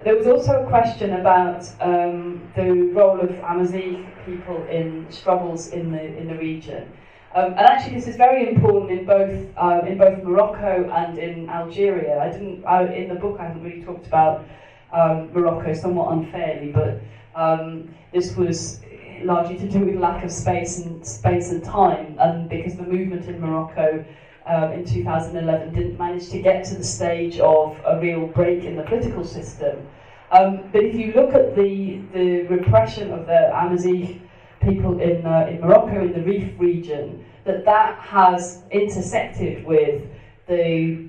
There 0.03 0.17
was 0.17 0.27
also 0.27 0.65
a 0.65 0.67
question 0.67 1.13
about 1.13 1.65
um, 1.79 2.51
the 2.57 2.91
role 2.91 3.21
of 3.21 3.29
Amazigh 3.39 4.05
people 4.25 4.61
in 4.65 5.09
struggles 5.09 5.69
in 5.69 5.93
the 5.93 6.17
in 6.17 6.27
the 6.27 6.35
region. 6.35 6.91
Um, 7.33 7.53
and 7.53 7.61
actually, 7.61 7.95
this 7.95 8.07
is 8.07 8.17
very 8.17 8.49
important 8.49 8.91
in 8.91 9.05
both 9.05 9.47
uh, 9.55 9.79
in 9.87 9.97
both 9.97 10.21
Morocco 10.21 10.89
and 10.91 11.17
in 11.17 11.49
Algeria. 11.49 12.19
I 12.19 12.29
didn't 12.29 12.65
I, 12.65 12.83
in 12.93 13.07
the 13.07 13.15
book. 13.15 13.37
I 13.39 13.45
haven't 13.45 13.63
really 13.63 13.81
talked 13.81 14.05
about 14.05 14.45
um, 14.91 15.31
Morocco, 15.31 15.73
somewhat 15.73 16.11
unfairly, 16.11 16.73
but 16.73 16.99
um, 17.33 17.95
this 18.11 18.35
was 18.35 18.81
largely 19.21 19.57
to 19.57 19.69
do 19.69 19.85
with 19.85 19.95
lack 19.95 20.21
of 20.25 20.31
space 20.33 20.79
and 20.79 21.07
space 21.07 21.49
and 21.51 21.63
time, 21.63 22.17
and 22.19 22.49
because 22.49 22.75
the 22.75 22.83
movement 22.83 23.25
in 23.27 23.39
Morocco. 23.39 24.03
Um, 24.45 24.73
in 24.73 24.85
2011, 24.85 25.73
didn't 25.73 25.97
manage 25.97 26.29
to 26.29 26.41
get 26.41 26.65
to 26.65 26.75
the 26.75 26.83
stage 26.83 27.39
of 27.39 27.79
a 27.85 27.99
real 28.01 28.27
break 28.27 28.65
in 28.65 28.75
the 28.75 28.83
political 28.83 29.23
system. 29.23 29.87
Um, 30.31 30.63
but 30.73 30.83
if 30.83 30.95
you 30.95 31.13
look 31.13 31.33
at 31.33 31.55
the, 31.55 32.01
the 32.13 32.41
repression 32.43 33.11
of 33.11 33.25
the 33.25 33.57
Amazigh 33.57 34.19
people 34.61 34.99
in, 34.99 35.25
uh, 35.25 35.47
in 35.49 35.61
Morocco, 35.61 36.01
in 36.01 36.11
the 36.11 36.21
Rif 36.21 36.59
region, 36.59 37.23
that 37.45 37.65
that 37.65 37.99
has 37.99 38.63
intersected 38.71 39.65
with 39.65 40.03
the 40.47 41.07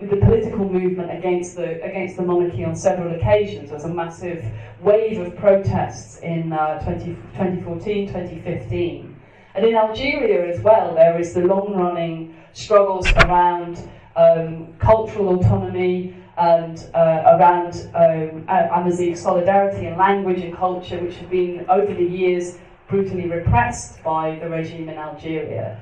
the 0.00 0.16
political 0.16 0.66
movement 0.66 1.10
against 1.10 1.56
the 1.56 1.82
against 1.84 2.16
the 2.16 2.22
monarchy 2.22 2.64
on 2.64 2.74
several 2.74 3.14
occasions. 3.14 3.68
There 3.68 3.76
was 3.76 3.84
a 3.84 3.92
massive 3.92 4.44
wave 4.80 5.18
of 5.20 5.36
protests 5.36 6.18
in 6.20 6.52
uh, 6.52 6.82
20, 6.82 7.14
2014, 7.34 8.06
2015. 8.06 9.20
And 9.54 9.66
in 9.66 9.74
Algeria 9.74 10.48
as 10.48 10.60
well, 10.62 10.94
there 10.94 11.20
is 11.20 11.34
the 11.34 11.42
long 11.42 11.74
running 11.74 12.34
struggles 12.52 13.10
around 13.24 13.88
um, 14.16 14.74
cultural 14.78 15.38
autonomy 15.38 16.16
and 16.36 16.88
uh, 16.94 17.36
around 17.38 17.90
um, 17.94 18.44
Amazigh 18.48 19.14
solidarity 19.14 19.86
and 19.86 19.96
language 19.96 20.40
and 20.40 20.56
culture, 20.56 20.98
which 20.98 21.16
have 21.16 21.30
been 21.30 21.66
over 21.68 21.92
the 21.92 22.02
years 22.02 22.58
brutally 22.88 23.26
repressed 23.26 24.02
by 24.02 24.38
the 24.40 24.48
regime 24.48 24.88
in 24.88 24.98
Algeria. 24.98 25.80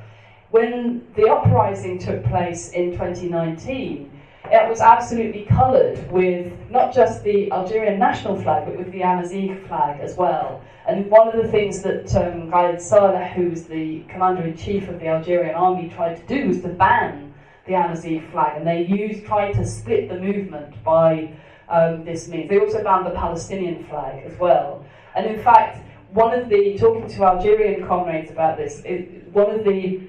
When 0.51 1.07
the 1.15 1.29
uprising 1.29 1.99
took 1.99 2.25
place 2.25 2.71
in 2.71 2.93
2019, 2.93 4.18
it 4.51 4.69
was 4.69 4.81
absolutely 4.81 5.45
coloured 5.45 6.11
with 6.11 6.53
not 6.71 6.95
just 6.95 7.23
the 7.23 7.51
Algerian 7.53 7.99
national 7.99 8.41
flag, 8.41 8.67
but 8.67 8.77
with 8.77 8.91
the 8.93 9.03
Amazigh 9.03 9.55
flag 9.67 10.01
as 10.01 10.17
well. 10.17 10.63
And 10.87 11.11
one 11.11 11.29
of 11.29 11.43
the 11.43 11.49
things 11.49 11.83
that 11.83 12.15
um, 12.17 12.51
Saleh, 12.81 13.51
was 13.51 13.65
the 13.65 14.05
commander 14.09 14.43
in 14.43 14.57
chief 14.57 14.89
of 14.89 14.99
the 15.01 15.09
Algerian 15.09 15.55
army, 15.55 15.91
tried 15.91 16.17
to 16.17 16.27
do 16.27 16.49
was 16.49 16.61
to 16.63 16.69
ban 16.69 17.35
the 17.67 17.75
Amazigh 17.75 18.21
flag, 18.33 18.57
and 18.57 18.67
they 18.67 18.87
used 18.87 19.27
tried 19.27 19.53
to 19.53 19.67
split 19.67 20.09
the 20.09 20.19
movement 20.19 20.83
by 20.83 21.31
um, 21.69 22.05
this 22.05 22.29
means. 22.29 22.49
They 22.49 22.59
also 22.59 22.83
banned 22.83 23.07
the 23.07 23.11
Palestinian 23.11 23.85
flag 23.85 24.25
as 24.25 24.39
well. 24.39 24.85
And 25.15 25.27
in 25.27 25.43
fact, 25.43 25.85
one 26.13 26.33
of 26.33 26.49
the 26.49 26.79
talking 26.79 27.09
to 27.09 27.25
Algerian 27.25 27.87
comrades 27.87 28.31
about 28.31 28.57
this, 28.57 28.81
it, 28.85 29.31
one 29.33 29.51
of 29.51 29.65
the 29.65 30.01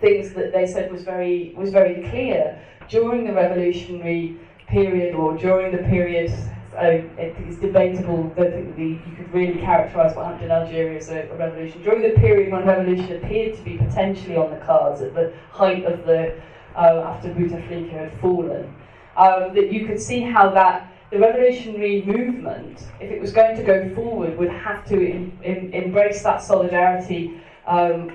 things 0.00 0.32
that 0.34 0.52
they 0.52 0.66
said 0.66 0.90
was 0.90 1.04
very 1.04 1.54
was 1.56 1.70
very 1.70 2.08
clear 2.10 2.60
during 2.88 3.24
the 3.24 3.32
revolutionary 3.32 4.36
period 4.66 5.14
or 5.14 5.36
during 5.36 5.72
the 5.72 5.82
period. 5.84 6.30
So 6.70 6.78
it 7.18 7.36
is 7.48 7.56
debatable 7.56 8.32
that 8.36 8.54
you 8.78 9.00
could 9.16 9.34
really 9.34 9.60
characterise 9.60 10.14
what 10.14 10.26
happened 10.26 10.44
in 10.44 10.50
Algeria 10.52 10.98
as 10.98 11.10
a, 11.10 11.28
a, 11.28 11.36
revolution. 11.36 11.82
During 11.82 12.02
the 12.02 12.20
period 12.20 12.52
when 12.52 12.64
revolution 12.64 13.16
appeared 13.16 13.56
to 13.56 13.62
be 13.62 13.76
potentially 13.76 14.36
on 14.36 14.50
the 14.50 14.64
cards 14.64 15.00
at 15.00 15.12
the 15.12 15.32
height 15.50 15.84
of 15.84 16.06
the 16.06 16.40
uh, 16.76 17.02
after 17.06 17.28
Bouteflika 17.30 17.92
had 17.92 18.20
fallen, 18.20 18.72
um, 19.16 19.52
that 19.54 19.72
you 19.72 19.86
could 19.86 20.00
see 20.00 20.20
how 20.20 20.48
that 20.50 20.90
the 21.10 21.18
revolutionary 21.18 22.02
movement, 22.02 22.84
if 23.00 23.10
it 23.10 23.20
was 23.20 23.32
going 23.32 23.56
to 23.56 23.64
go 23.64 23.92
forward, 23.96 24.38
would 24.38 24.50
have 24.50 24.86
to 24.86 24.94
in, 24.94 25.36
in, 25.42 25.72
embrace 25.72 26.22
that 26.22 26.40
solidarity 26.40 27.42
um, 27.66 28.12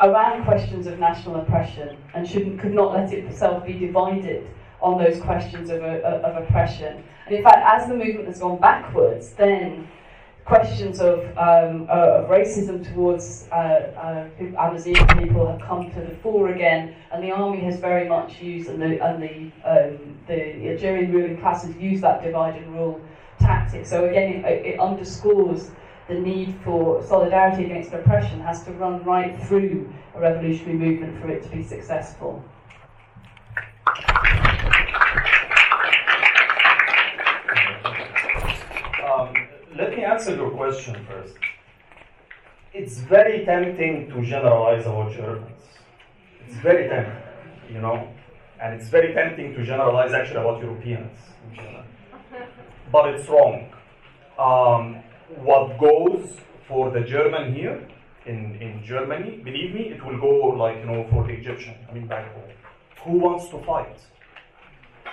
around 0.00 0.44
questions 0.44 0.86
of 0.86 0.98
national 0.98 1.36
oppression 1.36 1.96
and 2.14 2.28
shouldn't, 2.28 2.60
could 2.60 2.74
not 2.74 2.92
let 2.92 3.12
itself 3.12 3.64
be 3.66 3.74
divided 3.74 4.48
on 4.80 5.02
those 5.02 5.20
questions 5.20 5.70
of, 5.70 5.82
uh, 5.82 6.00
of 6.04 6.42
oppression. 6.42 7.02
And 7.26 7.36
in 7.36 7.42
fact, 7.42 7.58
as 7.64 7.88
the 7.88 7.94
movement 7.94 8.26
has 8.26 8.40
gone 8.40 8.58
backwards, 8.58 9.30
then 9.30 9.88
questions 10.44 11.00
of, 11.00 11.20
um, 11.38 11.86
uh, 11.88 12.22
of 12.22 12.28
racism 12.28 12.84
towards 12.92 13.48
uh, 13.52 13.54
uh, 13.54 14.28
Amazigh 14.58 14.94
people 15.20 15.46
have 15.46 15.60
come 15.60 15.90
to 15.92 16.00
the 16.00 16.14
fore 16.16 16.48
again, 16.48 16.94
and 17.12 17.22
the 17.22 17.30
army 17.30 17.60
has 17.60 17.78
very 17.78 18.08
much 18.08 18.40
used, 18.42 18.68
and 18.68 18.82
the, 18.82 19.04
and 19.04 19.22
the, 19.22 19.52
um, 19.64 20.18
the 20.26 20.70
Algerian 20.70 21.12
ruling 21.12 21.38
class 21.40 21.64
has 21.64 21.76
used 21.76 22.02
that 22.02 22.22
divide 22.22 22.56
and 22.56 22.74
rule 22.74 23.00
tactic. 23.38 23.86
So 23.86 24.06
again, 24.06 24.44
it, 24.44 24.66
it 24.66 24.80
underscores 24.80 25.70
the 26.08 26.14
need 26.14 26.54
for 26.64 27.04
solidarity 27.04 27.64
against 27.64 27.92
oppression 27.92 28.40
has 28.40 28.64
to 28.64 28.72
run 28.72 29.02
right 29.04 29.40
through 29.46 29.92
a 30.14 30.20
revolutionary 30.20 30.78
movement 30.78 31.20
for 31.20 31.30
it 31.30 31.42
to 31.42 31.48
be 31.48 31.62
successful. 31.62 32.44
let 39.76 39.96
me 39.96 40.04
answer 40.04 40.34
your 40.34 40.50
question 40.50 40.94
first. 41.06 41.34
It's 42.72 42.98
very 42.98 43.44
tempting 43.44 44.08
to 44.10 44.22
generalize 44.22 44.86
about 44.86 45.12
Germans. 45.12 45.62
It's 46.46 46.56
very 46.56 46.88
tempting, 46.88 47.22
you 47.72 47.80
know, 47.80 48.08
and 48.60 48.74
it's 48.74 48.88
very 48.88 49.12
tempting 49.12 49.54
to 49.54 49.64
generalize 49.64 50.12
actually 50.12 50.40
about 50.40 50.62
Europeans 50.62 51.18
in 51.48 51.56
general. 51.56 51.84
But 52.90 53.14
it's 53.14 53.28
wrong. 53.28 53.72
Um, 54.38 55.02
what 55.38 55.78
goes 55.78 56.36
for 56.68 56.90
the 56.90 57.00
German 57.00 57.54
here 57.54 57.86
in, 58.26 58.56
in 58.60 58.82
Germany, 58.84 59.40
believe 59.44 59.74
me, 59.74 59.88
it 59.88 60.04
will 60.04 60.18
go 60.20 60.56
like, 60.56 60.78
you 60.78 60.84
know, 60.84 61.06
for 61.10 61.24
the 61.26 61.32
Egyptian, 61.32 61.74
I 61.88 61.92
mean, 61.92 62.06
back 62.06 62.32
home. 62.34 62.50
Who 63.04 63.18
wants 63.18 63.48
to 63.48 63.58
fight? 63.64 63.98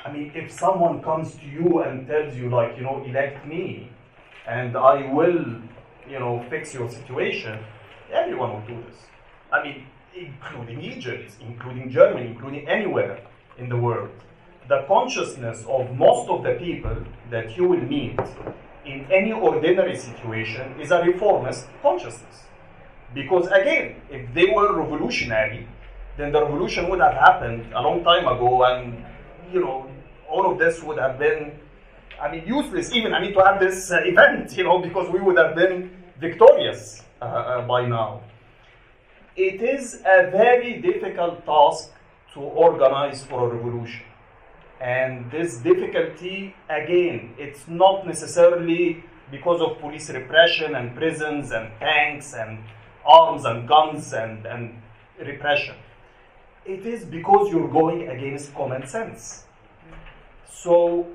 I 0.06 0.12
mean, 0.12 0.32
if 0.36 0.52
someone 0.52 1.02
comes 1.02 1.36
to 1.36 1.46
you 1.46 1.82
and 1.82 2.08
tells 2.08 2.36
you, 2.36 2.50
like, 2.50 2.78
you 2.78 2.84
know, 2.84 3.04
elect 3.06 3.46
me, 3.46 3.90
and 4.48 4.78
I 4.78 5.12
will, 5.12 5.46
you 6.10 6.20
know, 6.20 6.46
fix 6.50 6.74
your 6.74 6.90
situation, 6.90 7.60
everyone 8.12 8.54
will 8.54 8.68
do 8.68 8.84
this. 8.90 8.98
I 9.52 9.64
mean, 9.64 9.86
including 10.16 10.82
Egypt, 10.82 11.34
including 11.42 11.90
Germany, 11.90 12.28
including 12.28 12.68
anywhere 12.68 13.22
in 13.58 13.70
the 13.70 13.78
world. 13.78 14.10
The 14.68 14.86
consciousness 14.88 15.66
of 15.68 15.96
most 15.96 16.30
of 16.30 16.44
the 16.44 16.54
people 16.54 16.96
that 17.32 17.58
you 17.58 17.68
will 17.68 17.82
meet 17.82 18.20
in 18.90 19.06
any 19.12 19.32
ordinary 19.32 19.96
situation 19.96 20.80
is 20.82 20.92
a 20.92 21.02
reformist 21.04 21.68
consciousness. 21.82 22.44
Because 23.14 23.48
again, 23.48 24.02
if 24.10 24.34
they 24.34 24.48
were 24.56 24.74
revolutionary, 24.82 25.68
then 26.18 26.32
the 26.32 26.42
revolution 26.42 26.90
would 26.90 27.00
have 27.00 27.14
happened 27.14 27.72
a 27.74 27.82
long 27.82 28.04
time 28.04 28.28
ago, 28.28 28.64
and 28.64 29.06
you 29.54 29.62
know, 29.62 29.90
all 30.30 30.52
of 30.52 30.60
this 30.60 30.84
would 30.84 30.98
have 30.98 31.18
been 31.18 31.60
I 32.22 32.32
mean, 32.32 32.44
useless 32.46 32.92
even, 32.94 33.14
I 33.14 33.22
mean, 33.22 33.34
to 33.34 33.44
have 33.44 33.60
this 33.60 33.92
uh, 33.92 34.02
event, 34.04 34.52
you 34.58 34.64
know, 34.64 34.80
because 34.80 35.10
we 35.10 35.20
would 35.20 35.38
have 35.38 35.56
been 35.56 35.92
victorious 36.20 37.04
uh, 37.22 37.26
uh, 37.26 37.68
by 37.68 37.86
now. 37.86 38.22
It 39.36 39.62
is 39.62 40.02
a 40.06 40.30
very 40.32 40.82
difficult 40.82 41.46
task 41.46 41.92
to 42.34 42.42
organize 42.42 43.24
for 43.24 43.50
a 43.50 43.56
revolution. 43.56 44.04
And 44.80 45.30
this 45.30 45.58
difficulty, 45.58 46.56
again, 46.70 47.36
it's 47.38 47.68
not 47.68 48.08
necessarily 48.08 49.04
because 49.30 49.62
of 49.62 49.80
police 49.80 50.10
repression 50.10 50.76
and 50.76 50.96
prisons 50.96 51.52
and 51.52 51.72
tanks 51.80 52.34
and 52.34 52.64
arms 53.06 53.46
and 53.46 53.68
guns 53.68 54.14
and, 54.14 54.46
and 54.46 54.82
repression. 55.20 55.76
It 56.66 56.86
is 56.86 57.04
because 57.04 57.52
you're 57.52 57.68
going 57.68 58.08
against 58.10 58.54
common 58.54 58.88
sense. 58.88 59.44
So 60.50 61.08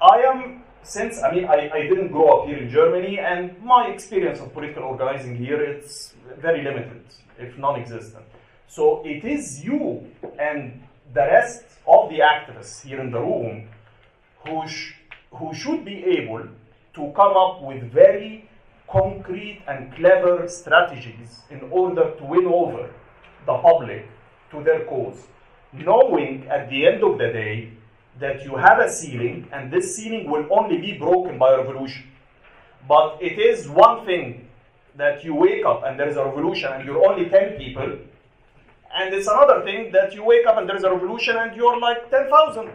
I 0.00 0.22
am, 0.22 0.64
since, 0.82 1.22
I 1.22 1.32
mean, 1.32 1.44
I, 1.44 1.70
I 1.72 1.82
didn't 1.82 2.08
grow 2.08 2.40
up 2.42 2.48
here 2.48 2.58
in 2.58 2.70
Germany, 2.70 3.18
and 3.18 3.60
my 3.62 3.88
experience 3.88 4.40
of 4.40 4.52
political 4.52 4.82
organizing 4.82 5.36
here 5.36 5.62
is 5.62 6.14
very 6.40 6.62
limited, 6.62 7.04
if 7.38 7.56
non 7.56 7.80
existent. 7.80 8.24
So 8.66 9.02
it 9.04 9.24
is 9.24 9.64
you 9.64 10.10
and 10.38 10.82
the 11.14 11.20
rest 11.20 11.64
of 11.86 12.08
the 12.10 12.20
activists 12.20 12.84
here 12.86 13.00
in 13.00 13.10
the 13.10 13.20
room 13.20 13.68
who, 14.46 14.66
sh- 14.66 14.94
who 15.32 15.54
should 15.54 15.84
be 15.84 16.04
able 16.04 16.44
to 16.94 17.12
come 17.14 17.36
up 17.36 17.62
with 17.62 17.82
very 17.92 18.48
concrete 18.90 19.62
and 19.66 19.94
clever 19.94 20.46
strategies 20.48 21.40
in 21.50 21.60
order 21.70 22.14
to 22.16 22.24
win 22.24 22.46
over 22.46 22.90
the 23.46 23.58
public 23.58 24.06
to 24.50 24.62
their 24.62 24.84
cause, 24.84 25.26
knowing 25.72 26.46
at 26.48 26.68
the 26.68 26.86
end 26.86 27.02
of 27.02 27.18
the 27.18 27.32
day 27.32 27.72
that 28.20 28.44
you 28.44 28.56
have 28.56 28.78
a 28.78 28.90
ceiling 28.90 29.48
and 29.52 29.72
this 29.72 29.96
ceiling 29.96 30.30
will 30.30 30.46
only 30.50 30.78
be 30.78 30.92
broken 30.98 31.38
by 31.38 31.52
a 31.52 31.58
revolution. 31.58 32.04
But 32.86 33.18
it 33.20 33.38
is 33.38 33.68
one 33.68 34.04
thing 34.04 34.48
that 34.96 35.24
you 35.24 35.34
wake 35.34 35.64
up 35.64 35.82
and 35.84 35.98
there 35.98 36.08
is 36.08 36.16
a 36.16 36.24
revolution 36.24 36.70
and 36.72 36.84
you're 36.84 37.04
only 37.10 37.30
10 37.30 37.56
people, 37.56 37.98
and 38.94 39.14
it's 39.14 39.26
another 39.26 39.62
thing 39.64 39.90
that 39.92 40.14
you 40.14 40.24
wake 40.24 40.46
up 40.46 40.58
and 40.58 40.68
there 40.68 40.76
is 40.76 40.84
a 40.84 40.90
revolution 40.90 41.36
and 41.36 41.56
you're 41.56 41.78
like 41.78 42.10
10,000. 42.10 42.70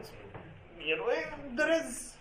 You 0.83 0.97
know, 0.97 1.07
eh, 1.07 1.23
there 1.55 1.71
is, 1.71 2.13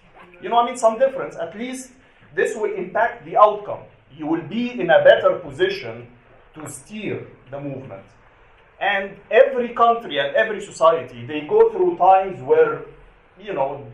you 0.42 0.48
know, 0.48 0.58
I 0.58 0.66
mean, 0.66 0.76
some 0.76 0.98
difference. 0.98 1.36
At 1.36 1.56
least 1.56 1.92
this 2.34 2.56
will 2.56 2.74
impact 2.74 3.24
the 3.24 3.36
outcome. 3.36 3.80
You 4.14 4.26
will 4.26 4.42
be 4.42 4.78
in 4.78 4.90
a 4.90 5.02
better 5.02 5.38
position 5.38 6.08
to 6.54 6.68
steer 6.68 7.26
the 7.50 7.60
movement. 7.60 8.04
And 8.80 9.16
every 9.30 9.70
country 9.70 10.18
and 10.18 10.34
every 10.36 10.60
society, 10.60 11.24
they 11.24 11.42
go 11.42 11.70
through 11.70 11.96
times 11.96 12.42
where, 12.42 12.82
you 13.40 13.54
know, 13.54 13.86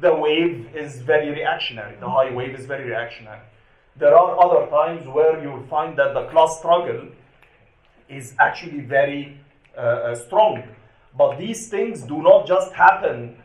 the 0.00 0.14
wave 0.14 0.68
is 0.74 1.00
very 1.00 1.30
reactionary, 1.30 1.96
the 1.98 2.08
high 2.08 2.30
wave 2.30 2.54
is 2.54 2.66
very 2.66 2.84
reactionary. 2.84 3.40
There 3.96 4.14
are 4.14 4.38
other 4.38 4.70
times 4.70 5.06
where 5.08 5.42
you'll 5.42 5.66
find 5.68 5.96
that 5.98 6.12
the 6.12 6.26
class 6.26 6.58
struggle 6.58 7.08
is 8.10 8.34
actually 8.38 8.80
very 8.80 9.40
uh, 9.76 9.80
uh, 9.80 10.14
strong. 10.14 10.62
But 11.16 11.38
these 11.38 11.68
things 11.68 12.02
do 12.02 12.22
not 12.22 12.46
just 12.46 12.72
happen, 12.72 13.36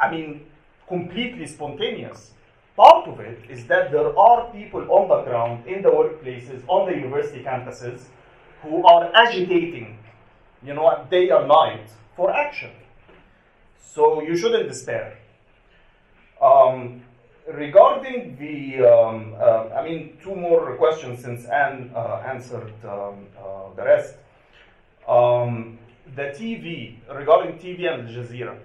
I 0.00 0.10
mean, 0.10 0.46
completely 0.88 1.46
spontaneous. 1.46 2.32
Part 2.76 3.08
of 3.08 3.20
it 3.20 3.40
is 3.48 3.66
that 3.66 3.90
there 3.90 4.16
are 4.18 4.52
people 4.52 4.82
on 4.90 5.08
the 5.08 5.22
ground, 5.22 5.66
in 5.66 5.82
the 5.82 5.88
workplaces, 5.88 6.62
on 6.68 6.90
the 6.90 6.96
university 6.96 7.42
campuses, 7.42 8.02
who 8.62 8.84
are 8.84 9.10
agitating, 9.14 9.98
you 10.62 10.74
know, 10.74 11.06
day 11.10 11.30
and 11.30 11.48
night 11.48 11.88
for 12.14 12.32
action. 12.32 12.70
So 13.78 14.20
you 14.22 14.36
shouldn't 14.36 14.68
despair. 14.68 15.18
Um, 16.40 17.02
regarding 17.52 18.36
the, 18.36 18.86
um, 18.86 19.34
uh, 19.40 19.68
I 19.74 19.84
mean, 19.84 20.18
two 20.22 20.34
more 20.34 20.76
questions 20.76 21.22
since 21.22 21.46
Anne 21.46 21.90
uh, 21.94 22.22
answered 22.26 22.72
um, 22.84 23.26
uh, 23.38 23.74
the 23.74 23.84
rest. 23.84 24.14
Um, 25.08 25.78
the 26.16 26.32
TV, 26.34 26.96
regarding 27.14 27.58
TV 27.58 27.92
and 27.92 28.08
Al 28.08 28.14
Jazeera. 28.14 28.56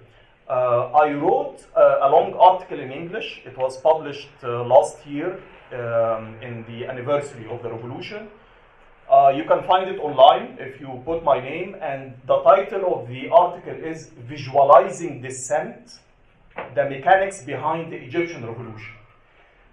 Uh, 0.48 0.90
I 0.92 1.12
wrote 1.12 1.64
uh, 1.76 1.98
a 2.02 2.08
long 2.10 2.34
article 2.34 2.80
in 2.80 2.90
English. 2.90 3.42
It 3.44 3.56
was 3.56 3.78
published 3.78 4.28
uh, 4.42 4.64
last 4.64 5.06
year 5.06 5.38
um, 5.72 6.36
in 6.42 6.64
the 6.68 6.86
anniversary 6.86 7.46
of 7.48 7.62
the 7.62 7.70
revolution. 7.70 8.28
Uh, 9.10 9.32
you 9.36 9.44
can 9.44 9.62
find 9.64 9.88
it 9.88 10.00
online 10.00 10.56
if 10.58 10.80
you 10.80 11.02
put 11.04 11.22
my 11.22 11.38
name, 11.38 11.76
and 11.80 12.14
the 12.26 12.38
title 12.42 12.94
of 12.94 13.08
the 13.08 13.28
article 13.28 13.74
is 13.74 14.10
Visualizing 14.28 15.20
Dissent 15.22 15.98
The 16.74 16.88
Mechanics 16.88 17.42
Behind 17.44 17.92
the 17.92 17.96
Egyptian 17.96 18.46
Revolution. 18.46 18.94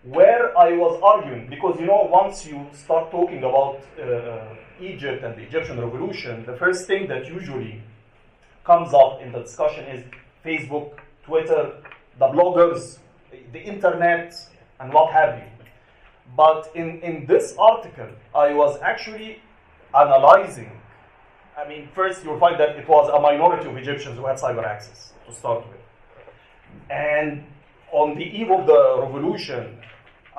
Where 0.04 0.58
I 0.58 0.72
was 0.74 1.00
arguing, 1.04 1.50
because 1.50 1.78
you 1.80 1.86
know, 1.86 2.08
once 2.10 2.46
you 2.46 2.66
start 2.74 3.12
talking 3.12 3.40
about 3.40 3.82
uh, 4.02 4.56
Egypt 4.80 5.24
and 5.26 5.36
the 5.36 5.42
Egyptian 5.42 5.80
revolution, 5.80 6.46
the 6.46 6.56
first 6.56 6.88
thing 6.88 7.08
that 7.10 7.28
usually 7.28 7.82
comes 8.64 8.94
up 8.94 9.22
in 9.22 9.34
the 9.34 9.42
discussion 9.42 9.84
is 9.86 10.06
Facebook, 10.46 10.94
Twitter, 11.26 11.74
the 12.18 12.28
bloggers, 12.28 13.00
the 13.52 13.60
internet, 13.60 14.34
and 14.80 14.94
what 14.94 15.12
have 15.12 15.38
you. 15.38 15.50
But 16.38 16.72
in, 16.76 17.02
in 17.02 17.26
this 17.26 17.56
article, 17.60 18.10
I 18.34 18.54
was 18.54 18.80
actually 18.82 19.42
analyzing. 19.94 20.72
I 21.58 21.68
mean, 21.68 21.90
first 21.94 22.24
you'll 22.24 22.40
find 22.40 22.58
that 22.60 22.78
it 22.78 22.88
was 22.88 23.10
a 23.10 23.20
minority 23.20 23.68
of 23.68 23.76
Egyptians 23.76 24.18
who 24.18 24.26
had 24.26 24.38
cyber 24.38 24.64
access 24.64 25.12
to 25.28 25.34
start 25.34 25.68
with. 25.68 25.82
And 26.90 27.44
on 27.92 28.16
the 28.16 28.24
eve 28.24 28.52
of 28.52 28.66
the 28.66 29.02
revolution, 29.02 29.80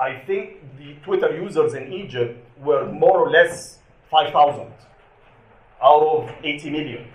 I 0.00 0.18
think 0.26 0.56
the 0.78 0.94
Twitter 1.04 1.36
users 1.36 1.74
in 1.74 1.92
Egypt 1.92 2.42
were 2.58 2.90
more 2.90 3.18
or 3.18 3.30
less 3.30 3.78
5,000 4.10 4.72
out 5.82 6.02
of 6.02 6.30
80 6.42 6.70
million. 6.70 7.06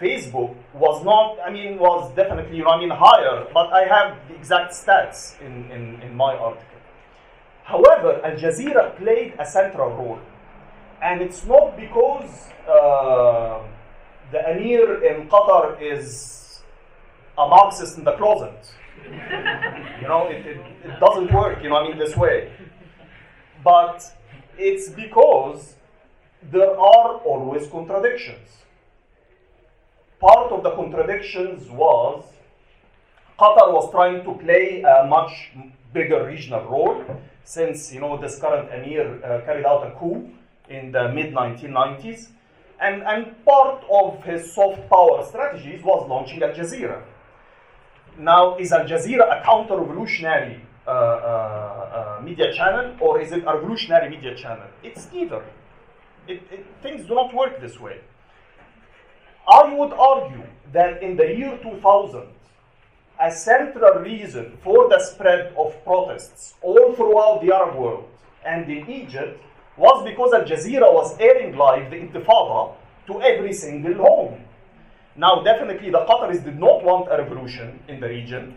Facebook 0.00 0.56
was 0.74 1.04
not, 1.04 1.38
I 1.46 1.52
mean, 1.52 1.78
was 1.78 2.12
definitely, 2.16 2.58
mean, 2.58 2.90
higher, 2.90 3.46
but 3.54 3.72
I 3.72 3.84
have 3.84 4.16
the 4.28 4.34
exact 4.34 4.72
stats 4.72 5.40
in, 5.40 5.70
in, 5.70 6.02
in 6.02 6.16
my 6.16 6.34
article. 6.34 6.66
However, 7.64 8.20
Al 8.24 8.36
Jazeera 8.36 8.96
played 8.96 9.34
a 9.38 9.46
central 9.46 9.90
role. 9.90 10.18
And 11.02 11.22
it's 11.22 11.44
not 11.44 11.76
because 11.76 12.48
uh, 12.68 13.62
the 14.32 14.50
Emir 14.50 15.04
in 15.04 15.28
Qatar 15.28 15.80
is 15.80 16.60
a 17.38 17.46
Marxist 17.46 17.98
in 17.98 18.04
the 18.04 18.16
closet. 18.16 18.74
You 20.00 20.08
know, 20.08 20.28
it, 20.28 20.46
it, 20.46 20.60
it 20.84 21.00
doesn't 21.00 21.32
work, 21.32 21.62
you 21.62 21.68
know, 21.68 21.76
I 21.76 21.88
mean, 21.88 21.98
this 21.98 22.16
way. 22.16 22.52
But 23.62 24.04
it's 24.56 24.88
because 24.88 25.74
there 26.42 26.70
are 26.70 27.16
always 27.16 27.66
contradictions. 27.68 28.48
Part 30.20 30.52
of 30.52 30.62
the 30.62 30.70
contradictions 30.72 31.68
was 31.70 32.24
Qatar 33.38 33.72
was 33.72 33.90
trying 33.90 34.22
to 34.24 34.34
play 34.34 34.82
a 34.82 35.06
much 35.06 35.52
bigger 35.94 36.26
regional 36.26 36.64
role 36.66 37.02
since 37.42 37.92
you 37.92 38.00
know 38.00 38.20
this 38.20 38.38
current 38.38 38.68
emir 38.70 39.18
uh, 39.24 39.40
carried 39.46 39.64
out 39.64 39.86
a 39.86 39.92
coup 39.98 40.30
in 40.68 40.92
the 40.92 41.08
mid 41.08 41.32
1990s, 41.32 42.28
and 42.80 43.02
and 43.02 43.44
part 43.44 43.82
of 43.90 44.22
his 44.24 44.52
soft 44.52 44.88
power 44.90 45.24
strategies 45.26 45.82
was 45.82 46.06
launching 46.08 46.42
Al 46.42 46.50
Jazeera. 46.50 47.02
Now, 48.20 48.58
is 48.58 48.70
Al 48.70 48.84
Jazeera 48.84 49.40
a 49.40 49.42
counter-revolutionary 49.42 50.60
uh, 50.86 50.90
uh, 50.90 52.18
uh, 52.20 52.22
media 52.22 52.52
channel 52.52 52.94
or 53.00 53.18
is 53.18 53.32
it 53.32 53.44
a 53.46 53.54
revolutionary 53.56 54.10
media 54.10 54.34
channel? 54.36 54.66
It's 54.82 55.08
neither. 55.10 55.42
It, 56.28 56.42
it, 56.52 56.66
things 56.82 57.06
do 57.06 57.14
not 57.14 57.34
work 57.34 57.62
this 57.62 57.80
way. 57.80 57.98
I 59.48 59.72
would 59.72 59.92
argue 59.94 60.44
that 60.72 61.02
in 61.02 61.16
the 61.16 61.34
year 61.34 61.58
2000, 61.62 62.22
a 63.22 63.30
central 63.32 64.00
reason 64.00 64.58
for 64.62 64.90
the 64.90 65.00
spread 65.00 65.54
of 65.56 65.82
protests 65.82 66.54
all 66.60 66.92
throughout 66.92 67.40
the 67.42 67.54
Arab 67.54 67.76
world 67.76 68.04
and 68.44 68.70
in 68.70 68.86
Egypt 68.90 69.42
was 69.78 70.04
because 70.04 70.34
Al 70.34 70.44
Jazeera 70.44 70.92
was 70.92 71.18
airing 71.18 71.56
live 71.56 71.90
the 71.90 71.96
Intifada 71.96 72.74
to 73.06 73.22
every 73.22 73.54
single 73.54 73.94
home. 73.94 74.44
Now, 75.16 75.42
definitely, 75.42 75.90
the 75.90 76.04
Qataris 76.06 76.44
did 76.44 76.58
not 76.58 76.84
want 76.84 77.08
a 77.10 77.18
revolution 77.18 77.80
in 77.88 78.00
the 78.00 78.08
region, 78.08 78.54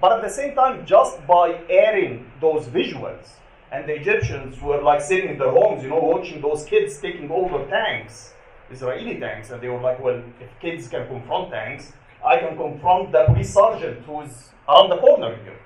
but 0.00 0.12
at 0.12 0.22
the 0.22 0.30
same 0.30 0.54
time, 0.54 0.86
just 0.86 1.26
by 1.26 1.60
airing 1.68 2.30
those 2.40 2.66
visuals, 2.66 3.28
and 3.72 3.88
the 3.88 3.94
Egyptians 3.94 4.60
were 4.62 4.80
like 4.80 5.00
sitting 5.00 5.30
in 5.30 5.38
their 5.38 5.50
homes, 5.50 5.82
you 5.82 5.88
know, 5.88 5.98
watching 5.98 6.40
those 6.40 6.64
kids 6.64 6.98
taking 6.98 7.30
over 7.30 7.66
tanks, 7.68 8.32
Israeli 8.70 9.18
tanks, 9.18 9.50
and 9.50 9.60
they 9.60 9.68
were 9.68 9.80
like, 9.80 9.98
well, 9.98 10.22
if 10.40 10.48
kids 10.60 10.86
can 10.86 11.08
confront 11.08 11.50
tanks, 11.50 11.92
I 12.24 12.38
can 12.38 12.56
confront 12.56 13.12
the 13.12 13.24
police 13.26 13.52
sergeant 13.52 14.04
who's 14.06 14.50
around 14.68 14.90
the 14.90 14.98
corner 14.98 15.36
here. 15.42 15.58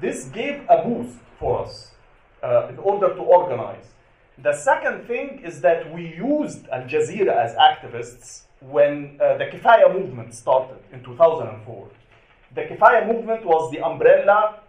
This 0.00 0.24
gave 0.26 0.64
a 0.68 0.82
boost 0.84 1.18
for 1.38 1.64
us 1.64 1.90
uh, 2.42 2.68
in 2.68 2.78
order 2.78 3.14
to 3.14 3.20
organize. 3.20 3.84
The 4.42 4.52
second 4.52 5.06
thing 5.06 5.42
is 5.44 5.60
that 5.62 5.92
we 5.92 6.14
used 6.14 6.68
Al 6.68 6.82
Jazeera 6.82 7.34
as 7.36 7.54
activists 7.56 8.42
when 8.60 9.18
uh, 9.20 9.36
the 9.38 9.46
Kifaya 9.46 9.92
movement 9.92 10.34
started 10.34 10.78
in 10.92 11.02
2004. 11.04 11.88
The 12.54 12.62
Kifaya 12.62 13.06
movement 13.06 13.44
was 13.44 13.70
the 13.70 13.80
umbrella 13.80 14.60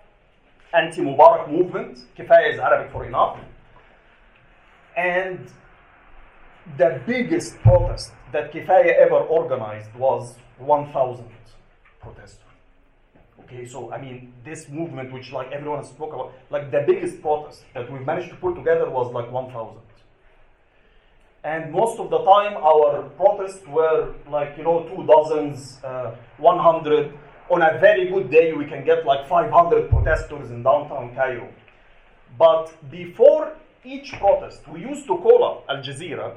anti 0.73 1.01
Mubarak 1.01 1.49
movement. 1.51 1.99
Kifaya 2.17 2.53
is 2.53 2.59
Arabic 2.59 2.91
for 2.91 3.05
enough. 3.05 3.39
And 4.95 5.49
the 6.77 7.01
biggest 7.07 7.57
protest 7.59 8.11
that 8.31 8.51
Kifaya 8.51 8.95
ever 8.97 9.15
organized 9.15 9.93
was 9.95 10.35
1,000 10.59 11.25
protesters. 11.99 12.43
Okay, 13.41 13.65
so 13.65 13.91
I 13.91 13.99
mean, 13.99 14.33
this 14.43 14.69
movement, 14.69 15.11
which 15.11 15.31
like 15.31 15.51
everyone 15.51 15.83
spoke 15.83 16.13
about, 16.13 16.33
like 16.51 16.69
the 16.69 16.83
biggest 16.85 17.21
protest 17.21 17.63
that 17.73 17.91
we've 17.91 18.05
managed 18.05 18.29
to 18.29 18.35
put 18.35 18.55
together 18.55 18.89
was 18.89 19.11
like 19.11 19.31
1,000. 19.31 19.77
And 21.43 21.71
most 21.71 21.99
of 21.99 22.09
the 22.09 22.19
time, 22.19 22.57
our 22.57 23.03
protests 23.15 23.65
were 23.67 24.13
like, 24.29 24.57
you 24.57 24.63
know, 24.63 24.83
two 24.89 25.05
dozens, 25.07 25.79
uh, 25.83 26.15
100, 26.37 27.13
on 27.49 27.61
a 27.61 27.79
very 27.79 28.09
good 28.09 28.29
day, 28.29 28.51
we 28.53 28.65
can 28.65 28.83
get 28.83 29.05
like 29.05 29.27
500 29.27 29.89
protesters 29.89 30.51
in 30.51 30.63
downtown 30.63 31.15
Cairo. 31.15 31.47
But 32.37 32.73
before 32.91 33.53
each 33.83 34.11
protest, 34.13 34.67
we 34.67 34.81
used 34.81 35.07
to 35.07 35.17
call 35.17 35.43
up 35.43 35.65
Al 35.69 35.81
Jazeera 35.81 36.35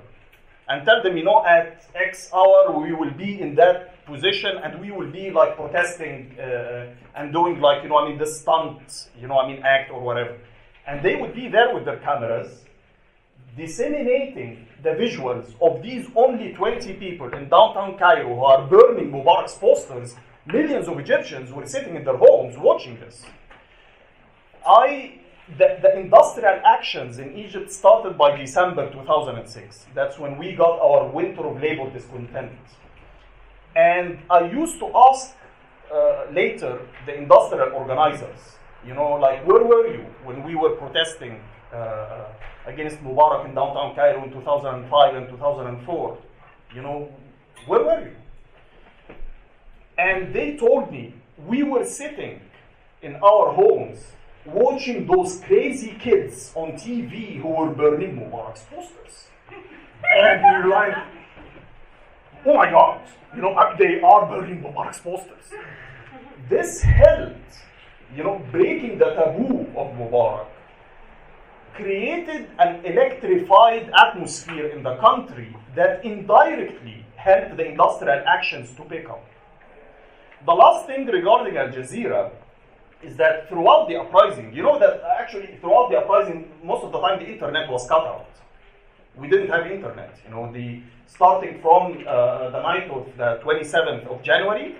and 0.68 0.86
tell 0.86 1.02
them, 1.02 1.16
you 1.16 1.24
know, 1.24 1.44
at 1.44 1.84
X 1.94 2.30
hour 2.32 2.78
we 2.78 2.92
will 2.92 3.10
be 3.10 3.40
in 3.40 3.54
that 3.56 4.04
position 4.06 4.56
and 4.62 4.80
we 4.80 4.90
will 4.90 5.10
be 5.10 5.30
like 5.30 5.56
protesting 5.56 6.34
uh, 6.38 6.94
and 7.16 7.32
doing 7.32 7.60
like, 7.60 7.82
you 7.82 7.88
know, 7.88 7.98
I 7.98 8.08
mean, 8.08 8.18
the 8.18 8.26
stunt, 8.26 9.08
you 9.20 9.26
know, 9.26 9.38
I 9.38 9.48
mean, 9.48 9.62
act 9.64 9.90
or 9.90 10.00
whatever. 10.00 10.38
And 10.86 11.04
they 11.04 11.16
would 11.16 11.34
be 11.34 11.48
there 11.48 11.74
with 11.74 11.84
their 11.84 11.98
cameras 11.98 12.64
disseminating 13.56 14.66
the 14.82 14.90
visuals 14.90 15.54
of 15.60 15.82
these 15.82 16.06
only 16.16 16.52
20 16.52 16.94
people 16.94 17.32
in 17.34 17.48
downtown 17.48 17.98
Cairo 17.98 18.34
who 18.34 18.44
are 18.44 18.66
burning 18.66 19.10
Mubarak's 19.12 19.54
posters. 19.54 20.14
Millions 20.46 20.88
of 20.88 20.98
Egyptians 20.98 21.52
were 21.52 21.66
sitting 21.66 21.94
in 21.94 22.04
their 22.04 22.16
homes 22.16 22.56
watching 22.58 22.98
this. 22.98 23.24
I 24.66 25.18
the, 25.58 25.78
the 25.82 25.98
industrial 25.98 26.60
actions 26.64 27.18
in 27.18 27.36
Egypt 27.36 27.70
started 27.70 28.16
by 28.16 28.36
December 28.36 28.90
2006. 28.90 29.86
That's 29.94 30.18
when 30.18 30.38
we 30.38 30.54
got 30.54 30.80
our 30.80 31.08
winter 31.08 31.46
of 31.46 31.60
labor 31.60 31.90
discontent. 31.90 32.52
And 33.74 34.18
I 34.30 34.44
used 34.44 34.78
to 34.78 34.90
ask 34.94 35.34
uh, 35.92 36.26
later 36.32 36.80
the 37.06 37.14
industrial 37.14 37.72
organizers, 37.72 38.56
you 38.86 38.94
know, 38.94 39.12
like, 39.14 39.46
where 39.46 39.64
were 39.64 39.88
you 39.88 40.06
when 40.24 40.42
we 40.44 40.54
were 40.54 40.70
protesting 40.76 41.40
Uh, 41.72 42.26
against 42.66 42.98
Mubarak 42.98 43.48
in 43.48 43.54
downtown 43.54 43.94
Cairo 43.94 44.22
in 44.24 44.32
2005 44.32 45.14
and 45.14 45.28
2004? 45.28 46.18
You 46.74 46.82
know, 46.82 47.08
where 47.66 47.82
were 47.82 48.00
you? 48.00 48.12
And 49.98 50.34
they 50.34 50.56
told 50.56 50.92
me 50.92 51.14
we 51.46 51.62
were 51.62 51.84
sitting 51.84 52.40
in 53.02 53.16
our 53.16 53.52
homes 53.52 54.04
watching 54.44 55.06
those 55.06 55.40
crazy 55.40 55.96
kids 55.98 56.52
on 56.54 56.72
TV 56.72 57.40
who 57.40 57.48
were 57.48 57.70
burning 57.70 58.16
Mubarak's 58.16 58.64
posters. 58.70 59.26
and 60.18 60.40
you're 60.40 60.68
like, 60.68 60.96
oh 62.46 62.54
my 62.54 62.70
God, 62.70 63.00
you 63.34 63.42
know, 63.42 63.54
uh, 63.54 63.76
they 63.76 64.00
are 64.00 64.26
burning 64.26 64.62
Mubarak's 64.62 65.00
posters. 65.00 65.52
This 66.48 66.82
helped, 66.82 67.54
you 68.14 68.24
know, 68.24 68.44
breaking 68.50 68.98
the 68.98 69.14
taboo 69.14 69.66
of 69.76 69.94
Mubarak, 69.96 70.46
created 71.74 72.48
an 72.58 72.84
electrified 72.84 73.90
atmosphere 73.98 74.66
in 74.68 74.82
the 74.82 74.96
country 74.96 75.56
that 75.74 76.04
indirectly 76.04 77.04
helped 77.16 77.56
the 77.56 77.64
industrial 77.64 78.22
actions 78.26 78.72
to 78.76 78.82
pick 78.84 79.08
up. 79.08 79.24
The 80.44 80.52
last 80.52 80.86
thing 80.86 81.06
regarding 81.06 81.56
Al 81.56 81.68
Jazeera 81.68 82.30
is 83.02 83.16
that 83.16 83.48
throughout 83.48 83.88
the 83.88 83.96
uprising, 83.96 84.52
you 84.52 84.62
know 84.62 84.78
that 84.78 85.02
actually 85.20 85.58
throughout 85.60 85.90
the 85.90 85.98
uprising, 85.98 86.50
most 86.62 86.84
of 86.84 86.92
the 86.92 87.00
time 87.00 87.18
the 87.18 87.30
internet 87.30 87.70
was 87.70 87.86
cut 87.88 88.04
out. 88.04 88.28
We 89.16 89.28
didn't 89.28 89.48
have 89.48 89.70
internet. 89.70 90.18
You 90.24 90.30
know, 90.30 90.52
the 90.52 90.82
starting 91.06 91.60
from 91.60 92.04
uh, 92.06 92.50
the 92.50 92.62
night 92.62 92.90
of 92.90 93.06
the 93.16 93.40
27th 93.44 94.06
of 94.06 94.22
January, 94.22 94.76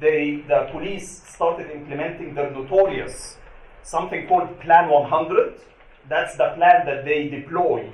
they, 0.00 0.44
the 0.48 0.68
police 0.72 1.22
started 1.26 1.70
implementing 1.70 2.34
their 2.34 2.50
notorious 2.50 3.36
something 3.82 4.26
called 4.28 4.60
Plan 4.60 4.88
100. 4.90 5.60
That's 6.08 6.36
the 6.36 6.52
plan 6.56 6.86
that 6.86 7.04
they 7.04 7.28
deploy 7.28 7.90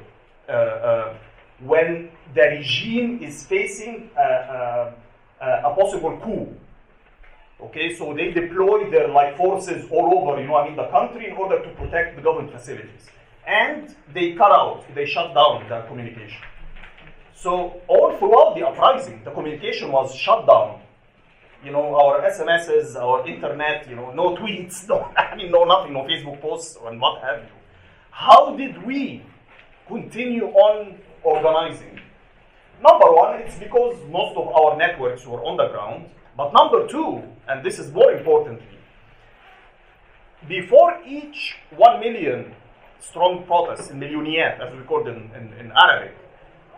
uh, 0.49 0.53
uh, 0.53 1.15
when 1.61 2.11
the 2.35 2.43
regime 2.43 3.23
is 3.23 3.45
facing 3.47 4.11
a, 4.17 4.93
a, 5.41 5.71
a 5.71 5.75
possible 5.75 6.19
coup 6.23 6.55
Okay, 7.61 7.95
so 7.95 8.13
they 8.13 8.31
deploy 8.31 8.91
their 8.91 9.09
like 9.09 9.37
forces 9.37 9.87
all 9.91 10.19
over, 10.19 10.41
you 10.41 10.47
know, 10.49 10.57
I 10.57 10.67
mean, 10.67 10.77
the 10.77 10.89
country 10.89 11.31
in 11.31 11.37
order 11.37 11.63
to 11.63 11.69
protect 11.71 12.17
the 12.17 12.23
government 12.23 12.53
facilities, 12.53 13.09
and 13.47 13.95
they 14.13 14.33
cut 14.33 14.51
out, 14.51 14.85
they 14.95 15.07
shut 15.07 15.33
down 15.35 15.67
the 15.69 15.83
communication. 15.89 16.43
So 17.35 17.81
all 17.87 18.17
throughout 18.19 18.55
the 18.57 18.67
uprising, 18.67 19.23
the 19.25 19.31
communication 19.31 19.93
was 19.93 20.15
shut 20.15 20.47
down. 20.47 20.81
You 21.65 21.73
know, 21.73 21.95
our 21.95 22.21
SMSs, 22.29 22.97
our 22.97 23.27
internet, 23.27 23.89
you 23.89 23.97
know, 23.97 24.13
no 24.13 24.37
tweets, 24.37 24.87
no, 24.89 25.09
I 25.17 25.35
mean, 25.37 25.51
no 25.51 25.65
nothing, 25.65 25.93
no 25.93 26.01
Facebook 26.01 26.41
posts, 26.43 26.77
and 26.85 27.01
what 27.01 27.23
have 27.23 27.39
you. 27.39 27.64
How 28.15 28.55
did 28.57 28.83
we 28.87 29.23
continue 29.87 30.47
on 30.47 30.99
organizing? 31.23 32.01
Number 32.83 33.13
one, 33.13 33.41
it's 33.41 33.59
because 33.59 33.97
most 34.09 34.37
of 34.37 34.49
our 34.49 34.77
networks 34.77 35.27
were 35.27 35.43
on 35.45 35.57
the 35.57 35.69
ground 35.69 36.07
but 36.37 36.53
number 36.53 36.87
two, 36.89 37.23
and 37.49 37.65
this 37.65 37.79
is 37.79 37.93
more 37.93 38.13
importantly, 38.13 38.79
before 40.49 41.01
each 41.07 41.57
1 41.77 42.01
million 42.01 42.55
strong 42.99 43.45
protest 43.45 43.91
in 43.91 44.01
Millioniyat, 44.01 44.61
as 44.61 44.75
we 44.75 44.83
call 44.83 45.05
them 45.05 45.31
in, 45.37 45.53
in, 45.59 45.73
Arabic, 45.73 46.17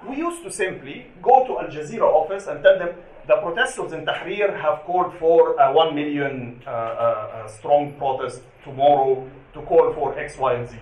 we 0.07 0.17
used 0.17 0.43
to 0.43 0.53
simply 0.53 1.07
go 1.23 1.47
to 1.47 1.59
Al 1.59 1.69
Jazeera 1.69 2.03
office 2.03 2.47
and 2.49 2.63
tell 2.63 2.79
them 2.79 2.91
the 3.27 3.37
protesters 3.37 3.93
in 3.93 4.05
Tahrir 4.05 4.61
have 4.61 4.81
called 4.85 5.15
for 5.19 5.57
a 5.59 5.73
1 5.73 5.95
million 5.95 6.61
uh, 6.67 6.71
uh, 6.71 6.73
uh, 6.73 7.49
strong 7.49 7.95
protest 7.97 8.43
tomorrow 8.63 9.29
to 9.55 9.63
call 9.63 9.93
for 9.95 10.19
X, 10.19 10.37
Y, 10.37 10.53
and 10.55 10.69
Z. 10.69 10.77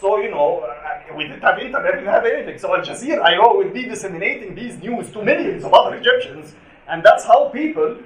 So, 0.00 0.18
you 0.18 0.30
know, 0.30 0.60
uh, 0.60 1.16
we 1.16 1.24
didn't 1.24 1.42
have 1.42 1.58
internet, 1.58 1.94
we 1.94 2.00
didn't 2.00 2.14
have 2.14 2.24
anything. 2.24 2.58
So 2.58 2.74
Al 2.74 2.82
Jazeera, 2.82 3.22
I 3.24 3.36
know, 3.36 3.54
would 3.56 3.74
be 3.74 3.84
disseminating 3.84 4.54
these 4.54 4.78
news 4.78 5.10
to 5.12 5.24
millions 5.24 5.64
of 5.64 5.74
other 5.74 5.96
Egyptians 5.96 6.54
and 6.88 7.02
that's 7.02 7.24
how 7.24 7.48
people 7.48 7.98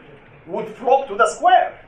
would 0.46 0.68
flock 0.76 1.08
to 1.08 1.16
the 1.16 1.26
square. 1.28 1.78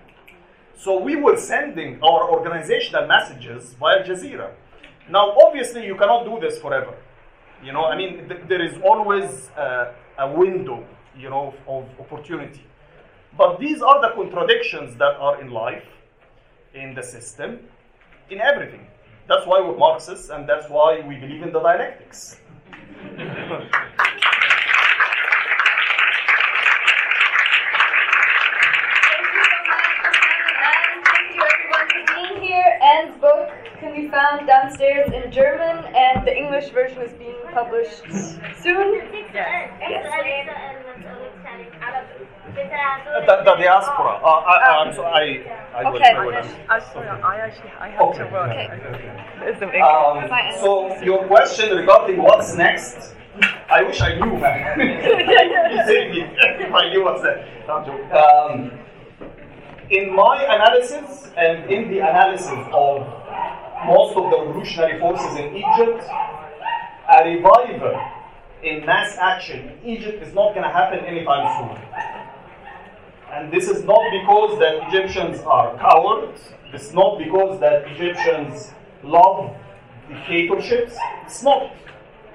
So 0.76 1.00
we 1.00 1.16
were 1.16 1.36
sending 1.36 2.02
our 2.02 2.30
organizational 2.30 3.06
messages 3.06 3.74
via 3.74 4.00
Al 4.00 4.04
Jazeera. 4.04 4.50
Now, 5.08 5.32
obviously, 5.44 5.86
you 5.86 5.96
cannot 5.96 6.24
do 6.24 6.38
this 6.40 6.58
forever. 6.58 6.94
You 7.62 7.72
know, 7.72 7.84
I 7.84 7.96
mean, 7.96 8.28
th- 8.28 8.40
there 8.48 8.62
is 8.62 8.74
always 8.82 9.50
uh, 9.56 9.92
a 10.18 10.30
window, 10.30 10.84
you 11.16 11.30
know, 11.30 11.54
of 11.66 11.86
opportunity. 11.98 12.64
But 13.36 13.58
these 13.58 13.82
are 13.82 14.00
the 14.00 14.14
contradictions 14.14 14.96
that 14.96 15.16
are 15.16 15.40
in 15.40 15.50
life, 15.50 15.84
in 16.74 16.94
the 16.94 17.02
system, 17.02 17.60
in 18.30 18.40
everything. 18.40 18.86
That's 19.26 19.46
why 19.46 19.60
we're 19.60 19.76
Marxists, 19.76 20.28
and 20.28 20.46
that's 20.48 20.68
why 20.68 21.00
we 21.00 21.16
believe 21.16 21.42
in 21.42 21.52
the 21.52 21.60
dialectics. 21.60 22.36
Anne's 32.82 33.16
book 33.18 33.48
can 33.80 33.94
be 33.94 34.08
found 34.10 34.46
downstairs 34.46 35.10
in 35.10 35.30
German, 35.32 35.84
and 35.94 36.26
the 36.26 36.36
English 36.36 36.68
version 36.68 37.00
is 37.00 37.12
being 37.14 37.34
published 37.52 38.02
soon. 38.60 39.00
Yes. 39.32 40.83
The, 42.54 43.42
the 43.44 43.54
diaspora. 43.56 44.20
Uh, 44.22 44.42
I, 44.46 44.86
am 44.86 44.94
sorry. 44.94 45.48
I, 45.48 45.82
I 45.82 45.90
okay. 45.90 46.04
I, 46.04 46.78
I 47.22 47.36
actually 47.36 47.70
I 47.80 47.88
have 47.88 48.00
okay. 48.00 48.18
to 48.18 48.24
work. 48.30 48.50
Okay. 49.62 49.80
Um, 49.80 50.60
so 50.60 50.94
your 51.02 51.26
question 51.26 51.76
regarding 51.76 52.22
what's 52.22 52.54
next. 52.54 53.14
I 53.68 53.82
wish 53.82 54.00
I 54.00 54.14
knew, 54.14 54.38
man. 54.38 54.80
if 54.80 56.72
I 56.72 56.88
knew 56.90 57.02
what's 57.02 57.24
next. 57.24 57.68
Um, 57.68 58.70
in 59.90 60.14
my 60.14 60.42
analysis 60.44 61.30
and 61.36 61.70
in 61.70 61.90
the 61.90 61.98
analysis 61.98 62.48
of 62.72 63.06
most 63.86 64.16
of 64.16 64.30
the 64.30 64.38
revolutionary 64.46 65.00
forces 65.00 65.38
in 65.38 65.56
Egypt, 65.56 66.04
a 67.10 67.24
revival 67.24 68.00
in 68.62 68.86
mass 68.86 69.16
action 69.20 69.68
in 69.68 69.88
Egypt 69.88 70.22
is 70.22 70.32
not 70.34 70.54
going 70.54 70.62
to 70.62 70.72
happen 70.72 71.00
anytime 71.04 71.44
soon. 71.58 72.13
And 73.34 73.52
this 73.52 73.68
is 73.68 73.82
not 73.82 74.00
because 74.12 74.60
that 74.60 74.88
Egyptians 74.88 75.40
are 75.40 75.76
cowards. 75.78 76.40
It's 76.72 76.92
not 76.92 77.18
because 77.18 77.58
that 77.58 77.84
Egyptians 77.88 78.70
love 79.02 79.56
dictatorships. 80.08 80.96
It's 81.24 81.42
not. 81.42 81.72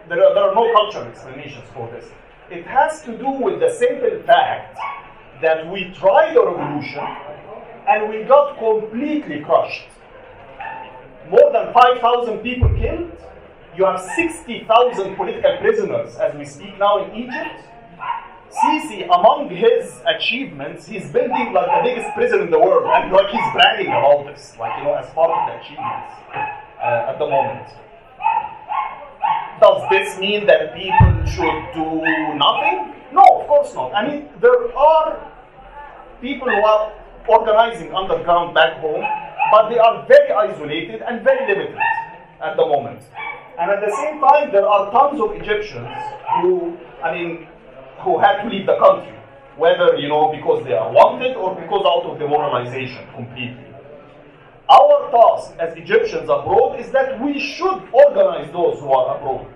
There 0.10 0.22
are, 0.22 0.34
there 0.34 0.44
are 0.44 0.56
no 0.56 0.74
cultural 0.74 1.06
explanations 1.06 1.64
for 1.74 1.90
this. 1.92 2.06
It 2.52 2.66
has 2.68 3.02
to 3.04 3.18
do 3.18 3.30
with 3.30 3.62
the 3.62 3.72
simple 3.72 4.22
fact 4.24 4.78
that 5.42 5.72
we 5.72 5.94
tried 5.94 6.36
a 6.36 6.42
revolution 6.42 7.08
and 7.88 8.10
we 8.10 8.24
got 8.24 8.58
completely 8.58 9.40
crushed. 9.40 9.88
More 11.30 11.50
than 11.54 11.72
5,000 11.74 12.40
people 12.40 12.70
killed. 12.76 13.12
You 13.78 13.86
have 13.86 14.02
60,000 14.02 15.16
political 15.16 15.58
prisoners 15.62 16.18
as 16.18 16.36
we 16.36 16.44
speak 16.44 16.78
now 16.78 17.06
in 17.06 17.16
Egypt. 17.16 17.69
Sisi, 18.50 19.06
among 19.06 19.50
his 19.50 20.02
achievements, 20.08 20.88
he's 20.88 21.10
building 21.12 21.54
like 21.54 21.68
the 21.68 21.82
biggest 21.84 22.14
prison 22.16 22.42
in 22.42 22.50
the 22.50 22.60
world, 22.60 22.90
and 22.90 23.12
like 23.12 23.30
he's 23.30 23.54
bragging 23.54 23.88
about 23.88 24.26
this, 24.26 24.56
like 24.60 24.78
you 24.80 24.86
know, 24.86 24.96
as 24.96 25.10
part 25.14 25.30
of 25.30 25.42
the 25.48 25.62
achievements 25.62 26.14
uh, 26.82 27.12
at 27.14 27.20
the 27.20 27.28
moment. 27.28 27.68
Does 29.62 29.84
this 29.92 30.18
mean 30.20 30.48
that 30.48 30.74
people 30.74 31.26
should 31.26 31.62
do 31.76 32.02
nothing? 32.38 32.96
No, 33.12 33.22
of 33.22 33.48
course 33.48 33.74
not. 33.76 33.94
I 33.94 34.08
mean, 34.08 34.30
there 34.42 34.76
are 34.76 35.32
people 36.22 36.50
who 36.50 36.64
are 36.64 36.94
organizing 37.28 37.94
underground 37.94 38.56
back 38.56 38.80
home, 38.80 39.06
but 39.52 39.70
they 39.70 39.78
are 39.78 40.06
very 40.08 40.32
isolated 40.32 41.02
and 41.02 41.22
very 41.24 41.46
limited 41.46 41.78
at 42.42 42.56
the 42.56 42.66
moment. 42.66 43.02
And 43.60 43.70
at 43.70 43.82
the 43.82 43.94
same 43.96 44.22
time, 44.22 44.52
there 44.52 44.66
are 44.66 44.90
tons 44.92 45.20
of 45.20 45.36
Egyptians 45.36 45.90
who, 46.42 46.78
I 47.04 47.14
mean, 47.14 47.48
who 48.02 48.20
had 48.20 48.44
to 48.44 48.50
leave 48.50 48.66
the 48.66 48.78
country, 48.78 49.16
whether, 49.58 49.96
you 49.98 50.08
know, 50.08 50.32
because 50.32 50.64
they 50.66 50.74
are 50.74 50.92
wanted 50.92 51.36
or 51.36 51.56
because 51.56 51.86
out 51.86 52.10
of 52.10 52.20
demoralization 52.20 53.06
completely. 53.14 53.66
Our 54.70 55.10
task 55.10 55.58
as 55.60 55.76
Egyptians 55.76 56.30
abroad 56.30 56.80
is 56.80 56.92
that 56.92 57.20
we 57.20 57.40
should 57.40 57.82
organize 57.92 58.52
those 58.52 58.80
who 58.80 58.92
are 58.92 59.18
abroad. 59.18 59.48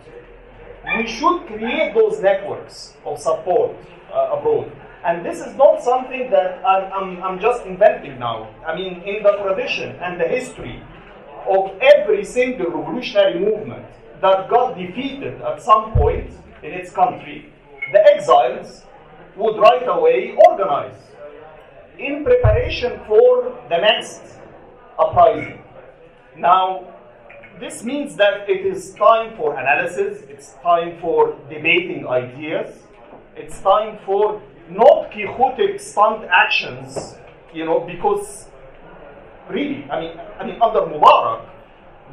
We 0.98 1.08
should 1.08 1.46
create 1.46 1.94
those 1.94 2.20
networks 2.20 2.96
of 3.06 3.20
support 3.20 3.78
uh, 4.12 4.38
abroad. 4.38 4.72
And 5.06 5.24
this 5.26 5.40
is 5.40 5.56
not 5.56 5.84
something 5.84 6.32
that 6.32 6.66
I'm, 6.66 6.92
I'm, 6.92 7.24
I'm 7.24 7.40
just 7.40 7.66
inventing 7.66 8.18
now. 8.18 8.50
I 8.66 8.76
mean, 8.76 9.02
in 9.04 9.22
the 9.22 9.38
tradition 9.44 9.96
and 9.98 10.20
the 10.20 10.28
history 10.28 10.82
of 11.48 11.72
every 11.82 12.26
single 12.26 12.72
revolutionary 12.72 13.40
movement 13.40 13.86
that 14.22 14.50
got 14.50 14.78
defeated 14.78 15.42
at 15.42 15.62
some 15.62 15.92
point 15.94 16.32
in 16.64 16.72
its 16.72 16.92
country, 16.92 17.53
the 17.94 18.04
exiles 18.14 18.84
would 19.36 19.58
right 19.60 19.88
away 19.88 20.36
organize 20.48 21.00
in 21.98 22.24
preparation 22.24 23.00
for 23.08 23.56
the 23.70 23.78
next 23.78 24.22
uprising. 25.00 25.62
Now, 26.36 26.88
this 27.60 27.84
means 27.84 28.16
that 28.16 28.50
it 28.50 28.66
is 28.66 28.94
time 28.96 29.38
for 29.38 29.56
analysis, 29.58 30.24
it's 30.28 30.54
time 30.64 31.00
for 31.00 31.38
debating 31.50 32.08
ideas, 32.08 32.80
it's 33.36 33.62
time 33.62 34.00
for 34.06 34.42
not 34.70 35.12
quixotic 35.12 35.80
stunt 35.80 36.26
actions, 36.32 37.16
you 37.54 37.66
know, 37.66 37.80
because 37.80 38.48
really, 39.50 39.86
I 39.92 40.00
mean, 40.02 40.20
I 40.40 40.46
mean, 40.48 40.62
under 40.62 40.82
Mubarak, 40.82 41.48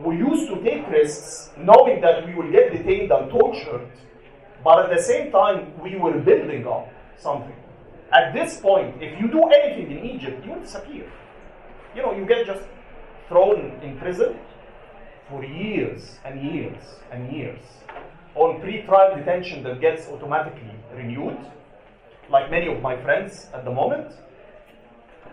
we 0.04 0.16
used 0.16 0.48
to 0.48 0.62
take 0.62 0.86
risks 0.88 1.50
knowing 1.56 2.00
that 2.02 2.26
we 2.26 2.34
will 2.34 2.50
get 2.50 2.72
detained 2.72 3.10
and 3.10 3.30
tortured, 3.30 3.88
but 4.62 4.84
at 4.84 4.96
the 4.96 5.02
same 5.02 5.30
time, 5.32 5.72
we 5.80 5.96
were 5.96 6.18
building 6.18 6.66
up 6.66 6.88
something. 7.16 7.56
At 8.12 8.34
this 8.34 8.60
point, 8.60 9.02
if 9.02 9.20
you 9.20 9.28
do 9.28 9.44
anything 9.48 9.90
in 9.96 10.04
Egypt, 10.04 10.44
you 10.44 10.52
will 10.52 10.60
disappear. 10.60 11.10
You 11.94 12.02
know, 12.02 12.12
you 12.12 12.26
get 12.26 12.46
just 12.46 12.64
thrown 13.28 13.78
in 13.82 13.98
prison 13.98 14.38
for 15.28 15.44
years 15.44 16.18
and 16.24 16.42
years 16.42 16.82
and 17.12 17.32
years 17.32 17.60
on 18.34 18.60
pre-trial 18.60 19.16
detention 19.16 19.62
that 19.64 19.80
gets 19.80 20.08
automatically 20.08 20.74
renewed, 20.94 21.38
like 22.28 22.50
many 22.50 22.72
of 22.72 22.82
my 22.82 23.00
friends 23.02 23.46
at 23.54 23.64
the 23.64 23.70
moment. 23.70 24.12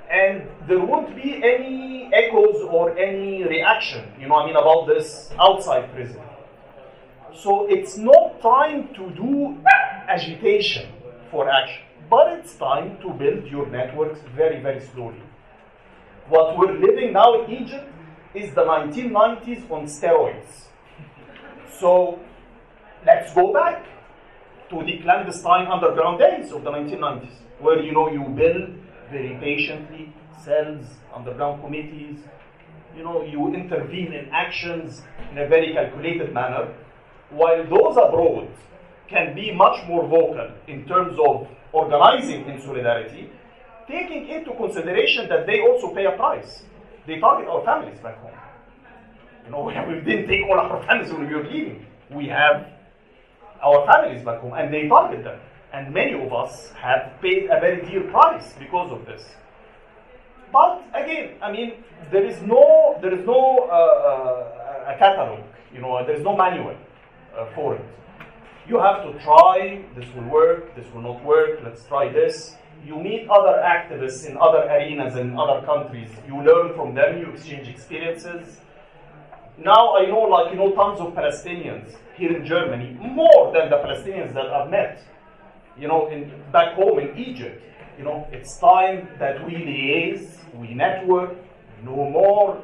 And 0.09 0.47
there 0.67 0.79
won't 0.79 1.15
be 1.15 1.43
any 1.43 2.09
echoes 2.13 2.61
or 2.69 2.97
any 2.97 3.43
reaction, 3.43 4.09
you 4.19 4.27
know, 4.27 4.35
I 4.35 4.45
mean, 4.45 4.55
about 4.55 4.87
this 4.87 5.31
outside 5.39 5.91
prison. 5.93 6.21
So 7.43 7.67
it's 7.67 7.97
not 7.97 8.41
time 8.41 8.89
to 8.95 9.11
do 9.11 9.57
agitation 10.07 10.91
for 11.29 11.49
action, 11.49 11.83
but 12.09 12.33
it's 12.33 12.55
time 12.55 12.97
to 13.01 13.11
build 13.11 13.45
your 13.45 13.67
networks 13.67 14.19
very, 14.35 14.59
very 14.59 14.79
slowly. 14.79 15.21
What 16.29 16.57
we're 16.57 16.73
living 16.73 17.13
now 17.13 17.43
in 17.43 17.51
Egypt 17.51 17.87
is 18.33 18.53
the 18.55 18.61
1990s 18.63 19.69
on 19.69 19.85
steroids. 19.85 20.65
So 21.79 22.19
let's 23.05 23.33
go 23.35 23.53
back 23.53 23.85
to 24.71 24.83
the 24.83 24.97
clandestine 24.99 25.67
underground 25.67 26.19
days 26.19 26.51
of 26.51 26.63
the 26.63 26.71
1990s, 26.71 27.35
where 27.59 27.79
you 27.79 27.91
know 27.91 28.09
you 28.09 28.23
build 28.35 28.71
very 29.11 29.37
patiently 29.39 30.11
cells, 30.43 30.85
underground 31.13 31.61
committees, 31.61 32.17
you 32.95 33.03
know, 33.03 33.23
you 33.23 33.53
intervene 33.53 34.11
in 34.11 34.27
actions 34.31 35.03
in 35.31 35.37
a 35.37 35.47
very 35.47 35.71
calculated 35.73 36.33
manner, 36.33 36.73
while 37.29 37.63
those 37.63 37.97
abroad 37.97 38.47
can 39.07 39.35
be 39.35 39.51
much 39.51 39.85
more 39.87 40.07
vocal 40.07 40.51
in 40.67 40.85
terms 40.85 41.17
of 41.25 41.47
organizing 41.71 42.45
in 42.47 42.61
solidarity, 42.61 43.29
taking 43.87 44.27
into 44.27 44.53
consideration 44.55 45.29
that 45.29 45.45
they 45.47 45.61
also 45.61 45.93
pay 45.93 46.05
a 46.05 46.11
price. 46.11 46.63
They 47.05 47.19
target 47.19 47.47
our 47.47 47.63
families 47.63 47.99
back 47.99 48.17
home. 48.19 48.31
You 49.45 49.51
know, 49.51 49.63
we 49.63 50.01
didn't 50.01 50.27
take 50.27 50.45
all 50.49 50.59
our 50.59 50.83
families 50.85 51.11
when 51.11 51.27
we 51.27 51.35
were 51.35 51.43
leaving. 51.43 51.85
We 52.11 52.27
have 52.27 52.67
our 53.63 53.85
families 53.85 54.23
back 54.23 54.41
home, 54.41 54.53
and 54.53 54.73
they 54.73 54.87
target 54.87 55.23
them. 55.23 55.39
And 55.73 55.93
many 55.93 56.13
of 56.13 56.33
us 56.33 56.71
have 56.73 57.13
paid 57.21 57.45
a 57.45 57.59
very 57.59 57.85
dear 57.85 58.01
price 58.11 58.53
because 58.59 58.91
of 58.91 59.05
this. 59.05 59.23
But 60.51 60.83
again, 60.93 61.35
I 61.41 61.51
mean, 61.51 61.83
there 62.11 62.25
is 62.25 62.41
no 62.41 62.97
there 63.01 63.13
is 63.13 63.25
no 63.25 63.67
uh, 63.69 63.73
uh, 63.73 64.93
a 64.93 64.97
catalog. 64.97 65.43
You 65.73 65.81
know, 65.81 66.05
there 66.05 66.15
is 66.15 66.23
no 66.23 66.35
manual 66.35 66.75
uh, 67.37 67.45
for 67.53 67.75
it. 67.75 67.85
You 68.67 68.79
have 68.79 69.03
to 69.03 69.17
try. 69.23 69.85
This 69.95 70.05
will 70.13 70.29
work. 70.29 70.75
This 70.75 70.85
will 70.93 71.01
not 71.01 71.23
work. 71.23 71.59
Let's 71.63 71.85
try 71.85 72.11
this. 72.11 72.55
You 72.85 72.97
meet 72.97 73.27
other 73.29 73.61
activists 73.63 74.25
in 74.29 74.37
other 74.37 74.63
arenas 74.63 75.15
in 75.15 75.37
other 75.37 75.65
countries. 75.65 76.09
You 76.27 76.43
learn 76.43 76.75
from 76.75 76.93
them. 76.93 77.19
You 77.19 77.31
exchange 77.31 77.67
experiences. 77.67 78.57
Now 79.57 79.95
I 79.97 80.05
know, 80.05 80.21
like 80.21 80.51
you 80.51 80.57
know, 80.57 80.73
tons 80.75 80.99
of 80.99 81.13
Palestinians 81.13 81.95
here 82.15 82.35
in 82.35 82.45
Germany, 82.45 82.97
more 82.99 83.51
than 83.53 83.69
the 83.69 83.77
Palestinians 83.77 84.33
that 84.33 84.47
I've 84.47 84.69
met. 84.69 85.03
You 85.79 85.87
know, 85.87 86.07
in 86.09 86.31
back 86.51 86.75
home 86.75 86.99
in 86.99 87.17
Egypt. 87.17 87.63
You 87.97 88.03
know, 88.03 88.27
it's 88.31 88.59
time 88.59 89.07
that 89.17 89.43
we 89.43 89.53
liaise, 89.53 90.37
we 90.53 90.73
network, 90.75 91.35
know 91.83 92.09
more 92.09 92.61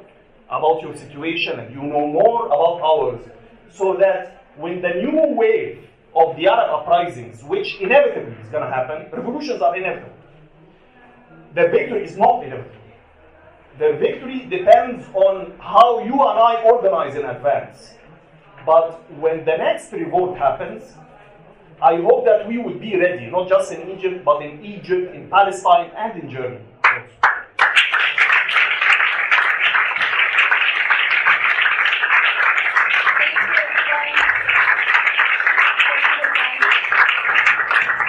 about 0.47 0.81
your 0.83 0.95
situation, 0.95 1.59
and 1.59 1.73
you 1.73 1.81
know 1.81 2.05
more 2.07 2.45
about 2.47 2.81
ours, 2.81 3.21
so 3.71 3.95
that 3.99 4.42
when 4.57 4.81
the 4.81 4.89
new 4.89 5.35
wave 5.35 5.87
of 6.15 6.35
the 6.35 6.47
Arab 6.47 6.81
uprisings, 6.81 7.43
which 7.43 7.79
inevitably 7.79 8.35
is 8.41 8.49
going 8.49 8.63
to 8.63 8.69
happen, 8.69 9.09
revolutions 9.11 9.61
are 9.61 9.75
inevitable. 9.75 10.13
The 11.55 11.67
victory 11.67 12.03
is 12.05 12.17
not 12.17 12.43
inevitable. 12.43 12.79
The 13.79 13.93
victory 13.93 14.45
depends 14.45 15.05
on 15.13 15.53
how 15.59 16.03
you 16.03 16.13
and 16.13 16.39
I 16.39 16.63
organize 16.63 17.15
in 17.15 17.25
advance. 17.25 17.95
But 18.65 19.01
when 19.19 19.43
the 19.45 19.57
next 19.57 19.91
revolt 19.91 20.37
happens, 20.37 20.93
I 21.81 21.97
hope 21.97 22.23
that 22.25 22.47
we 22.47 22.59
will 22.59 22.77
be 22.77 22.95
ready, 22.95 23.29
not 23.29 23.49
just 23.49 23.71
in 23.71 23.89
Egypt, 23.89 24.23
but 24.23 24.41
in 24.41 24.63
Egypt, 24.63 25.13
in 25.15 25.29
Palestine, 25.29 25.91
and 25.97 26.23
in 26.23 26.29
Germany. 26.29 26.63